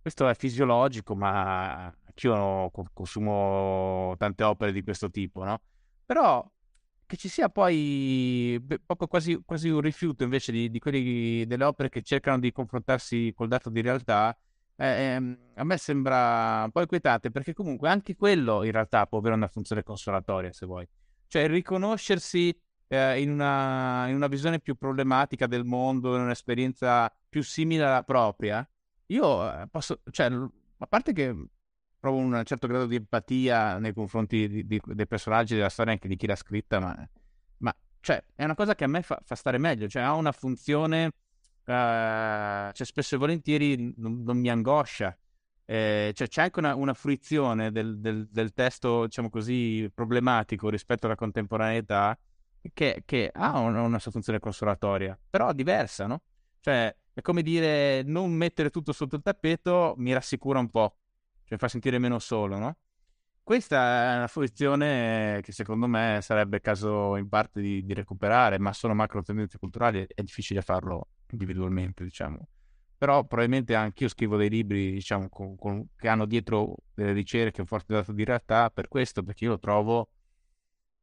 Questo 0.00 0.26
è 0.26 0.34
fisiologico, 0.34 1.14
ma 1.14 1.92
anch'io 2.06 2.70
consumo 2.94 4.14
tante 4.16 4.44
opere 4.44 4.72
di 4.72 4.82
questo 4.82 5.10
tipo, 5.10 5.44
no? 5.44 5.60
Però 6.06 6.50
che 7.04 7.16
ci 7.18 7.28
sia 7.28 7.50
poi 7.50 8.58
proprio 8.86 9.08
quasi, 9.08 9.38
quasi 9.44 9.68
un 9.68 9.82
rifiuto 9.82 10.24
invece 10.24 10.52
di, 10.52 10.70
di 10.70 10.78
quelli 10.78 11.44
delle 11.44 11.64
opere 11.64 11.90
che 11.90 12.00
cercano 12.00 12.38
di 12.38 12.50
confrontarsi 12.50 13.34
col 13.36 13.48
dato 13.48 13.68
di 13.68 13.82
realtà, 13.82 14.34
eh, 14.80 14.86
ehm, 14.86 15.38
a 15.54 15.64
me 15.64 15.76
sembra 15.76 16.62
un 16.64 16.70
po' 16.70 16.80
inquietante 16.80 17.30
perché 17.30 17.52
comunque 17.52 17.88
anche 17.88 18.14
quello 18.14 18.62
in 18.62 18.70
realtà 18.70 19.06
può 19.06 19.18
avere 19.18 19.34
una 19.34 19.48
funzione 19.48 19.82
consolatoria 19.82 20.52
se 20.52 20.66
vuoi. 20.66 20.86
Cioè 21.26 21.48
riconoscersi 21.48 22.56
eh, 22.86 23.20
in, 23.20 23.30
una, 23.30 24.06
in, 24.08 24.14
una, 24.14 24.28
visione 24.28 24.60
più 24.60 24.76
problematica 24.76 25.46
del 25.46 25.64
mondo, 25.64 26.14
in 26.14 26.22
un'esperienza 26.22 27.12
più 27.28 27.42
simile 27.42 27.84
alla 27.84 28.04
propria, 28.04 28.66
io 29.06 29.52
eh, 29.52 29.66
posso, 29.68 30.00
cioè, 30.10 30.30
a 30.30 30.86
parte 30.86 31.12
che 31.12 31.34
provo 31.98 32.18
un 32.18 32.40
certo 32.44 32.66
grado 32.68 32.86
di 32.86 32.96
empatia 32.96 33.78
nei 33.78 33.92
confronti 33.92 34.48
di, 34.48 34.66
di, 34.66 34.80
dei 34.84 35.06
personaggi 35.06 35.56
della 35.56 35.68
storia, 35.68 35.92
anche 35.92 36.08
di 36.08 36.16
chi 36.16 36.26
l'ha 36.26 36.36
scritta, 36.36 36.78
ma, 36.78 37.08
ma 37.58 37.74
cioè, 38.00 38.22
è 38.34 38.44
una 38.44 38.54
cosa 38.54 38.74
che 38.74 38.84
a 38.84 38.88
me 38.88 39.02
fa, 39.02 39.20
fa 39.24 39.34
stare 39.34 39.58
meglio, 39.58 39.88
cioè 39.88 40.02
ha 40.02 40.14
una 40.14 40.32
funzione, 40.32 41.10
uh, 41.68 42.72
cioè 42.72 42.86
spesso 42.86 43.14
e 43.14 43.18
volentieri 43.18 43.92
non, 43.96 44.22
non 44.22 44.38
mi 44.38 44.48
angoscia. 44.48 45.16
Eh, 45.70 46.12
cioè 46.14 46.28
c'è 46.28 46.42
anche 46.42 46.60
una, 46.60 46.74
una 46.74 46.94
fruizione 46.94 47.70
del, 47.70 47.98
del, 47.98 48.26
del, 48.30 48.54
testo, 48.54 49.04
diciamo 49.04 49.28
così, 49.28 49.90
problematico 49.92 50.70
rispetto 50.70 51.04
alla 51.04 51.14
contemporaneità 51.14 52.18
che, 52.72 53.02
che 53.04 53.30
ha 53.32 53.58
una, 53.58 53.82
una, 53.82 53.98
sua 53.98 54.10
funzione 54.10 54.38
consolatoria, 54.38 55.18
però 55.28 55.52
diversa, 55.52 56.06
no? 56.06 56.22
Cioè, 56.60 56.94
è 57.12 57.20
come 57.20 57.42
dire, 57.42 58.02
non 58.02 58.32
mettere 58.32 58.70
tutto 58.70 58.92
sotto 58.92 59.16
il 59.16 59.22
tappeto 59.22 59.94
mi 59.98 60.14
rassicura 60.14 60.58
un 60.58 60.70
po', 60.70 60.96
cioè 61.44 61.58
fa 61.58 61.68
sentire 61.68 61.98
meno 61.98 62.18
solo, 62.18 62.58
no? 62.58 62.76
Questa 63.42 64.12
è 64.12 64.16
una 64.16 64.26
fruizione 64.26 65.40
che 65.42 65.52
secondo 65.52 65.86
me 65.86 66.20
sarebbe 66.22 66.60
caso 66.60 67.16
in 67.16 67.28
parte 67.28 67.60
di, 67.60 67.84
di 67.84 67.92
recuperare, 67.94 68.58
ma 68.58 68.72
sono 68.72 68.94
macro 68.94 69.22
tendenze 69.22 69.58
culturali, 69.58 70.06
è 70.14 70.22
difficile 70.22 70.62
farlo 70.62 71.08
individualmente, 71.30 72.04
diciamo. 72.04 72.48
Però 72.96 73.24
probabilmente 73.24 73.74
anch'io 73.74 74.08
scrivo 74.08 74.36
dei 74.36 74.48
libri, 74.48 74.90
diciamo, 74.92 75.28
con, 75.28 75.56
con, 75.56 75.86
che 75.96 76.08
hanno 76.08 76.26
dietro 76.26 76.74
delle 76.94 77.12
ricerche, 77.12 77.60
un 77.60 77.66
forte 77.66 77.94
dato 77.94 78.12
di 78.12 78.24
realtà, 78.24 78.70
per 78.70 78.88
questo, 78.88 79.22
perché 79.22 79.44
io 79.44 79.50
lo 79.50 79.58
trovo, 79.58 80.10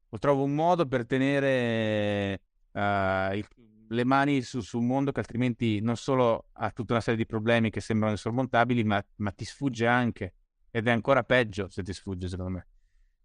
lo 0.09 0.17
trovo 0.17 0.43
un 0.43 0.53
modo 0.53 0.85
per 0.85 1.05
tenere 1.05 2.41
uh, 2.71 3.33
il, 3.33 3.47
le 3.87 4.03
mani 4.03 4.41
su, 4.41 4.59
su, 4.61 4.79
un 4.79 4.87
mondo 4.87 5.11
che 5.11 5.19
altrimenti 5.19 5.79
non 5.79 5.95
solo 5.95 6.47
ha 6.53 6.71
tutta 6.71 6.93
una 6.93 7.01
serie 7.01 7.17
di 7.17 7.25
problemi 7.25 7.69
che 7.69 7.79
sembrano 7.79 8.13
insormontabili, 8.13 8.83
ma, 8.83 9.03
ma 9.17 9.31
ti 9.31 9.45
sfugge 9.45 9.87
anche. 9.87 10.33
Ed 10.71 10.87
è 10.87 10.91
ancora 10.91 11.23
peggio 11.23 11.69
se 11.69 11.83
ti 11.83 11.93
sfugge, 11.93 12.27
secondo 12.27 12.51
me. 12.51 12.67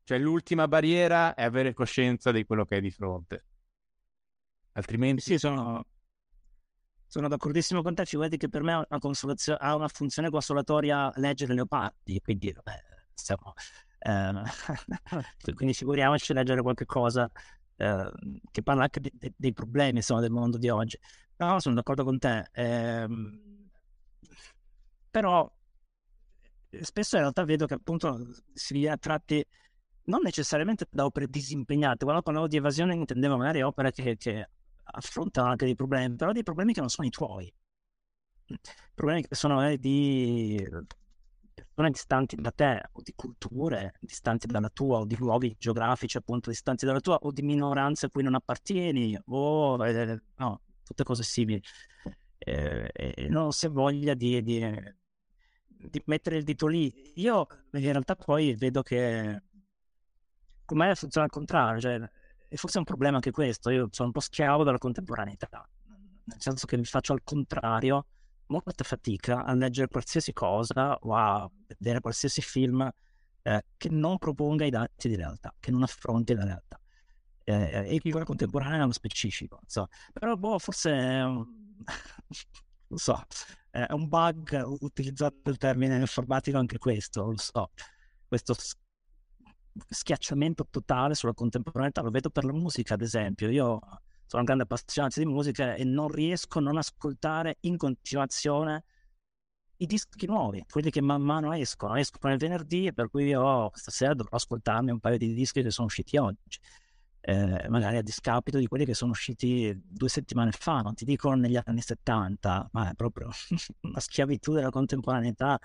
Cioè, 0.05 0.19
l'ultima 0.19 0.69
barriera 0.69 1.35
è 1.35 1.43
avere 1.43 1.73
coscienza 1.73 2.31
di 2.31 2.45
quello 2.45 2.65
che 2.65 2.77
hai 2.77 2.81
di 2.81 2.91
fronte. 2.91 3.45
Altrimenti... 4.73 5.23
Sì, 5.23 5.39
sono, 5.39 5.85
sono 7.11 7.27
d'accordissimo 7.27 7.83
con 7.83 7.93
te. 7.95 8.07
Figurati 8.07 8.37
che 8.37 8.49
per 8.49 8.63
me 8.63 8.73
ha 8.73 8.87
una, 8.89 9.35
ha 9.59 9.75
una 9.75 9.89
funzione 9.89 10.31
consolatoria 10.31 11.11
leggere 11.17 11.55
Leopardi, 11.55 12.21
quindi 12.21 12.53
vabbè, 12.53 12.73
stiamo... 13.13 13.53
Eh, 13.99 14.33
quindi 15.55 15.75
figuriamoci 15.75 16.33
leggere 16.33 16.63
qualche 16.63 16.87
cosa 16.87 17.31
eh, 17.77 18.11
che 18.51 18.63
parla 18.63 18.85
anche 18.85 19.01
de- 19.01 19.11
de- 19.13 19.35
dei 19.37 19.53
problemi 19.53 19.99
insomma, 19.99 20.21
del 20.21 20.31
mondo 20.31 20.57
di 20.57 20.69
oggi. 20.69 20.97
No, 21.39 21.59
sono 21.59 21.75
d'accordo 21.75 22.05
con 22.05 22.19
te. 22.19 22.49
Eh, 22.53 23.07
però 25.11 25.53
spesso 26.83 27.17
in 27.17 27.23
realtà 27.23 27.45
vedo 27.45 27.67
che 27.67 27.75
appunto 27.75 28.25
si 28.53 28.75
viene 28.75 28.95
attratti 28.95 29.45
non 30.05 30.21
necessariamente 30.23 30.87
da 30.89 31.05
opere 31.05 31.27
disimpegnate. 31.27 32.05
Quando 32.05 32.23
parlavo 32.23 32.47
di 32.47 32.57
evasione 32.57 32.95
intendevo 32.95 33.37
magari 33.37 33.63
opere 33.63 33.91
che, 33.91 34.17
che 34.17 34.49
affrontano 34.91 35.49
anche 35.49 35.65
dei 35.65 35.75
problemi, 35.75 36.17
però 36.17 36.33
dei 36.33 36.43
problemi 36.43 36.73
che 36.73 36.81
non 36.81 36.89
sono 36.89 37.07
i 37.07 37.11
tuoi. 37.11 37.53
Problemi 38.95 39.23
che 39.23 39.35
sono 39.35 39.55
magari 39.55 39.79
di 39.79 40.69
persone 41.81 41.91
distanti 41.91 42.37
da 42.37 42.51
te, 42.51 42.83
o 42.93 43.01
di 43.03 43.13
culture 43.15 43.95
distanti 44.01 44.47
dalla 44.47 44.69
tua, 44.69 44.99
o 44.99 45.05
di 45.05 45.17
luoghi 45.17 45.57
geografici 45.59 46.17
appunto 46.17 46.51
distanti 46.51 46.85
dalla 46.85 47.01
tua, 47.01 47.17
o 47.17 47.33
di 47.33 47.43
minoranze 47.43 48.07
a 48.07 48.11
cui 48.11 48.23
non 48.23 48.35
appartieni, 48.35 49.19
o 49.27 49.87
eh, 49.87 50.21
no, 50.37 50.61
tutte 50.85 51.05
cose 51.05 51.23
simili. 51.23 51.63
Eh, 52.39 53.27
non 53.29 53.53
si 53.53 53.69
voglia 53.69 54.15
di, 54.15 54.43
di, 54.43 54.61
di, 55.67 56.03
mettere 56.07 56.37
il 56.39 56.45
dito 56.45 56.67
lì. 56.67 57.13
Io 57.17 57.47
in 57.73 57.81
realtà 57.81 58.17
poi 58.17 58.55
vedo 58.55 58.83
che 58.83 59.43
con 60.65 60.93
funziona 60.95 61.27
al 61.27 61.33
contrario, 61.33 61.81
cioè, 61.81 62.11
e 62.53 62.57
forse 62.57 62.77
è 62.77 62.79
un 62.81 62.85
problema 62.85 63.17
anche 63.17 63.31
questo, 63.31 63.71
io 63.71 63.87
sono 63.93 64.09
un 64.09 64.13
po' 64.13 64.21
schiavo 64.21 64.65
della 64.65 64.79
contemporaneità, 64.79 65.49
nel 66.25 66.41
senso 66.41 66.67
che 66.67 66.77
mi 66.77 66.85
faccio 66.85 67.13
al 67.13 67.23
contrario 67.23 68.07
molta 68.47 68.83
fatica 68.83 69.45
a 69.45 69.55
leggere 69.55 69.87
qualsiasi 69.87 70.33
cosa 70.33 70.97
o 70.97 71.15
a 71.15 71.49
vedere 71.69 72.01
qualsiasi 72.01 72.41
film 72.43 72.91
eh, 73.43 73.65
che 73.77 73.89
non 73.89 74.19
proponga 74.19 74.65
i 74.65 74.71
dati 74.71 75.09
di 75.09 75.15
realtà, 75.15 75.55
che 75.61 75.71
non 75.71 75.85
affronti 75.85 76.35
la 76.35 76.45
realtà. 76.45 76.81
Eh, 77.45 77.97
e 77.97 78.01
quella 78.01 78.25
contemporanea 78.25 78.83
uno 78.83 78.93
specifico. 78.93 79.61
So. 79.67 79.87
Però 80.13 80.35
boh, 80.37 80.59
forse 80.59 80.91
non 82.91 82.99
so, 82.99 83.23
è 83.71 83.87
un 83.93 84.09
bug 84.09 84.61
utilizzato 84.81 85.49
il 85.51 85.57
termine 85.57 85.99
informatico 85.99 86.59
anche 86.59 86.79
questo, 86.79 87.31
lo 87.31 87.39
so. 87.39 87.71
Questo 88.27 88.55
schiacciamento 89.89 90.67
totale 90.71 91.15
sulla 91.15 91.35
contemporaneità 91.35 92.03
lo 92.03 92.11
vedo 92.11 92.31
per 92.31 92.45
la 92.45 92.53
musica, 92.53 92.95
ad 92.95 93.03
esempio. 93.03 93.49
Io 93.51 93.79
sono 94.27 94.43
un 94.43 94.45
grande 94.45 94.63
appassionato 94.65 95.19
di 95.21 95.27
musica 95.27 95.75
e 95.75 95.85
non 95.85 96.09
riesco 96.09 96.59
a 96.59 96.63
non 96.63 96.77
ascoltare 96.77 97.57
in 97.61 97.77
continuazione 97.77 98.85
i 99.79 99.87
dischi 99.87 100.27
nuovi, 100.27 100.65
quelli 100.69 100.91
che 100.91 101.01
man 101.01 101.23
mano 101.23 101.53
escono, 101.53 101.97
escono 101.97 102.33
il 102.33 102.39
venerdì, 102.39 102.93
per 102.93 103.09
cui 103.09 103.25
io 103.25 103.71
stasera 103.75 104.15
dovrò 104.15 104.37
ascoltarmi 104.37 104.91
un 104.91 105.01
paio 105.01 105.17
di 105.17 105.33
dischi 105.33 105.63
che 105.63 105.71
sono 105.71 105.87
usciti 105.87 106.19
oggi, 106.19 106.59
eh, 107.23 107.67
magari 107.69 107.97
a 107.97 108.03
discapito 108.03 108.59
di 108.59 108.67
quelli 108.67 108.85
che 108.85 108.95
sono 108.95 109.13
usciti 109.13 109.75
due 109.83 110.09
settimane 110.09 110.53
fa, 110.53 110.81
non 110.81 110.95
ti 110.95 111.05
dico 111.05 111.33
negli 111.35 111.59
anni 111.63 111.81
70, 111.81 112.69
ma 112.73 112.91
è 112.91 112.95
proprio 112.95 113.31
una 113.83 114.01
schiavitù 114.01 114.53
della 114.53 114.71
contemporaneità 114.71 115.59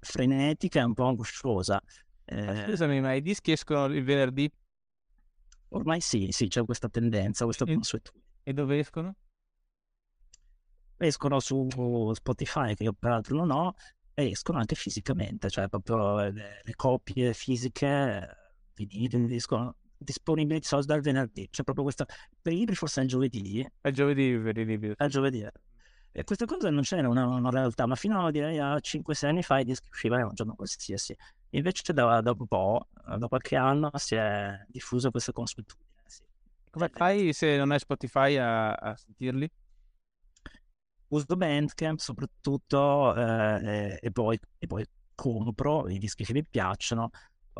frenetica 0.00 0.80
e 0.80 0.84
un 0.84 0.94
po' 0.94 1.06
angosciosa. 1.06 1.82
Eh, 2.30 2.64
Scusami, 2.66 3.00
ma 3.00 3.14
i 3.14 3.22
dischi 3.22 3.52
escono 3.52 3.86
il 3.86 4.04
venerdì 4.04 4.50
Ormai 5.70 6.00
sì, 6.00 6.28
sì, 6.30 6.48
c'è 6.48 6.64
questa 6.64 6.88
tendenza, 6.88 7.44
questa 7.44 7.64
e, 7.64 7.74
consuetudine. 7.74 8.24
E 8.42 8.52
dove 8.52 8.78
escono? 8.78 9.14
Escono 10.96 11.40
su 11.40 11.68
Spotify, 12.14 12.74
che 12.74 12.84
io 12.84 12.94
peraltro 12.94 13.36
non 13.36 13.50
ho, 13.50 13.74
e 14.14 14.30
escono 14.30 14.58
anche 14.58 14.74
fisicamente, 14.74 15.50
cioè 15.50 15.68
proprio 15.68 16.16
le, 16.16 16.62
le 16.62 16.74
copie 16.74 17.34
fisiche, 17.34 18.26
vinili, 18.74 19.34
escono 19.34 19.76
disponibili 19.98 20.62
solo 20.62 20.84
dal 20.84 21.00
venerdì. 21.00 21.48
C'è 21.50 21.64
proprio 21.64 21.84
questa... 21.84 22.06
Per 22.40 22.52
i 22.52 22.56
libri 22.56 22.74
forse 22.74 23.00
è 23.00 23.02
il 23.04 23.10
giovedì. 23.10 23.68
È 23.80 23.88
il 23.88 23.94
giovedì 23.94 24.38
per 24.38 24.56
i 24.56 24.64
libri. 24.64 24.94
È 24.96 25.06
giovedì. 25.08 25.46
E 26.12 26.24
questa 26.24 26.46
cosa 26.46 26.70
non 26.70 26.82
c'era 26.82 27.08
una, 27.08 27.26
una 27.26 27.50
realtà, 27.50 27.86
ma 27.86 27.94
fino 27.94 28.26
a, 28.26 28.30
direi, 28.30 28.58
a 28.58 28.76
5-6 28.76 29.26
anni 29.26 29.42
fa 29.42 29.60
i 29.60 29.64
dischi 29.64 29.88
uscivano 29.90 30.28
un 30.28 30.34
giorno 30.34 30.54
qualsiasi. 30.54 31.16
Invece 31.50 31.92
da, 31.92 32.20
da, 32.20 32.34
un 32.36 32.46
po', 32.46 32.88
da 33.16 33.28
qualche 33.28 33.56
anno, 33.56 33.90
si 33.94 34.14
è 34.14 34.64
diffusa 34.68 35.10
questa 35.10 35.32
consuetudine. 35.32 35.86
Sì. 36.06 36.22
Come 36.70 36.88
fai 36.88 37.32
se 37.32 37.56
non 37.56 37.70
hai 37.70 37.78
Spotify 37.78 38.36
a, 38.36 38.72
a 38.72 38.96
sentirli? 38.96 39.50
Uso 41.08 41.36
Bandcamp 41.36 41.98
soprattutto 41.98 43.14
eh, 43.14 43.98
e, 44.00 44.10
poi, 44.10 44.38
e 44.58 44.66
poi 44.66 44.84
compro 45.14 45.88
i 45.88 45.98
dischi 45.98 46.24
che 46.24 46.32
mi 46.32 46.44
piacciono 46.44 47.10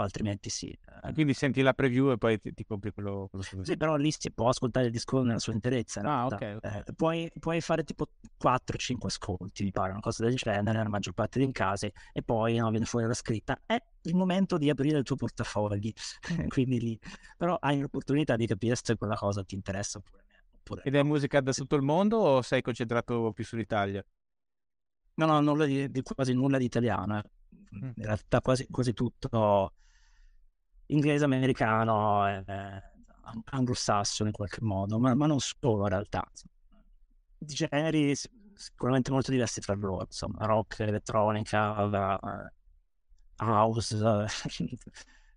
altrimenti 0.03 0.51
sì. 0.51 0.69
Eh. 0.69 1.13
Quindi 1.13 1.35
senti 1.35 1.63
la 1.63 1.73
preview 1.73 2.11
e 2.11 2.19
poi 2.19 2.41
ti, 2.41 2.53
ti 2.53 2.65
compri 2.65 2.93
quello, 2.93 3.29
quello 3.31 3.65
Sì, 3.65 3.77
però 3.77 3.97
lì 3.97 4.11
si 4.11 4.31
può 4.33 4.49
ascoltare 4.49 4.87
il 4.87 4.93
disco 4.93 5.23
nella 5.23 5.39
sua 5.39 5.53
interezza. 5.53 6.01
Ah, 6.03 6.27
ok. 6.27 6.33
okay. 6.33 6.59
Eh, 6.63 6.93
puoi, 6.95 7.31
puoi, 7.39 7.61
fare 7.61 7.85
tipo 7.85 8.07
4-5 8.43 9.07
ascolti, 9.07 9.65
mi 9.65 9.71
pare, 9.71 9.91
una 9.91 10.01
cosa 10.01 10.25
del 10.25 10.37
genere, 10.37 10.79
nella 10.79 10.89
maggior 10.89 11.15
parte 11.15 11.39
dei 11.39 11.51
casi, 11.53 11.91
e 12.13 12.23
poi 12.23 12.57
no, 12.57 12.71
viene 12.71 12.85
fuori 12.85 13.07
la 13.07 13.15
scritta. 13.15 13.61
È 13.65 13.81
il 14.03 14.15
momento 14.15 14.59
di 14.59 14.71
aprire 14.71 14.99
il 14.99 15.05
tuo 15.05 15.17
portafogli, 15.17 15.93
quindi 16.49 16.81
lì. 16.81 16.99
Però 17.37 17.57
hai 17.57 17.81
l'opportunità 17.81 18.37
di 18.37 18.47
capire 18.47 18.77
se 18.77 18.97
quella 18.97 19.17
cosa 19.17 19.43
ti 19.45 19.55
interessa 19.55 19.99
oppure, 19.99 20.25
oppure 20.53 20.83
Ed 20.85 20.95
è 20.95 21.03
musica 21.03 21.41
da 21.41 21.53
tutto 21.53 21.77
il 21.77 21.83
mondo 21.83 22.19
o 22.19 22.43
sei 22.43 22.63
concentrato 22.63 23.33
più 23.33 23.45
sull'Italia? 23.45 24.05
No, 25.15 25.27
no, 25.27 25.41
nulla 25.41 25.67
di, 25.67 25.91
di, 25.91 26.03
quasi 26.03 26.33
nulla 26.33 26.59
di 26.59 26.65
italiano. 26.65 27.19
Eh. 27.19 27.23
Mm. 27.77 27.91
In 27.97 28.05
realtà 28.05 28.41
quasi, 28.41 28.67
quasi 28.71 28.93
tutto 28.93 29.73
inglese 30.89 31.25
americano, 31.25 32.27
eh, 32.29 32.83
anglosassone 33.51 34.31
in 34.31 34.35
qualche 34.35 34.61
modo, 34.63 34.99
ma, 34.99 35.15
ma, 35.15 35.27
non 35.27 35.41
solo 35.41 35.83
in 35.83 35.89
realtà. 35.89 36.27
Di 37.39 37.55
generi 37.55 38.15
sicuramente 38.55 39.11
molto 39.11 39.31
diversi 39.31 39.61
tra 39.61 39.75
loro, 39.75 40.05
insomma, 40.05 40.45
rock, 40.47 40.81
elettronica, 40.81 41.85
uh, 41.85 43.45
house, 43.45 43.95
uh, 43.95 44.27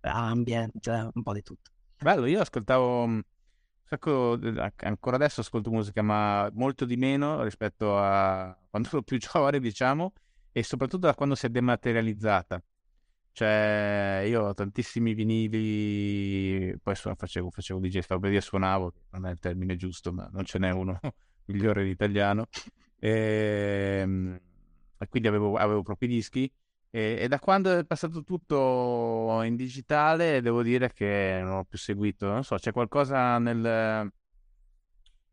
ambient, 0.00 1.10
un 1.14 1.22
po' 1.22 1.32
di 1.32 1.42
tutto. 1.42 1.70
Bello, 1.98 2.26
io 2.26 2.40
ascoltavo 2.40 3.22
sacco, 3.92 4.38
ancora 4.76 5.16
adesso 5.16 5.40
ascolto 5.40 5.70
musica, 5.70 6.02
ma 6.02 6.50
molto 6.54 6.84
di 6.84 6.96
meno 6.96 7.42
rispetto 7.42 7.98
a 7.98 8.56
quando 8.70 8.88
ero 8.88 9.02
più 9.02 9.18
giovane, 9.20 9.60
diciamo, 9.60 10.12
e 10.50 10.62
soprattutto 10.62 11.06
da 11.06 11.14
quando 11.14 11.34
si 11.34 11.46
è 11.46 11.48
dematerializzata. 11.48 12.62
Cioè, 13.32 14.24
io 14.26 14.42
ho 14.42 14.54
tantissimi 14.54 15.14
vinili, 15.14 16.76
poi 16.82 16.94
suon- 16.94 17.16
facevo, 17.16 17.50
facevo 17.50 17.80
DJ, 17.80 18.00
stavo 18.00 18.20
per 18.20 18.30
dire 18.30 18.42
suonavo, 18.42 18.92
non 19.10 19.26
è 19.26 19.30
il 19.30 19.38
termine 19.38 19.76
giusto, 19.76 20.12
ma 20.12 20.28
non 20.32 20.44
ce 20.44 20.58
n'è 20.58 20.70
uno 20.70 20.98
migliore 21.46 21.82
in 21.82 21.88
italiano. 21.88 22.46
E, 22.98 23.98
ehm, 24.02 24.40
e 24.98 25.08
quindi 25.08 25.28
avevo, 25.28 25.56
avevo 25.56 25.82
proprio 25.82 26.08
i 26.08 26.12
dischi. 26.12 26.52
E, 26.90 27.16
e, 27.20 27.28
da 27.28 27.38
quando 27.38 27.78
è 27.78 27.84
passato 27.86 28.22
tutto 28.22 29.40
in 29.44 29.56
digitale, 29.56 30.42
devo 30.42 30.62
dire 30.62 30.92
che 30.92 31.40
non 31.42 31.58
ho 31.58 31.64
più 31.64 31.78
seguito. 31.78 32.26
Non 32.26 32.44
so, 32.44 32.56
c'è 32.56 32.70
qualcosa 32.72 33.38
nel, 33.38 34.10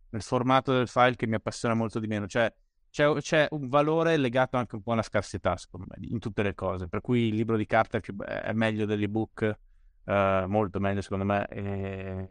nel 0.09 0.21
formato 0.21 0.73
del 0.73 0.87
file 0.87 1.15
che 1.15 1.27
mi 1.27 1.35
appassiona 1.35 1.73
molto 1.75 1.99
di 1.99 2.07
meno. 2.07 2.27
Cioè, 2.27 2.51
c'è, 2.89 3.13
c'è, 3.19 3.47
un 3.51 3.67
valore 3.67 4.17
legato 4.17 4.57
anche 4.57 4.75
un 4.75 4.81
po' 4.81 4.93
alla 4.93 5.01
scarsità, 5.01 5.55
secondo 5.57 5.87
me, 5.89 6.07
in 6.07 6.19
tutte 6.19 6.43
le 6.43 6.55
cose. 6.55 6.87
Per 6.87 7.01
cui 7.01 7.27
il 7.27 7.35
libro 7.35 7.55
di 7.55 7.65
carta 7.65 7.97
è, 7.97 8.01
più, 8.01 8.15
è 8.17 8.51
meglio 8.53 8.85
dell'ebook, 8.85 9.57
uh, 10.05 10.11
molto 10.47 10.79
meglio, 10.79 11.01
secondo 11.01 11.25
me. 11.25 11.47
E, 11.47 12.29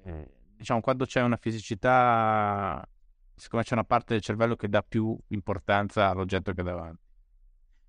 diciamo, 0.57 0.81
quando 0.81 1.07
c'è 1.07 1.23
una 1.23 1.37
fisicità, 1.37 2.87
secondo 3.35 3.57
me 3.59 3.63
c'è 3.63 3.75
una 3.75 3.85
parte 3.85 4.15
del 4.15 4.23
cervello 4.23 4.57
che 4.57 4.69
dà 4.69 4.83
più 4.83 5.17
importanza 5.29 6.09
all'oggetto 6.09 6.53
che 6.53 6.61
è 6.61 6.65
davanti. 6.65 7.07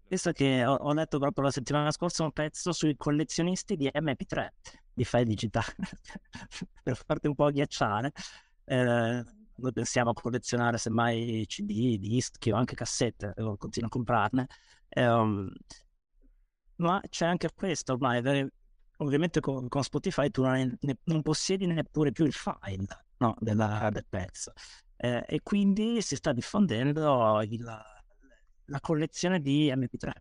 Penso 0.08 0.32
che 0.32 0.66
ho, 0.66 0.74
ho, 0.74 0.94
letto 0.94 1.20
proprio 1.20 1.46
la 1.46 1.52
settimana 1.52 1.92
scorsa 1.92 2.24
un 2.24 2.32
pezzo 2.32 2.72
sui 2.72 2.96
collezionisti 2.96 3.76
di 3.76 3.90
MP3, 3.94 4.48
di 4.94 5.04
file 5.04 5.26
digitali, 5.26 5.66
per 6.84 6.96
farti 6.96 7.28
un 7.28 7.36
po' 7.36 7.50
ghiacciare. 7.52 8.12
Eh, 8.66 9.24
noi 9.62 9.72
pensiamo 9.74 10.12
a 10.12 10.14
collezionare 10.14 10.78
semmai 10.78 11.46
CD, 11.48 11.98
dischi 11.98 12.52
o 12.52 12.56
anche 12.56 12.76
cassette, 12.76 13.34
e 13.36 13.56
continuo 13.58 13.88
a 13.88 13.92
comprarne. 13.92 14.48
Um, 14.96 15.52
ma 16.78 17.02
c'è 17.10 17.26
anche 17.26 17.50
questo 17.54 17.94
ormai, 17.94 18.50
ovviamente 18.98 19.40
con, 19.40 19.68
con 19.68 19.84
Spotify 19.84 20.30
tu 20.30 20.44
non, 20.44 20.78
ne, 20.80 20.98
non, 21.04 21.22
possiedi 21.22 21.66
neppure 21.66 22.12
più 22.12 22.26
il 22.26 22.34
file 22.34 22.86
no, 23.18 23.36
della, 23.40 23.90
del 23.92 24.06
pezzo. 24.08 24.54
Eh, 24.96 25.24
e 25.28 25.42
quindi 25.42 26.02
si 26.02 26.16
sta 26.16 26.34
diffondendo 26.34 27.42
il, 27.42 27.64
la 27.64 28.80
collezione 28.80 29.40
di 29.40 29.72
MP3 29.74 30.12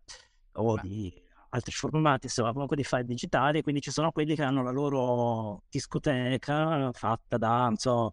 o 0.52 0.78
di 0.80 1.12
altri 1.50 1.72
formati, 1.72 2.26
insomma 2.26 2.52
comunque 2.52 2.76
di 2.76 2.84
file 2.84 3.04
digitali, 3.04 3.62
quindi 3.62 3.80
ci 3.80 3.90
sono 3.90 4.12
quelli 4.12 4.34
che 4.34 4.42
hanno 4.42 4.62
la 4.62 4.70
loro 4.70 5.62
discoteca 5.68 6.92
fatta 6.92 7.38
da, 7.38 7.64
non 7.64 7.76
so, 7.76 8.10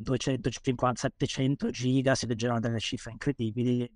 250-700 0.00 1.70
giga, 1.70 2.14
si 2.14 2.26
leggevano 2.26 2.60
delle 2.60 2.80
cifre 2.80 3.12
incredibili 3.12 3.88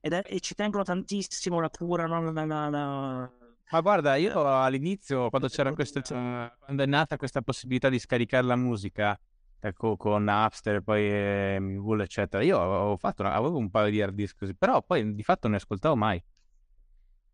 ed 0.00 0.12
è, 0.12 0.22
e 0.24 0.40
ci 0.40 0.54
tengono 0.54 0.84
tantissimo, 0.84 1.60
la 1.60 1.68
curano, 1.68 2.30
la, 2.30 2.44
la, 2.44 2.68
la... 2.68 3.32
Ma 3.70 3.80
guarda, 3.80 4.14
io 4.14 4.46
all'inizio, 4.46 5.28
quando 5.30 5.48
c'era 5.48 5.72
questa, 5.72 6.00
quando 6.00 6.82
è 6.82 6.86
nata 6.86 7.16
questa 7.16 7.42
possibilità 7.42 7.88
di 7.88 7.98
scaricare 7.98 8.46
la 8.46 8.54
musica, 8.54 9.18
ecco, 9.58 9.96
con 9.96 10.22
Napster, 10.22 10.82
poi 10.82 11.02
eh, 11.02 11.58
Google, 11.60 12.04
eccetera, 12.04 12.42
io 12.44 12.96
fatto, 12.98 13.24
avevo 13.24 13.58
un 13.58 13.68
paio 13.68 13.90
di 13.90 14.00
hard 14.00 14.14
disk 14.14 14.38
così, 14.38 14.54
però 14.54 14.80
poi 14.82 15.12
di 15.12 15.22
fatto 15.24 15.48
non 15.48 15.52
ne 15.52 15.56
ascoltavo 15.56 15.96
mai. 15.96 16.22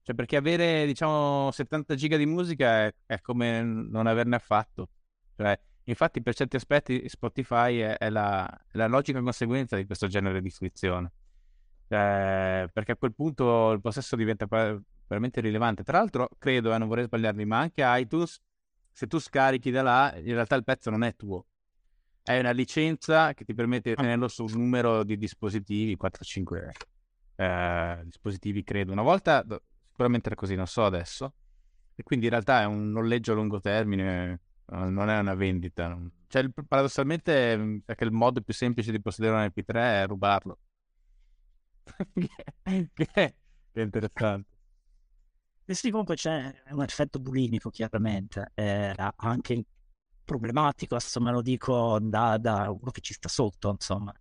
Cioè, 0.00 0.14
perché 0.14 0.36
avere, 0.36 0.86
diciamo, 0.86 1.50
70 1.52 1.94
giga 1.94 2.16
di 2.16 2.26
musica 2.26 2.86
è, 2.86 2.94
è 3.04 3.20
come 3.20 3.62
non 3.62 4.06
averne 4.06 4.36
affatto. 4.36 4.88
Cioè, 5.36 5.60
Infatti, 5.84 6.22
per 6.22 6.34
certi 6.34 6.56
aspetti, 6.56 7.08
Spotify 7.08 7.78
è, 7.78 7.96
è, 7.96 8.08
la, 8.08 8.48
la, 8.72 8.86
logica 8.86 9.20
conseguenza 9.20 9.76
di 9.76 9.84
questo 9.84 10.06
genere 10.06 10.40
di 10.40 10.50
fruizione. 10.50 11.12
Eh, 11.88 12.68
perché 12.72 12.92
a 12.92 12.96
quel 12.96 13.12
punto 13.14 13.72
il 13.72 13.80
possesso 13.80 14.14
diventa 14.14 14.46
veramente 14.46 15.40
rilevante. 15.40 15.82
Tra 15.82 15.98
l'altro, 15.98 16.28
credo, 16.38 16.72
eh, 16.72 16.78
non 16.78 16.88
vorrei 16.88 17.04
sbagliarmi, 17.04 17.44
ma 17.44 17.58
anche 17.58 17.82
iTunes, 17.84 18.40
se 18.92 19.06
tu 19.06 19.18
scarichi 19.18 19.70
da 19.70 19.82
là, 19.82 20.14
in 20.16 20.34
realtà 20.34 20.54
il 20.54 20.64
pezzo 20.64 20.90
non 20.90 21.02
è 21.02 21.16
tuo. 21.16 21.46
È 22.22 22.38
una 22.38 22.52
licenza 22.52 23.34
che 23.34 23.44
ti 23.44 23.52
permette 23.52 23.90
di 23.90 23.96
tenerlo 23.96 24.28
su 24.28 24.44
un 24.44 24.52
numero 24.52 25.02
di 25.02 25.16
dispositivi, 25.18 25.96
4-5 26.00 26.70
eh, 27.34 28.00
dispositivi, 28.04 28.62
credo. 28.62 28.92
Una 28.92 29.02
volta 29.02 29.44
sicuramente 29.88 30.28
era 30.28 30.36
così, 30.36 30.54
non 30.54 30.66
so 30.66 30.84
adesso. 30.84 31.34
E 31.96 32.04
quindi 32.04 32.26
in 32.26 32.30
realtà 32.30 32.60
è 32.62 32.64
un 32.64 32.90
noleggio 32.90 33.32
a 33.32 33.34
lungo 33.34 33.60
termine 33.60 34.40
non 34.72 35.08
è 35.08 35.18
una 35.18 35.34
vendita. 35.34 35.98
Cioè, 36.26 36.48
paradossalmente 36.66 37.56
mm, 37.56 37.78
è 37.84 37.94
che 37.94 38.04
il 38.04 38.12
modo 38.12 38.40
più 38.40 38.54
semplice 38.54 38.90
di 38.90 39.00
possedere 39.00 39.34
un 39.34 39.52
MP3 39.54 39.74
è 39.74 40.06
rubarlo. 40.06 40.58
che, 42.94 43.06
è, 43.12 43.34
interessante. 43.80 44.50
E 45.64 45.74
sì, 45.74 45.90
comunque 45.90 46.16
c'è 46.16 46.62
un 46.70 46.82
effetto 46.82 47.18
bulimico, 47.18 47.70
chiaramente, 47.70 48.50
è 48.54 48.94
anche 49.16 49.64
problematico, 50.24 50.94
insomma, 50.94 51.30
lo 51.30 51.42
dico 51.42 51.98
da, 52.00 52.38
da 52.38 52.70
uno 52.70 52.90
che 52.90 53.00
ci 53.00 53.12
sta 53.12 53.28
sotto, 53.28 53.70
insomma 53.70 54.12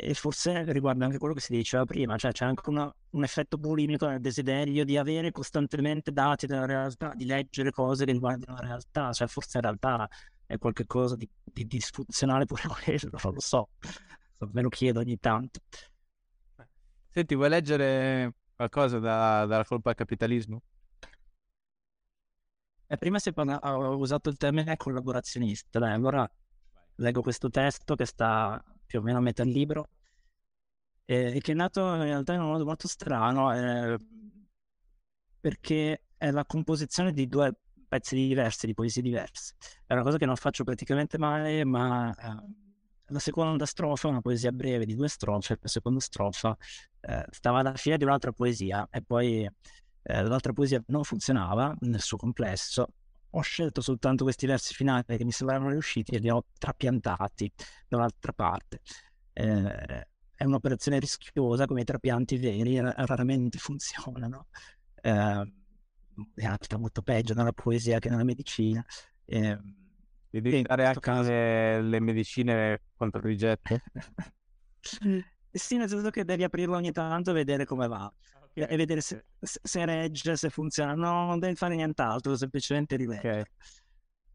e 0.00 0.14
forse 0.14 0.72
riguarda 0.72 1.04
anche 1.04 1.18
quello 1.18 1.34
che 1.34 1.40
si 1.40 1.52
diceva 1.52 1.84
prima, 1.84 2.16
cioè 2.16 2.32
c'è 2.32 2.44
anche 2.44 2.68
una, 2.68 2.92
un 3.10 3.22
effetto 3.22 3.58
bulimico 3.58 4.06
nel 4.06 4.20
desiderio 4.20 4.84
di 4.84 4.96
avere 4.96 5.30
costantemente 5.30 6.12
dati 6.12 6.46
della 6.46 6.66
realtà, 6.66 7.12
di 7.14 7.24
leggere 7.26 7.70
cose 7.70 8.04
che 8.04 8.12
riguardano 8.12 8.58
la 8.58 8.66
realtà, 8.66 9.12
cioè 9.12 9.28
forse 9.28 9.58
in 9.58 9.62
realtà 9.64 10.08
è 10.46 10.58
qualcosa 10.58 11.16
di, 11.16 11.28
di 11.44 11.66
disfunzionale 11.66 12.44
pure 12.44 12.62
quello, 12.82 13.18
non 13.22 13.34
lo 13.34 13.40
so, 13.40 13.68
me 14.52 14.62
lo 14.62 14.68
chiedo 14.68 15.00
ogni 15.00 15.18
tanto. 15.18 15.60
Senti, 17.08 17.34
vuoi 17.34 17.48
leggere 17.48 18.34
qualcosa 18.54 18.98
da, 18.98 19.44
dalla 19.46 19.64
colpa 19.64 19.90
al 19.90 19.96
capitalismo? 19.96 20.62
Eh, 22.86 22.96
prima 22.96 23.18
si 23.18 23.32
parla, 23.32 23.58
ho 23.62 23.96
usato 23.96 24.30
il 24.30 24.36
termine 24.36 24.76
collaborazionista, 24.76 25.78
dai, 25.78 25.92
allora 25.92 26.28
leggo 26.96 27.22
questo 27.22 27.48
testo 27.48 27.94
che 27.94 28.04
sta 28.04 28.62
più 28.90 28.98
o 28.98 29.02
meno 29.02 29.18
a 29.18 29.20
metà 29.20 29.44
libro, 29.44 29.88
e, 31.04 31.36
e 31.36 31.40
che 31.40 31.52
è 31.52 31.54
nato 31.54 31.80
in 31.94 32.02
realtà 32.02 32.32
in 32.32 32.40
un 32.40 32.48
modo 32.48 32.64
molto 32.64 32.88
strano, 32.88 33.54
eh, 33.54 33.96
perché 35.38 36.06
è 36.16 36.30
la 36.32 36.44
composizione 36.44 37.12
di 37.12 37.28
due 37.28 37.54
pezzi 37.86 38.16
diversi, 38.16 38.66
di 38.66 38.74
poesie 38.74 39.00
diverse. 39.00 39.54
È 39.86 39.92
una 39.92 40.02
cosa 40.02 40.18
che 40.18 40.26
non 40.26 40.34
faccio 40.34 40.64
praticamente 40.64 41.18
mai, 41.18 41.64
ma 41.64 42.12
eh, 42.12 42.52
la 43.06 43.18
seconda 43.20 43.64
strofa 43.64 44.08
una 44.08 44.20
poesia 44.20 44.50
breve 44.50 44.84
di 44.86 44.96
due 44.96 45.08
strofe, 45.08 45.56
la 45.60 45.68
seconda 45.68 46.00
strofa 46.00 46.56
eh, 47.00 47.24
stava 47.30 47.60
alla 47.60 47.74
fine 47.76 47.96
di 47.96 48.02
un'altra 48.02 48.32
poesia 48.32 48.88
e 48.90 49.02
poi 49.02 49.44
eh, 49.44 50.22
l'altra 50.24 50.52
poesia 50.52 50.82
non 50.88 51.04
funzionava 51.04 51.76
nel 51.82 52.00
suo 52.00 52.16
complesso 52.16 52.88
ho 53.30 53.40
scelto 53.40 53.80
soltanto 53.80 54.24
questi 54.24 54.46
versi 54.46 54.74
finali 54.74 55.04
che 55.04 55.24
mi 55.24 55.32
sembravano 55.32 55.70
riusciti 55.70 56.14
e 56.14 56.18
li 56.18 56.30
ho 56.30 56.44
trapiantati 56.58 57.52
da 57.88 57.96
un'altra 57.96 58.32
parte. 58.32 58.80
Eh, 59.32 60.08
è 60.34 60.44
un'operazione 60.44 60.98
rischiosa, 60.98 61.66
come 61.66 61.82
i 61.82 61.84
trapianti 61.84 62.36
veri 62.38 62.80
raramente 62.80 63.58
funzionano. 63.60 64.46
Eh, 65.00 65.52
è 66.34 66.44
altra 66.44 66.78
molto 66.78 67.02
peggio 67.02 67.34
nella 67.34 67.52
poesia 67.52 67.98
che 67.98 68.08
nella 68.10 68.24
medicina. 68.24 68.84
Eh, 69.24 69.58
Devi 70.30 70.62
dare 70.62 70.86
anche 70.86 71.00
caso... 71.00 71.30
le 71.30 72.00
medicine 72.00 72.82
contro 72.96 73.20
il 73.20 73.26
rigetto? 73.26 73.78
sì, 74.80 75.76
nel 75.76 75.88
senso 75.88 76.10
che 76.10 76.24
devi 76.24 76.44
aprirlo 76.44 76.76
ogni 76.76 76.92
tanto 76.92 77.30
e 77.30 77.34
vedere 77.34 77.64
come 77.64 77.88
va 77.88 78.12
e 78.66 78.76
vedere 78.76 79.00
se, 79.00 79.26
se, 79.40 79.84
regge, 79.84 80.36
se 80.36 80.50
funziona. 80.50 80.94
No, 80.94 81.26
non 81.26 81.38
devi 81.38 81.54
fare 81.54 81.74
nient'altro, 81.74 82.36
semplicemente 82.36 82.96
rileggere. 82.96 83.40
Okay. 83.40 83.52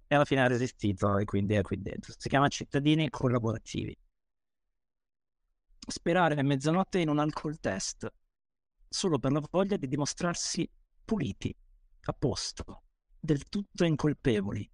E 0.07 0.15
alla 0.15 0.25
fine 0.25 0.41
ha 0.41 0.47
resistito 0.47 1.17
e 1.17 1.25
quindi 1.25 1.55
è 1.55 1.61
qui 1.61 1.81
dentro. 1.81 2.13
Si 2.17 2.29
chiama 2.29 2.47
cittadini 2.47 3.09
collaborativi. 3.09 3.97
Sperare 5.87 6.35
a 6.35 6.43
mezzanotte 6.43 6.99
in 6.99 7.09
un 7.09 7.19
alcol 7.19 7.59
test 7.59 8.11
solo 8.87 9.19
per 9.19 9.31
la 9.31 9.43
voglia 9.51 9.77
di 9.77 9.87
dimostrarsi 9.87 10.69
puliti, 11.03 11.53
a 12.03 12.13
posto, 12.13 12.83
del 13.19 13.43
tutto 13.49 13.83
incolpevoli, 13.83 14.71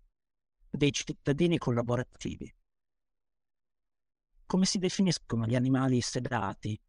dei 0.69 0.91
cittadini 0.91 1.57
collaborativi. 1.57 2.53
Come 4.45 4.65
si 4.65 4.77
definiscono 4.77 5.45
gli 5.45 5.55
animali 5.55 6.01
sedati 6.01 6.79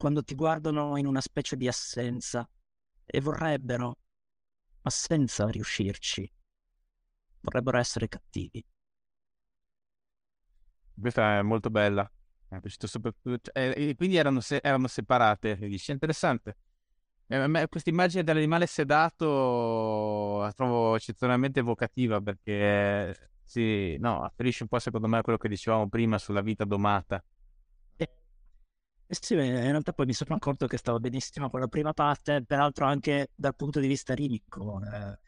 quando 0.00 0.22
ti 0.22 0.34
guardano 0.34 0.96
in 0.96 1.04
una 1.04 1.20
specie 1.20 1.58
di 1.58 1.68
assenza 1.68 2.48
e 3.04 3.20
vorrebbero, 3.20 3.98
ma 4.80 4.90
senza 4.90 5.46
riuscirci, 5.46 6.32
vorrebbero 7.40 7.76
essere 7.76 8.08
cattivi. 8.08 8.64
Questa 10.98 11.36
è 11.40 11.42
molto 11.42 11.68
bella. 11.68 12.10
Soprattutto... 12.78 13.52
E 13.52 13.74
cioè, 13.76 13.94
quindi 13.94 14.16
erano, 14.16 14.40
se... 14.40 14.60
erano 14.62 14.86
separate. 14.86 15.56
Dici, 15.56 15.90
interessante. 15.90 16.56
Eh, 17.26 17.66
questa 17.68 17.90
immagine 17.90 18.24
dell'animale 18.24 18.66
sedato 18.66 20.38
la 20.40 20.52
trovo 20.52 20.96
eccezionalmente 20.96 21.60
evocativa 21.60 22.22
perché 22.22 23.32
sì, 23.44 23.98
no, 23.98 24.22
afferisce 24.22 24.62
un 24.62 24.70
po' 24.70 24.78
secondo 24.78 25.08
me 25.08 25.18
a 25.18 25.22
quello 25.22 25.38
che 25.38 25.48
dicevamo 25.48 25.90
prima 25.90 26.16
sulla 26.16 26.40
vita 26.40 26.64
domata. 26.64 27.22
Eh 29.12 29.16
sì, 29.20 29.34
in 29.34 29.40
realtà 29.40 29.92
poi 29.92 30.06
mi 30.06 30.12
sono 30.12 30.36
accorto 30.36 30.68
che 30.68 30.76
stava 30.76 31.00
benissimo 31.00 31.50
con 31.50 31.58
la 31.58 31.66
prima 31.66 31.92
parte, 31.92 32.44
peraltro 32.44 32.84
anche 32.86 33.32
dal 33.34 33.56
punto 33.56 33.80
di 33.80 33.88
vista 33.88 34.14
rimico. 34.14 34.80
Eh, 34.84 35.18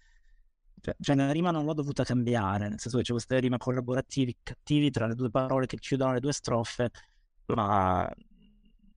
cioè, 0.80 0.94
cioè, 1.00 1.16
la 1.16 1.32
rima 1.32 1.50
non 1.50 1.64
l'ho 1.64 1.74
dovuta 1.74 2.04
cambiare, 2.04 2.68
nel 2.68 2.78
senso 2.78 2.98
che 2.98 3.02
c'è 3.02 3.10
questa 3.10 3.36
rima 3.40 3.56
collaborativi, 3.56 4.36
cattivi 4.40 4.88
tra 4.92 5.08
le 5.08 5.16
due 5.16 5.30
parole 5.30 5.66
che 5.66 5.78
chiudono 5.78 6.12
le 6.12 6.20
due 6.20 6.32
strofe, 6.32 6.90
ma 7.46 8.08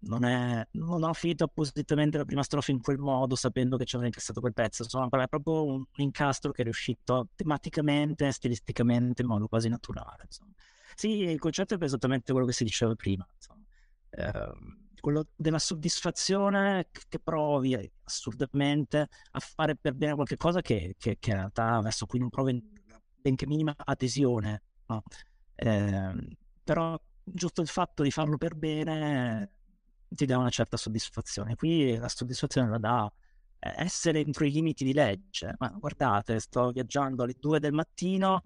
non, 0.01 0.23
è, 0.23 0.67
non 0.73 1.01
ho 1.01 1.13
finito 1.13 1.45
appositamente 1.45 2.19
la 2.19 2.25
prima 2.25 2.43
strofa 2.43 2.69
in 2.69 2.79
quel 2.79 2.99
modo, 2.99 3.35
sapendo 3.35 3.77
che 3.77 3.85
ci 3.85 3.95
avrei 3.95 4.09
incassato 4.09 4.39
quel 4.39 4.53
pezzo. 4.53 4.83
Insomma, 4.83 5.07
è 5.23 5.27
proprio 5.27 5.65
un 5.65 5.83
incastro 5.95 6.51
che 6.51 6.61
è 6.61 6.63
riuscito 6.63 7.29
tematicamente, 7.35 8.31
stilisticamente, 8.31 9.23
in 9.23 9.27
modo 9.29 9.47
quasi 9.47 9.67
naturale. 9.67 10.25
Insomma. 10.25 10.51
Sì, 10.93 11.21
il 11.21 11.39
concetto 11.39 11.73
è 11.73 11.83
esattamente 11.83 12.31
quello 12.31 12.45
che 12.45 12.53
si 12.53 12.63
diceva 12.63 12.93
prima. 12.93 13.27
Eh, 14.15 14.83
quello 15.05 15.27
della 15.35 15.59
soddisfazione 15.59 16.87
che 17.07 17.19
provi 17.19 17.77
assurdamente 18.05 19.07
a 19.31 19.39
fare 19.39 19.75
per 19.75 19.93
bene 19.93 20.15
qualcosa 20.15 20.61
che, 20.61 20.95
che, 20.97 21.17
che 21.19 21.29
in 21.29 21.35
realtà 21.35 21.79
verso 21.79 22.07
cui 22.07 22.17
non 22.17 22.29
provi 22.29 22.59
benché 23.21 23.45
minima 23.45 23.75
adesione. 23.77 24.63
No? 24.87 25.03
Eh, 25.53 26.37
però 26.63 26.99
giusto 27.23 27.61
il 27.61 27.67
fatto 27.67 28.01
di 28.01 28.09
farlo 28.09 28.37
per 28.37 28.55
bene 28.55 29.51
ti 30.07 30.25
dà 30.25 30.37
una 30.37 30.49
certa 30.49 30.77
soddisfazione. 30.77 31.55
Qui 31.55 31.97
la 31.97 32.09
soddisfazione 32.09 32.69
la 32.69 32.79
dà 32.79 33.13
eh, 33.59 33.73
essere 33.77 34.19
entro 34.21 34.45
i 34.45 34.51
limiti 34.51 34.83
di 34.83 34.93
legge. 34.93 35.53
Ma 35.59 35.69
guardate, 35.69 36.39
sto 36.39 36.71
viaggiando 36.71 37.23
alle 37.23 37.35
2 37.39 37.59
del 37.59 37.73
mattino 37.73 38.41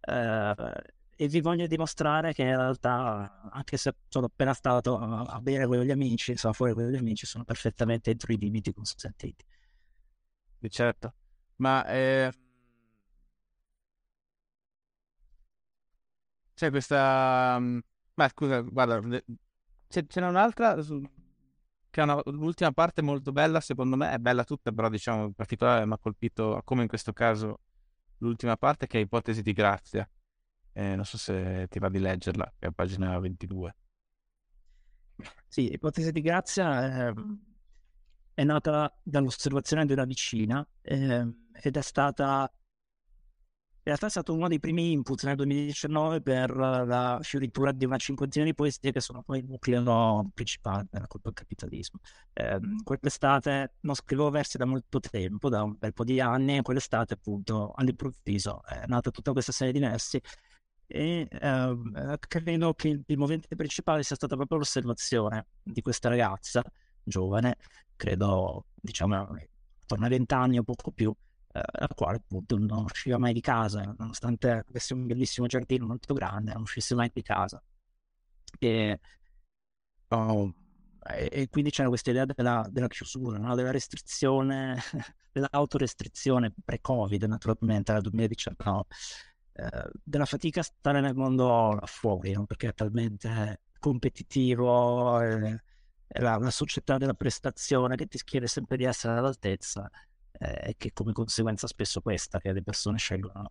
eh, 0.00 0.54
e 1.16 1.28
vi 1.28 1.40
voglio 1.40 1.66
dimostrare 1.66 2.32
che 2.32 2.42
in 2.42 2.56
realtà, 2.56 3.50
anche 3.50 3.76
se 3.76 3.94
sono 4.08 4.26
appena 4.26 4.52
stato 4.54 4.98
a, 4.98 5.40
bere 5.40 5.66
con 5.66 5.80
gli 5.80 5.90
amici, 5.90 6.32
insomma, 6.32 6.54
fuori 6.54 6.72
con 6.74 6.88
gli 6.88 6.96
amici, 6.96 7.26
sono 7.26 7.44
perfettamente 7.44 8.10
entro 8.10 8.32
i 8.32 8.38
limiti 8.38 8.72
consentiti. 8.72 9.44
Certo, 10.68 11.14
ma 11.56 11.86
eh... 11.86 12.32
c'è 16.54 16.70
questa... 16.70 17.58
Mm, 17.58 17.78
ma 18.14 18.28
scusa, 18.28 18.60
guarda, 18.60 19.00
c'è, 19.88 20.06
ce 20.06 20.20
n'è 20.20 20.26
un'altra 20.26 20.76
che 21.94 22.00
è 22.00 22.02
una, 22.02 22.20
l'ultima 22.24 22.72
parte 22.72 23.02
molto 23.02 23.30
bella, 23.30 23.60
secondo 23.60 23.94
me, 23.96 24.10
è 24.12 24.18
bella 24.18 24.42
tutta, 24.42 24.72
però 24.72 24.88
diciamo 24.88 25.26
in 25.26 25.32
particolare 25.32 25.86
mi 25.86 25.92
ha 25.92 25.98
colpito, 25.98 26.60
come 26.64 26.82
in 26.82 26.88
questo 26.88 27.12
caso, 27.12 27.60
l'ultima 28.18 28.56
parte 28.56 28.88
che 28.88 28.98
è 28.98 29.02
Ipotesi 29.02 29.42
di 29.42 29.52
Grazia. 29.52 30.08
Eh, 30.76 30.96
non 30.96 31.04
so 31.04 31.16
se 31.16 31.66
ti 31.70 31.78
va 31.78 31.88
di 31.88 32.00
leggerla, 32.00 32.54
è 32.58 32.66
a 32.66 32.72
pagina 32.72 33.18
22. 33.18 33.76
Sì, 35.46 35.72
Ipotesi 35.72 36.10
di 36.10 36.20
Grazia 36.20 37.08
eh, 37.08 37.14
è 38.34 38.42
nata 38.42 38.92
dall'osservazione 39.00 39.86
di 39.86 39.92
una 39.92 40.04
vicina 40.04 40.66
eh, 40.82 41.32
ed 41.52 41.76
è 41.76 41.80
stata 41.80 42.52
in 43.86 43.90
realtà 43.90 44.06
è 44.06 44.10
stato 44.10 44.32
uno 44.32 44.48
dei 44.48 44.58
primi 44.58 44.92
input 44.92 45.24
nel 45.24 45.36
2019 45.36 46.22
per 46.22 46.56
la 46.56 47.18
fioritura 47.20 47.70
di 47.70 47.84
una 47.84 47.98
cinquantina 47.98 48.42
di 48.46 48.54
poesie 48.54 48.90
che 48.92 49.00
sono 49.00 49.22
poi 49.22 49.40
il 49.40 49.44
nucleo 49.44 50.30
principale 50.32 50.86
della 50.90 51.06
colpa 51.06 51.28
del 51.28 51.36
capitalismo. 51.36 52.00
Eh, 52.32 52.58
quell'estate 52.82 53.74
non 53.80 53.94
scrivevo 53.94 54.30
versi 54.30 54.56
da 54.56 54.64
molto 54.64 55.00
tempo, 55.00 55.50
da 55.50 55.64
un 55.64 55.76
bel 55.78 55.92
po' 55.92 56.04
di 56.04 56.18
anni, 56.18 56.56
e 56.56 56.62
quell'estate 56.62 57.12
appunto 57.12 57.72
all'improvviso 57.74 58.64
è 58.64 58.84
nata 58.86 59.10
tutta 59.10 59.32
questa 59.32 59.52
serie 59.52 59.74
di 59.74 59.80
versi 59.80 60.18
e 60.86 61.28
eh, 61.30 62.18
credo 62.28 62.74
che 62.74 62.88
il, 62.88 63.18
movente 63.18 63.54
principale 63.56 64.02
sia 64.02 64.16
stata 64.16 64.36
proprio 64.36 64.58
l'osservazione 64.58 65.46
di 65.62 65.80
questa 65.80 66.08
ragazza 66.08 66.62
giovane, 67.02 67.56
credo 67.96 68.66
diciamo 68.74 69.16
attorno 69.82 70.04
ai 70.04 70.10
vent'anni 70.10 70.58
o 70.58 70.62
poco 70.62 70.90
più, 70.90 71.14
eh, 71.52 71.60
la 71.78 71.88
quale 71.94 72.16
appunto 72.16 72.56
non 72.58 72.84
usciva 72.84 73.18
mai 73.18 73.32
di 73.32 73.40
casa, 73.40 73.94
nonostante 73.98 74.64
avesse 74.68 74.94
un 74.94 75.06
bellissimo 75.06 75.46
giardino 75.46 75.86
molto 75.86 76.14
grande, 76.14 76.52
non 76.52 76.62
uscisse 76.62 76.94
mai 76.94 77.10
di 77.12 77.22
casa. 77.22 77.62
E, 78.58 79.00
oh, 80.08 80.54
e, 81.06 81.28
e 81.32 81.48
quindi 81.48 81.70
c'era 81.70 81.88
questa 81.88 82.10
idea 82.10 82.24
della, 82.24 82.66
della 82.70 82.88
chiusura, 82.88 83.38
no? 83.38 83.54
della 83.54 83.70
restrizione, 83.70 84.80
dell'autorestrizione 85.32 86.52
pre-Covid, 86.64 87.24
naturalmente, 87.24 87.92
nel 87.92 88.02
2019, 88.02 88.84
eh, 89.56 89.90
della 90.02 90.24
fatica 90.24 90.60
a 90.60 90.64
stare 90.64 91.00
nel 91.00 91.14
mondo 91.14 91.78
fuori, 91.84 92.32
no? 92.32 92.44
perché 92.44 92.68
è 92.68 92.74
talmente 92.74 93.60
competitivo, 93.78 95.20
è, 95.20 95.56
la, 96.20 96.36
una 96.36 96.50
società 96.50 96.98
della 96.98 97.14
prestazione 97.14 97.94
che 97.94 98.06
ti 98.06 98.18
chiede 98.24 98.48
sempre 98.48 98.76
di 98.76 98.84
essere 98.84 99.14
all'altezza 99.14 99.88
eh, 100.32 100.74
che 100.76 100.92
come 100.92 101.12
conseguenza 101.12 101.68
spesso 101.68 102.00
questa, 102.00 102.40
che 102.40 102.52
le 102.52 102.62
persone 102.62 102.98
scelgono 102.98 103.48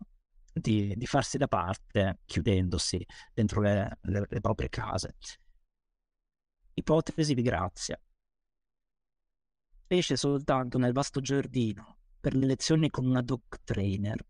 di, 0.52 0.94
di 0.94 1.06
farsi 1.06 1.38
da 1.38 1.48
parte 1.48 2.20
chiudendosi 2.26 3.04
dentro 3.32 3.62
le, 3.62 3.98
le, 4.02 4.26
le 4.28 4.40
proprie 4.40 4.68
case. 4.68 5.16
Ipotesi 6.74 7.32
di 7.34 7.42
grazia. 7.42 7.98
Esce 9.86 10.16
soltanto 10.16 10.76
nel 10.76 10.92
vasto 10.92 11.20
giardino 11.20 11.98
per 12.20 12.34
le 12.34 12.46
lezioni 12.46 12.90
con 12.90 13.06
una 13.06 13.22
dog 13.22 13.42
trainer 13.64 14.22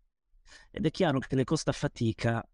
ed 0.71 0.85
è 0.85 0.91
chiaro 0.91 1.19
che 1.19 1.35
le 1.35 1.43
costa 1.43 1.71
fatica 1.71 2.47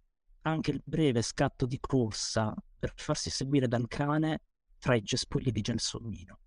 anche 0.43 0.71
il 0.71 0.81
breve 0.83 1.21
scatto 1.21 1.65
di 1.65 1.79
corsa 1.79 2.53
per 2.79 2.93
farsi 2.95 3.29
seguire 3.29 3.67
dal 3.67 3.87
cane 3.87 4.41
tra 4.79 4.95
i 4.95 5.03
cespugli 5.03 5.51
di 5.51 5.61
gelsomino. 5.61 6.39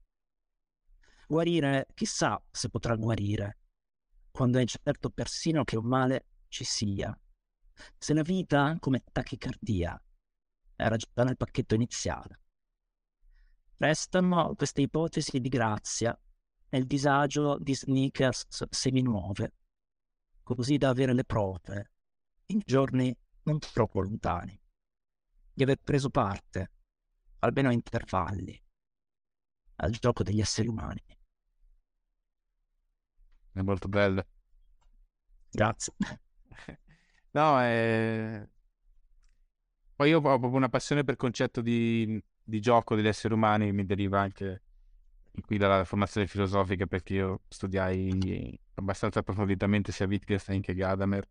Guarire, 1.26 1.86
chissà 1.94 2.42
se 2.50 2.68
potrà 2.68 2.96
guarire, 2.96 3.58
quando 4.30 4.58
è 4.58 4.64
certo 4.64 5.10
persino 5.10 5.64
che 5.64 5.76
un 5.76 5.86
male 5.86 6.26
ci 6.48 6.64
sia. 6.64 7.16
Se 7.96 8.14
la 8.14 8.22
vita, 8.22 8.76
come 8.80 9.04
tachicardia, 9.10 10.00
era 10.76 10.96
già 10.96 11.08
nel 11.22 11.36
pacchetto 11.36 11.74
iniziale. 11.74 12.40
Restano 13.76 14.54
queste 14.54 14.82
ipotesi 14.82 15.40
di 15.40 15.48
grazia 15.48 16.18
e 16.68 16.78
il 16.78 16.86
disagio 16.86 17.58
di 17.58 17.74
sneakers 17.74 18.46
seminuove, 18.70 19.52
così 20.44 20.76
da 20.76 20.90
avere 20.90 21.14
le 21.14 21.24
prove, 21.24 21.90
in 22.46 22.60
giorni 22.64 23.16
non 23.44 23.58
troppo 23.58 24.00
lontani, 24.00 24.60
di 25.52 25.62
aver 25.62 25.78
preso 25.82 26.10
parte, 26.10 26.70
almeno 27.38 27.68
a 27.68 27.72
intervalli, 27.72 28.62
al 29.76 29.92
gioco 29.92 30.22
degli 30.22 30.40
esseri 30.40 30.68
umani. 30.68 31.02
È 33.52 33.60
molto 33.62 33.88
bello. 33.88 34.26
Grazie. 35.50 35.94
No, 37.34 37.60
è... 37.60 38.48
Poi 39.96 40.08
io 40.08 40.18
ho 40.18 40.20
proprio 40.20 40.50
una 40.50 40.68
passione 40.68 41.02
per 41.02 41.14
il 41.14 41.20
concetto 41.20 41.60
di, 41.60 42.22
di 42.40 42.60
gioco 42.60 42.94
degli 42.94 43.08
esseri 43.08 43.34
umani, 43.34 43.72
mi 43.72 43.84
deriva 43.84 44.20
anche 44.20 44.62
qui 45.42 45.58
dalla 45.58 45.84
formazione 45.84 46.26
filosofica, 46.26 46.86
perché 46.86 47.14
io 47.14 47.40
studiai 47.48 48.58
abbastanza 48.74 49.20
approfonditamente 49.20 49.92
sia 49.92 50.06
Wittgenstein 50.06 50.60
che 50.60 50.74
Gadamer, 50.74 51.26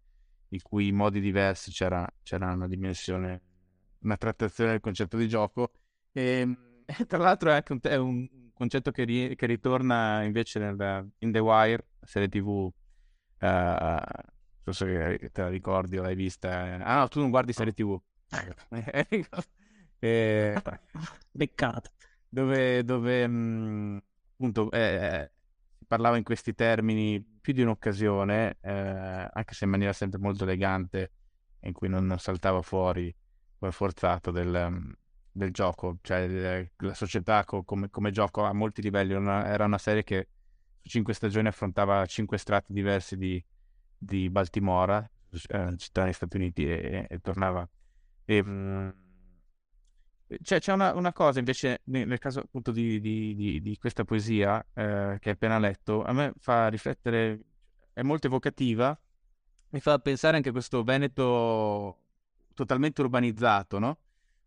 in 0.49 0.62
cui 0.62 0.88
in 0.88 0.95
modi 0.95 1.20
diversi 1.20 1.72
c'era, 1.72 2.08
c'era 2.22 2.51
una 2.51 2.68
dimensione, 2.68 3.41
una 3.99 4.18
trattazione 4.18 4.72
del 4.72 4.80
concetto 4.80 5.18
di 5.18 5.28
gioco. 5.28 5.72
E, 6.12 6.47
e 6.86 6.95
tra 7.08 7.18
l'altro 7.18 7.49
è 7.49 7.54
anche 7.54 7.72
un, 7.74 7.80
è 7.82 7.95
un 7.95 8.28
concetto 8.54 8.91
che, 8.91 9.04
ri, 9.04 9.36
che, 9.36 9.45
ritorna 9.45 10.24
invece 10.24 10.60
nel, 10.60 11.10
in 11.20 11.32
The 11.32 11.39
Wire, 11.39 11.88
serie 12.01 12.30
tv, 12.30 12.47
uh, 12.47 12.72
non 14.66 14.74
so 14.74 14.86
se 14.86 15.30
te 15.32 15.41
la 15.41 15.49
ricordi 15.49 15.97
o 15.97 16.01
l'hai 16.01 16.16
vista. 16.16 16.78
Ah 16.82 16.99
no, 16.99 17.08
tu 17.08 17.20
non 17.20 17.30
guardi 17.30 17.54
serie 17.54 17.74
tv. 17.74 17.99
e... 19.99 20.62
Beccato. 21.32 21.91
Dove, 22.34 22.84
dove 22.84 23.28
mh, 23.28 24.02
appunto 24.32 24.72
eh, 24.72 25.32
parlava 25.86 26.18
in 26.18 26.24
questi 26.24 26.56
termini 26.56 27.24
più 27.40 27.54
di 27.54 27.62
un'occasione, 27.62 28.58
eh, 28.60 29.30
anche 29.32 29.54
se 29.54 29.66
in 29.66 29.70
maniera 29.70 29.94
sempre 29.94 30.18
molto 30.18 30.44
elegante, 30.44 31.12
in 31.60 31.74
cui 31.74 31.90
non, 31.90 32.08
non 32.08 32.18
saltava 32.18 32.64
fuori 32.64 33.16
quel 33.56 33.72
forzato 33.72 34.32
del, 34.32 34.96
del 35.32 35.52
gioco, 35.52 36.00
cioè 36.02 36.68
la 36.78 36.94
società 36.96 37.44
co- 37.46 37.62
come, 37.62 37.92
come, 37.92 38.10
gioco 38.10 38.44
a 38.46 38.52
molti 38.52 38.82
livelli. 38.82 39.14
Una, 39.14 39.46
era 39.46 39.66
una 39.66 39.78
serie 39.78 40.04
che 40.04 40.30
su 40.82 40.90
cinque 40.90 41.14
stagioni 41.14 41.50
affrontava 41.50 42.04
cinque 42.08 42.40
strati 42.40 42.74
diversi 42.74 43.16
di, 43.16 43.46
di 43.96 44.28
Baltimora, 44.32 45.08
eh, 45.50 45.78
città 45.78 46.04
negli 46.04 46.14
Stati 46.14 46.38
Uniti, 46.38 46.66
e, 46.68 47.06
e 47.08 47.20
tornava. 47.20 47.70
E, 48.26 48.42
mh, 48.42 48.50
mm, 48.50 48.90
c'è, 50.42 50.60
c'è 50.60 50.74
una, 50.74 50.94
una, 50.94 51.14
cosa 51.14 51.40
invece 51.40 51.82
nel, 51.86 52.20
caso 52.20 52.40
appunto 52.40 52.72
di, 52.72 53.00
di, 53.00 53.36
di, 53.36 53.62
di 53.62 53.78
questa 53.78 54.04
poesia 54.04 54.60
eh, 54.74 55.18
che 55.20 55.30
hai 55.30 55.36
appena 55.36 55.60
letto, 55.60 56.04
a 56.04 56.14
me 56.14 56.34
fa 56.38 56.68
riflettere, 56.68 57.40
è 57.94 58.02
molto 58.02 58.28
evocativa, 58.28 58.98
mi 59.70 59.80
fa 59.80 60.00
pensare 60.00 60.38
anche 60.38 60.50
a 60.50 60.52
questo 60.52 60.84
Veneto 60.84 62.00
totalmente 62.54 63.02
urbanizzato, 63.02 63.80
no? 63.80 63.98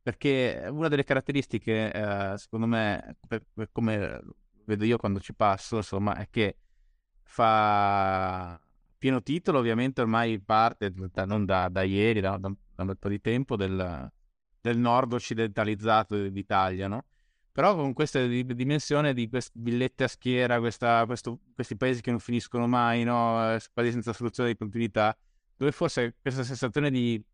perché 0.06 0.68
una 0.70 0.86
delle 0.86 1.02
caratteristiche, 1.02 1.92
eh, 1.92 2.38
secondo 2.38 2.66
me, 2.66 3.16
per, 3.26 3.44
per 3.52 3.70
come 3.72 4.22
vedo 4.64 4.84
io 4.84 4.98
quando 4.98 5.18
ci 5.18 5.34
passo, 5.34 5.78
insomma, 5.78 6.14
è 6.16 6.28
che 6.30 6.58
fa 7.22 8.60
pieno 8.96 9.20
titolo, 9.20 9.58
ovviamente 9.58 10.00
ormai 10.02 10.40
parte, 10.40 10.92
non 11.26 11.44
da, 11.44 11.68
da 11.68 11.82
ieri, 11.82 12.20
da, 12.20 12.36
da, 12.36 12.46
un 12.46 12.86
bel 12.86 12.98
po' 12.98 13.08
di 13.08 13.20
tempo, 13.20 13.56
del, 13.56 14.12
del 14.66 14.78
nord 14.78 15.12
occidentalizzato 15.12 16.28
d'Italia, 16.28 16.88
no? 16.88 17.04
Però 17.52 17.74
con 17.74 17.92
questa 17.94 18.24
dimensione 18.26 19.14
di 19.14 19.28
queste 19.28 19.58
villette 19.58 20.04
a 20.04 20.08
schiera, 20.08 20.58
questa, 20.58 21.06
questo, 21.06 21.40
questi 21.54 21.76
paesi 21.76 22.02
che 22.02 22.10
non 22.10 22.20
finiscono 22.20 22.66
mai, 22.66 23.02
no? 23.04 23.56
Quasi 23.72 23.92
senza 23.92 24.12
soluzione 24.12 24.50
di 24.50 24.56
continuità, 24.56 25.16
dove 25.56 25.72
forse 25.72 26.16
questa 26.20 26.42
sensazione 26.42 26.90
di 26.90 27.24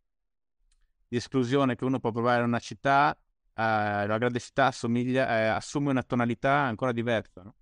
di 1.13 1.19
esclusione 1.19 1.75
che 1.75 1.85
uno 1.85 1.99
può 1.99 2.11
provare 2.11 2.39
in 2.39 2.47
una 2.47 2.57
città, 2.57 3.15
eh, 3.15 3.61
la 4.07 4.17
grande 4.17 4.39
città 4.39 4.65
assomiglia, 4.65 5.29
eh, 5.29 5.45
assume 5.45 5.91
una 5.91 6.01
tonalità 6.01 6.53
ancora 6.61 6.91
diversa, 6.91 7.43
no? 7.43 7.53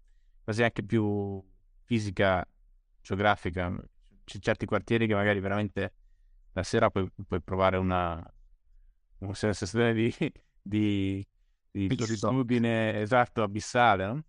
quasi 0.41 0.63
anche 0.63 0.83
più 0.83 1.43
fisica, 1.83 2.47
geografica. 3.01 3.75
C'è 4.23 4.39
certi 4.39 4.65
quartieri 4.65 5.05
che 5.05 5.15
magari 5.15 5.41
veramente 5.41 5.93
la 6.53 6.63
sera 6.63 6.89
puoi, 6.89 7.11
puoi 7.27 7.41
provare 7.41 7.75
una, 7.75 8.23
una 9.21 9.33
sensazione 9.33 9.93
di, 9.93 10.13
di, 10.61 11.25
di 11.71 11.89
solitudine 11.97 13.01
esatto, 13.01 13.43
abissale, 13.43 14.05
no? 14.05 14.23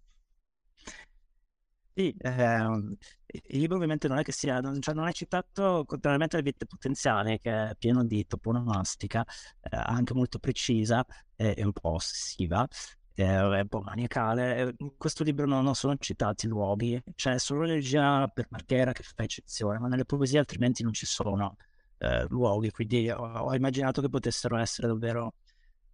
Sì, 1.94 2.14
ehm, 2.20 2.96
il 3.26 3.58
libro 3.60 3.76
ovviamente 3.76 4.08
non 4.08 4.16
è 4.18 4.22
che 4.22 4.32
sia, 4.32 4.60
non, 4.60 4.80
cioè 4.80 4.94
non 4.94 5.08
è 5.08 5.12
citato 5.12 5.84
contrariamente 5.86 6.36
alle 6.36 6.44
vite 6.44 6.64
potenziali, 6.64 7.38
che 7.38 7.50
è 7.70 7.76
pieno 7.76 8.02
di 8.04 8.26
toponomastica, 8.26 9.22
eh, 9.60 9.76
anche 9.76 10.14
molto 10.14 10.38
precisa 10.38 11.04
e, 11.36 11.52
e 11.54 11.62
un 11.64 11.72
po' 11.72 11.90
ossessiva, 11.90 12.66
eh, 13.14 13.24
è 13.24 13.60
un 13.60 13.68
po' 13.68 13.82
maniacale. 13.82 14.74
In 14.78 14.96
questo 14.96 15.22
libro 15.22 15.44
non, 15.46 15.64
non 15.64 15.74
sono 15.74 15.94
citati 15.98 16.46
luoghi, 16.46 16.98
c'è 17.14 17.38
solo 17.38 17.62
l'elegia 17.64 18.26
per 18.28 18.46
Marghera 18.48 18.92
che 18.92 19.02
fa 19.02 19.22
eccezione, 19.22 19.78
ma 19.78 19.88
nelle 19.88 20.06
poesie 20.06 20.38
altrimenti 20.38 20.82
non 20.82 20.94
ci 20.94 21.04
sono 21.04 21.56
eh, 22.02 22.26
luoghi, 22.28 22.70
quindi 22.70 23.08
ho, 23.10 23.22
ho, 23.22 23.54
immaginato 23.54 24.00
che 24.00 24.08
potessero 24.08 24.56
essere 24.56 24.88
davvero 24.88 25.34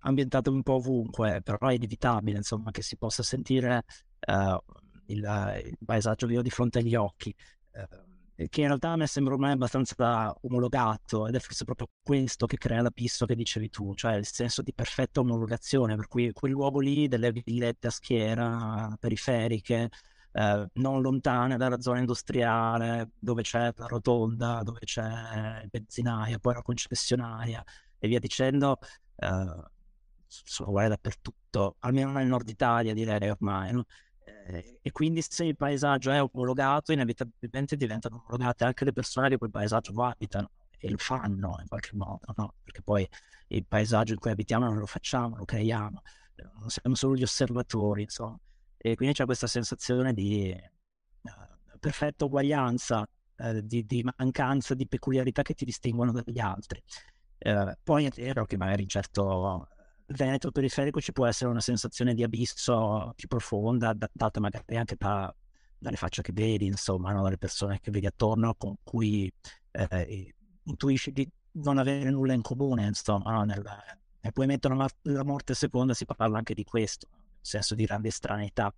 ambientate 0.00 0.48
un 0.48 0.62
po' 0.62 0.74
ovunque, 0.74 1.42
però 1.42 1.68
è 1.68 1.74
inevitabile 1.74 2.38
insomma 2.38 2.70
che 2.70 2.82
si 2.82 2.96
possa 2.96 3.22
sentire 3.22 3.84
uh, 4.26 4.58
il, 5.06 5.62
il, 5.66 5.76
paesaggio 5.84 6.26
ho 6.26 6.42
di 6.42 6.50
fronte 6.50 6.78
agli 6.78 6.94
occhi, 6.94 7.34
uh, 7.72 8.46
che 8.48 8.60
in 8.60 8.68
realtà 8.68 8.90
a 8.90 8.96
me 8.96 9.06
sembra 9.06 9.34
ormai 9.34 9.52
abbastanza 9.52 10.34
omologato 10.42 11.26
ed 11.26 11.34
è 11.34 11.40
forse 11.40 11.64
proprio 11.64 11.88
questo 12.00 12.46
che 12.46 12.56
crea 12.56 12.80
l'abisso 12.80 13.26
che 13.26 13.34
dicevi 13.34 13.68
tu, 13.68 13.94
cioè 13.94 14.14
il 14.14 14.26
senso 14.26 14.62
di 14.62 14.72
perfetta 14.72 15.20
omologazione, 15.20 15.96
per 15.96 16.06
cui 16.06 16.32
quel 16.32 16.52
luogo 16.52 16.78
lì 16.80 17.08
delle 17.08 17.32
villette 17.32 17.88
a 17.88 17.90
schiera, 17.90 18.96
periferiche, 18.98 19.90
eh, 20.38 20.68
non 20.74 21.02
lontane 21.02 21.56
dalla 21.56 21.80
zona 21.80 21.98
industriale, 21.98 23.10
dove 23.18 23.42
c'è 23.42 23.72
la 23.76 23.86
rotonda, 23.86 24.62
dove 24.62 24.78
c'è 24.80 25.62
il 25.62 25.68
benzinaio, 25.68 26.38
poi 26.38 26.54
la 26.54 26.62
concessionaria 26.62 27.64
e 27.98 28.06
via 28.06 28.20
dicendo, 28.20 28.78
eh, 29.16 29.64
sono 30.26 30.68
uguali 30.68 30.88
dappertutto, 30.90 31.76
almeno 31.80 32.12
nel 32.12 32.28
nord 32.28 32.48
Italia 32.48 32.94
direi 32.94 33.28
ormai. 33.30 33.72
No? 33.72 33.84
Eh, 34.46 34.78
e 34.80 34.92
quindi 34.92 35.22
se 35.22 35.44
il 35.44 35.56
paesaggio 35.56 36.12
è 36.12 36.22
omologato, 36.22 36.92
inevitabilmente 36.92 37.76
diventano 37.76 38.22
omologate 38.24 38.64
anche 38.64 38.84
le 38.84 38.92
persone 38.92 39.28
che 39.28 39.38
quel 39.38 39.50
paesaggio 39.50 39.92
abitano 40.04 40.50
e 40.78 40.88
lo 40.88 40.98
fanno 40.98 41.56
in 41.60 41.66
qualche 41.66 41.96
modo, 41.96 42.32
no? 42.36 42.54
perché 42.62 42.82
poi 42.82 43.08
il 43.48 43.66
paesaggio 43.66 44.12
in 44.12 44.20
cui 44.20 44.30
abitiamo 44.30 44.66
non 44.66 44.78
lo 44.78 44.86
facciamo, 44.86 45.36
lo 45.36 45.44
creiamo, 45.44 46.00
non 46.60 46.68
siamo 46.68 46.94
solo 46.94 47.16
gli 47.16 47.24
osservatori, 47.24 48.02
insomma. 48.02 48.38
E 48.78 48.94
quindi 48.94 49.14
c'è 49.14 49.24
questa 49.24 49.48
sensazione 49.48 50.14
di 50.14 50.54
uh, 50.54 51.78
perfetta 51.78 52.24
uguaglianza, 52.24 53.06
uh, 53.36 53.60
di, 53.60 53.84
di, 53.84 54.08
mancanza 54.16 54.74
di 54.74 54.86
peculiarità 54.86 55.42
che 55.42 55.54
ti 55.54 55.64
distinguono 55.64 56.12
dagli 56.12 56.38
altri. 56.38 56.80
Uh, 57.40 57.72
poi 57.82 58.04
è 58.04 58.10
vero 58.10 58.44
che 58.44 58.56
magari 58.56 58.82
in 58.82 58.88
certo 58.88 59.68
Veneto 60.10 60.50
periferico 60.50 61.02
ci 61.02 61.12
può 61.12 61.26
essere 61.26 61.50
una 61.50 61.60
sensazione 61.60 62.14
di 62.14 62.22
abisso 62.22 63.12
più 63.14 63.28
profonda, 63.28 63.94
data 64.10 64.40
magari 64.40 64.76
anche 64.76 64.94
da, 64.96 65.34
dalle 65.76 65.96
facce 65.96 66.22
che 66.22 66.32
vedi, 66.32 66.64
insomma, 66.64 67.12
no? 67.12 67.22
dalle 67.22 67.36
persone 67.36 67.78
che 67.80 67.90
vedi 67.90 68.06
attorno 68.06 68.54
con 68.54 68.76
cui 68.82 69.30
eh, 69.70 70.34
intuisci 70.62 71.12
di 71.12 71.30
non 71.52 71.76
avere 71.76 72.08
nulla 72.08 72.32
in 72.32 72.40
comune, 72.40 72.86
insomma, 72.86 73.32
no? 73.32 73.44
nel, 73.44 73.62
nel 74.20 74.32
poi 74.32 74.46
mettono 74.46 74.86
la 75.02 75.24
morte 75.24 75.52
seconda 75.52 75.92
si 75.92 76.06
parla 76.06 76.38
anche 76.38 76.54
di 76.54 76.64
questo 76.64 77.06
senso 77.48 77.74
di 77.74 77.84
grande 77.84 78.08
estraneità, 78.08 78.72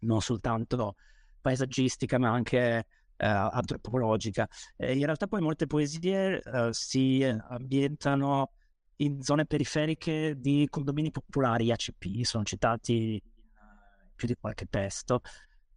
non 0.00 0.20
soltanto 0.20 0.94
paesaggistica 1.40 2.18
ma 2.18 2.30
anche 2.30 2.86
eh, 3.16 3.26
antropologica. 3.26 4.48
Eh, 4.76 4.96
in 4.96 5.04
realtà 5.04 5.26
poi 5.26 5.40
molte 5.40 5.66
poesie 5.66 6.40
eh, 6.40 6.68
si 6.72 7.22
ambientano 7.22 8.52
in 8.96 9.22
zone 9.22 9.46
periferiche 9.46 10.34
di 10.38 10.66
condomini 10.70 11.10
popolari 11.10 11.70
ACP, 11.70 12.22
sono 12.22 12.44
citati 12.44 13.20
più 14.14 14.26
di 14.26 14.34
qualche 14.34 14.66
testo, 14.68 15.20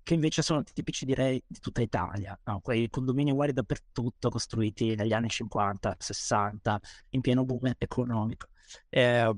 che 0.03 0.15
invece 0.15 0.41
sono 0.41 0.63
tipici 0.63 1.05
direi 1.05 1.41
di 1.45 1.59
tutta 1.59 1.81
Italia, 1.81 2.37
no? 2.45 2.59
quei 2.59 2.89
condomini 2.89 3.31
uguali 3.31 3.53
dappertutto, 3.53 4.29
costruiti 4.29 4.95
negli 4.95 5.13
anni 5.13 5.29
50, 5.29 5.95
60, 5.99 6.79
in 7.09 7.21
pieno 7.21 7.45
boom 7.45 7.71
economico. 7.77 8.47
Eh, 8.89 9.31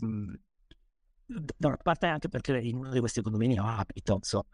da 1.58 1.68
una 1.68 1.78
parte 1.78 2.08
anche 2.08 2.30
perché 2.30 2.58
in 2.58 2.78
uno 2.78 2.92
di 2.92 3.00
questi 3.00 3.22
condomini 3.22 3.54
io 3.56 3.66
abito, 3.66 4.16
insomma, 4.16 4.46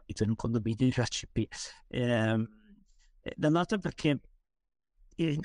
abito 0.00 0.22
in 0.22 0.30
un 0.30 0.36
condominio 0.36 0.86
di 0.86 0.94
ACP, 0.96 1.46
ehm, 1.88 2.48
e 3.22 3.34
dall'altra 3.36 3.78
perché 3.78 4.20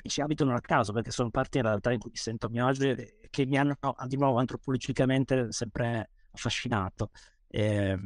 ci 0.06 0.20
abitano 0.20 0.54
a 0.54 0.60
caso, 0.60 0.92
perché 0.92 1.10
sono 1.10 1.30
parti 1.30 1.56
in 1.56 1.64
realtà 1.64 1.92
in 1.92 1.98
cui 1.98 2.10
mi 2.10 2.16
sento 2.16 2.46
a 2.46 2.50
mio 2.50 2.66
agio 2.66 2.84
e 2.84 3.28
che 3.30 3.46
mi 3.46 3.56
hanno 3.56 3.76
di 4.06 4.16
nuovo 4.16 4.38
antropologicamente 4.38 5.50
sempre 5.50 6.10
affascinato. 6.32 7.10
E, 7.48 7.98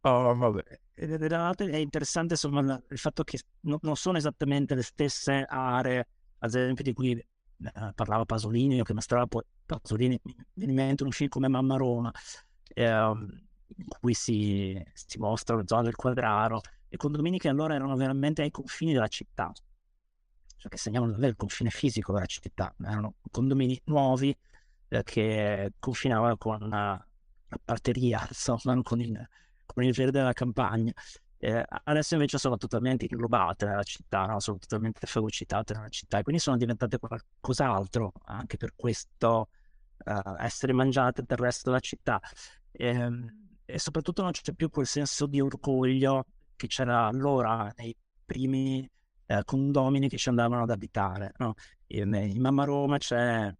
oh, 0.00 0.34
vabbè. 0.34 0.62
Dall'altra 0.94 1.66
è 1.66 1.76
interessante 1.76 2.34
insomma 2.34 2.82
il 2.88 2.98
fatto 2.98 3.24
che 3.24 3.40
non 3.60 3.96
sono 3.96 4.18
esattamente 4.18 4.74
le 4.74 4.82
stesse 4.82 5.44
aree, 5.46 6.06
ad 6.38 6.48
esempio, 6.48 6.84
di 6.84 6.92
cui 6.92 7.26
eh, 7.62 7.92
parlava 7.94 8.24
Pasolini, 8.24 8.80
o 8.80 8.84
che 8.84 8.94
mostrava 8.94 9.26
poi 9.26 9.42
Pasolini, 9.66 10.18
mi 10.22 10.34
viene 10.54 10.72
in 10.72 10.78
mente 10.78 11.04
un 11.04 11.10
film 11.10 11.28
come 11.28 11.48
Mamma 11.48 11.76
Roma, 11.76 12.12
eh, 12.74 12.86
in 12.86 13.88
cui 14.00 14.14
si, 14.14 14.82
si 14.92 15.18
mostra 15.18 15.56
la 15.56 15.62
zona 15.66 15.82
del 15.82 15.94
quadraro, 15.94 16.60
e 16.88 16.96
condomini 16.96 17.38
che 17.38 17.48
allora 17.48 17.74
erano 17.74 17.94
veramente 17.96 18.42
ai 18.42 18.50
confini 18.50 18.92
della 18.92 19.08
città, 19.08 19.52
cioè 20.56 20.70
che 20.70 20.76
segnavano 20.76 21.12
davvero 21.12 21.30
il 21.30 21.36
confine 21.36 21.70
fisico 21.70 22.12
della 22.12 22.26
città, 22.26 22.74
erano 22.82 23.14
condomini 23.30 23.80
nuovi 23.84 24.36
eh, 24.88 25.02
che 25.04 25.72
confinavano 25.78 26.36
con 26.36 26.62
una, 26.62 26.90
una 26.92 27.60
parteria, 27.64 28.24
insomma, 28.28 28.80
con 28.82 29.00
il, 29.00 29.28
con 29.66 29.84
il 29.84 29.92
verde 29.92 30.18
della 30.18 30.32
campagna. 30.32 30.92
Eh, 31.42 31.64
adesso 31.84 32.14
invece 32.14 32.36
sono 32.36 32.58
totalmente 32.58 33.06
inglobate 33.08 33.64
nella 33.64 33.82
città, 33.82 34.26
no? 34.26 34.40
sono 34.40 34.58
totalmente 34.58 35.06
fagocitate 35.06 35.72
nella 35.72 35.88
città 35.88 36.18
e 36.18 36.22
quindi 36.22 36.38
sono 36.38 36.58
diventate 36.58 36.98
qualcos'altro 36.98 38.12
anche 38.26 38.58
per 38.58 38.74
questo 38.76 39.48
uh, 40.04 40.34
essere 40.38 40.74
mangiate 40.74 41.22
del 41.26 41.38
resto 41.38 41.70
della 41.70 41.80
città. 41.80 42.20
E, 42.70 42.86
ehm, 42.88 43.58
e, 43.64 43.78
soprattutto 43.78 44.20
non 44.20 44.32
c'è 44.32 44.52
più 44.52 44.68
quel 44.68 44.86
senso 44.86 45.24
di 45.26 45.40
orgoglio 45.40 46.26
che 46.56 46.66
c'era 46.66 47.06
allora 47.06 47.72
nei 47.78 47.96
primi 48.26 48.86
uh, 49.28 49.42
condomini 49.42 50.10
che 50.10 50.18
ci 50.18 50.28
andavano 50.28 50.64
ad 50.64 50.70
abitare. 50.70 51.32
No? 51.38 51.54
In, 51.86 52.12
in 52.12 52.38
Mamma 52.38 52.64
Roma 52.64 52.98
c'è 52.98 53.50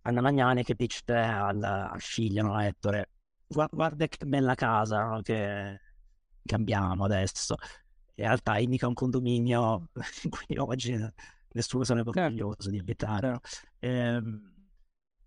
Anna 0.00 0.20
Magnani 0.22 0.64
che 0.64 0.74
dice 0.74 1.02
al, 1.12 1.62
al 1.62 2.00
figlio, 2.00 2.42
no? 2.42 2.58
Ettore, 2.58 3.10
guarda 3.46 4.06
che 4.06 4.24
bella 4.24 4.54
casa 4.54 5.04
no? 5.04 5.20
che 5.20 5.78
cambiamo 6.48 7.04
adesso. 7.04 7.54
In 8.16 8.24
realtà 8.24 8.58
indica 8.58 8.88
un 8.88 8.94
condominio 8.94 9.90
in 10.24 10.30
cui 10.30 10.56
oggi 10.58 10.98
nessuno 11.52 11.84
sarebbe 11.84 12.10
certo. 12.12 12.20
orgoglioso 12.20 12.70
di 12.70 12.78
abitare. 12.78 13.38
Ehm, 13.78 14.56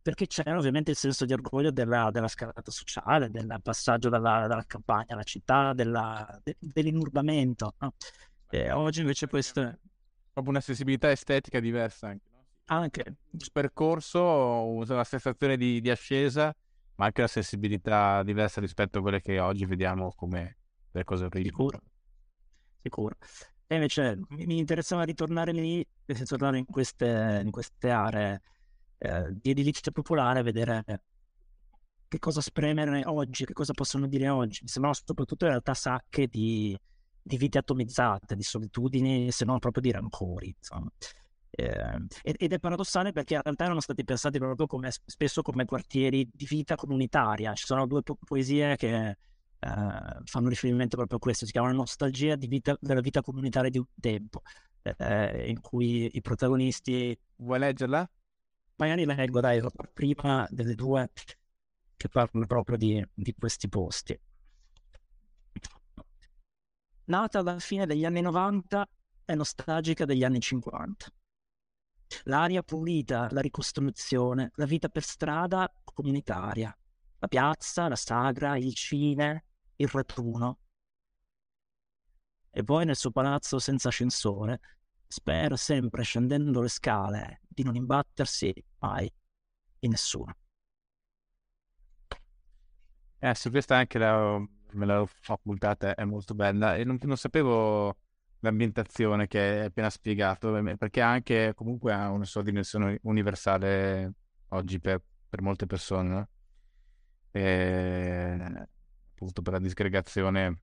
perché 0.02 0.26
c'è 0.26 0.44
ovviamente 0.56 0.92
il 0.92 0.98
senso 0.98 1.26
di 1.26 1.34
orgoglio 1.34 1.72
della, 1.72 2.10
della 2.12 2.28
scalata 2.28 2.72
sociale, 2.72 3.30
del 3.30 3.60
passaggio 3.62 4.10
dalla, 4.10 4.48
dalla 4.48 4.66
campagna 4.66 5.14
alla 5.14 5.24
città, 5.24 5.74
della, 5.74 6.40
de, 6.44 6.58
dell'inurbamento. 6.60 7.76
No? 7.78 7.94
E 8.50 8.72
oggi 8.72 9.02
invece 9.02 9.28
questo 9.28 9.62
è... 9.62 9.78
Proprio 10.34 10.54
una 10.54 10.62
sensibilità 10.62 11.12
estetica 11.12 11.60
diversa 11.60 12.08
anche. 12.08 12.30
No? 12.32 12.46
Anche. 12.66 13.04
Un 13.32 13.40
percorso, 13.52 14.22
una 14.22 15.04
sensazione 15.04 15.56
di, 15.56 15.82
di 15.82 15.90
ascesa, 15.90 16.54
ma 16.96 17.06
anche 17.06 17.22
una 17.22 17.30
sensibilità 17.30 18.24
diversa 18.24 18.60
rispetto 18.60 19.00
a 19.00 19.02
quelle 19.02 19.22
che 19.22 19.40
oggi 19.40 19.66
vediamo 19.66 20.14
come 20.16 20.58
le 20.92 21.04
cose 21.04 21.26
orribili. 21.26 21.54
Sicuro. 22.82 23.16
E 23.68 23.76
invece 23.76 24.20
mi, 24.30 24.46
mi 24.46 24.58
interessava 24.58 25.04
ritornare 25.04 25.52
lì, 25.52 25.86
tornare 26.26 26.58
in 26.58 26.66
queste, 26.66 27.42
in 27.44 27.52
queste 27.52 27.90
aree 27.90 28.42
eh, 28.98 29.28
di 29.32 29.52
edilizia 29.52 29.92
popolare, 29.92 30.42
vedere 30.42 30.84
che 32.08 32.20
cosa 32.20 32.42
spremere 32.42 33.04
oggi, 33.06 33.46
che 33.46 33.54
cosa 33.54 33.74
possono 33.74 34.08
dire 34.08 34.28
oggi. 34.28 34.60
Mi 34.64 34.68
sembrano 34.68 34.98
soprattutto 35.02 35.46
in 35.46 35.52
realtà 35.52 35.74
sacche 35.74 36.28
di, 36.28 36.78
di 37.22 37.38
vite 37.38 37.60
atomizzate, 37.60 38.36
di 38.36 38.44
solitudini, 38.44 39.32
se 39.32 39.46
non 39.46 39.60
proprio 39.60 39.82
di 39.82 39.92
rancori, 39.92 40.54
insomma. 40.58 40.92
Eh, 41.50 42.06
ed 42.24 42.54
è 42.54 42.60
paradossale 42.60 43.12
perché 43.12 43.36
in 43.36 43.42
realtà 43.42 43.64
erano 43.64 43.80
stati 43.80 44.04
pensati 44.04 44.38
proprio 44.40 44.68
come, 44.68 44.90
spesso 45.06 45.42
come 45.42 45.64
quartieri 45.64 46.30
di 46.30 46.46
vita 46.46 46.76
comunitaria. 46.76 47.54
Ci 47.54 47.66
sono 47.66 47.88
due 47.88 48.02
po- 48.02 48.18
poesie 48.26 48.76
che 48.76 49.18
Uh, 49.64 50.24
fanno 50.26 50.50
riferimento 50.50 50.98
proprio 50.98 51.18
a 51.18 51.22
questo, 51.22 51.46
si 51.46 51.52
chiama 51.52 51.72
Nostalgia 51.72 52.36
vita, 52.36 52.76
della 52.80 53.00
vita 53.00 53.22
comunitaria 53.22 53.70
di 53.70 53.78
un 53.78 53.86
tempo. 54.00 54.42
eh, 54.82 55.50
in 55.50 55.62
cui 55.62 56.10
i 56.14 56.22
protagonisti... 56.22 57.18
Vuoi 57.38 57.60
leggerla? 57.60 58.10
Magari 58.78 59.06
la 59.06 59.14
leggo, 59.14 59.40
dai, 59.40 59.62
prima 59.94 60.48
delle 60.50 60.74
due 60.74 61.12
che 61.96 62.10
parlano 62.10 62.48
proprio 62.48 62.78
di, 62.78 63.06
di 63.14 63.36
questi 63.38 63.70
posti. 63.70 64.20
Nata 67.06 67.40
alla 67.40 67.60
fine 67.60 67.86
degli 67.86 68.06
anni 68.06 68.22
90, 68.22 68.90
è 69.26 69.36
nostalgica 69.36 70.06
degli 70.06 70.24
anni 70.24 70.40
50. 70.40 71.12
L'aria 72.24 72.64
pulita, 72.64 73.28
la 73.32 73.42
ricostruzione, 73.42 74.52
la 74.56 74.66
vita 74.66 74.90
per 74.90 75.04
strada 75.04 75.72
comunitaria, 75.84 76.76
la 77.20 77.28
piazza, 77.28 77.88
la 77.88 77.96
sagra, 77.96 78.58
il 78.58 78.74
cine, 78.74 79.46
il 79.82 79.88
retuno. 79.88 80.60
E 82.52 82.64
poi 82.64 82.86
nel 82.86 82.96
suo 82.96 83.12
palazzo 83.12 83.60
senza 83.60 83.90
ascensore 83.90 84.60
spera 85.08 85.56
sempre 85.56 86.04
scendendo 86.04 86.62
le 86.62 86.70
scale 86.70 87.42
di 87.48 87.64
non 87.64 87.76
imbattersi 87.76 88.54
mai 88.80 89.12
in 89.80 89.90
nessuno. 89.90 90.36
Eh, 93.20 93.36
su 93.36 93.50
questa 93.50 93.78
anche 93.78 94.00
la, 94.00 94.38
me 94.38 94.86
l'ho 94.86 95.06
facultata, 95.06 95.96
è 95.96 96.04
molto 96.06 96.34
bella 96.34 96.76
e 96.76 96.84
non, 96.84 96.98
non, 97.02 97.18
sapevo 97.18 97.96
l'ambientazione 98.40 99.28
che 99.28 99.62
è 99.62 99.66
appena 99.66 99.90
spiegato, 99.90 100.52
perché 100.78 101.02
anche 101.02 101.54
comunque 101.56 101.94
ha 101.94 102.10
una 102.10 102.26
sua 102.26 102.42
dimensione 102.42 103.00
universale 103.04 104.14
oggi 104.50 104.80
per, 104.80 105.04
per 105.30 105.42
molte 105.42 105.68
persone, 105.68 106.10
no? 106.10 106.30
e, 107.32 108.68
appunto 109.22 109.44
per 109.44 109.54
la 109.54 109.60
disgregazione 109.60 110.62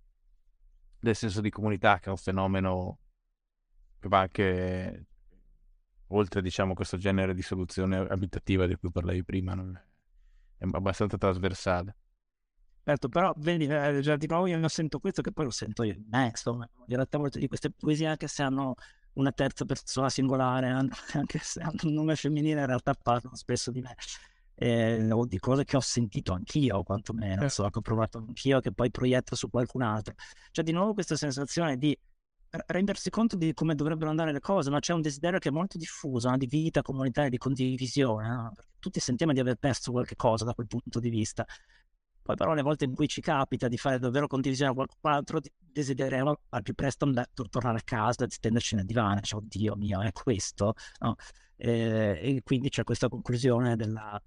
del 0.98 1.14
senso 1.14 1.40
di 1.40 1.48
comunità, 1.48 2.00
che 2.00 2.06
è 2.06 2.10
un 2.10 2.16
fenomeno 2.16 2.98
che 4.00 4.08
va 4.08 4.20
anche 4.20 5.06
oltre, 6.08 6.42
diciamo, 6.42 6.74
questo 6.74 6.96
genere 6.96 7.34
di 7.34 7.42
soluzione 7.42 7.98
abitativa 7.98 8.66
di 8.66 8.74
cui 8.74 8.90
parlavi 8.90 9.22
prima, 9.22 9.54
è 10.56 10.66
abbastanza 10.72 11.16
trasversale. 11.16 11.96
Certo, 12.82 13.08
però 13.08 13.32
vedi, 13.36 13.66
eh, 13.66 14.00
già 14.00 14.16
di 14.16 14.26
nuovo 14.26 14.46
io 14.46 14.66
sento 14.68 14.98
questo 14.98 15.20
che 15.20 15.30
poi 15.30 15.44
lo 15.44 15.50
sento 15.50 15.82
io 15.82 15.92
in 15.92 16.06
insomma, 16.10 16.66
in 16.86 16.94
realtà 16.94 17.18
molte 17.18 17.38
di 17.38 17.46
queste 17.46 17.70
poesie 17.70 18.06
anche 18.06 18.28
se 18.28 18.42
hanno 18.42 18.74
una 19.12 19.30
terza 19.30 19.66
persona 19.66 20.08
singolare, 20.08 20.68
anche 21.12 21.38
se 21.38 21.60
hanno 21.60 21.80
un 21.82 21.92
nome 21.92 22.16
femminile 22.16 22.60
in 22.60 22.66
realtà 22.66 22.94
parlano 22.94 23.36
spesso 23.36 23.70
di 23.70 23.82
me 23.82 23.94
eh, 24.58 25.10
o 25.12 25.24
di 25.24 25.38
cose 25.38 25.64
che 25.64 25.76
ho 25.76 25.80
sentito 25.80 26.32
anch'io, 26.32 26.82
quantomeno, 26.82 27.44
eh. 27.44 27.48
so, 27.48 27.68
che 27.68 27.78
ho 27.78 27.82
provato 27.82 28.18
anch'io, 28.18 28.60
che 28.60 28.72
poi 28.72 28.90
proietto 28.90 29.36
su 29.36 29.48
qualcun 29.48 29.82
altro. 29.82 30.14
C'è 30.50 30.62
di 30.62 30.72
nuovo 30.72 30.94
questa 30.94 31.16
sensazione 31.16 31.76
di 31.76 31.96
rendersi 32.66 33.10
conto 33.10 33.36
di 33.36 33.52
come 33.52 33.74
dovrebbero 33.74 34.10
andare 34.10 34.32
le 34.32 34.40
cose, 34.40 34.70
ma 34.70 34.80
c'è 34.80 34.92
un 34.92 35.02
desiderio 35.02 35.38
che 35.38 35.50
è 35.50 35.52
molto 35.52 35.78
diffuso, 35.78 36.28
no? 36.28 36.36
di 36.36 36.46
vita 36.46 36.82
comunitaria, 36.82 37.30
di 37.30 37.38
condivisione, 37.38 38.28
no? 38.28 38.52
tutti 38.80 38.98
sentiamo 39.00 39.32
di 39.32 39.40
aver 39.40 39.56
perso 39.56 39.92
qualche 39.92 40.16
cosa 40.16 40.44
da 40.44 40.54
quel 40.54 40.66
punto 40.66 40.98
di 40.98 41.10
vista. 41.10 41.44
Poi 42.22 42.36
però 42.36 42.52
le 42.52 42.62
volte 42.62 42.84
in 42.84 42.94
cui 42.94 43.06
ci 43.06 43.20
capita 43.20 43.68
di 43.68 43.78
fare 43.78 43.98
davvero 43.98 44.26
condivisione 44.26 44.74
con 44.74 44.86
qualcun 44.86 45.10
altro, 45.12 45.40
desideriamo 45.56 46.40
al 46.50 46.62
più 46.62 46.74
presto 46.74 47.04
andare, 47.04 47.30
tornare 47.48 47.78
a 47.78 47.82
casa, 47.82 48.24
e 48.24 48.30
stenderci 48.30 48.74
nel 48.74 48.84
divano, 48.84 49.20
cioè, 49.20 49.40
oddio 49.40 49.76
mio, 49.76 50.00
è 50.02 50.12
questo, 50.12 50.74
no? 51.00 51.14
e, 51.56 52.18
e 52.20 52.42
quindi 52.42 52.68
c'è 52.68 52.84
questa 52.84 53.08
conclusione 53.08 53.76
della, 53.76 54.20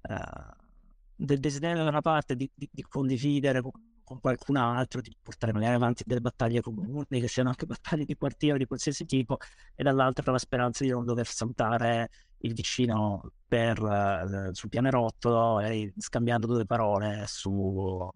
del 0.00 1.40
desiderio 1.40 1.82
da 1.82 1.88
una 1.88 2.00
parte 2.00 2.36
di, 2.36 2.50
di, 2.54 2.68
di 2.70 2.82
condividere 2.82 3.60
con, 3.60 3.72
con, 4.04 4.20
qualcun 4.20 4.56
altro, 4.56 5.00
di 5.00 5.14
portare 5.20 5.52
magari 5.52 5.74
avanti 5.74 6.04
delle 6.06 6.20
battaglie 6.20 6.60
comuni, 6.60 7.20
che 7.20 7.28
siano 7.28 7.48
anche 7.48 7.66
battaglie 7.66 8.04
di 8.04 8.16
quartiere 8.16 8.58
di 8.58 8.66
qualsiasi 8.66 9.04
tipo, 9.04 9.38
e 9.74 9.82
dall'altra 9.82 10.30
la 10.30 10.38
speranza 10.38 10.84
di 10.84 10.90
non 10.90 11.04
dover 11.04 11.26
saltare 11.26 12.10
il 12.42 12.54
vicino 12.54 13.32
per, 13.46 13.80
uh, 13.82 14.52
sul 14.52 14.68
pianerottolo 14.68 15.60
e 15.60 15.92
scambiando 15.96 16.46
due 16.46 16.64
parole 16.64 17.24
su 17.26 18.08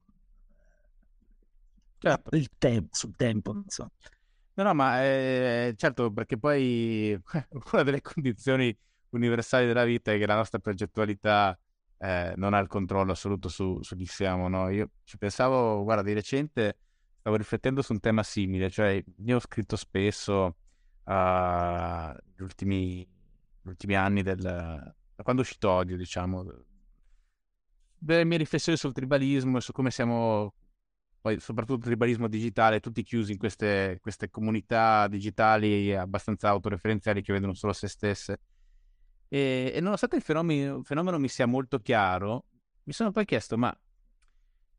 certo. 1.98 2.36
il 2.36 2.48
tempo, 2.58 2.94
sul 2.94 3.16
tempo. 3.16 3.52
Insomma. 3.52 3.90
No, 4.54 4.64
no, 4.64 4.74
ma 4.74 5.02
eh, 5.02 5.74
certo, 5.76 6.12
perché 6.12 6.38
poi 6.38 7.18
una 7.72 7.82
delle 7.82 8.02
condizioni 8.02 8.76
universali 9.10 9.66
della 9.66 9.84
vita 9.84 10.12
è 10.12 10.18
che 10.18 10.26
la 10.26 10.36
nostra 10.36 10.58
progettualità 10.58 11.58
eh, 12.02 12.32
non 12.36 12.52
ha 12.52 12.58
il 12.58 12.66
controllo 12.66 13.12
assoluto 13.12 13.48
su, 13.48 13.80
su 13.82 13.94
chi 13.96 14.06
siamo. 14.06 14.48
No? 14.48 14.68
Io 14.70 14.90
ci 15.04 15.18
pensavo, 15.18 15.84
guarda, 15.84 16.02
di 16.02 16.12
recente 16.12 16.78
stavo 17.20 17.36
riflettendo 17.36 17.82
su 17.82 17.92
un 17.92 18.00
tema 18.00 18.24
simile, 18.24 18.68
cioè 18.68 19.02
io 19.24 19.36
ho 19.36 19.40
scritto 19.40 19.76
spesso 19.76 20.56
uh, 21.04 21.12
gli, 22.34 22.42
ultimi, 22.42 22.98
gli 22.98 23.68
ultimi 23.68 23.94
anni 23.94 24.22
del, 24.22 24.40
da 24.40 25.22
quando 25.22 25.42
è 25.42 25.44
uscito 25.44 25.70
Odio, 25.70 25.96
diciamo, 25.96 26.44
delle 27.96 28.24
mie 28.24 28.38
riflessioni 28.38 28.76
sul 28.76 28.92
tribalismo 28.92 29.58
e 29.58 29.60
su 29.60 29.70
come 29.70 29.92
siamo, 29.92 30.54
poi 31.20 31.38
soprattutto 31.38 31.78
il 31.78 31.84
tribalismo 31.84 32.26
digitale, 32.26 32.80
tutti 32.80 33.04
chiusi 33.04 33.30
in 33.30 33.38
queste, 33.38 33.98
queste 34.00 34.28
comunità 34.28 35.06
digitali 35.06 35.94
abbastanza 35.94 36.48
autoreferenziali 36.48 37.22
che 37.22 37.32
vedono 37.32 37.54
solo 37.54 37.72
se 37.72 37.86
stesse. 37.86 38.40
E, 39.32 39.72
e 39.74 39.80
nonostante 39.80 40.16
il 40.16 40.22
fenomeno, 40.22 40.76
il 40.76 40.84
fenomeno, 40.84 41.18
mi 41.18 41.28
sia 41.28 41.46
molto 41.46 41.78
chiaro, 41.78 42.44
mi 42.82 42.92
sono 42.92 43.12
poi 43.12 43.24
chiesto, 43.24 43.56
ma 43.56 43.74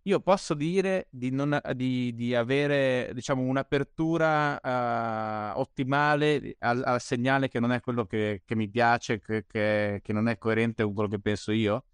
io 0.04 0.20
posso 0.20 0.54
dire 0.54 1.08
di, 1.10 1.32
non, 1.32 1.60
di, 1.74 2.14
di 2.14 2.36
avere 2.36 3.10
diciamo, 3.16 3.42
un'apertura 3.42 4.60
uh, 4.62 5.60
ottimale 5.60 6.56
al, 6.60 6.84
al, 6.86 7.02
segnale 7.02 7.48
che 7.48 7.60
non 7.60 7.72
è 7.72 7.80
quello 7.80 8.06
che, 8.06 8.44
che 8.46 8.56
mi 8.56 8.70
piace, 8.70 9.20
che, 9.20 9.44
che, 9.48 10.02
che, 10.04 10.14
non 10.14 10.28
è 10.28 10.38
coerente 10.38 10.84
con 10.84 10.94
quello 10.94 11.10
che 11.10 11.20
penso 11.20 11.52
io? 11.52 11.86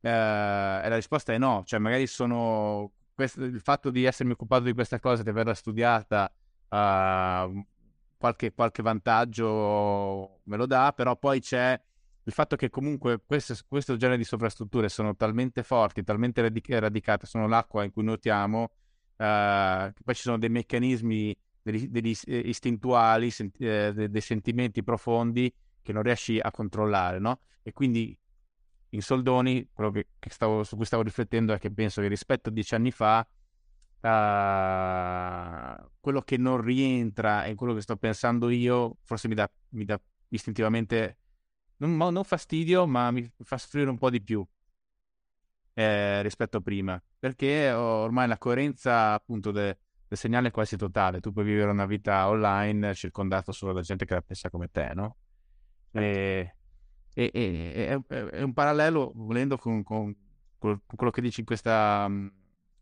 Uh, 0.00 0.06
e 0.06 0.88
la 0.88 0.94
risposta 0.94 1.34
è 1.34 1.38
no, 1.38 1.64
cioè 1.66 1.80
magari 1.80 2.06
sono 2.06 2.92
questo, 3.14 3.44
il 3.44 3.60
fatto 3.60 3.90
di 3.90 4.04
essermi 4.04 4.32
occupato 4.32 4.64
di 4.64 4.72
questa 4.72 5.00
cosa, 5.00 5.22
di 5.22 5.28
averla 5.28 5.52
studiata, 5.52 6.32
uh, 6.70 7.62
qualche, 8.16 8.54
qualche 8.54 8.82
vantaggio 8.82 10.40
me 10.44 10.56
lo 10.56 10.64
dà, 10.64 10.94
però 10.96 11.14
poi 11.16 11.40
c'è 11.40 11.78
il 12.30 12.36
fatto 12.36 12.54
che 12.54 12.70
comunque 12.70 13.20
queste, 13.26 13.56
questo 13.66 13.96
genere 13.96 14.16
di 14.16 14.22
sovrastrutture 14.22 14.88
sono 14.88 15.16
talmente 15.16 15.64
forti, 15.64 16.04
talmente 16.04 16.40
radic- 16.40 16.70
radicate, 16.70 17.26
sono 17.26 17.48
l'acqua 17.48 17.82
in 17.82 17.90
cui 17.90 18.04
nuotiamo, 18.04 18.62
uh, 18.62 19.92
che 19.92 20.02
poi 20.04 20.14
ci 20.14 20.22
sono 20.22 20.38
dei 20.38 20.48
meccanismi 20.48 21.36
degli, 21.60 21.88
degli 21.88 22.16
istintuali, 22.24 23.30
sen- 23.32 23.50
eh, 23.58 23.92
dei, 23.92 24.08
dei 24.08 24.20
sentimenti 24.20 24.84
profondi 24.84 25.52
che 25.82 25.92
non 25.92 26.04
riesci 26.04 26.38
a 26.38 26.52
controllare, 26.52 27.18
no? 27.18 27.40
E 27.62 27.72
quindi 27.72 28.16
in 28.90 29.02
soldoni, 29.02 29.68
quello 29.72 29.90
che, 29.90 30.06
che 30.20 30.30
stavo, 30.30 30.62
su 30.62 30.76
cui 30.76 30.84
stavo 30.84 31.02
riflettendo 31.02 31.52
è 31.52 31.58
che 31.58 31.72
penso 31.72 32.00
che 32.00 32.06
rispetto 32.06 32.50
a 32.50 32.52
dieci 32.52 32.76
anni 32.76 32.92
fa, 32.92 33.26
uh, 34.02 35.90
quello 35.98 36.22
che 36.22 36.36
non 36.36 36.60
rientra 36.60 37.46
in 37.46 37.56
quello 37.56 37.74
che 37.74 37.80
sto 37.80 37.96
pensando 37.96 38.48
io, 38.50 38.98
forse 39.02 39.26
mi 39.26 39.34
dà 39.34 40.00
istintivamente 40.28 41.19
non, 41.80 42.12
non 42.12 42.24
fastidio, 42.24 42.86
ma 42.86 43.10
mi 43.10 43.30
fa 43.42 43.58
soffrire 43.58 43.88
un 43.88 43.98
po' 43.98 44.10
di 44.10 44.22
più 44.22 44.46
eh, 45.74 46.22
rispetto 46.22 46.58
a 46.58 46.60
prima, 46.60 47.02
perché 47.18 47.70
ormai 47.70 48.28
la 48.28 48.38
coerenza 48.38 49.12
appunto 49.12 49.50
de, 49.50 49.78
del 50.06 50.18
segnale 50.18 50.48
è 50.48 50.50
quasi 50.50 50.76
totale. 50.76 51.20
Tu 51.20 51.32
puoi 51.32 51.44
vivere 51.44 51.70
una 51.70 51.86
vita 51.86 52.28
online 52.28 52.94
circondato 52.94 53.52
solo 53.52 53.72
da 53.72 53.80
gente 53.80 54.04
che 54.04 54.14
la 54.14 54.22
pensa 54.22 54.50
come 54.50 54.70
te, 54.70 54.92
no? 54.94 55.16
E, 55.92 56.54
e, 57.14 57.30
e 57.32 58.02
è, 58.06 58.42
un 58.42 58.52
parallelo, 58.52 59.12
volendo, 59.14 59.56
con, 59.56 59.82
con, 59.82 60.14
con, 60.58 60.80
quello 60.86 61.10
che 61.10 61.20
dici 61.22 61.40
in 61.40 61.46
questa, 61.46 62.08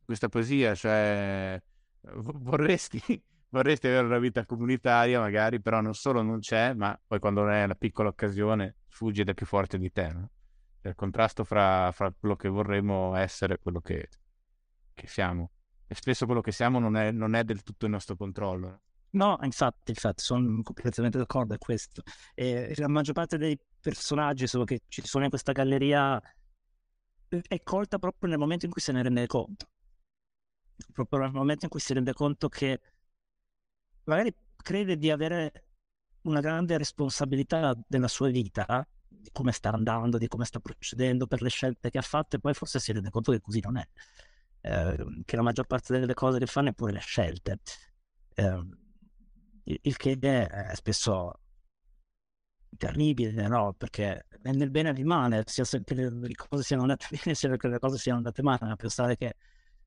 questa 0.04 0.28
poesia, 0.28 0.74
cioè 0.74 1.60
vorresti 2.00 3.00
vorresti 3.50 3.86
avere 3.86 4.06
una 4.06 4.18
vita 4.18 4.44
comunitaria 4.44 5.20
magari, 5.20 5.60
però 5.60 5.80
non 5.80 5.94
solo 5.94 6.22
non 6.22 6.40
c'è, 6.40 6.74
ma 6.74 6.98
poi 7.06 7.18
quando 7.18 7.42
non 7.42 7.52
è 7.52 7.64
una 7.64 7.74
piccola 7.74 8.08
occasione 8.08 8.76
sfugge 8.88 9.22
ed 9.22 9.28
è 9.28 9.34
più 9.34 9.46
forte 9.46 9.78
di 9.78 9.90
te. 9.90 10.08
No? 10.12 10.30
Cioè, 10.80 10.88
il 10.90 10.94
contrasto 10.94 11.44
fra, 11.44 11.90
fra, 11.92 12.12
quello 12.12 12.36
che 12.36 12.48
vorremmo 12.48 13.14
essere 13.14 13.54
e 13.54 13.58
quello 13.58 13.80
che, 13.80 14.08
che, 14.94 15.06
siamo. 15.06 15.50
E 15.86 15.94
spesso 15.94 16.26
quello 16.26 16.40
che 16.40 16.52
siamo 16.52 16.78
non 16.78 16.96
è, 16.96 17.10
non 17.10 17.34
è 17.34 17.44
del 17.44 17.62
tutto 17.62 17.86
il 17.86 17.92
nostro 17.92 18.16
controllo. 18.16 18.80
No? 19.10 19.38
Infatti, 19.42 19.90
infatti, 19.90 20.22
sono 20.22 20.62
completamente 20.62 21.18
d'accordo 21.18 21.54
a 21.54 21.58
questo. 21.58 22.02
E 22.34 22.74
la 22.76 22.88
maggior 22.88 23.14
parte 23.14 23.38
dei 23.38 23.58
personaggi 23.80 24.46
che 24.64 24.82
ci 24.88 25.02
sono 25.04 25.24
in 25.24 25.30
questa 25.30 25.52
galleria 25.52 26.20
è 27.28 27.62
colta 27.62 27.98
proprio 27.98 28.30
nel 28.30 28.38
momento 28.38 28.66
in 28.66 28.72
cui 28.72 28.80
se 28.80 28.92
ne 28.92 29.02
rende 29.02 29.26
conto. 29.26 29.68
Proprio 30.92 31.20
nel 31.20 31.32
momento 31.32 31.64
in 31.64 31.70
cui 31.70 31.80
si 31.80 31.92
rende 31.92 32.12
conto 32.12 32.48
che 32.48 32.80
magari 34.04 34.34
crede 34.56 34.96
di 34.96 35.10
avere 35.10 35.67
una 36.22 36.40
grande 36.40 36.76
responsabilità 36.78 37.76
della 37.86 38.08
sua 38.08 38.28
vita, 38.28 38.86
di 39.06 39.30
come 39.32 39.52
sta 39.52 39.70
andando, 39.70 40.18
di 40.18 40.28
come 40.28 40.44
sta 40.44 40.60
procedendo, 40.60 41.26
per 41.26 41.42
le 41.42 41.48
scelte 41.48 41.90
che 41.90 41.98
ha 41.98 42.02
fatto, 42.02 42.36
e 42.36 42.38
poi 42.40 42.54
forse 42.54 42.78
si 42.78 42.92
rende 42.92 43.10
conto 43.10 43.32
che 43.32 43.40
così 43.40 43.60
non 43.60 43.76
è. 43.78 43.88
Eh, 44.60 45.22
che 45.24 45.36
la 45.36 45.42
maggior 45.42 45.66
parte 45.66 45.98
delle 45.98 46.14
cose 46.14 46.38
che 46.38 46.46
fa 46.46 46.60
neppure 46.60 46.92
le 46.92 47.00
scelte. 47.00 47.60
Eh, 48.34 48.66
il, 49.64 49.96
che 49.96 50.16
è 50.18 50.74
spesso 50.74 51.40
terribile, 52.76 53.48
no? 53.48 53.74
Perché 53.76 54.26
nel 54.42 54.70
bene 54.70 54.90
e 54.90 55.04
male, 55.04 55.42
sia 55.46 55.64
che 55.64 55.94
le 55.94 56.34
cose 56.34 56.62
siano 56.62 56.82
andate 56.82 57.06
bene, 57.22 57.34
sia 57.34 57.56
che 57.56 57.68
le 57.68 57.78
cose 57.78 57.98
siano 57.98 58.18
andate 58.18 58.42
male, 58.42 58.70
a 58.70 58.76
pensare 58.76 59.16
che 59.16 59.36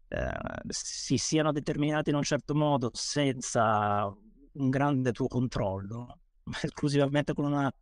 eh, 0.08 0.32
si 0.68 1.18
siano 1.18 1.52
determinate 1.52 2.10
in 2.10 2.18
un 2.18 2.24
certo 2.24 2.54
modo 2.54 2.92
senza 2.94 4.06
un 4.54 4.70
grande 4.70 5.12
tuo 5.12 5.28
controllo, 5.28 6.20
ma 6.52 6.58
esclusivamente 6.62 7.34
con 7.34 7.46
una 7.46 7.74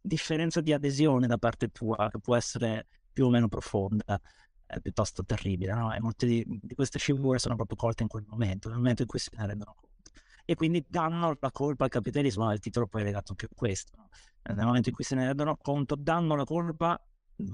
differenza 0.00 0.60
di 0.60 0.72
adesione 0.72 1.26
da 1.26 1.38
parte 1.38 1.68
tua 1.68 2.08
che 2.10 2.18
può 2.18 2.36
essere 2.36 2.86
più 3.12 3.26
o 3.26 3.30
meno 3.30 3.48
profonda, 3.48 4.20
è 4.66 4.80
piuttosto 4.80 5.24
terribile, 5.24 5.74
no? 5.74 5.92
E 5.92 6.00
molte 6.00 6.26
di, 6.26 6.44
di 6.46 6.74
queste 6.74 6.98
figure 6.98 7.38
sono 7.38 7.56
proprio 7.56 7.76
colte 7.76 8.02
in 8.02 8.08
quel 8.08 8.24
momento, 8.26 8.68
nel 8.68 8.78
momento 8.78 9.02
in 9.02 9.08
cui 9.08 9.18
se 9.18 9.30
ne 9.36 9.46
rendono 9.46 9.74
conto. 9.74 9.90
E 10.44 10.54
quindi 10.54 10.84
danno 10.88 11.36
la 11.38 11.50
colpa 11.50 11.84
al 11.84 11.90
capitalismo, 11.90 12.50
il 12.52 12.58
titolo 12.58 12.86
poi 12.86 13.02
è 13.02 13.04
legato 13.04 13.34
più 13.34 13.48
a 13.50 13.54
questo. 13.54 13.92
No? 13.96 14.08
Nel 14.54 14.66
momento 14.66 14.88
in 14.88 14.94
cui 14.94 15.04
se 15.04 15.14
ne 15.14 15.26
rendono 15.26 15.56
conto, 15.56 15.94
danno 15.94 16.34
la 16.34 16.44
colpa, 16.44 17.00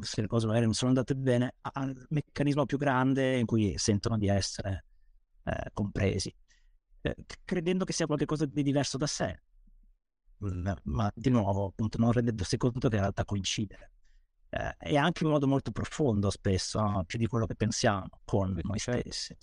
se 0.01 0.21
le 0.21 0.27
cose 0.27 0.47
magari 0.47 0.65
non 0.65 0.75
sono 0.75 0.91
andate 0.91 1.15
bene, 1.15 1.57
al 1.61 2.07
meccanismo 2.09 2.65
più 2.65 2.79
grande 2.79 3.37
in 3.37 3.47
cui 3.47 3.75
sentono 3.77 4.17
di 4.17 4.29
essere 4.29 4.87
eh, 5.45 5.71
compresi, 5.73 6.35
eh, 7.03 7.17
credendo 7.45 7.85
che 7.85 7.93
sia 7.93 8.07
qualcosa 8.07 8.47
di 8.47 8.63
diverso 8.63 8.97
da 8.97 9.07
sé. 9.07 9.43
Ma 10.85 11.11
di 11.15 11.31
nuovo, 11.31 11.67
appunto, 11.67 11.99
non 11.99 12.13
rendendosi 12.13 12.57
conto 12.57 12.89
che 12.89 12.95
in 12.95 13.03
realtà 13.03 13.25
coincide 13.25 13.91
eh, 14.51 14.77
e 14.79 14.97
anche 14.97 15.25
in 15.25 15.31
modo 15.31 15.47
molto 15.47 15.71
profondo 15.71 16.31
spesso, 16.31 16.81
no? 16.81 17.05
più 17.05 17.19
di 17.19 17.27
quello 17.27 17.47
che 17.47 17.55
pensiamo 17.55 18.09
con 18.25 18.59
noi 18.63 18.79
certo. 18.79 19.11
stessi. 19.11 19.37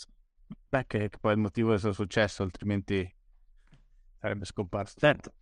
Beh, 0.69 0.85
che, 0.87 1.09
che, 1.09 1.17
poi 1.19 1.31
è 1.31 1.35
il 1.35 1.41
motivo 1.41 1.71
del 1.71 1.79
suo 1.79 1.93
successo, 1.93 2.43
altrimenti 2.43 3.13
sarebbe 4.19 4.45
scomparso. 4.45 4.95
Certo, 4.97 5.33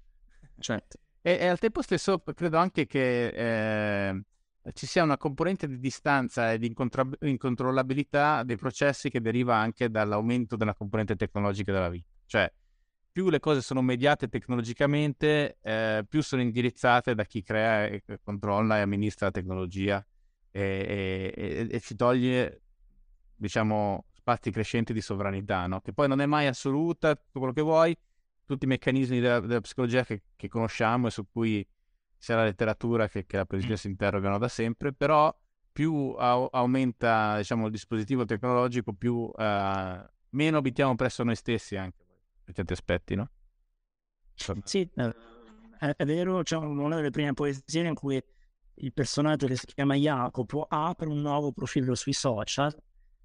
certo. 0.60 0.98
E, 1.22 1.38
e 1.40 1.48
al 1.48 1.60
tempo 1.60 1.82
stesso 1.82 2.20
credo 2.20 2.58
anche 2.58 2.86
che 2.86 3.28
eh, 3.28 4.24
ci 4.74 4.86
sia 4.86 5.04
una 5.04 5.18
componente 5.18 5.68
di 5.68 5.80
distanza 5.80 6.52
e 6.52 6.58
di 6.58 6.68
incontra- 6.68 7.08
incontrollabilità 7.22 8.44
dei 8.44 8.58
processi 8.58 9.10
che 9.10 9.22
deriva 9.22 9.56
anche 9.56 9.90
dall'aumento 9.90 10.56
della 10.58 10.74
componente 10.74 11.16
tecnologica 11.16 11.72
della 11.72 11.90
vita. 11.90 12.10
Cioè, 12.26 12.52
più 13.14 13.30
le 13.30 13.40
cose 13.40 13.61
sono 13.61 13.84
mediate 13.84 14.27
tecnologicamente, 14.27 15.60
eh, 15.61 16.03
più 16.10 16.23
sono 16.23 16.41
indirizzate 16.41 17.14
da 17.14 17.23
chi 17.26 17.44
crea, 17.44 17.85
e 17.85 18.03
controlla 18.23 18.80
e 18.80 18.81
amministra 18.81 19.27
la 19.27 19.31
tecnologia 19.31 20.03
e, 20.49 21.31
e, 21.35 21.68
e 21.69 21.80
ci 21.80 21.95
toglie, 21.95 22.64
diciamo, 23.35 24.06
spazi 24.14 24.49
crescenti 24.49 24.94
di 24.94 25.02
sovranità, 25.02 25.68
no? 25.68 25.80
che 25.81 25.94
poi 25.94 26.07
non 26.07 26.22
è 26.22 26.26
mai 26.26 26.48
assoluta, 26.48 27.15
tutto 27.15 27.38
quello 27.38 27.53
che 27.53 27.61
vuoi, 27.61 27.95
tutti 28.45 28.65
i 28.65 28.68
meccanismi 28.68 29.19
della, 29.19 29.40
della 29.40 29.61
psicologia 29.61 30.03
che, 30.03 30.23
che, 30.35 30.48
conosciamo 30.48 31.06
e 31.06 31.11
su 31.11 31.27
cui 31.31 31.65
sia 32.18 32.35
la 32.35 32.45
letteratura 32.45 33.07
che, 33.07 33.27
che 33.27 33.38
la 33.38 33.45
poesia 33.45 33.76
si 33.77 33.88
interrogano 33.88 34.40
da 34.40 34.48
sempre, 34.48 34.91
però 34.91 35.31
più 35.72 36.15
a, 36.18 36.48
aumenta 36.52 37.38
diciamo, 37.38 37.68
il 37.68 37.72
dispositivo 37.72 38.26
tecnologico, 38.26 38.91
più 38.91 39.31
uh, 39.31 40.03
meno 40.30 40.57
abitiamo 40.57 40.95
presso 40.95 41.23
noi 41.23 41.35
stessi 41.35 41.76
anche 41.76 42.03
per 42.44 42.53
certi 42.53 42.74
aspetti, 42.74 43.15
no? 43.15 43.30
Sì, 44.64 44.90
è, 44.95 45.94
è 45.95 46.06
vero, 46.06 46.44
c'è 46.44 46.57
una 46.57 46.95
delle 46.95 47.10
prime 47.11 47.34
poesie 47.34 47.88
in 47.88 47.94
cui 47.94 48.22
il 48.76 48.94
personaggio 48.94 49.48
che 49.48 49.56
si 49.56 49.65
chiama 49.68 49.95
Jacopo 49.95 50.65
apre 50.68 51.07
un 51.07 51.22
nuovo 51.22 51.52
profilo 51.52 51.94
sui 51.94 52.14
social 52.14 52.76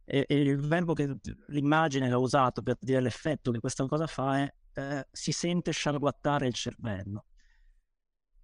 e, 0.05 0.25
e 0.29 0.41
il 0.41 0.59
verbo 0.59 0.93
che 0.93 1.17
l'immagine 1.49 2.07
che 2.09 2.13
ha 2.13 2.19
usato 2.19 2.63
per 2.63 2.77
dire 2.81 3.01
l'effetto 3.01 3.51
che 3.51 3.61
questa 3.61 3.87
cosa 3.87 4.07
fa 4.07 4.39
è 4.39 4.55
eh, 4.75 5.07
si 5.11 5.33
sente 5.33 5.73
sciarguattare 5.73 6.47
il 6.47 6.55
cervello. 6.55 7.25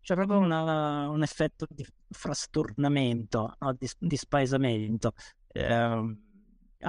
C'è 0.00 0.14
proprio 0.14 0.38
una, 0.38 1.08
un 1.08 1.22
effetto 1.22 1.66
di 1.70 1.86
frastornamento, 2.08 3.54
no? 3.58 3.72
di, 3.72 3.88
di 3.98 4.16
spaesamento. 4.16 5.12
Eh, 5.46 6.16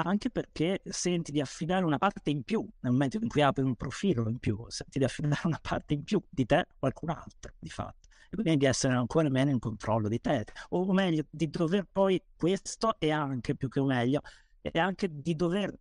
anche 0.04 0.30
perché 0.30 0.82
senti 0.86 1.32
di 1.32 1.42
affidare 1.42 1.86
una 1.86 1.98
parte 1.98 2.30
in 2.30 2.44
più 2.44 2.68
nel 2.82 2.92
momento 2.92 3.18
in 3.18 3.28
cui 3.28 3.42
apri 3.42 3.64
un 3.64 3.76
profilo 3.76 4.30
in 4.30 4.40
più, 4.40 4.66
senti 4.68 5.00
di 5.00 5.06
affidare 5.06 5.42
una 5.46 5.60
parte 5.62 5.94
in 5.94 6.04
più 6.04 6.22
di 6.30 6.46
te 6.46 6.56
a 6.56 6.68
qualcun 6.78 7.10
altro, 7.10 7.54
di 7.60 7.70
fatto. 7.70 8.08
E 8.30 8.36
quindi 8.36 8.58
di 8.58 8.66
essere 8.66 8.94
ancora 8.96 9.30
meno 9.30 9.52
in 9.52 9.60
controllo 9.60 10.08
di 10.08 10.20
te, 10.20 10.46
o 10.70 10.92
meglio, 10.92 11.24
di 11.30 11.50
dover 11.50 11.88
poi 11.92 12.22
questo 12.36 13.00
e 13.00 13.12
anche 13.12 13.56
più 13.56 13.70
che 13.70 13.82
meglio, 13.82 14.22
e 14.62 14.80
anche 14.80 15.08
di 15.12 15.36
dover 15.36 15.74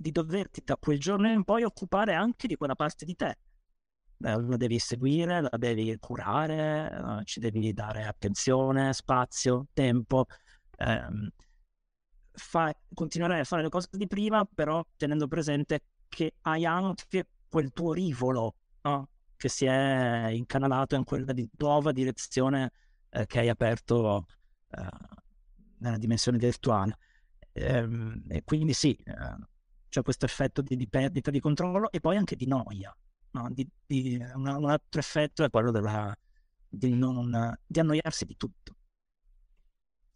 di 0.00 0.12
doverti 0.12 0.62
da 0.64 0.78
quel 0.78 0.98
giorno 0.98 1.30
in 1.30 1.44
poi 1.44 1.62
occupare 1.62 2.14
anche 2.14 2.48
di 2.48 2.56
quella 2.56 2.74
parte 2.74 3.04
di 3.04 3.14
te. 3.14 3.36
La 4.22 4.36
devi 4.56 4.78
seguire, 4.78 5.42
la 5.42 5.56
devi 5.58 5.94
curare, 5.98 7.22
ci 7.24 7.38
devi 7.38 7.72
dare 7.74 8.04
attenzione, 8.04 8.94
spazio, 8.94 9.66
tempo. 9.74 10.26
Ehm, 10.76 11.30
fa, 12.40 12.72
continuerai 12.92 13.40
a 13.40 13.44
fare 13.44 13.62
le 13.62 13.68
cose 13.68 13.88
di 13.92 14.06
prima, 14.06 14.44
però 14.44 14.84
tenendo 14.96 15.28
presente 15.28 15.82
che 16.08 16.34
hai 16.42 16.64
anche 16.64 17.28
quel 17.48 17.72
tuo 17.72 17.92
rivolo 17.92 18.54
no? 18.82 19.08
che 19.36 19.48
si 19.48 19.64
è 19.64 20.28
incanalato 20.28 20.96
in 20.96 21.04
quella 21.04 21.32
di 21.32 21.48
nuova 21.58 21.92
direzione 21.92 22.72
eh, 23.10 23.26
che 23.26 23.40
hai 23.40 23.48
aperto 23.48 24.26
eh, 24.70 24.86
nella 25.78 25.98
dimensione 25.98 26.38
virtuale. 26.38 26.98
Ehm, 27.52 28.24
e 28.28 28.42
quindi 28.44 28.72
sì, 28.72 28.92
eh, 28.94 29.36
c'è 29.88 30.02
questo 30.02 30.24
effetto 30.24 30.62
di, 30.62 30.76
di, 30.76 30.88
perdita 30.88 31.30
di 31.30 31.40
controllo 31.40 31.90
e 31.90 32.00
poi 32.00 32.16
anche 32.16 32.36
di 32.36 32.46
noia. 32.46 32.94
No? 33.32 33.48
Di, 33.50 33.66
di, 33.86 34.16
un, 34.34 34.46
un, 34.46 34.68
altro 34.68 35.00
effetto 35.00 35.44
è 35.44 35.50
quello 35.50 35.70
della, 35.70 36.14
di, 36.68 36.94
non, 36.94 37.56
di 37.66 37.80
annoiarsi 37.80 38.24
di 38.24 38.36
tutto. 38.36 38.74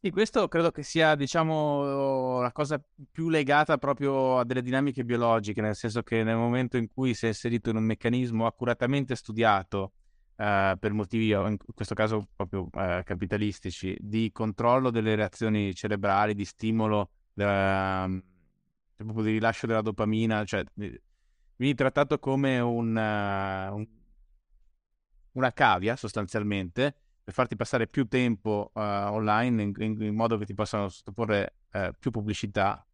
Sì, 0.04 0.10
questo 0.10 0.48
credo 0.48 0.70
che 0.70 0.82
sia, 0.82 1.14
diciamo, 1.14 2.38
la 2.42 2.52
cosa 2.52 2.78
più 3.10 3.30
legata 3.30 3.78
proprio 3.78 4.38
a 4.38 4.44
delle 4.44 4.60
dinamiche 4.60 5.02
biologiche, 5.02 5.62
nel 5.62 5.74
senso 5.74 6.02
che 6.02 6.22
nel 6.22 6.36
momento 6.36 6.76
in 6.76 6.88
cui 6.92 7.14
sei 7.14 7.30
inserito 7.30 7.70
in 7.70 7.76
un 7.76 7.84
meccanismo 7.84 8.44
accuratamente 8.44 9.14
studiato, 9.14 9.92
eh, 10.36 10.76
per 10.78 10.92
motivi, 10.92 11.30
in 11.30 11.56
questo 11.74 11.94
caso 11.94 12.28
proprio 12.36 12.68
eh, 12.74 13.00
capitalistici, 13.02 13.96
di 13.98 14.30
controllo 14.30 14.90
delle 14.90 15.14
reazioni 15.14 15.74
cerebrali, 15.74 16.34
di 16.34 16.44
stimolo, 16.44 17.08
della, 17.32 18.06
cioè, 18.06 19.06
proprio 19.06 19.24
di 19.24 19.30
rilascio 19.30 19.66
della 19.66 19.80
dopamina, 19.80 20.44
cioè 20.44 20.62
vieni 20.74 21.74
trattato 21.74 22.18
come 22.18 22.60
un, 22.60 22.94
uh, 22.94 23.74
un, 23.74 23.86
una 25.32 25.52
cavia 25.54 25.96
sostanzialmente 25.96 27.03
per 27.24 27.32
farti 27.32 27.56
passare 27.56 27.88
più 27.88 28.06
tempo 28.06 28.70
uh, 28.74 28.78
online 28.80 29.62
in, 29.62 29.72
in, 29.78 30.14
modo 30.14 30.36
che 30.36 30.44
ti 30.44 30.52
possano 30.52 30.90
sottoporre 30.90 31.54
uh, 31.72 31.88
più 31.98 32.10
pubblicità. 32.10 32.86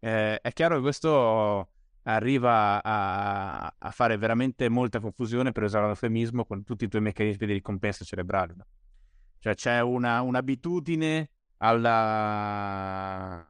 Eh, 0.00 0.38
è 0.38 0.52
chiaro 0.52 0.76
che 0.76 0.82
questo 0.82 1.70
arriva 2.02 2.82
a, 2.82 3.74
a, 3.78 3.90
fare 3.90 4.18
veramente 4.18 4.68
molta 4.68 5.00
confusione, 5.00 5.52
per 5.52 5.62
usare 5.62 5.84
un 5.84 5.90
eufemismo, 5.90 6.44
con 6.44 6.62
tutti 6.62 6.84
i 6.84 6.88
tuoi 6.88 7.00
meccanismi 7.02 7.46
di 7.46 7.54
ricompensa 7.54 8.04
cerebrale. 8.04 8.54
Cioè 9.38 9.54
c'è 9.54 9.80
una, 9.80 10.20
un'abitudine 10.20 11.30
alla, 11.58 13.48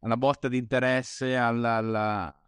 una 0.00 0.16
botta 0.16 0.48
di 0.48 0.58
interesse 0.58 1.36
alla, 1.36 1.76
alla... 1.76 2.39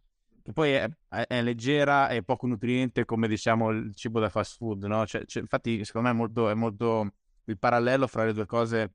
che 0.43 0.52
poi 0.52 0.73
è, 0.73 0.89
è, 1.09 1.40
leggera 1.43 2.09
e 2.09 2.23
poco 2.23 2.47
nutriente 2.47 3.05
come 3.05 3.28
diciamo 3.28 3.70
il 3.70 3.94
cibo 3.94 4.20
da 4.20 4.28
fast 4.28 4.56
food, 4.56 4.85
no? 4.85 5.06
Cioè, 5.06 5.24
cioè, 5.24 5.43
infatti 5.43 5.85
secondo 5.85 6.09
me 6.09 6.14
è 6.14 6.16
molto, 6.16 6.51
è 6.51 6.55
molto, 6.55 7.14
il 7.44 7.59
parallelo 7.59 8.06
fra 8.06 8.24
le 8.24 8.32
due 8.32 8.47
cose 8.47 8.93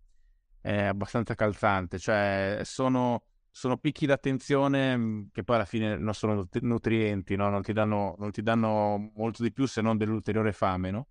è 0.61 0.83
abbastanza 0.83 1.35
calzante, 1.35 1.97
cioè 1.97 2.61
sono, 2.63 3.23
sono 3.49 3.77
picchi 3.77 4.05
d'attenzione 4.05 4.97
mm, 4.97 5.23
che 5.31 5.43
poi 5.43 5.55
alla 5.55 5.65
fine 5.65 5.97
non 5.97 6.13
sono 6.13 6.47
nutrienti, 6.61 7.35
no? 7.37 7.49
non, 7.49 7.61
ti 7.61 7.71
danno, 7.71 8.15
non 8.19 8.31
ti 8.31 8.41
danno 8.41 9.11
molto 9.15 9.43
di 9.43 9.53
più 9.53 9.65
se 9.65 9.81
non 9.81 9.97
dell'ulteriore 9.97 10.51
fame, 10.51 10.91
no? 10.91 11.07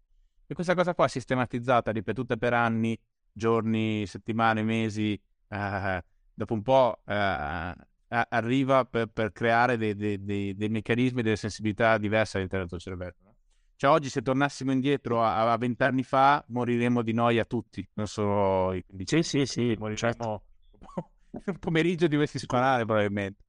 E 0.47 0.55
questa 0.55 0.75
cosa 0.75 0.95
qua 0.95 1.09
sistematizzata, 1.09 1.91
ripetuta 1.91 2.37
per 2.37 2.53
anni, 2.53 2.97
giorni, 3.33 4.07
settimane, 4.07 4.63
mesi, 4.63 5.21
eh, 5.49 6.05
dopo 6.33 6.55
un 6.55 6.63
po' 6.63 7.01
eh, 7.05 7.75
arriva 8.09 8.85
per, 8.85 9.09
per 9.09 9.33
creare 9.33 9.77
dei, 9.77 9.95
dei, 9.95 10.23
dei, 10.23 10.55
dei, 10.55 10.69
meccanismi, 10.69 11.23
delle 11.23 11.37
sensibilità 11.37 11.99
diverse 11.99 12.37
all'interno 12.37 12.67
del 12.67 12.79
tuo 12.79 12.91
cervello. 12.91 13.17
No? 13.23 13.35
Cioè 13.77 13.91
oggi 13.91 14.09
se 14.09 14.23
tornassimo 14.23 14.73
indietro 14.73 15.23
a 15.23 15.57
vent'anni 15.57 16.03
fa 16.03 16.43
moriremmo 16.49 17.03
di 17.03 17.13
noia 17.13 17.45
tutti, 17.45 17.87
non 17.95 18.07
solo 18.07 18.73
i 18.73 18.85
Sì, 19.05 19.23
sì, 19.23 19.45
sì. 19.45 19.77
Moriremo 19.79 19.97
certo. 19.97 20.45
un 21.31 21.59
pomeriggio 21.59 22.07
di 22.07 22.17
questi 22.17 22.39
sparare 22.39 22.85
probabilmente. 22.85 23.45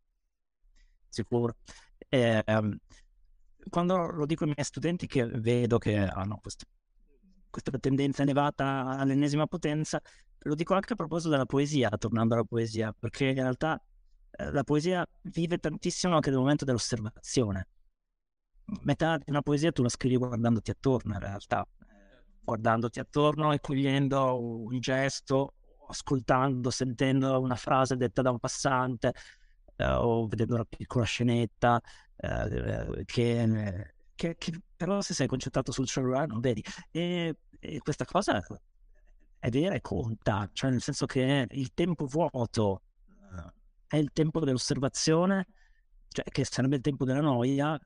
Sicuro. 1.07 1.55
Eh, 2.09 2.43
um, 2.45 2.77
quando 3.69 4.07
lo 4.07 4.25
dico 4.25 4.43
ai 4.43 4.51
miei 4.51 4.65
studenti 4.65 5.07
che 5.07 5.25
vedo 5.25 5.77
che 5.77 5.97
hanno 5.97 6.39
questo, 6.41 6.65
questa 7.49 7.77
tendenza 7.79 8.23
elevata 8.23 8.97
all'ennesima 8.97 9.47
potenza, 9.47 10.01
lo 10.39 10.55
dico 10.55 10.73
anche 10.73 10.93
a 10.93 10.95
proposito 10.95 11.29
della 11.29 11.45
poesia, 11.45 11.89
tornando 11.89 12.33
alla 12.33 12.43
poesia, 12.43 12.93
perché 12.97 13.27
in 13.27 13.35
realtà 13.35 13.81
la 14.51 14.63
poesia 14.63 15.07
vive 15.23 15.57
tantissimo 15.57 16.15
anche 16.15 16.29
nel 16.29 16.39
momento 16.39 16.65
dell'osservazione. 16.65 17.67
metà 18.83 19.17
di 19.17 19.29
una 19.29 19.41
poesia 19.41 19.71
tu 19.71 19.81
la 19.83 19.89
scrivi 19.89 20.17
guardandoti 20.17 20.71
attorno 20.71 21.13
in 21.13 21.19
realtà, 21.19 21.67
guardandoti 22.43 22.99
attorno 22.99 23.53
e 23.53 23.59
cogliendo 23.59 24.39
un 24.41 24.79
gesto, 24.79 25.53
ascoltando, 25.89 26.69
sentendo 26.69 27.39
una 27.39 27.55
frase 27.55 27.95
detta 27.95 28.21
da 28.21 28.31
un 28.31 28.39
passante 28.39 29.13
eh, 29.77 29.85
o 29.85 30.27
vedendo 30.27 30.55
una 30.55 30.65
piccola 30.65 31.05
scenetta 31.05 31.81
eh, 32.17 33.03
che, 33.05 33.93
che, 34.15 34.35
che, 34.37 34.61
però 34.75 35.01
se 35.01 35.13
sei 35.13 35.27
concentrato 35.27 35.71
sul 35.71 35.87
cellulare 35.87 36.27
non 36.27 36.39
vedi. 36.39 36.63
E, 36.91 37.37
e 37.59 37.79
questa 37.79 38.05
cosa 38.05 38.43
è 39.39 39.49
vera 39.49 39.75
e 39.75 39.81
conta, 39.81 40.49
cioè 40.53 40.71
nel 40.71 40.81
senso 40.81 41.05
che 41.05 41.47
il 41.49 41.73
tempo 41.73 42.05
vuoto 42.05 42.81
eh, 42.81 42.86
è 43.87 43.97
il 43.97 44.11
tempo 44.11 44.39
dell'osservazione, 44.43 45.47
cioè 46.09 46.25
che 46.25 46.45
sarebbe 46.45 46.75
il 46.77 46.81
tempo 46.81 47.05
della 47.05 47.21
noia, 47.21 47.79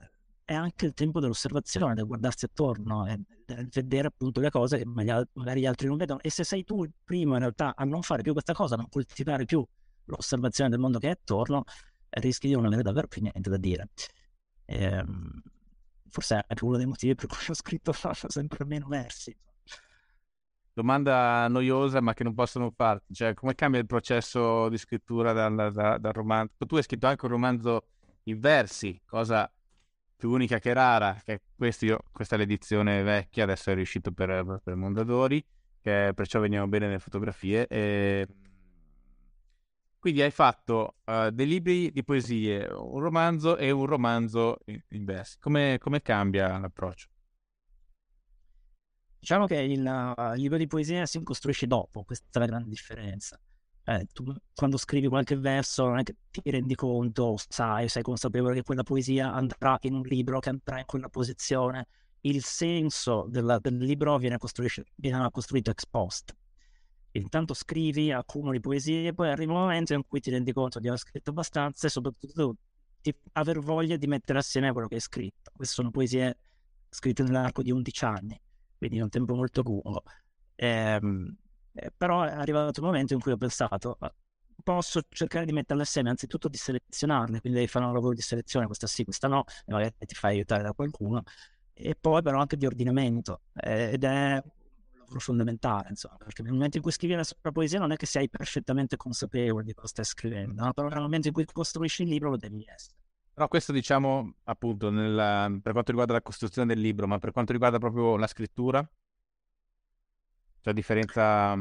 è 0.43 0.53
anche 0.53 0.85
il 0.87 0.93
tempo 0.93 1.19
dell'osservazione, 1.19 1.93
del 1.93 2.05
guardarsi 2.05 2.45
attorno 2.45 3.05
e 3.07 3.19
del 3.45 3.69
vedere 3.69 4.07
appunto 4.07 4.41
le 4.41 4.49
cose 4.49 4.79
che 4.79 4.85
magari 4.85 5.61
gli 5.61 5.65
altri 5.65 5.87
non 5.87 5.97
vedono. 5.97 6.19
E 6.21 6.29
se 6.29 6.43
sei 6.43 6.63
tu 6.63 6.83
il 6.83 6.91
primo 7.03 7.33
in 7.33 7.39
realtà 7.39 7.73
a 7.75 7.83
non 7.85 8.01
fare 8.01 8.21
più 8.21 8.33
questa 8.33 8.53
cosa, 8.53 8.73
a 8.73 8.77
non 8.77 8.89
coltivare 8.89 9.45
più 9.45 9.65
l'osservazione 10.05 10.69
del 10.69 10.79
mondo 10.79 10.99
che 10.99 11.07
è 11.07 11.11
attorno, 11.11 11.63
rischi 12.09 12.47
di 12.47 12.53
non 12.53 12.65
avere 12.65 12.81
davvero 12.81 13.07
più 13.07 13.21
niente 13.21 13.49
da 13.49 13.57
dire. 13.57 13.89
E, 14.65 14.83
ehm, 14.83 15.41
forse 16.09 16.43
è 16.45 16.55
uno 16.61 16.77
dei 16.77 16.85
motivi 16.85 17.15
per 17.15 17.27
cui 17.27 17.45
ho 17.47 17.53
scritto 17.53 17.93
sempre 18.27 18.65
meno 18.65 18.87
versi. 18.87 19.35
Domanda 20.81 21.47
noiosa 21.47 22.01
ma 22.01 22.15
che 22.15 22.23
non 22.23 22.33
possono 22.33 22.71
farti, 22.75 23.13
cioè 23.13 23.35
come 23.35 23.53
cambia 23.53 23.79
il 23.79 23.85
processo 23.85 24.67
di 24.67 24.79
scrittura 24.79 25.31
dal, 25.31 25.71
dal, 25.71 25.99
dal 25.99 26.11
romanzo? 26.11 26.53
Tu 26.65 26.75
hai 26.75 26.81
scritto 26.81 27.05
anche 27.05 27.25
un 27.25 27.31
romanzo 27.31 27.85
in 28.23 28.39
versi, 28.39 28.99
cosa 29.05 29.47
più 30.17 30.31
unica 30.31 30.57
che 30.57 30.73
rara, 30.73 31.21
che 31.23 31.41
io, 31.81 31.99
questa 32.11 32.33
è 32.33 32.39
l'edizione 32.39 33.03
vecchia, 33.03 33.43
adesso 33.43 33.69
è 33.69 33.75
riuscito 33.75 34.11
per, 34.11 34.59
per 34.63 34.75
Mondadori, 34.75 35.43
che 35.79 36.13
perciò 36.15 36.39
veniamo 36.39 36.67
bene 36.67 36.87
nelle 36.87 36.99
fotografie. 36.99 37.67
E... 37.67 38.27
Quindi 39.99 40.23
hai 40.23 40.31
fatto 40.31 40.95
uh, 41.05 41.29
dei 41.29 41.45
libri 41.45 41.91
di 41.91 42.03
poesie, 42.03 42.67
un 42.71 42.99
romanzo 42.99 43.55
e 43.55 43.69
un 43.69 43.85
romanzo 43.85 44.57
in, 44.65 44.81
in 44.89 45.05
versi. 45.05 45.37
Come, 45.39 45.77
come, 45.79 46.01
cambia 46.01 46.57
l'approccio? 46.57 47.07
Diciamo 49.21 49.45
che 49.45 49.55
il, 49.55 49.85
uh, 49.85 50.33
il 50.33 50.41
libro 50.41 50.57
di 50.57 50.67
poesia 50.67 51.05
si 51.05 51.23
costruisce 51.23 51.67
dopo, 51.67 52.03
questa 52.03 52.25
è 52.31 52.39
la 52.39 52.47
grande 52.47 52.67
differenza 52.67 53.39
eh, 53.83 54.07
tu 54.13 54.33
quando 54.53 54.77
scrivi 54.77 55.07
qualche 55.07 55.35
verso 55.35 55.87
non 55.87 55.99
è 55.99 56.03
che 56.03 56.15
ti 56.29 56.41
rendi 56.49 56.75
conto, 56.75 57.35
sai, 57.49 57.89
sei 57.89 58.03
consapevole 58.03 58.55
che 58.55 58.63
quella 58.63 58.83
poesia 58.83 59.33
andrà 59.33 59.77
in 59.81 59.95
un 59.95 60.01
libro, 60.03 60.39
che 60.39 60.49
andrà 60.49 60.79
in 60.79 60.85
quella 60.85 61.09
posizione. 61.09 61.87
Il 62.21 62.43
senso 62.43 63.25
della, 63.29 63.57
del 63.59 63.77
libro 63.77 64.17
viene, 64.17 64.37
viene 64.95 65.29
costruito 65.31 65.71
ex 65.71 65.85
post. 65.89 66.35
Intanto 67.13 67.53
scrivi, 67.53 68.11
accumuli 68.11 68.59
poesie, 68.59 69.13
poi 69.13 69.29
arriva 69.29 69.53
un 69.53 69.59
momento 69.59 69.93
in 69.93 70.03
cui 70.07 70.19
ti 70.21 70.29
rendi 70.29 70.53
conto 70.53 70.79
di 70.79 70.87
aver 70.87 70.99
scritto 70.99 71.31
abbastanza 71.31 71.87
e 71.87 71.89
soprattutto 71.89 72.55
di 73.01 73.13
aver 73.33 73.59
voglia 73.59 73.97
di 73.97 74.07
mettere 74.07 74.39
assieme 74.39 74.71
quello 74.71 74.87
che 74.87 74.95
hai 74.95 75.01
scritto. 75.01 75.51
Queste 75.53 75.73
sono 75.73 75.89
poesie 75.89 76.37
scritte 76.89 77.23
nell'arco 77.23 77.63
di 77.63 77.71
11 77.71 78.05
anni, 78.05 78.39
quindi 78.81 78.97
è 78.97 79.03
un 79.03 79.09
tempo 79.09 79.35
molto 79.35 79.61
lungo. 79.61 80.01
Ehm, 80.55 81.35
eh, 81.73 81.91
però 81.95 82.23
è 82.23 82.31
arrivato 82.31 82.79
il 82.79 82.85
momento 82.87 83.13
in 83.13 83.19
cui 83.19 83.31
ho 83.31 83.37
pensato, 83.37 83.99
posso 84.63 85.01
cercare 85.07 85.45
di 85.45 85.51
metterle 85.51 85.83
assieme, 85.83 86.09
anzitutto 86.09 86.47
di 86.47 86.57
selezionarle, 86.57 87.41
quindi 87.41 87.59
devi 87.59 87.69
fare 87.69 87.85
un 87.85 87.93
lavoro 87.93 88.15
di 88.15 88.21
selezione, 88.21 88.65
questa 88.65 88.87
sì, 88.87 89.03
questa 89.03 89.27
no, 89.27 89.43
e 89.67 89.71
magari 89.71 89.93
ti 89.99 90.15
fai 90.15 90.33
aiutare 90.33 90.63
da 90.63 90.73
qualcuno, 90.73 91.21
e 91.73 91.95
poi 91.95 92.23
però 92.23 92.39
anche 92.39 92.57
di 92.57 92.65
ordinamento, 92.65 93.41
eh, 93.53 93.91
ed 93.93 94.03
è 94.03 94.33
un 94.43 94.99
lavoro 94.99 95.19
fondamentale, 95.19 95.89
insomma, 95.89 96.17
perché 96.17 96.41
nel 96.41 96.53
momento 96.53 96.77
in 96.77 96.83
cui 96.83 96.91
scrivi 96.91 97.13
la 97.13 97.23
sua 97.23 97.51
poesia 97.51 97.77
non 97.77 97.91
è 97.91 97.97
che 97.97 98.07
sei 98.07 98.29
perfettamente 98.29 98.97
consapevole 98.97 99.63
di 99.63 99.73
cosa 99.75 99.87
stai 99.89 100.05
scrivendo, 100.05 100.63
no? 100.63 100.73
però 100.73 100.87
nel 100.87 101.01
momento 101.01 101.27
in 101.27 101.33
cui 101.33 101.45
costruisci 101.45 102.01
il 102.01 102.09
libro 102.09 102.31
lo 102.31 102.37
devi 102.37 102.65
essere. 102.67 102.97
Però 103.33 103.47
questo 103.47 103.71
diciamo 103.71 104.35
appunto 104.43 104.89
nel, 104.89 105.59
per 105.61 105.71
quanto 105.71 105.91
riguarda 105.91 106.13
la 106.13 106.21
costruzione 106.21 106.67
del 106.67 106.81
libro, 106.81 107.07
ma 107.07 107.17
per 107.17 107.31
quanto 107.31 107.53
riguarda 107.53 107.77
proprio 107.77 108.17
la 108.17 108.27
scrittura, 108.27 108.81
c'è 108.81 110.69
la 110.69 110.73
differenza 110.73 111.55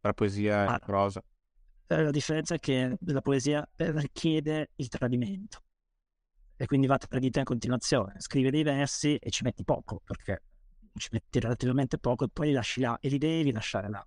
tra 0.00 0.12
poesia 0.12 0.66
ah, 0.66 0.74
e 0.76 0.78
prosa? 0.78 1.22
Eh, 1.86 2.02
la 2.02 2.10
differenza 2.10 2.54
è 2.54 2.58
che 2.58 2.96
la 2.98 3.20
poesia 3.20 3.68
richiede 3.76 4.70
il 4.76 4.88
tradimento 4.88 5.62
e 6.56 6.66
quindi 6.66 6.86
va 6.86 6.96
tradita 6.98 7.40
in 7.40 7.44
continuazione. 7.44 8.14
Scrivi 8.18 8.50
dei 8.50 8.62
versi 8.62 9.16
e 9.16 9.30
ci 9.30 9.44
metti 9.44 9.64
poco 9.64 10.00
perché 10.04 10.42
ci 10.94 11.08
metti 11.12 11.40
relativamente 11.40 11.98
poco 11.98 12.24
e 12.24 12.28
poi 12.32 12.48
li 12.48 12.52
lasci 12.52 12.80
là 12.80 12.96
e 13.00 13.08
li 13.08 13.18
devi 13.18 13.52
lasciare 13.52 13.88
là. 13.88 14.04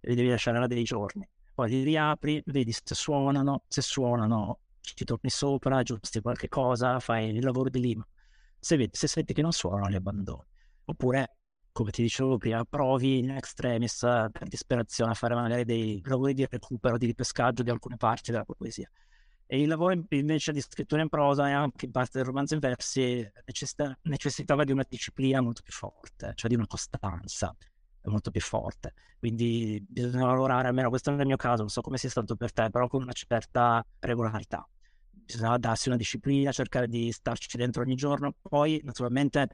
E 0.00 0.08
li 0.08 0.14
devi 0.14 0.28
lasciare 0.28 0.58
là 0.58 0.66
dei 0.66 0.82
giorni. 0.84 1.28
Poi 1.54 1.68
li 1.68 1.82
riapri, 1.82 2.42
vedi 2.46 2.72
se 2.72 2.94
suonano, 2.94 3.64
se 3.68 3.82
suonano 3.82 4.60
ci 4.82 5.04
torni 5.04 5.30
sopra, 5.30 5.78
aggiusti 5.78 6.20
qualche 6.20 6.48
cosa, 6.48 6.98
fai 7.00 7.28
il 7.30 7.44
lavoro 7.44 7.70
di 7.70 7.80
lima. 7.80 8.06
Se, 8.58 8.76
vedi, 8.76 8.90
se 8.94 9.06
senti 9.06 9.32
che 9.32 9.42
non 9.42 9.52
suonano, 9.52 9.88
li 9.88 9.96
abbandoni. 9.96 10.46
Oppure 10.84 11.36
come 11.72 11.90
ti 11.90 12.02
dicevo 12.02 12.36
prima, 12.36 12.64
provi 12.64 13.18
in 13.18 13.30
extremis 13.30 14.00
per 14.00 14.46
disperazione 14.46 15.12
a 15.12 15.14
fare 15.14 15.34
magari 15.34 15.64
dei 15.64 16.02
lavori 16.04 16.34
di 16.34 16.46
recupero, 16.48 16.98
di 16.98 17.06
ripescaggio 17.06 17.62
di 17.62 17.70
alcune 17.70 17.96
parti 17.96 18.30
della 18.30 18.44
poesia. 18.44 18.90
E 19.46 19.60
il 19.60 19.68
lavoro 19.68 19.94
invece 20.10 20.52
di 20.52 20.60
scrittura 20.60 21.02
in 21.02 21.08
prosa 21.08 21.48
e 21.48 21.52
anche 21.52 21.86
in 21.86 21.90
parte 21.90 22.18
del 22.18 22.26
romanzo 22.26 22.54
in 22.54 22.60
versi 22.60 23.26
necessita- 23.46 23.98
necessitava 24.02 24.64
di 24.64 24.72
una 24.72 24.84
disciplina 24.88 25.40
molto 25.40 25.62
più 25.62 25.72
forte, 25.72 26.32
cioè 26.34 26.50
di 26.50 26.56
una 26.56 26.66
costanza 26.66 27.54
molto 28.10 28.30
più 28.30 28.40
forte. 28.40 28.94
Quindi 29.18 29.84
bisogna 29.88 30.26
lavorare, 30.26 30.68
almeno 30.68 30.88
questo 30.88 31.10
nel 31.12 31.26
mio 31.26 31.36
caso, 31.36 31.60
non 31.60 31.68
so 31.68 31.80
come 31.80 31.98
sia 31.98 32.10
stato 32.10 32.36
per 32.36 32.52
te, 32.52 32.70
però 32.70 32.88
con 32.88 33.02
una 33.02 33.12
certa 33.12 33.84
regolarità. 34.00 34.66
Bisogna 35.10 35.56
darsi 35.58 35.88
una 35.88 35.96
disciplina, 35.96 36.50
cercare 36.52 36.88
di 36.88 37.12
starci 37.12 37.56
dentro 37.56 37.82
ogni 37.82 37.94
giorno. 37.94 38.34
Poi, 38.40 38.80
naturalmente, 38.84 39.48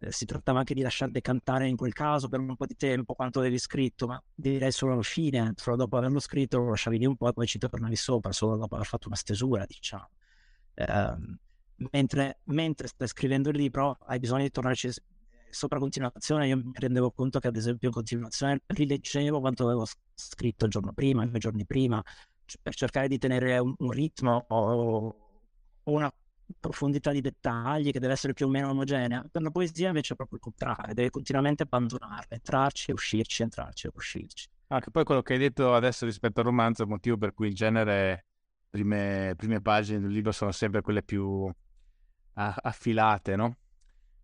eh, 0.00 0.12
si 0.12 0.24
trattava 0.24 0.58
anche 0.60 0.74
di 0.74 0.82
lasciar 0.82 1.10
decantare 1.10 1.66
in 1.66 1.76
quel 1.76 1.92
caso 1.92 2.28
per 2.28 2.40
un 2.40 2.56
po' 2.56 2.66
di 2.66 2.76
tempo 2.76 3.14
quanto 3.14 3.40
avevi 3.40 3.58
scritto, 3.58 4.06
ma 4.06 4.22
direi 4.34 4.72
solo 4.72 4.92
alla 4.92 5.02
fine, 5.02 5.52
solo 5.56 5.76
dopo 5.76 5.96
averlo 5.96 6.20
scritto 6.20 6.58
lo 6.58 6.70
lasciavi 6.70 6.98
lì 6.98 7.06
un 7.06 7.16
po' 7.16 7.28
e 7.28 7.32
poi 7.32 7.46
ci 7.46 7.58
tornavi 7.58 7.96
sopra, 7.96 8.32
solo 8.32 8.56
dopo 8.56 8.74
aver 8.74 8.86
fatto 8.86 9.08
una 9.08 9.16
stesura, 9.16 9.64
diciamo. 9.66 10.10
Eh, 10.74 11.16
mentre, 11.90 12.40
mentre 12.44 12.86
stai 12.88 13.08
scrivendo 13.08 13.50
il 13.50 13.56
libro 13.56 13.98
hai 14.06 14.18
bisogno 14.18 14.42
di 14.42 14.50
tornarci 14.50 14.90
sopra 15.50 15.78
continuazione, 15.78 16.46
io 16.46 16.56
mi 16.56 16.72
rendevo 16.74 17.10
conto 17.10 17.38
che 17.38 17.48
ad 17.48 17.56
esempio 17.56 17.88
in 17.88 17.94
continuazione 17.94 18.60
rileggevo 18.66 19.40
quanto 19.40 19.64
avevo 19.64 19.86
scritto 20.14 20.64
il 20.64 20.70
giorno 20.70 20.92
prima, 20.92 21.24
i 21.24 21.38
giorni 21.38 21.64
prima, 21.64 22.02
per 22.62 22.74
cercare 22.74 23.08
di 23.08 23.18
tenere 23.18 23.58
un, 23.58 23.74
un 23.76 23.90
ritmo 23.90 24.46
o, 24.48 25.06
o 25.82 25.90
una 25.90 26.12
profondità 26.58 27.10
di 27.12 27.20
dettagli 27.20 27.90
che 27.90 28.00
deve 28.00 28.14
essere 28.14 28.32
più 28.32 28.46
o 28.46 28.48
meno 28.48 28.70
omogenea. 28.70 29.24
Per 29.30 29.42
la 29.42 29.50
poesia 29.50 29.88
invece 29.88 30.14
è 30.14 30.16
proprio 30.16 30.38
il 30.38 30.44
contrario, 30.44 30.94
deve 30.94 31.10
continuamente 31.10 31.64
abbandonarla, 31.64 32.26
entrarci 32.28 32.90
e 32.90 32.94
uscirci, 32.94 33.42
entrarci 33.42 33.86
e 33.86 33.90
uscirci. 33.94 34.48
Anche 34.68 34.90
poi 34.90 35.04
quello 35.04 35.22
che 35.22 35.34
hai 35.34 35.38
detto 35.38 35.74
adesso 35.74 36.04
rispetto 36.04 36.40
al 36.40 36.46
romanzo 36.46 36.82
è 36.82 36.84
il 36.84 36.90
motivo 36.90 37.16
per 37.16 37.32
cui 37.32 37.48
il 37.48 37.54
genere, 37.54 38.26
prime, 38.68 39.34
prime 39.36 39.60
pagine 39.60 40.00
del 40.00 40.10
libro 40.10 40.32
sono 40.32 40.52
sempre 40.52 40.82
quelle 40.82 41.02
più 41.02 41.50
affilate, 42.34 43.36
no? 43.36 43.56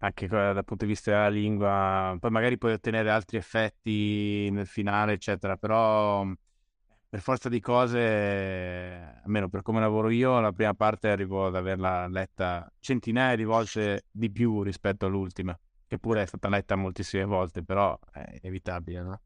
Anche 0.04 0.26
dal 0.26 0.64
punto 0.64 0.84
di 0.84 0.90
vista 0.90 1.10
della 1.12 1.28
lingua, 1.30 2.14
poi 2.20 2.30
magari 2.30 2.58
puoi 2.58 2.74
ottenere 2.74 3.08
altri 3.08 3.38
effetti 3.38 4.50
nel 4.50 4.66
finale, 4.66 5.14
eccetera, 5.14 5.56
però 5.56 6.26
per 7.08 7.20
forza 7.20 7.48
di 7.48 7.58
cose, 7.58 9.20
almeno 9.24 9.48
per 9.48 9.62
come 9.62 9.80
lavoro 9.80 10.10
io, 10.10 10.40
la 10.40 10.52
prima 10.52 10.74
parte 10.74 11.08
arrivo 11.08 11.46
ad 11.46 11.56
averla 11.56 12.06
letta 12.08 12.70
centinaia 12.80 13.34
di 13.34 13.44
volte 13.44 14.04
di 14.10 14.30
più 14.30 14.62
rispetto 14.62 15.06
all'ultima, 15.06 15.58
che 15.86 15.98
pure 15.98 16.20
è 16.20 16.26
stata 16.26 16.50
letta 16.50 16.76
moltissime 16.76 17.24
volte, 17.24 17.64
però 17.64 17.98
è 18.12 18.38
inevitabile, 18.42 19.00
no? 19.00 19.20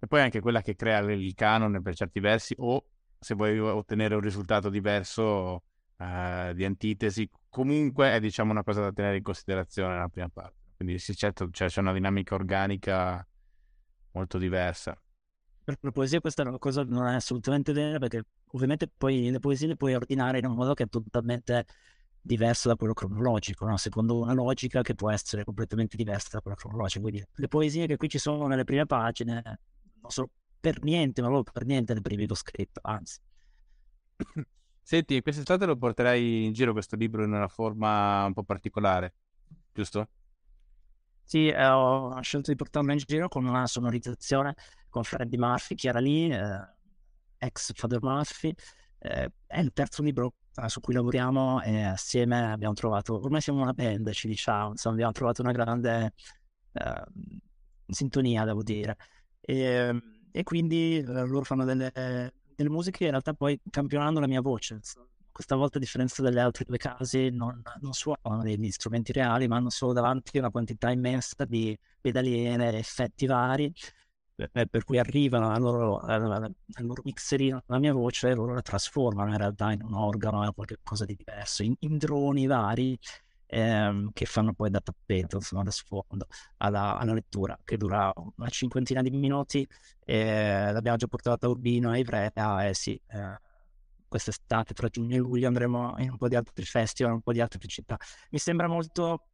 E 0.00 0.08
poi 0.08 0.20
anche 0.20 0.40
quella 0.40 0.62
che 0.62 0.74
crea 0.74 0.98
il 0.98 1.34
canone 1.34 1.80
per 1.80 1.94
certi 1.94 2.18
versi, 2.18 2.56
o 2.58 2.86
se 3.20 3.36
vuoi 3.36 3.56
ottenere 3.56 4.16
un 4.16 4.20
risultato 4.20 4.68
diverso 4.68 5.62
uh, 6.02 6.52
di 6.54 6.64
antitesi, 6.64 7.28
comunque 7.48 8.12
è 8.12 8.20
diciamo 8.20 8.50
una 8.50 8.62
cosa 8.62 8.80
da 8.80 8.92
tenere 8.92 9.16
in 9.16 9.22
considerazione 9.22 9.94
nella 9.94 10.08
prima 10.08 10.28
parte. 10.28 10.60
Quindi 10.76 10.98
sì, 10.98 11.14
certo, 11.14 11.48
cioè, 11.50 11.68
c'è 11.68 11.80
una 11.80 11.92
dinamica 11.92 12.34
organica 12.34 13.26
molto 14.12 14.38
diversa 14.38 15.00
per 15.64 15.78
la 15.80 15.92
poesia 15.92 16.20
questa 16.20 16.58
cosa 16.58 16.82
non 16.82 17.06
è 17.06 17.14
assolutamente 17.14 17.72
vera 17.72 17.98
perché 17.98 18.24
ovviamente 18.46 18.88
poi 18.88 19.30
le 19.30 19.38
poesie 19.38 19.68
le 19.68 19.76
puoi 19.76 19.94
ordinare 19.94 20.38
in 20.38 20.46
un 20.46 20.54
modo 20.54 20.74
che 20.74 20.84
è 20.84 20.88
totalmente 20.88 21.66
diverso 22.20 22.68
da 22.68 22.76
quello 22.76 22.92
cronologico, 22.94 23.66
no? 23.66 23.76
secondo 23.76 24.20
una 24.20 24.32
logica 24.32 24.82
che 24.82 24.94
può 24.94 25.10
essere 25.10 25.44
completamente 25.44 25.96
diversa 25.96 26.28
da 26.32 26.40
quella 26.40 26.56
cronologica. 26.56 27.00
Quindi 27.00 27.24
le 27.32 27.48
poesie 27.48 27.86
che 27.86 27.96
qui 27.96 28.08
ci 28.08 28.18
sono 28.18 28.46
nelle 28.46 28.64
prime 28.64 28.86
pagine 28.86 29.42
non 30.00 30.10
sono 30.10 30.30
per 30.60 30.82
niente, 30.82 31.20
ma 31.20 31.28
proprio 31.28 31.52
per 31.52 31.64
niente 31.64 31.94
le 31.94 32.00
prime 32.00 32.26
che 32.26 32.32
ho 32.32 32.36
scritto, 32.36 32.80
anzi. 32.82 33.20
Senti, 34.82 35.22
quest'estate 35.22 35.64
lo 35.64 35.76
porterai 35.76 36.44
in 36.44 36.52
giro 36.52 36.72
questo 36.72 36.96
libro 36.96 37.24
in 37.24 37.32
una 37.32 37.48
forma 37.48 38.24
un 38.24 38.32
po' 38.32 38.42
particolare. 38.42 39.14
giusto? 39.72 40.08
Sì, 41.24 41.48
eh, 41.48 41.66
ho 41.66 42.20
scelto 42.20 42.50
di 42.50 42.56
portarlo 42.56 42.92
in 42.92 42.98
giro 42.98 43.28
con 43.28 43.46
una 43.46 43.66
sonorizzazione 43.66 44.54
con 44.90 45.04
Freddie 45.04 45.38
Murphy, 45.38 45.74
Chiara 45.76 46.00
Lee, 46.00 46.36
eh, 46.36 47.46
ex 47.46 47.72
Father 47.74 48.02
Murphy. 48.02 48.52
Eh, 48.98 49.30
è 49.46 49.60
il 49.60 49.72
terzo 49.72 50.02
libro 50.02 50.34
eh, 50.54 50.68
su 50.68 50.80
cui 50.80 50.92
lavoriamo 50.94 51.62
e 51.62 51.84
assieme 51.84 52.52
abbiamo 52.52 52.74
trovato, 52.74 53.14
ormai 53.14 53.40
siamo 53.40 53.62
una 53.62 53.72
band, 53.72 54.10
ci 54.10 54.28
diciamo, 54.28 54.70
insomma, 54.70 54.94
abbiamo 54.94 55.12
trovato 55.12 55.42
una 55.42 55.52
grande 55.52 56.12
eh, 56.72 57.02
sintonia, 57.86 58.44
devo 58.44 58.62
dire. 58.62 58.96
E, 59.40 59.98
e 60.30 60.42
quindi 60.42 60.98
eh, 60.98 61.02
loro 61.04 61.44
fanno 61.44 61.64
delle, 61.64 61.92
delle 62.54 62.70
musiche 62.70 63.04
in 63.04 63.10
realtà 63.10 63.34
poi 63.34 63.58
campionando 63.70 64.20
la 64.20 64.26
mia 64.26 64.40
voce. 64.40 64.80
Questa 65.32 65.56
volta, 65.56 65.78
a 65.78 65.80
differenza 65.80 66.20
delle 66.22 66.40
altre 66.40 66.64
due 66.64 66.76
casi, 66.76 67.30
non, 67.30 67.62
non 67.80 67.92
suonano 67.92 68.42
degli 68.42 68.70
strumenti 68.70 69.12
reali, 69.12 69.48
ma 69.48 69.56
hanno 69.56 69.70
solo 69.70 69.94
davanti 69.94 70.36
una 70.38 70.50
quantità 70.50 70.90
immensa 70.90 71.44
di 71.46 71.76
pedaliere, 72.00 72.76
effetti 72.76 73.26
vari 73.26 73.72
eh, 74.36 74.66
per 74.66 74.84
cui 74.84 74.98
arrivano 74.98 75.50
al 75.50 75.60
loro, 75.60 75.98
al, 75.98 76.54
loro 76.78 77.02
mixerino 77.04 77.62
la 77.66 77.78
mia 77.78 77.92
voce 77.92 78.30
e 78.30 78.34
loro 78.34 78.54
la 78.54 78.62
trasformano 78.62 79.30
in 79.30 79.36
realtà 79.38 79.72
in 79.72 79.82
un 79.82 79.94
organo 79.94 80.44
o 80.44 80.52
qualcosa 80.52 81.04
di 81.04 81.14
diverso, 81.14 81.62
in, 81.62 81.74
in 81.80 81.98
droni 81.98 82.46
vari 82.46 82.98
ehm, 83.52 84.10
che 84.12 84.24
fanno 84.24 84.54
poi 84.54 84.70
da 84.70 84.80
tappeto, 84.80 85.36
insomma, 85.36 85.62
da 85.62 85.70
sfondo 85.70 86.26
alla, 86.58 86.96
alla, 86.96 87.12
lettura, 87.12 87.58
che 87.64 87.76
dura 87.76 88.10
una 88.14 88.48
cinquantina 88.48 89.02
di 89.02 89.10
minuti. 89.10 89.66
E 90.04 90.72
l'abbiamo 90.72 90.96
già 90.96 91.06
portato 91.06 91.46
a 91.46 91.48
Urbino 91.50 91.90
a 91.90 91.98
Ivrea 91.98 92.66
e 92.66 92.74
sì, 92.74 93.00
eh, 93.08 93.38
quest'estate 94.08 94.74
tra 94.74 94.88
giugno 94.88 95.16
e 95.16 95.18
luglio 95.18 95.46
andremo 95.46 95.94
in 95.98 96.10
un 96.10 96.16
po' 96.16 96.28
di 96.28 96.36
altri 96.36 96.64
festival, 96.64 97.12
un 97.12 97.22
po' 97.22 97.32
di 97.32 97.40
altre 97.40 97.58
città. 97.68 97.96
Mi 98.30 98.38
sembra 98.38 98.66
molto 98.68 99.28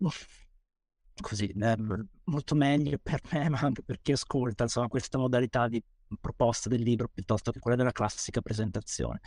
così 1.20 1.48
eh, 1.48 1.76
molto 2.24 2.54
meglio 2.54 2.98
per 3.02 3.20
me, 3.30 3.48
ma 3.50 3.58
anche 3.60 3.82
per 3.82 4.00
chi 4.00 4.12
ascolta, 4.12 4.64
insomma, 4.64 4.88
questa 4.88 5.18
modalità 5.18 5.68
di 5.68 5.82
proposta 6.20 6.68
del 6.68 6.82
libro 6.82 7.08
piuttosto 7.08 7.52
che 7.52 7.60
quella 7.60 7.76
della 7.76 7.92
classica 7.92 8.40
presentazione. 8.40 9.20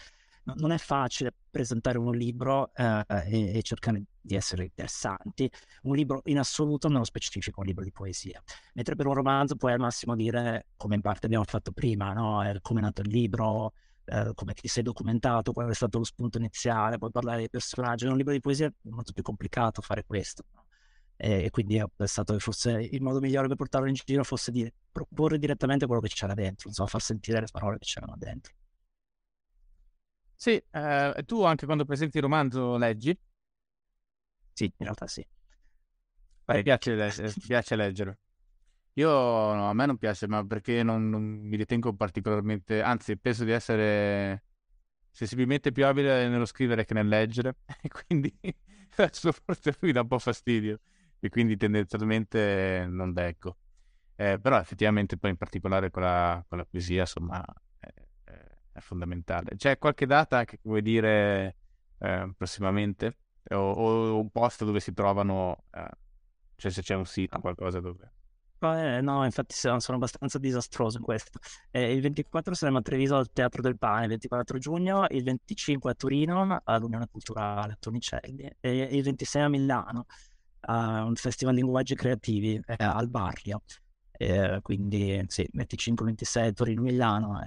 No, 0.45 0.53
non 0.57 0.72
è 0.72 0.78
facile 0.78 1.34
presentare 1.49 1.98
un 1.98 2.14
libro 2.15 2.74
eh, 2.76 3.06
e, 3.07 3.57
e, 3.57 3.61
cercare 3.61 4.03
di 4.20 4.36
essere 4.36 4.64
interessanti. 4.65 5.49
Un 5.84 5.95
libro 5.95 6.22
in 6.26 6.38
assoluto, 6.38 6.90
nello 6.90 7.06
specifico, 7.06 7.61
un 7.61 7.68
libro 7.68 7.84
di 7.84 7.91
poesia. 7.94 8.41
Mentre 8.74 8.95
per 8.95 9.07
un 9.07 9.14
romanzo 9.14 9.56
puoi 9.56 9.72
al 9.72 9.80
massimo 9.80 10.15
dire, 10.15 10.68
come 10.76 10.95
in 10.95 11.02
parte 11.02 11.28
abbiamo 11.28 11.45
fatto 11.45 11.72
prima, 11.72 12.11
no? 12.11 12.44
eh, 12.44 12.60
come 12.61 12.82
è 12.82 12.84
nato 12.84 13.02
il 13.02 13.10
libro, 13.10 13.74
eh, 14.03 14.32
come 14.34 14.53
ti 14.53 14.68
sei 14.68 14.84
documentato, 14.84 15.53
qual 15.53 15.70
è 15.70 15.74
stato 15.74 15.98
lo 15.99 16.03
spunto 16.03 16.38
iniziale, 16.40 16.98
puoi 16.98 17.11
parlare 17.11 17.38
dei 17.38 17.49
personaggi. 17.49 18.03
In 18.03 18.11
un 18.11 18.18
libro 18.18 18.34
di 18.34 18.41
poesia 18.41 18.68
è 18.68 18.72
molto 18.90 19.14
più 19.14 19.24
complicato 19.24 19.82
fare 19.82 20.03
questo. 20.06 20.44
No? 20.53 20.61
e 21.15 21.49
quindi 21.52 21.80
ho 21.80 21.90
pensato 21.95 22.34
che 22.34 22.40
fosse 22.40 22.72
il 22.72 23.02
modo 23.02 23.20
migliore 23.22 23.48
per 23.48 23.56
portarlo 23.56 23.88
in 23.88 23.94
giro 23.94 24.24
fosse 24.26 24.52
di 24.52 24.70
proporre 24.91 25.38
direttamente 25.38 25.86
quello 25.86 26.02
che 26.02 26.10
c'era 26.10 26.34
dentro, 26.34 26.68
insomma, 26.68 26.90
far 26.90 27.02
sentire 27.02 27.40
le 27.40 27.48
parole 27.49 27.78
che 27.78 27.86
c'erano 27.86 28.15
dentro. 28.18 28.53
Sì, 30.44 30.61
eh, 30.72 31.24
tu 31.26 31.41
anche 31.45 31.65
quando 31.65 31.86
presenti 31.86 32.18
il 32.18 32.24
romanzo 32.24 32.76
leggi? 32.76 33.18
Sì, 34.53 34.65
in 34.65 34.72
realtà 34.86 35.06
sì. 35.07 35.26
Mi 36.45 36.61
piace, 36.61 36.95
le- 36.95 37.34
piace 37.48 37.76
leggere. 37.76 38.20
Io 38.95 39.10
no, 39.10 39.70
a 39.70 39.74
me 39.74 39.86
non 39.88 39.98
piace, 39.98 40.28
ma 40.28 40.45
perché 40.45 40.84
non, 40.84 41.10
non 41.10 41.24
mi 41.24 41.57
ritengo 41.57 41.94
particolarmente, 41.95 42.82
anzi, 42.82 43.18
penso 43.18 43.44
di 43.45 43.52
essere 43.52 44.44
sensibilmente 45.11 45.72
più 45.72 45.86
abile 45.86 46.28
nello 46.30 46.45
scrivere 46.45 46.86
che 46.86 46.94
nel 46.94 47.07
leggere, 47.07 47.57
e 47.82 47.90
quindi 47.90 48.36
questo 48.95 49.32
forse 49.32 49.76
mi 49.82 49.91
dà 49.94 50.02
un 50.02 50.07
po' 50.07 50.20
fastidio 50.20 50.80
e 51.20 51.30
quindi 51.30 51.57
tendenzialmente 51.57 52.86
non 52.90 53.14
leggo. 53.14 53.57
Eh, 54.15 54.40
però 54.40 54.60
effettivamente 54.60 55.18
poi 55.18 55.32
in 55.32 55.38
particolare 55.38 55.91
con 55.91 56.03
la, 56.03 56.44
con 56.48 56.57
la 56.60 56.65
poesia 56.65 57.02
insomma 57.02 57.44
è, 58.74 58.80
fondamentale. 58.80 59.56
C'è 59.56 59.78
qualche 59.78 60.06
data 60.06 60.45
che 60.45 60.60
vuoi 60.64 60.82
dire 60.82 61.56
eh, 62.00 62.34
prossimamente? 62.36 63.18
O, 63.50 63.72
o, 63.72 64.20
un 64.20 64.30
posto 64.30 64.66
dove 64.66 64.80
si 64.80 64.94
trovano, 64.94 65.66
eh, 65.72 65.90
cioè 66.56 66.72
se 66.72 66.82
c'è 66.82 66.95
un 66.95 67.06
sito, 67.06 67.40
qualcosa 67.40 67.80
dove... 67.80 68.12
Eh, 68.64 69.02
no, 69.02 69.26
infatti 69.26 69.54
sono, 69.54 69.78
abbastanza 69.90 70.38
disastroso 70.38 70.98
in 70.98 71.04
questo. 71.04 71.40
Eh, 71.70 71.94
il 71.94 72.02
24 72.02 72.54
saremo 72.54 72.78
a 72.78 72.82
Treviso 72.82 73.18
al 73.18 73.30
Teatro 73.32 73.62
del 73.62 73.78
Pane, 73.78 74.04
il 74.04 74.10
24 74.10 74.58
giugno, 74.58 75.06
il 75.10 75.24
25 75.24 75.91
a 75.91 75.94
Torino 75.94 76.62
all'Unione 76.64 77.08
Culturale 77.12 77.74
a 77.74 77.78
Tonicelli 77.78 78.50
e 78.62 78.84
il 78.84 79.04
26 79.04 79.41
a 79.41 79.50
Milano 79.50 80.06
a 80.66 81.04
un 81.04 81.16
festival 81.16 81.56
di 81.56 81.62
linguaggi 81.62 81.95
creativi 81.95 82.62
eh, 82.66 82.76
al 82.78 83.10
Barrio. 83.10 83.64
Eh, 84.12 84.60
quindi 84.62 85.24
sì, 85.28 85.48
25-26 85.54 86.54
Torino-Milano. 86.54 87.41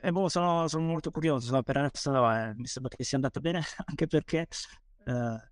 Eh. 0.00 0.08
E 0.08 0.12
boh, 0.12 0.28
sono, 0.28 0.68
sono, 0.68 0.84
molto 0.84 1.10
curioso, 1.10 1.62
per 1.62 1.76
adesso 1.76 2.30
eh, 2.30 2.54
mi 2.54 2.66
sembra 2.66 2.94
che 2.94 3.04
sia 3.04 3.16
andato 3.16 3.40
bene, 3.40 3.62
anche 3.86 4.06
perché 4.06 4.46
eh, 5.04 5.50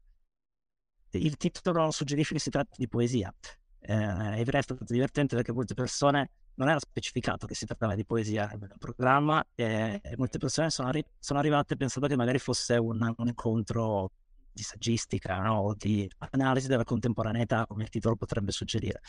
il 1.10 1.36
titolo 1.36 1.90
suggerisce 1.90 2.34
che 2.34 2.40
si 2.40 2.50
tratta 2.50 2.74
di 2.76 2.88
poesia. 2.88 3.32
Eh, 3.78 4.42
è 4.42 4.62
stato 4.62 4.84
divertente 4.84 5.36
perché 5.36 5.52
molte 5.52 5.74
persone 5.74 6.30
non 6.54 6.68
era 6.68 6.78
specificato 6.78 7.46
che 7.46 7.54
si 7.54 7.66
trattava 7.66 7.94
di 7.94 8.04
poesia 8.04 8.50
nel 8.58 8.74
programma 8.78 9.46
e, 9.54 10.00
e 10.02 10.14
molte 10.16 10.38
persone 10.38 10.70
sono, 10.70 10.88
arri- 10.88 11.06
sono, 11.18 11.38
arrivate 11.38 11.76
pensando 11.76 12.08
che 12.08 12.16
magari 12.16 12.38
fosse 12.38 12.76
un, 12.76 13.14
un 13.16 13.26
incontro 13.28 14.10
di 14.52 14.62
saggistica 14.62 15.38
no? 15.38 15.58
o 15.58 15.74
di 15.74 16.10
analisi 16.30 16.66
della 16.66 16.84
contemporaneità, 16.84 17.66
come 17.66 17.84
il 17.84 17.90
titolo 17.90 18.16
potrebbe 18.16 18.52
suggerire. 18.52 19.00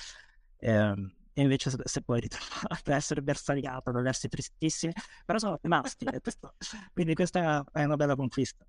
Eh, 0.58 0.94
e 1.38 1.42
invece 1.44 1.70
se 1.84 2.02
poi 2.02 2.20
ritrovate 2.22 2.94
a 2.94 2.96
essere 2.98 3.22
bersagliato 3.22 3.92
da 3.92 4.02
versi 4.02 4.28
tristissimi, 4.28 4.92
però 5.24 5.38
sono 5.38 5.60
rimasti. 5.62 6.06
Questo, 6.20 6.56
quindi 6.94 7.14
questa 7.14 7.64
è 7.72 7.84
una 7.84 7.96
bella 7.96 8.16
conquista. 8.16 8.66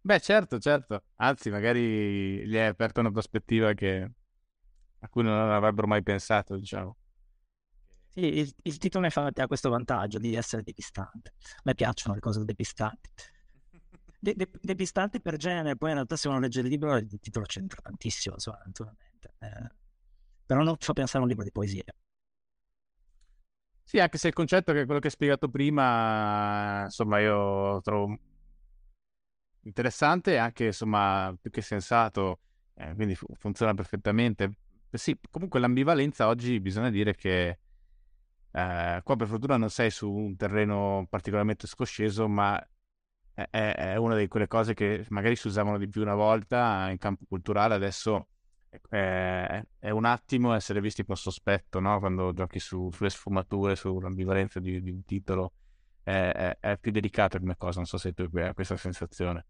Beh, 0.00 0.20
certo, 0.20 0.58
certo. 0.58 1.04
Anzi, 1.16 1.50
magari 1.50 2.46
gli 2.46 2.56
hai 2.56 2.66
aperto 2.68 3.00
una 3.00 3.10
prospettiva 3.10 3.72
che... 3.74 4.10
a 5.00 5.08
cui 5.08 5.22
non 5.22 5.34
avrebbero 5.50 5.86
mai 5.86 6.02
pensato, 6.02 6.56
diciamo. 6.56 6.96
Sì, 8.10 8.20
il, 8.20 8.52
il 8.62 8.78
titolo 8.78 9.04
infatti 9.04 9.40
ha 9.40 9.46
questo 9.46 9.68
vantaggio 9.70 10.18
di 10.18 10.34
essere 10.34 10.62
depistante. 10.62 11.34
A 11.58 11.60
me 11.64 11.74
piacciono 11.74 12.14
le 12.14 12.20
cose 12.20 12.44
depistanti 12.44 13.10
de- 14.20 14.34
de- 14.34 14.50
depistanti 14.60 15.20
per 15.20 15.36
genere, 15.36 15.76
poi 15.76 15.90
in 15.90 15.94
realtà 15.96 16.16
se 16.16 16.28
uno 16.28 16.40
legge 16.40 16.60
il 16.60 16.68
libro 16.68 16.96
il 16.96 17.18
titolo 17.20 17.44
c'entra 17.46 17.80
tantissimo, 17.82 18.36
naturalmente. 18.64 19.34
Eh, 19.38 19.70
però 20.48 20.62
non 20.62 20.76
fa 20.78 20.94
pensare 20.94 21.18
a 21.18 21.22
un 21.22 21.28
libro 21.28 21.44
di 21.44 21.52
poesia. 21.52 21.84
Sì, 23.82 23.98
anche 24.00 24.18
se 24.18 24.28
il 24.28 24.34
concetto 24.34 24.72
che 24.72 24.82
è 24.82 24.84
quello 24.84 25.00
che 25.00 25.06
hai 25.06 25.12
spiegato 25.12 25.48
prima, 25.48 26.82
insomma, 26.84 27.20
io 27.20 27.80
trovo 27.82 28.18
interessante 29.62 30.32
e 30.32 30.36
anche, 30.36 30.66
insomma, 30.66 31.34
più 31.40 31.50
che 31.50 31.60
sensato, 31.62 32.40
eh, 32.74 32.94
quindi 32.94 33.14
fu- 33.14 33.26
funziona 33.38 33.74
perfettamente. 33.74 34.52
Sì, 34.92 35.16
comunque 35.30 35.60
l'ambivalenza 35.60 36.28
oggi 36.28 36.60
bisogna 36.60 36.90
dire 36.90 37.14
che 37.14 37.58
eh, 38.52 39.00
qua 39.04 39.16
per 39.16 39.26
fortuna 39.28 39.56
non 39.56 39.70
sei 39.70 39.90
su 39.90 40.10
un 40.10 40.36
terreno 40.36 41.06
particolarmente 41.10 41.66
scosceso, 41.66 42.28
ma 42.28 42.58
è, 43.34 43.48
è 43.50 43.96
una 43.96 44.16
di 44.16 44.28
quelle 44.28 44.46
cose 44.48 44.74
che 44.74 45.04
magari 45.10 45.36
si 45.36 45.46
usavano 45.48 45.78
di 45.78 45.88
più 45.88 46.02
una 46.02 46.14
volta 46.14 46.88
in 46.90 46.98
campo 46.98 47.24
culturale, 47.28 47.74
adesso 47.74 48.28
è, 48.88 49.62
è 49.78 49.90
un 49.90 50.04
attimo 50.04 50.52
essere 50.54 50.80
visti 50.80 51.04
con 51.04 51.16
sospetto, 51.16 51.80
no? 51.80 51.98
Quando 51.98 52.32
giochi 52.32 52.58
su, 52.58 52.90
sulle 52.92 53.10
sfumature, 53.10 53.76
sull'ambivalenza 53.76 54.60
di, 54.60 54.82
di 54.82 54.90
un 54.90 55.04
titolo, 55.04 55.52
è, 56.02 56.56
è, 56.60 56.78
più 56.78 56.90
delicato 56.90 57.38
come 57.38 57.56
cosa, 57.56 57.78
non 57.78 57.86
so 57.86 57.98
se 57.98 58.12
tu 58.12 58.28
hai 58.34 58.54
questa 58.54 58.76
sensazione. 58.76 59.46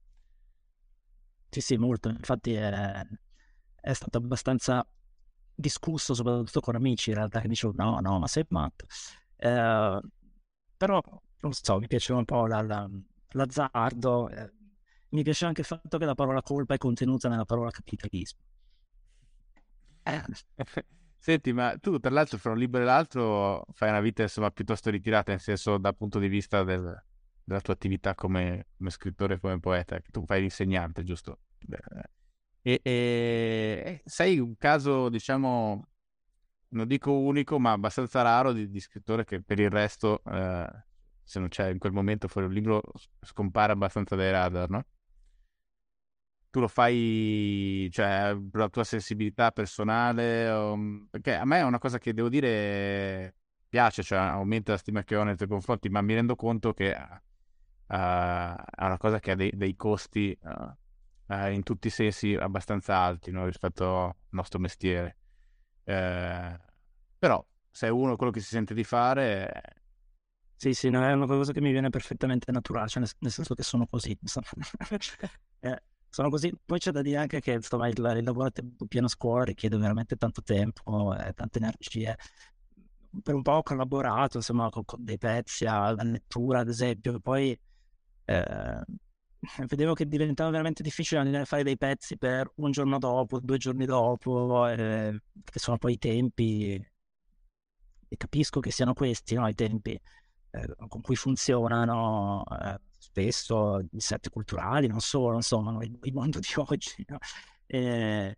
Sì, 1.50 1.60
sì, 1.60 1.76
molto, 1.76 2.08
infatti 2.08 2.52
è, 2.52 3.02
è 3.80 3.92
stato 3.92 4.18
abbastanza 4.18 4.86
discusso, 5.54 6.14
soprattutto 6.14 6.60
con 6.60 6.74
amici 6.74 7.10
in 7.10 7.16
realtà, 7.16 7.40
che 7.40 7.48
dicevano 7.48 7.90
no, 7.90 8.00
no, 8.00 8.18
ma 8.18 8.26
sei 8.26 8.44
matto. 8.48 8.86
Eh, 9.36 10.00
però, 10.76 11.00
non 11.40 11.52
so, 11.52 11.78
mi 11.78 11.86
piaceva 11.86 12.18
un 12.18 12.24
po' 12.24 12.46
la, 12.46 12.62
la 12.62 12.88
l'azzardo. 13.30 14.28
Eh, 14.28 14.52
mi 15.10 15.22
piace 15.22 15.46
anche 15.46 15.62
il 15.62 15.66
fatto 15.66 15.98
che 15.98 16.04
la 16.04 16.14
parola 16.14 16.42
colpa 16.42 16.74
è 16.74 16.78
contenuta 16.78 17.28
nella 17.28 17.44
parola 17.44 17.70
capitalismo. 17.70 18.40
Senti, 21.20 21.52
ma 21.52 21.76
tu 21.78 21.98
tra 21.98 22.10
l'altro 22.10 22.38
fra 22.38 22.52
un 22.52 22.58
libro 22.58 22.80
e 22.80 22.84
l'altro 22.84 23.66
fai 23.72 23.88
una 23.90 24.00
vita 24.00 24.22
insomma 24.22 24.50
piuttosto 24.50 24.88
ritirata, 24.90 25.32
nel 25.32 25.40
senso 25.40 25.76
dal 25.78 25.96
punto 25.96 26.18
di 26.18 26.28
vista 26.28 26.62
del, 26.62 27.04
della 27.44 27.60
tua 27.60 27.74
attività 27.74 28.14
come, 28.14 28.68
come 28.76 28.90
scrittore 28.90 29.40
come 29.40 29.58
poeta, 29.58 29.98
tu 30.10 30.24
fai 30.24 30.40
l'insegnante, 30.40 31.02
giusto? 31.02 31.40
E, 32.62 32.80
e, 32.82 34.02
sei 34.04 34.38
un 34.38 34.56
caso, 34.56 35.08
diciamo, 35.08 35.88
non 36.70 36.86
dico 36.86 37.12
unico, 37.12 37.58
ma 37.58 37.72
abbastanza 37.72 38.22
raro 38.22 38.52
di, 38.52 38.68
di 38.70 38.80
scrittore 38.80 39.24
che 39.24 39.42
per 39.42 39.58
il 39.58 39.70
resto 39.70 40.22
eh, 40.24 40.66
se 41.28 41.38
non 41.38 41.48
c'è 41.48 41.70
in 41.70 41.78
quel 41.78 41.92
momento 41.92 42.26
fuori 42.26 42.46
un 42.46 42.54
libro, 42.54 42.82
scompare 43.20 43.72
abbastanza 43.72 44.16
dai 44.16 44.30
radar, 44.30 44.70
no? 44.70 44.84
Tu 46.50 46.60
lo 46.60 46.68
fai, 46.68 47.88
cioè, 47.92 48.36
per 48.50 48.60
la 48.60 48.68
tua 48.68 48.84
sensibilità 48.84 49.50
personale, 49.50 50.48
o... 50.50 50.78
perché 51.10 51.34
a 51.34 51.44
me 51.44 51.58
è 51.58 51.62
una 51.64 51.78
cosa 51.78 51.98
che 51.98 52.14
devo 52.14 52.28
dire 52.28 53.34
piace, 53.68 54.02
cioè 54.02 54.18
aumenta 54.18 54.72
la 54.72 54.78
stima 54.78 55.04
che 55.04 55.16
ho 55.16 55.24
nei 55.24 55.36
tuoi 55.36 55.48
confronti, 55.48 55.88
ma 55.90 56.00
mi 56.00 56.14
rendo 56.14 56.34
conto 56.36 56.72
che 56.72 56.90
uh, 56.90 57.94
è 57.94 58.84
una 58.84 58.96
cosa 58.98 59.20
che 59.20 59.32
ha 59.32 59.34
dei, 59.34 59.50
dei 59.54 59.76
costi 59.76 60.36
uh, 60.42 61.34
uh, 61.34 61.50
in 61.50 61.62
tutti 61.62 61.88
i 61.88 61.90
sensi 61.90 62.34
abbastanza 62.34 62.96
alti 62.96 63.30
no? 63.30 63.44
rispetto 63.44 64.04
al 64.04 64.14
nostro 64.30 64.58
mestiere. 64.58 65.16
Però 65.84 67.46
se 67.70 67.86
è 67.86 67.90
uno 67.90 68.16
quello 68.16 68.32
che 68.32 68.40
si 68.40 68.48
sente 68.48 68.74
di 68.74 68.84
fare... 68.84 69.76
Sì, 70.56 70.74
sì, 70.74 70.90
no, 70.90 71.04
è 71.04 71.12
una 71.12 71.26
cosa 71.26 71.52
che 71.52 71.60
mi 71.60 71.70
viene 71.70 71.88
perfettamente 71.88 72.50
naturale, 72.50 72.88
cioè 72.88 73.00
nel, 73.00 73.12
nel 73.20 73.30
senso 73.30 73.54
che 73.54 73.62
sono 73.62 73.86
così. 73.86 74.18
sono 76.08 76.30
così. 76.30 76.52
Poi 76.64 76.78
c'è 76.78 76.90
da 76.90 77.02
dire 77.02 77.18
anche 77.18 77.40
che 77.40 77.52
insomma, 77.52 77.88
il, 77.88 77.96
il 77.96 78.24
lavoro 78.24 78.46
a 78.46 78.50
tempo 78.50 78.86
pieno 78.86 79.06
a 79.06 79.10
scuola 79.10 79.44
richiede 79.44 79.76
veramente 79.76 80.16
tanto 80.16 80.42
tempo 80.42 81.16
e 81.16 81.32
tante 81.32 81.58
energie. 81.58 82.16
Per 83.22 83.34
un 83.34 83.42
po' 83.42 83.52
ho 83.52 83.62
collaborato 83.62 84.36
insomma, 84.38 84.68
con, 84.70 84.84
con 84.84 85.02
dei 85.04 85.18
pezzi 85.18 85.64
alla 85.66 86.02
lettura, 86.02 86.60
ad 86.60 86.68
esempio, 86.68 87.18
poi 87.20 87.58
eh, 88.24 88.82
vedevo 89.66 89.94
che 89.94 90.06
diventava 90.06 90.50
veramente 90.50 90.82
difficile 90.82 91.44
fare 91.44 91.62
dei 91.62 91.76
pezzi 91.76 92.16
per 92.18 92.50
un 92.56 92.70
giorno 92.70 92.98
dopo, 92.98 93.40
due 93.40 93.58
giorni 93.58 93.86
dopo, 93.86 94.66
eh, 94.68 95.20
che 95.44 95.58
sono 95.58 95.78
poi 95.78 95.94
i 95.94 95.98
tempi, 95.98 96.74
e 98.08 98.16
capisco 98.16 98.60
che 98.60 98.70
siano 98.70 98.94
questi 98.94 99.34
no? 99.34 99.46
i 99.48 99.54
tempi 99.54 99.98
eh, 100.50 100.74
con 100.88 101.00
cui 101.02 101.16
funzionano 101.16 102.44
eh, 102.44 102.80
spesso 103.10 103.80
i 103.92 104.00
set 104.00 104.30
culturali, 104.30 104.86
non 104.86 105.00
solo, 105.00 105.36
insomma, 105.36 105.82
il, 105.84 105.98
il 106.02 106.12
mondo 106.12 106.38
di 106.40 106.48
oggi. 106.56 107.04
No? 107.08 107.18
E, 107.66 108.36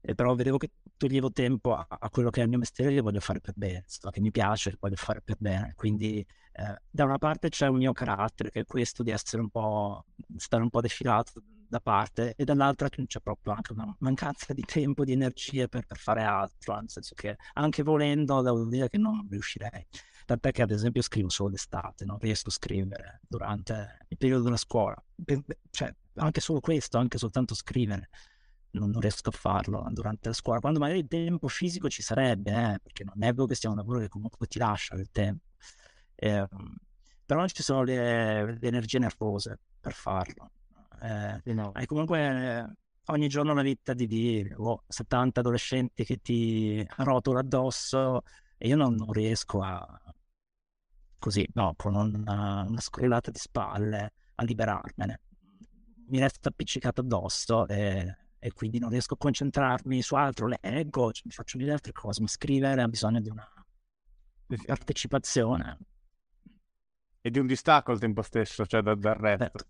e 0.00 0.14
però 0.14 0.34
vedevo 0.34 0.56
che 0.58 0.70
toglievo 0.96 1.30
tempo 1.32 1.74
a, 1.74 1.86
a, 1.88 2.10
quello 2.10 2.30
che 2.30 2.40
è 2.40 2.44
il 2.44 2.48
mio 2.48 2.58
mestiere 2.58 2.94
che 2.94 3.00
voglio 3.00 3.20
fare 3.20 3.40
per 3.40 3.54
bene, 3.56 3.84
che 4.10 4.20
mi 4.20 4.30
piace, 4.30 4.70
che 4.70 4.76
voglio 4.80 4.96
fare 4.96 5.20
per 5.22 5.36
bene. 5.38 5.72
Quindi 5.76 6.18
eh, 6.52 6.80
da 6.90 7.04
una 7.04 7.18
parte 7.18 7.48
c'è 7.48 7.68
un 7.68 7.76
mio 7.76 7.92
carattere, 7.92 8.50
che 8.50 8.60
è 8.60 8.64
questo 8.64 9.02
di 9.02 9.10
essere 9.10 9.42
un 9.42 9.48
po', 9.48 10.04
stare 10.36 10.62
un 10.62 10.70
po' 10.70 10.80
defilato 10.80 11.42
da 11.68 11.80
parte, 11.80 12.34
e 12.36 12.44
dall'altra 12.44 12.88
c'è 12.88 13.20
proprio 13.20 13.54
anche 13.54 13.72
una 13.72 13.94
mancanza 14.00 14.52
di 14.52 14.62
tempo, 14.62 15.04
di 15.04 15.12
energie 15.12 15.68
per, 15.68 15.86
per 15.86 15.96
fare 15.96 16.22
altro, 16.22 16.74
nel 16.74 16.90
senso 16.90 17.14
che 17.14 17.36
anche 17.54 17.82
volendo 17.82 18.42
devo 18.42 18.64
dire 18.66 18.88
che 18.88 18.98
non 18.98 19.26
riuscirei. 19.30 19.86
Tant'è 20.32 20.50
che 20.50 20.62
ad 20.62 20.70
esempio 20.70 21.02
scrivo 21.02 21.28
solo 21.28 21.50
d'estate, 21.50 22.06
non 22.06 22.16
riesco 22.18 22.48
a 22.48 22.52
scrivere 22.52 23.20
durante 23.28 23.98
il 24.08 24.16
periodo 24.16 24.44
della 24.44 24.56
scuola. 24.56 24.96
Cioè, 25.70 25.94
anche 26.14 26.40
solo 26.40 26.60
questo, 26.60 26.96
anche 26.96 27.18
soltanto 27.18 27.54
scrivere 27.54 28.08
non, 28.70 28.88
non, 28.88 29.02
riesco 29.02 29.28
a 29.28 29.32
farlo 29.32 29.86
durante 29.90 30.28
la 30.28 30.34
scuola, 30.34 30.60
quando 30.60 30.78
magari 30.78 31.00
il 31.00 31.06
tempo 31.06 31.48
fisico 31.48 31.90
ci 31.90 32.00
sarebbe, 32.00 32.50
eh, 32.50 32.78
perché 32.82 33.04
non 33.04 33.22
è 33.22 33.30
vero 33.34 33.44
che 33.44 33.54
sia 33.54 33.68
un 33.68 33.76
lavoro 33.76 33.98
che 33.98 34.08
comunque 34.08 34.46
ti 34.46 34.58
lascia 34.58 34.94
il 34.94 35.10
tempo, 35.10 35.44
eh, 36.14 36.48
però 37.26 37.40
non 37.40 37.48
ci 37.48 37.62
sono 37.62 37.82
le, 37.82 38.56
le, 38.58 38.68
energie 38.68 38.98
nervose 38.98 39.58
per 39.78 39.92
farlo. 39.92 40.50
Eh, 41.02 41.52
no. 41.52 41.72
Hai 41.74 41.84
comunque 41.84 42.20
eh, 42.20 42.72
ogni 43.12 43.28
giorno 43.28 43.52
la 43.52 43.60
vita 43.60 43.92
di 43.92 44.06
dire, 44.06 44.54
oh, 44.56 44.84
70 44.88 45.40
adolescenti 45.40 46.04
che 46.04 46.22
ti 46.22 46.86
rotolo 46.96 47.38
addosso 47.38 48.22
e 48.56 48.68
io 48.68 48.76
non, 48.76 48.94
non 48.94 49.12
riesco 49.12 49.60
a 49.60 50.00
così, 51.22 51.46
no, 51.54 51.74
con 51.76 51.94
una, 51.94 52.64
una 52.66 52.80
scorrelata 52.80 53.30
di 53.30 53.38
spalle 53.38 54.12
a 54.34 54.42
liberarmene. 54.42 55.20
Mi 56.08 56.18
resta 56.18 56.48
appiccicato 56.48 57.00
addosso 57.00 57.66
e 57.68 58.16
e 58.44 58.52
quindi 58.54 58.80
non 58.80 58.90
riesco 58.90 59.14
a 59.14 59.18
concentrarmi 59.18 60.02
su 60.02 60.16
altro, 60.16 60.48
leggo, 60.48 61.12
cioè, 61.12 61.30
faccio 61.30 61.58
mille 61.58 61.70
altre 61.70 61.92
cose, 61.92 62.22
ma 62.22 62.26
scrivere 62.26 62.82
ha 62.82 62.88
bisogno 62.88 63.20
di 63.20 63.28
una 63.28 63.48
partecipazione. 64.66 65.78
E 67.20 67.30
di 67.30 67.38
un 67.38 67.46
distacco 67.46 67.92
al 67.92 68.00
tempo 68.00 68.20
stesso, 68.22 68.66
cioè 68.66 68.82
dal, 68.82 68.98
dal 68.98 69.14
resto. 69.14 69.44
Certo. 69.44 69.66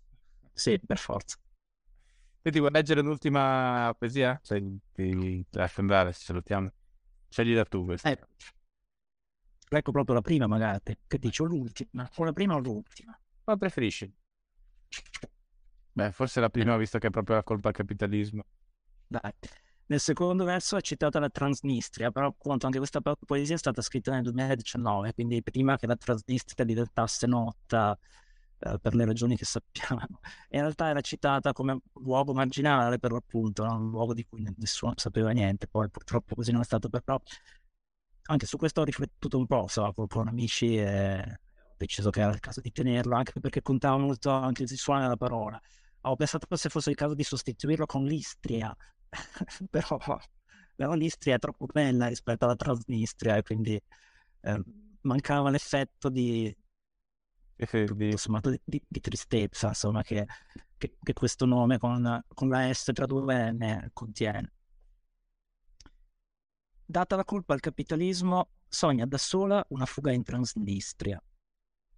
Sì, 0.53 0.79
per 0.83 0.97
forza. 0.97 1.37
Senti, 2.41 2.57
vuoi 2.57 2.71
leggere 2.71 3.01
l'ultima 3.01 3.95
poesia? 3.95 4.41
Ti 4.43 5.45
lascio 5.51 5.81
andare, 5.81 6.11
salutiamo. 6.11 6.71
Scegli 7.29 7.53
da 7.53 7.65
tu 7.65 7.85
questa. 7.85 8.09
Eh, 8.09 8.19
ecco 9.77 9.91
proprio 9.91 10.15
la 10.15 10.21
prima 10.21 10.47
magari, 10.47 10.97
che 11.07 11.17
dici, 11.17 11.41
o 11.41 11.45
l'ultima, 11.45 12.09
o 12.15 12.23
la 12.23 12.33
prima 12.33 12.55
o 12.55 12.59
l'ultima. 12.59 13.17
Qual 13.43 13.57
preferisci? 13.57 14.11
Beh, 15.91 16.11
forse 16.11 16.39
la 16.39 16.49
prima, 16.49 16.75
visto 16.77 16.97
che 16.97 17.07
è 17.07 17.09
proprio 17.09 17.35
la 17.35 17.43
colpa 17.43 17.69
al 17.69 17.73
capitalismo. 17.73 18.45
Dai. 19.07 19.31
Nel 19.85 19.99
secondo 19.99 20.43
verso 20.43 20.77
è 20.77 20.81
citata 20.81 21.19
la 21.19 21.29
Transnistria, 21.29 22.09
però 22.09 22.27
appunto 22.27 22.65
anche 22.65 22.77
questa 22.77 23.01
poesia 23.01 23.55
è 23.55 23.57
stata 23.57 23.81
scritta 23.81 24.11
nel 24.11 24.23
2019, 24.23 25.13
quindi 25.13 25.43
prima 25.43 25.77
che 25.77 25.85
la 25.87 25.97
Transnistria 25.97 26.65
diventasse 26.65 27.27
nota 27.27 27.97
eh, 28.59 28.79
per 28.79 28.95
le 28.95 29.05
ragioni 29.05 29.35
che 29.35 29.45
sappiamo. 29.45 30.19
In 30.49 30.61
realtà 30.61 30.87
era 30.87 31.01
citata 31.01 31.51
come 31.51 31.79
luogo 31.95 32.33
marginale 32.33 32.97
per 32.97 33.11
l'appunto, 33.11 33.65
no? 33.65 33.75
un 33.75 33.89
luogo 33.89 34.13
di 34.13 34.25
cui 34.25 34.41
nessuno 34.57 34.93
sapeva 34.95 35.31
niente, 35.31 35.67
poi 35.67 35.89
purtroppo 35.89 36.33
così 36.33 36.51
non 36.51 36.61
è 36.61 36.63
stato, 36.63 36.87
però 36.89 37.19
anche 38.25 38.45
su 38.45 38.57
questo 38.57 38.81
ho 38.81 38.83
riflettuto 38.83 39.37
un 39.37 39.47
po', 39.47 39.67
so, 39.67 39.93
con 40.07 40.27
amici 40.27 40.77
e 40.77 41.19
ho 41.19 41.75
deciso 41.77 42.09
che 42.09 42.21
era 42.21 42.31
il 42.31 42.39
caso 42.39 42.61
di 42.61 42.71
tenerlo, 42.71 43.15
anche 43.15 43.39
perché 43.39 43.61
contava 43.61 43.97
molto 43.97 44.29
anche 44.29 44.63
il 44.63 44.69
suono 44.69 45.01
della 45.01 45.17
parola 45.17 45.61
ho 46.05 46.15
pensato 46.15 46.53
se 46.55 46.69
fosse 46.69 46.89
il 46.89 46.95
caso 46.95 47.13
di 47.13 47.23
sostituirlo 47.23 47.85
con 47.85 48.05
l'Istria, 48.05 48.75
però, 49.69 49.97
però, 50.75 50.93
l'Istria 50.93 51.35
è 51.35 51.39
troppo 51.39 51.65
bella 51.65 52.07
rispetto 52.07 52.45
alla 52.45 52.55
Transnistria 52.55 53.37
e 53.37 53.43
quindi 53.43 53.81
eh, 54.41 54.63
mancava 55.01 55.49
l'effetto 55.49 56.09
di, 56.09 56.53
di, 57.55 58.09
insomma, 58.09 58.41
di, 58.63 58.81
di 58.85 58.99
tristezza 58.99 59.69
insomma, 59.69 60.03
che, 60.03 60.25
che, 60.77 60.97
che, 61.01 61.13
questo 61.13 61.45
nome 61.45 61.77
con, 61.77 62.21
con 62.33 62.49
la 62.49 62.73
S 62.73 62.91
tra 62.93 63.05
due 63.05 63.51
N 63.51 63.89
contiene. 63.93 64.51
Data 66.85 67.15
la 67.15 67.23
colpa 67.23 67.53
al 67.53 67.61
capitalismo, 67.61 68.49
sogna 68.67 69.05
da 69.05 69.17
sola 69.17 69.65
una 69.69 69.85
fuga 69.85 70.11
in 70.11 70.21
Transnistria, 70.21 71.21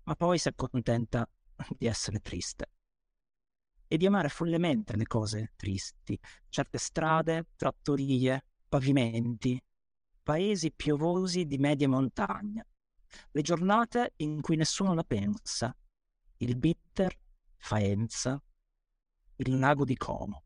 ma 0.03 0.15
poi 0.15 0.37
si 0.37 0.47
accontenta 0.47 1.27
di 1.75 1.87
essere 1.87 2.19
triste. 2.19 2.69
E 3.87 3.97
di 3.97 4.05
amare 4.05 4.29
follemente 4.29 4.95
le 4.95 5.07
cose 5.07 5.53
tristi, 5.55 6.19
certe 6.49 6.77
strade, 6.77 7.47
trattorie, 7.55 8.45
pavimenti, 8.69 9.59
paesi 10.21 10.71
piovosi 10.71 11.45
di 11.45 11.57
medie 11.57 11.87
montagne, 11.87 12.67
le 13.31 13.41
giornate 13.41 14.13
in 14.17 14.39
cui 14.41 14.55
nessuno 14.55 14.93
la 14.93 15.03
pensa, 15.03 15.75
il 16.37 16.55
bitter, 16.57 17.17
Faenza, 17.57 18.39
il 19.37 19.57
lago 19.57 19.83
di 19.83 19.97
Como. 19.97 20.43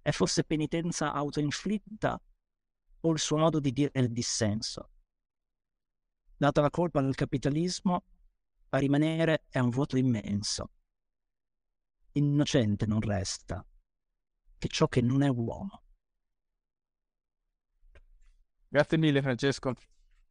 È 0.00 0.10
forse 0.10 0.44
penitenza 0.44 1.12
autoinflitta 1.12 2.18
o 3.00 3.12
il 3.12 3.18
suo 3.18 3.36
modo 3.38 3.60
di 3.60 3.72
dire 3.72 3.90
il 3.94 4.10
dissenso? 4.10 4.90
Data 6.36 6.60
la 6.60 6.70
colpa 6.70 7.00
del 7.00 7.14
capitalismo, 7.14 8.04
a 8.70 8.78
rimanere 8.78 9.44
è 9.48 9.58
un 9.58 9.70
vuoto 9.70 9.96
immenso 9.96 10.70
innocente 12.18 12.86
non 12.86 13.00
resta 13.00 13.64
che 14.58 14.68
ciò 14.68 14.88
che 14.88 15.00
non 15.00 15.22
è 15.22 15.28
uomo. 15.28 15.82
Grazie 18.68 18.98
mille 18.98 19.22
Francesco. 19.22 19.74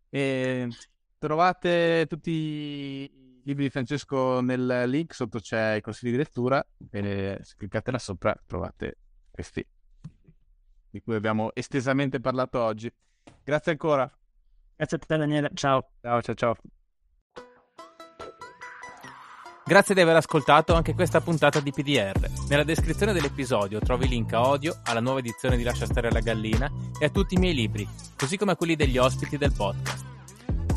E 0.10 0.70
trovate 1.18 2.06
tutti 2.08 2.32
i 2.32 3.42
libri 3.44 3.64
di 3.64 3.70
Francesco 3.70 4.42
nel 4.42 4.84
link, 4.88 5.14
sotto 5.14 5.40
c'è 5.40 5.76
i 5.76 5.82
consigli 5.82 6.12
di 6.12 6.18
lettura 6.18 6.66
e 6.92 7.40
se 7.42 7.56
cliccate 7.56 7.92
là 7.92 8.00
sopra 8.00 8.38
trovate 8.46 8.98
questi 9.32 9.66
di 10.90 11.02
cui 11.02 11.16
abbiamo 11.16 11.52
estesamente 11.54 12.20
parlato 12.20 12.60
oggi. 12.60 12.92
Grazie 13.44 13.72
ancora. 13.72 14.10
Grazie 14.76 14.98
a 14.98 15.00
te 15.00 15.18
Daniele, 15.18 15.50
ciao. 15.54 15.90
Ciao 16.02 16.22
ciao 16.22 16.36
ciao. 16.36 16.56
Grazie 19.68 19.94
di 19.94 20.00
aver 20.00 20.16
ascoltato 20.16 20.74
anche 20.76 20.94
questa 20.94 21.20
puntata 21.20 21.60
di 21.60 21.74
PDR. 21.74 22.30
Nella 22.48 22.64
descrizione 22.64 23.12
dell'episodio 23.12 23.80
trovi 23.80 24.06
il 24.06 24.12
link 24.12 24.32
a 24.32 24.48
Odio, 24.48 24.80
alla 24.86 25.02
nuova 25.02 25.20
edizione 25.20 25.58
di 25.58 25.64
Lascia 25.64 25.86
stare 25.86 26.10
la 26.10 26.22
gallina 26.22 26.72
e 26.98 27.06
a 27.06 27.10
tutti 27.10 27.36
i 27.36 27.38
miei 27.38 27.54
libri, 27.54 27.86
così 28.16 28.38
come 28.38 28.54
a 28.54 28.56
quelli 28.56 28.78
degli 28.78 28.98
ospiti 28.98 29.38
del 29.38 29.52
podcast. 29.52 30.06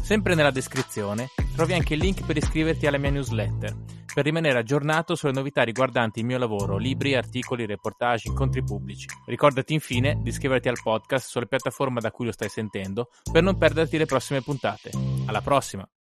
Sempre 0.03 0.35
nella 0.35 0.51
descrizione 0.51 1.29
trovi 1.55 1.75
anche 1.75 1.95
il 1.95 2.01
link 2.01 2.27
per 2.27 2.37
iscriverti 2.37 2.89
alla 2.89 2.99
mia 2.99 3.11
newsletter, 3.11 3.77
per 4.13 4.25
rimanere 4.25 4.59
aggiornato 4.59 5.15
sulle 5.15 5.33
novità 5.33 5.63
riguardanti 5.63 6.21
il 6.21 6.27
mio 6.27 6.39
lavoro, 6.39 6.77
libri, 6.77 7.15
articoli, 7.15 7.67
reportage, 7.67 8.29
incontri 8.29 8.63
pubblici. 8.63 9.07
Ricordati 9.27 9.73
infine 9.73 10.19
di 10.23 10.29
iscriverti 10.29 10.69
al 10.69 10.79
podcast 10.83 11.29
sulla 11.29 11.47
piattaforma 11.47 12.01
da 12.01 12.11
cui 12.11 12.27
lo 12.27 12.33
stai 12.33 12.49
sentendo 12.49 13.11
per 13.33 13.43
non 13.43 13.59
perderti 13.59 13.99
le 13.99 14.07
prossime 14.07 14.43
puntate. 14.43 14.91
Alla 15.27 15.41
prossima! 15.41 15.91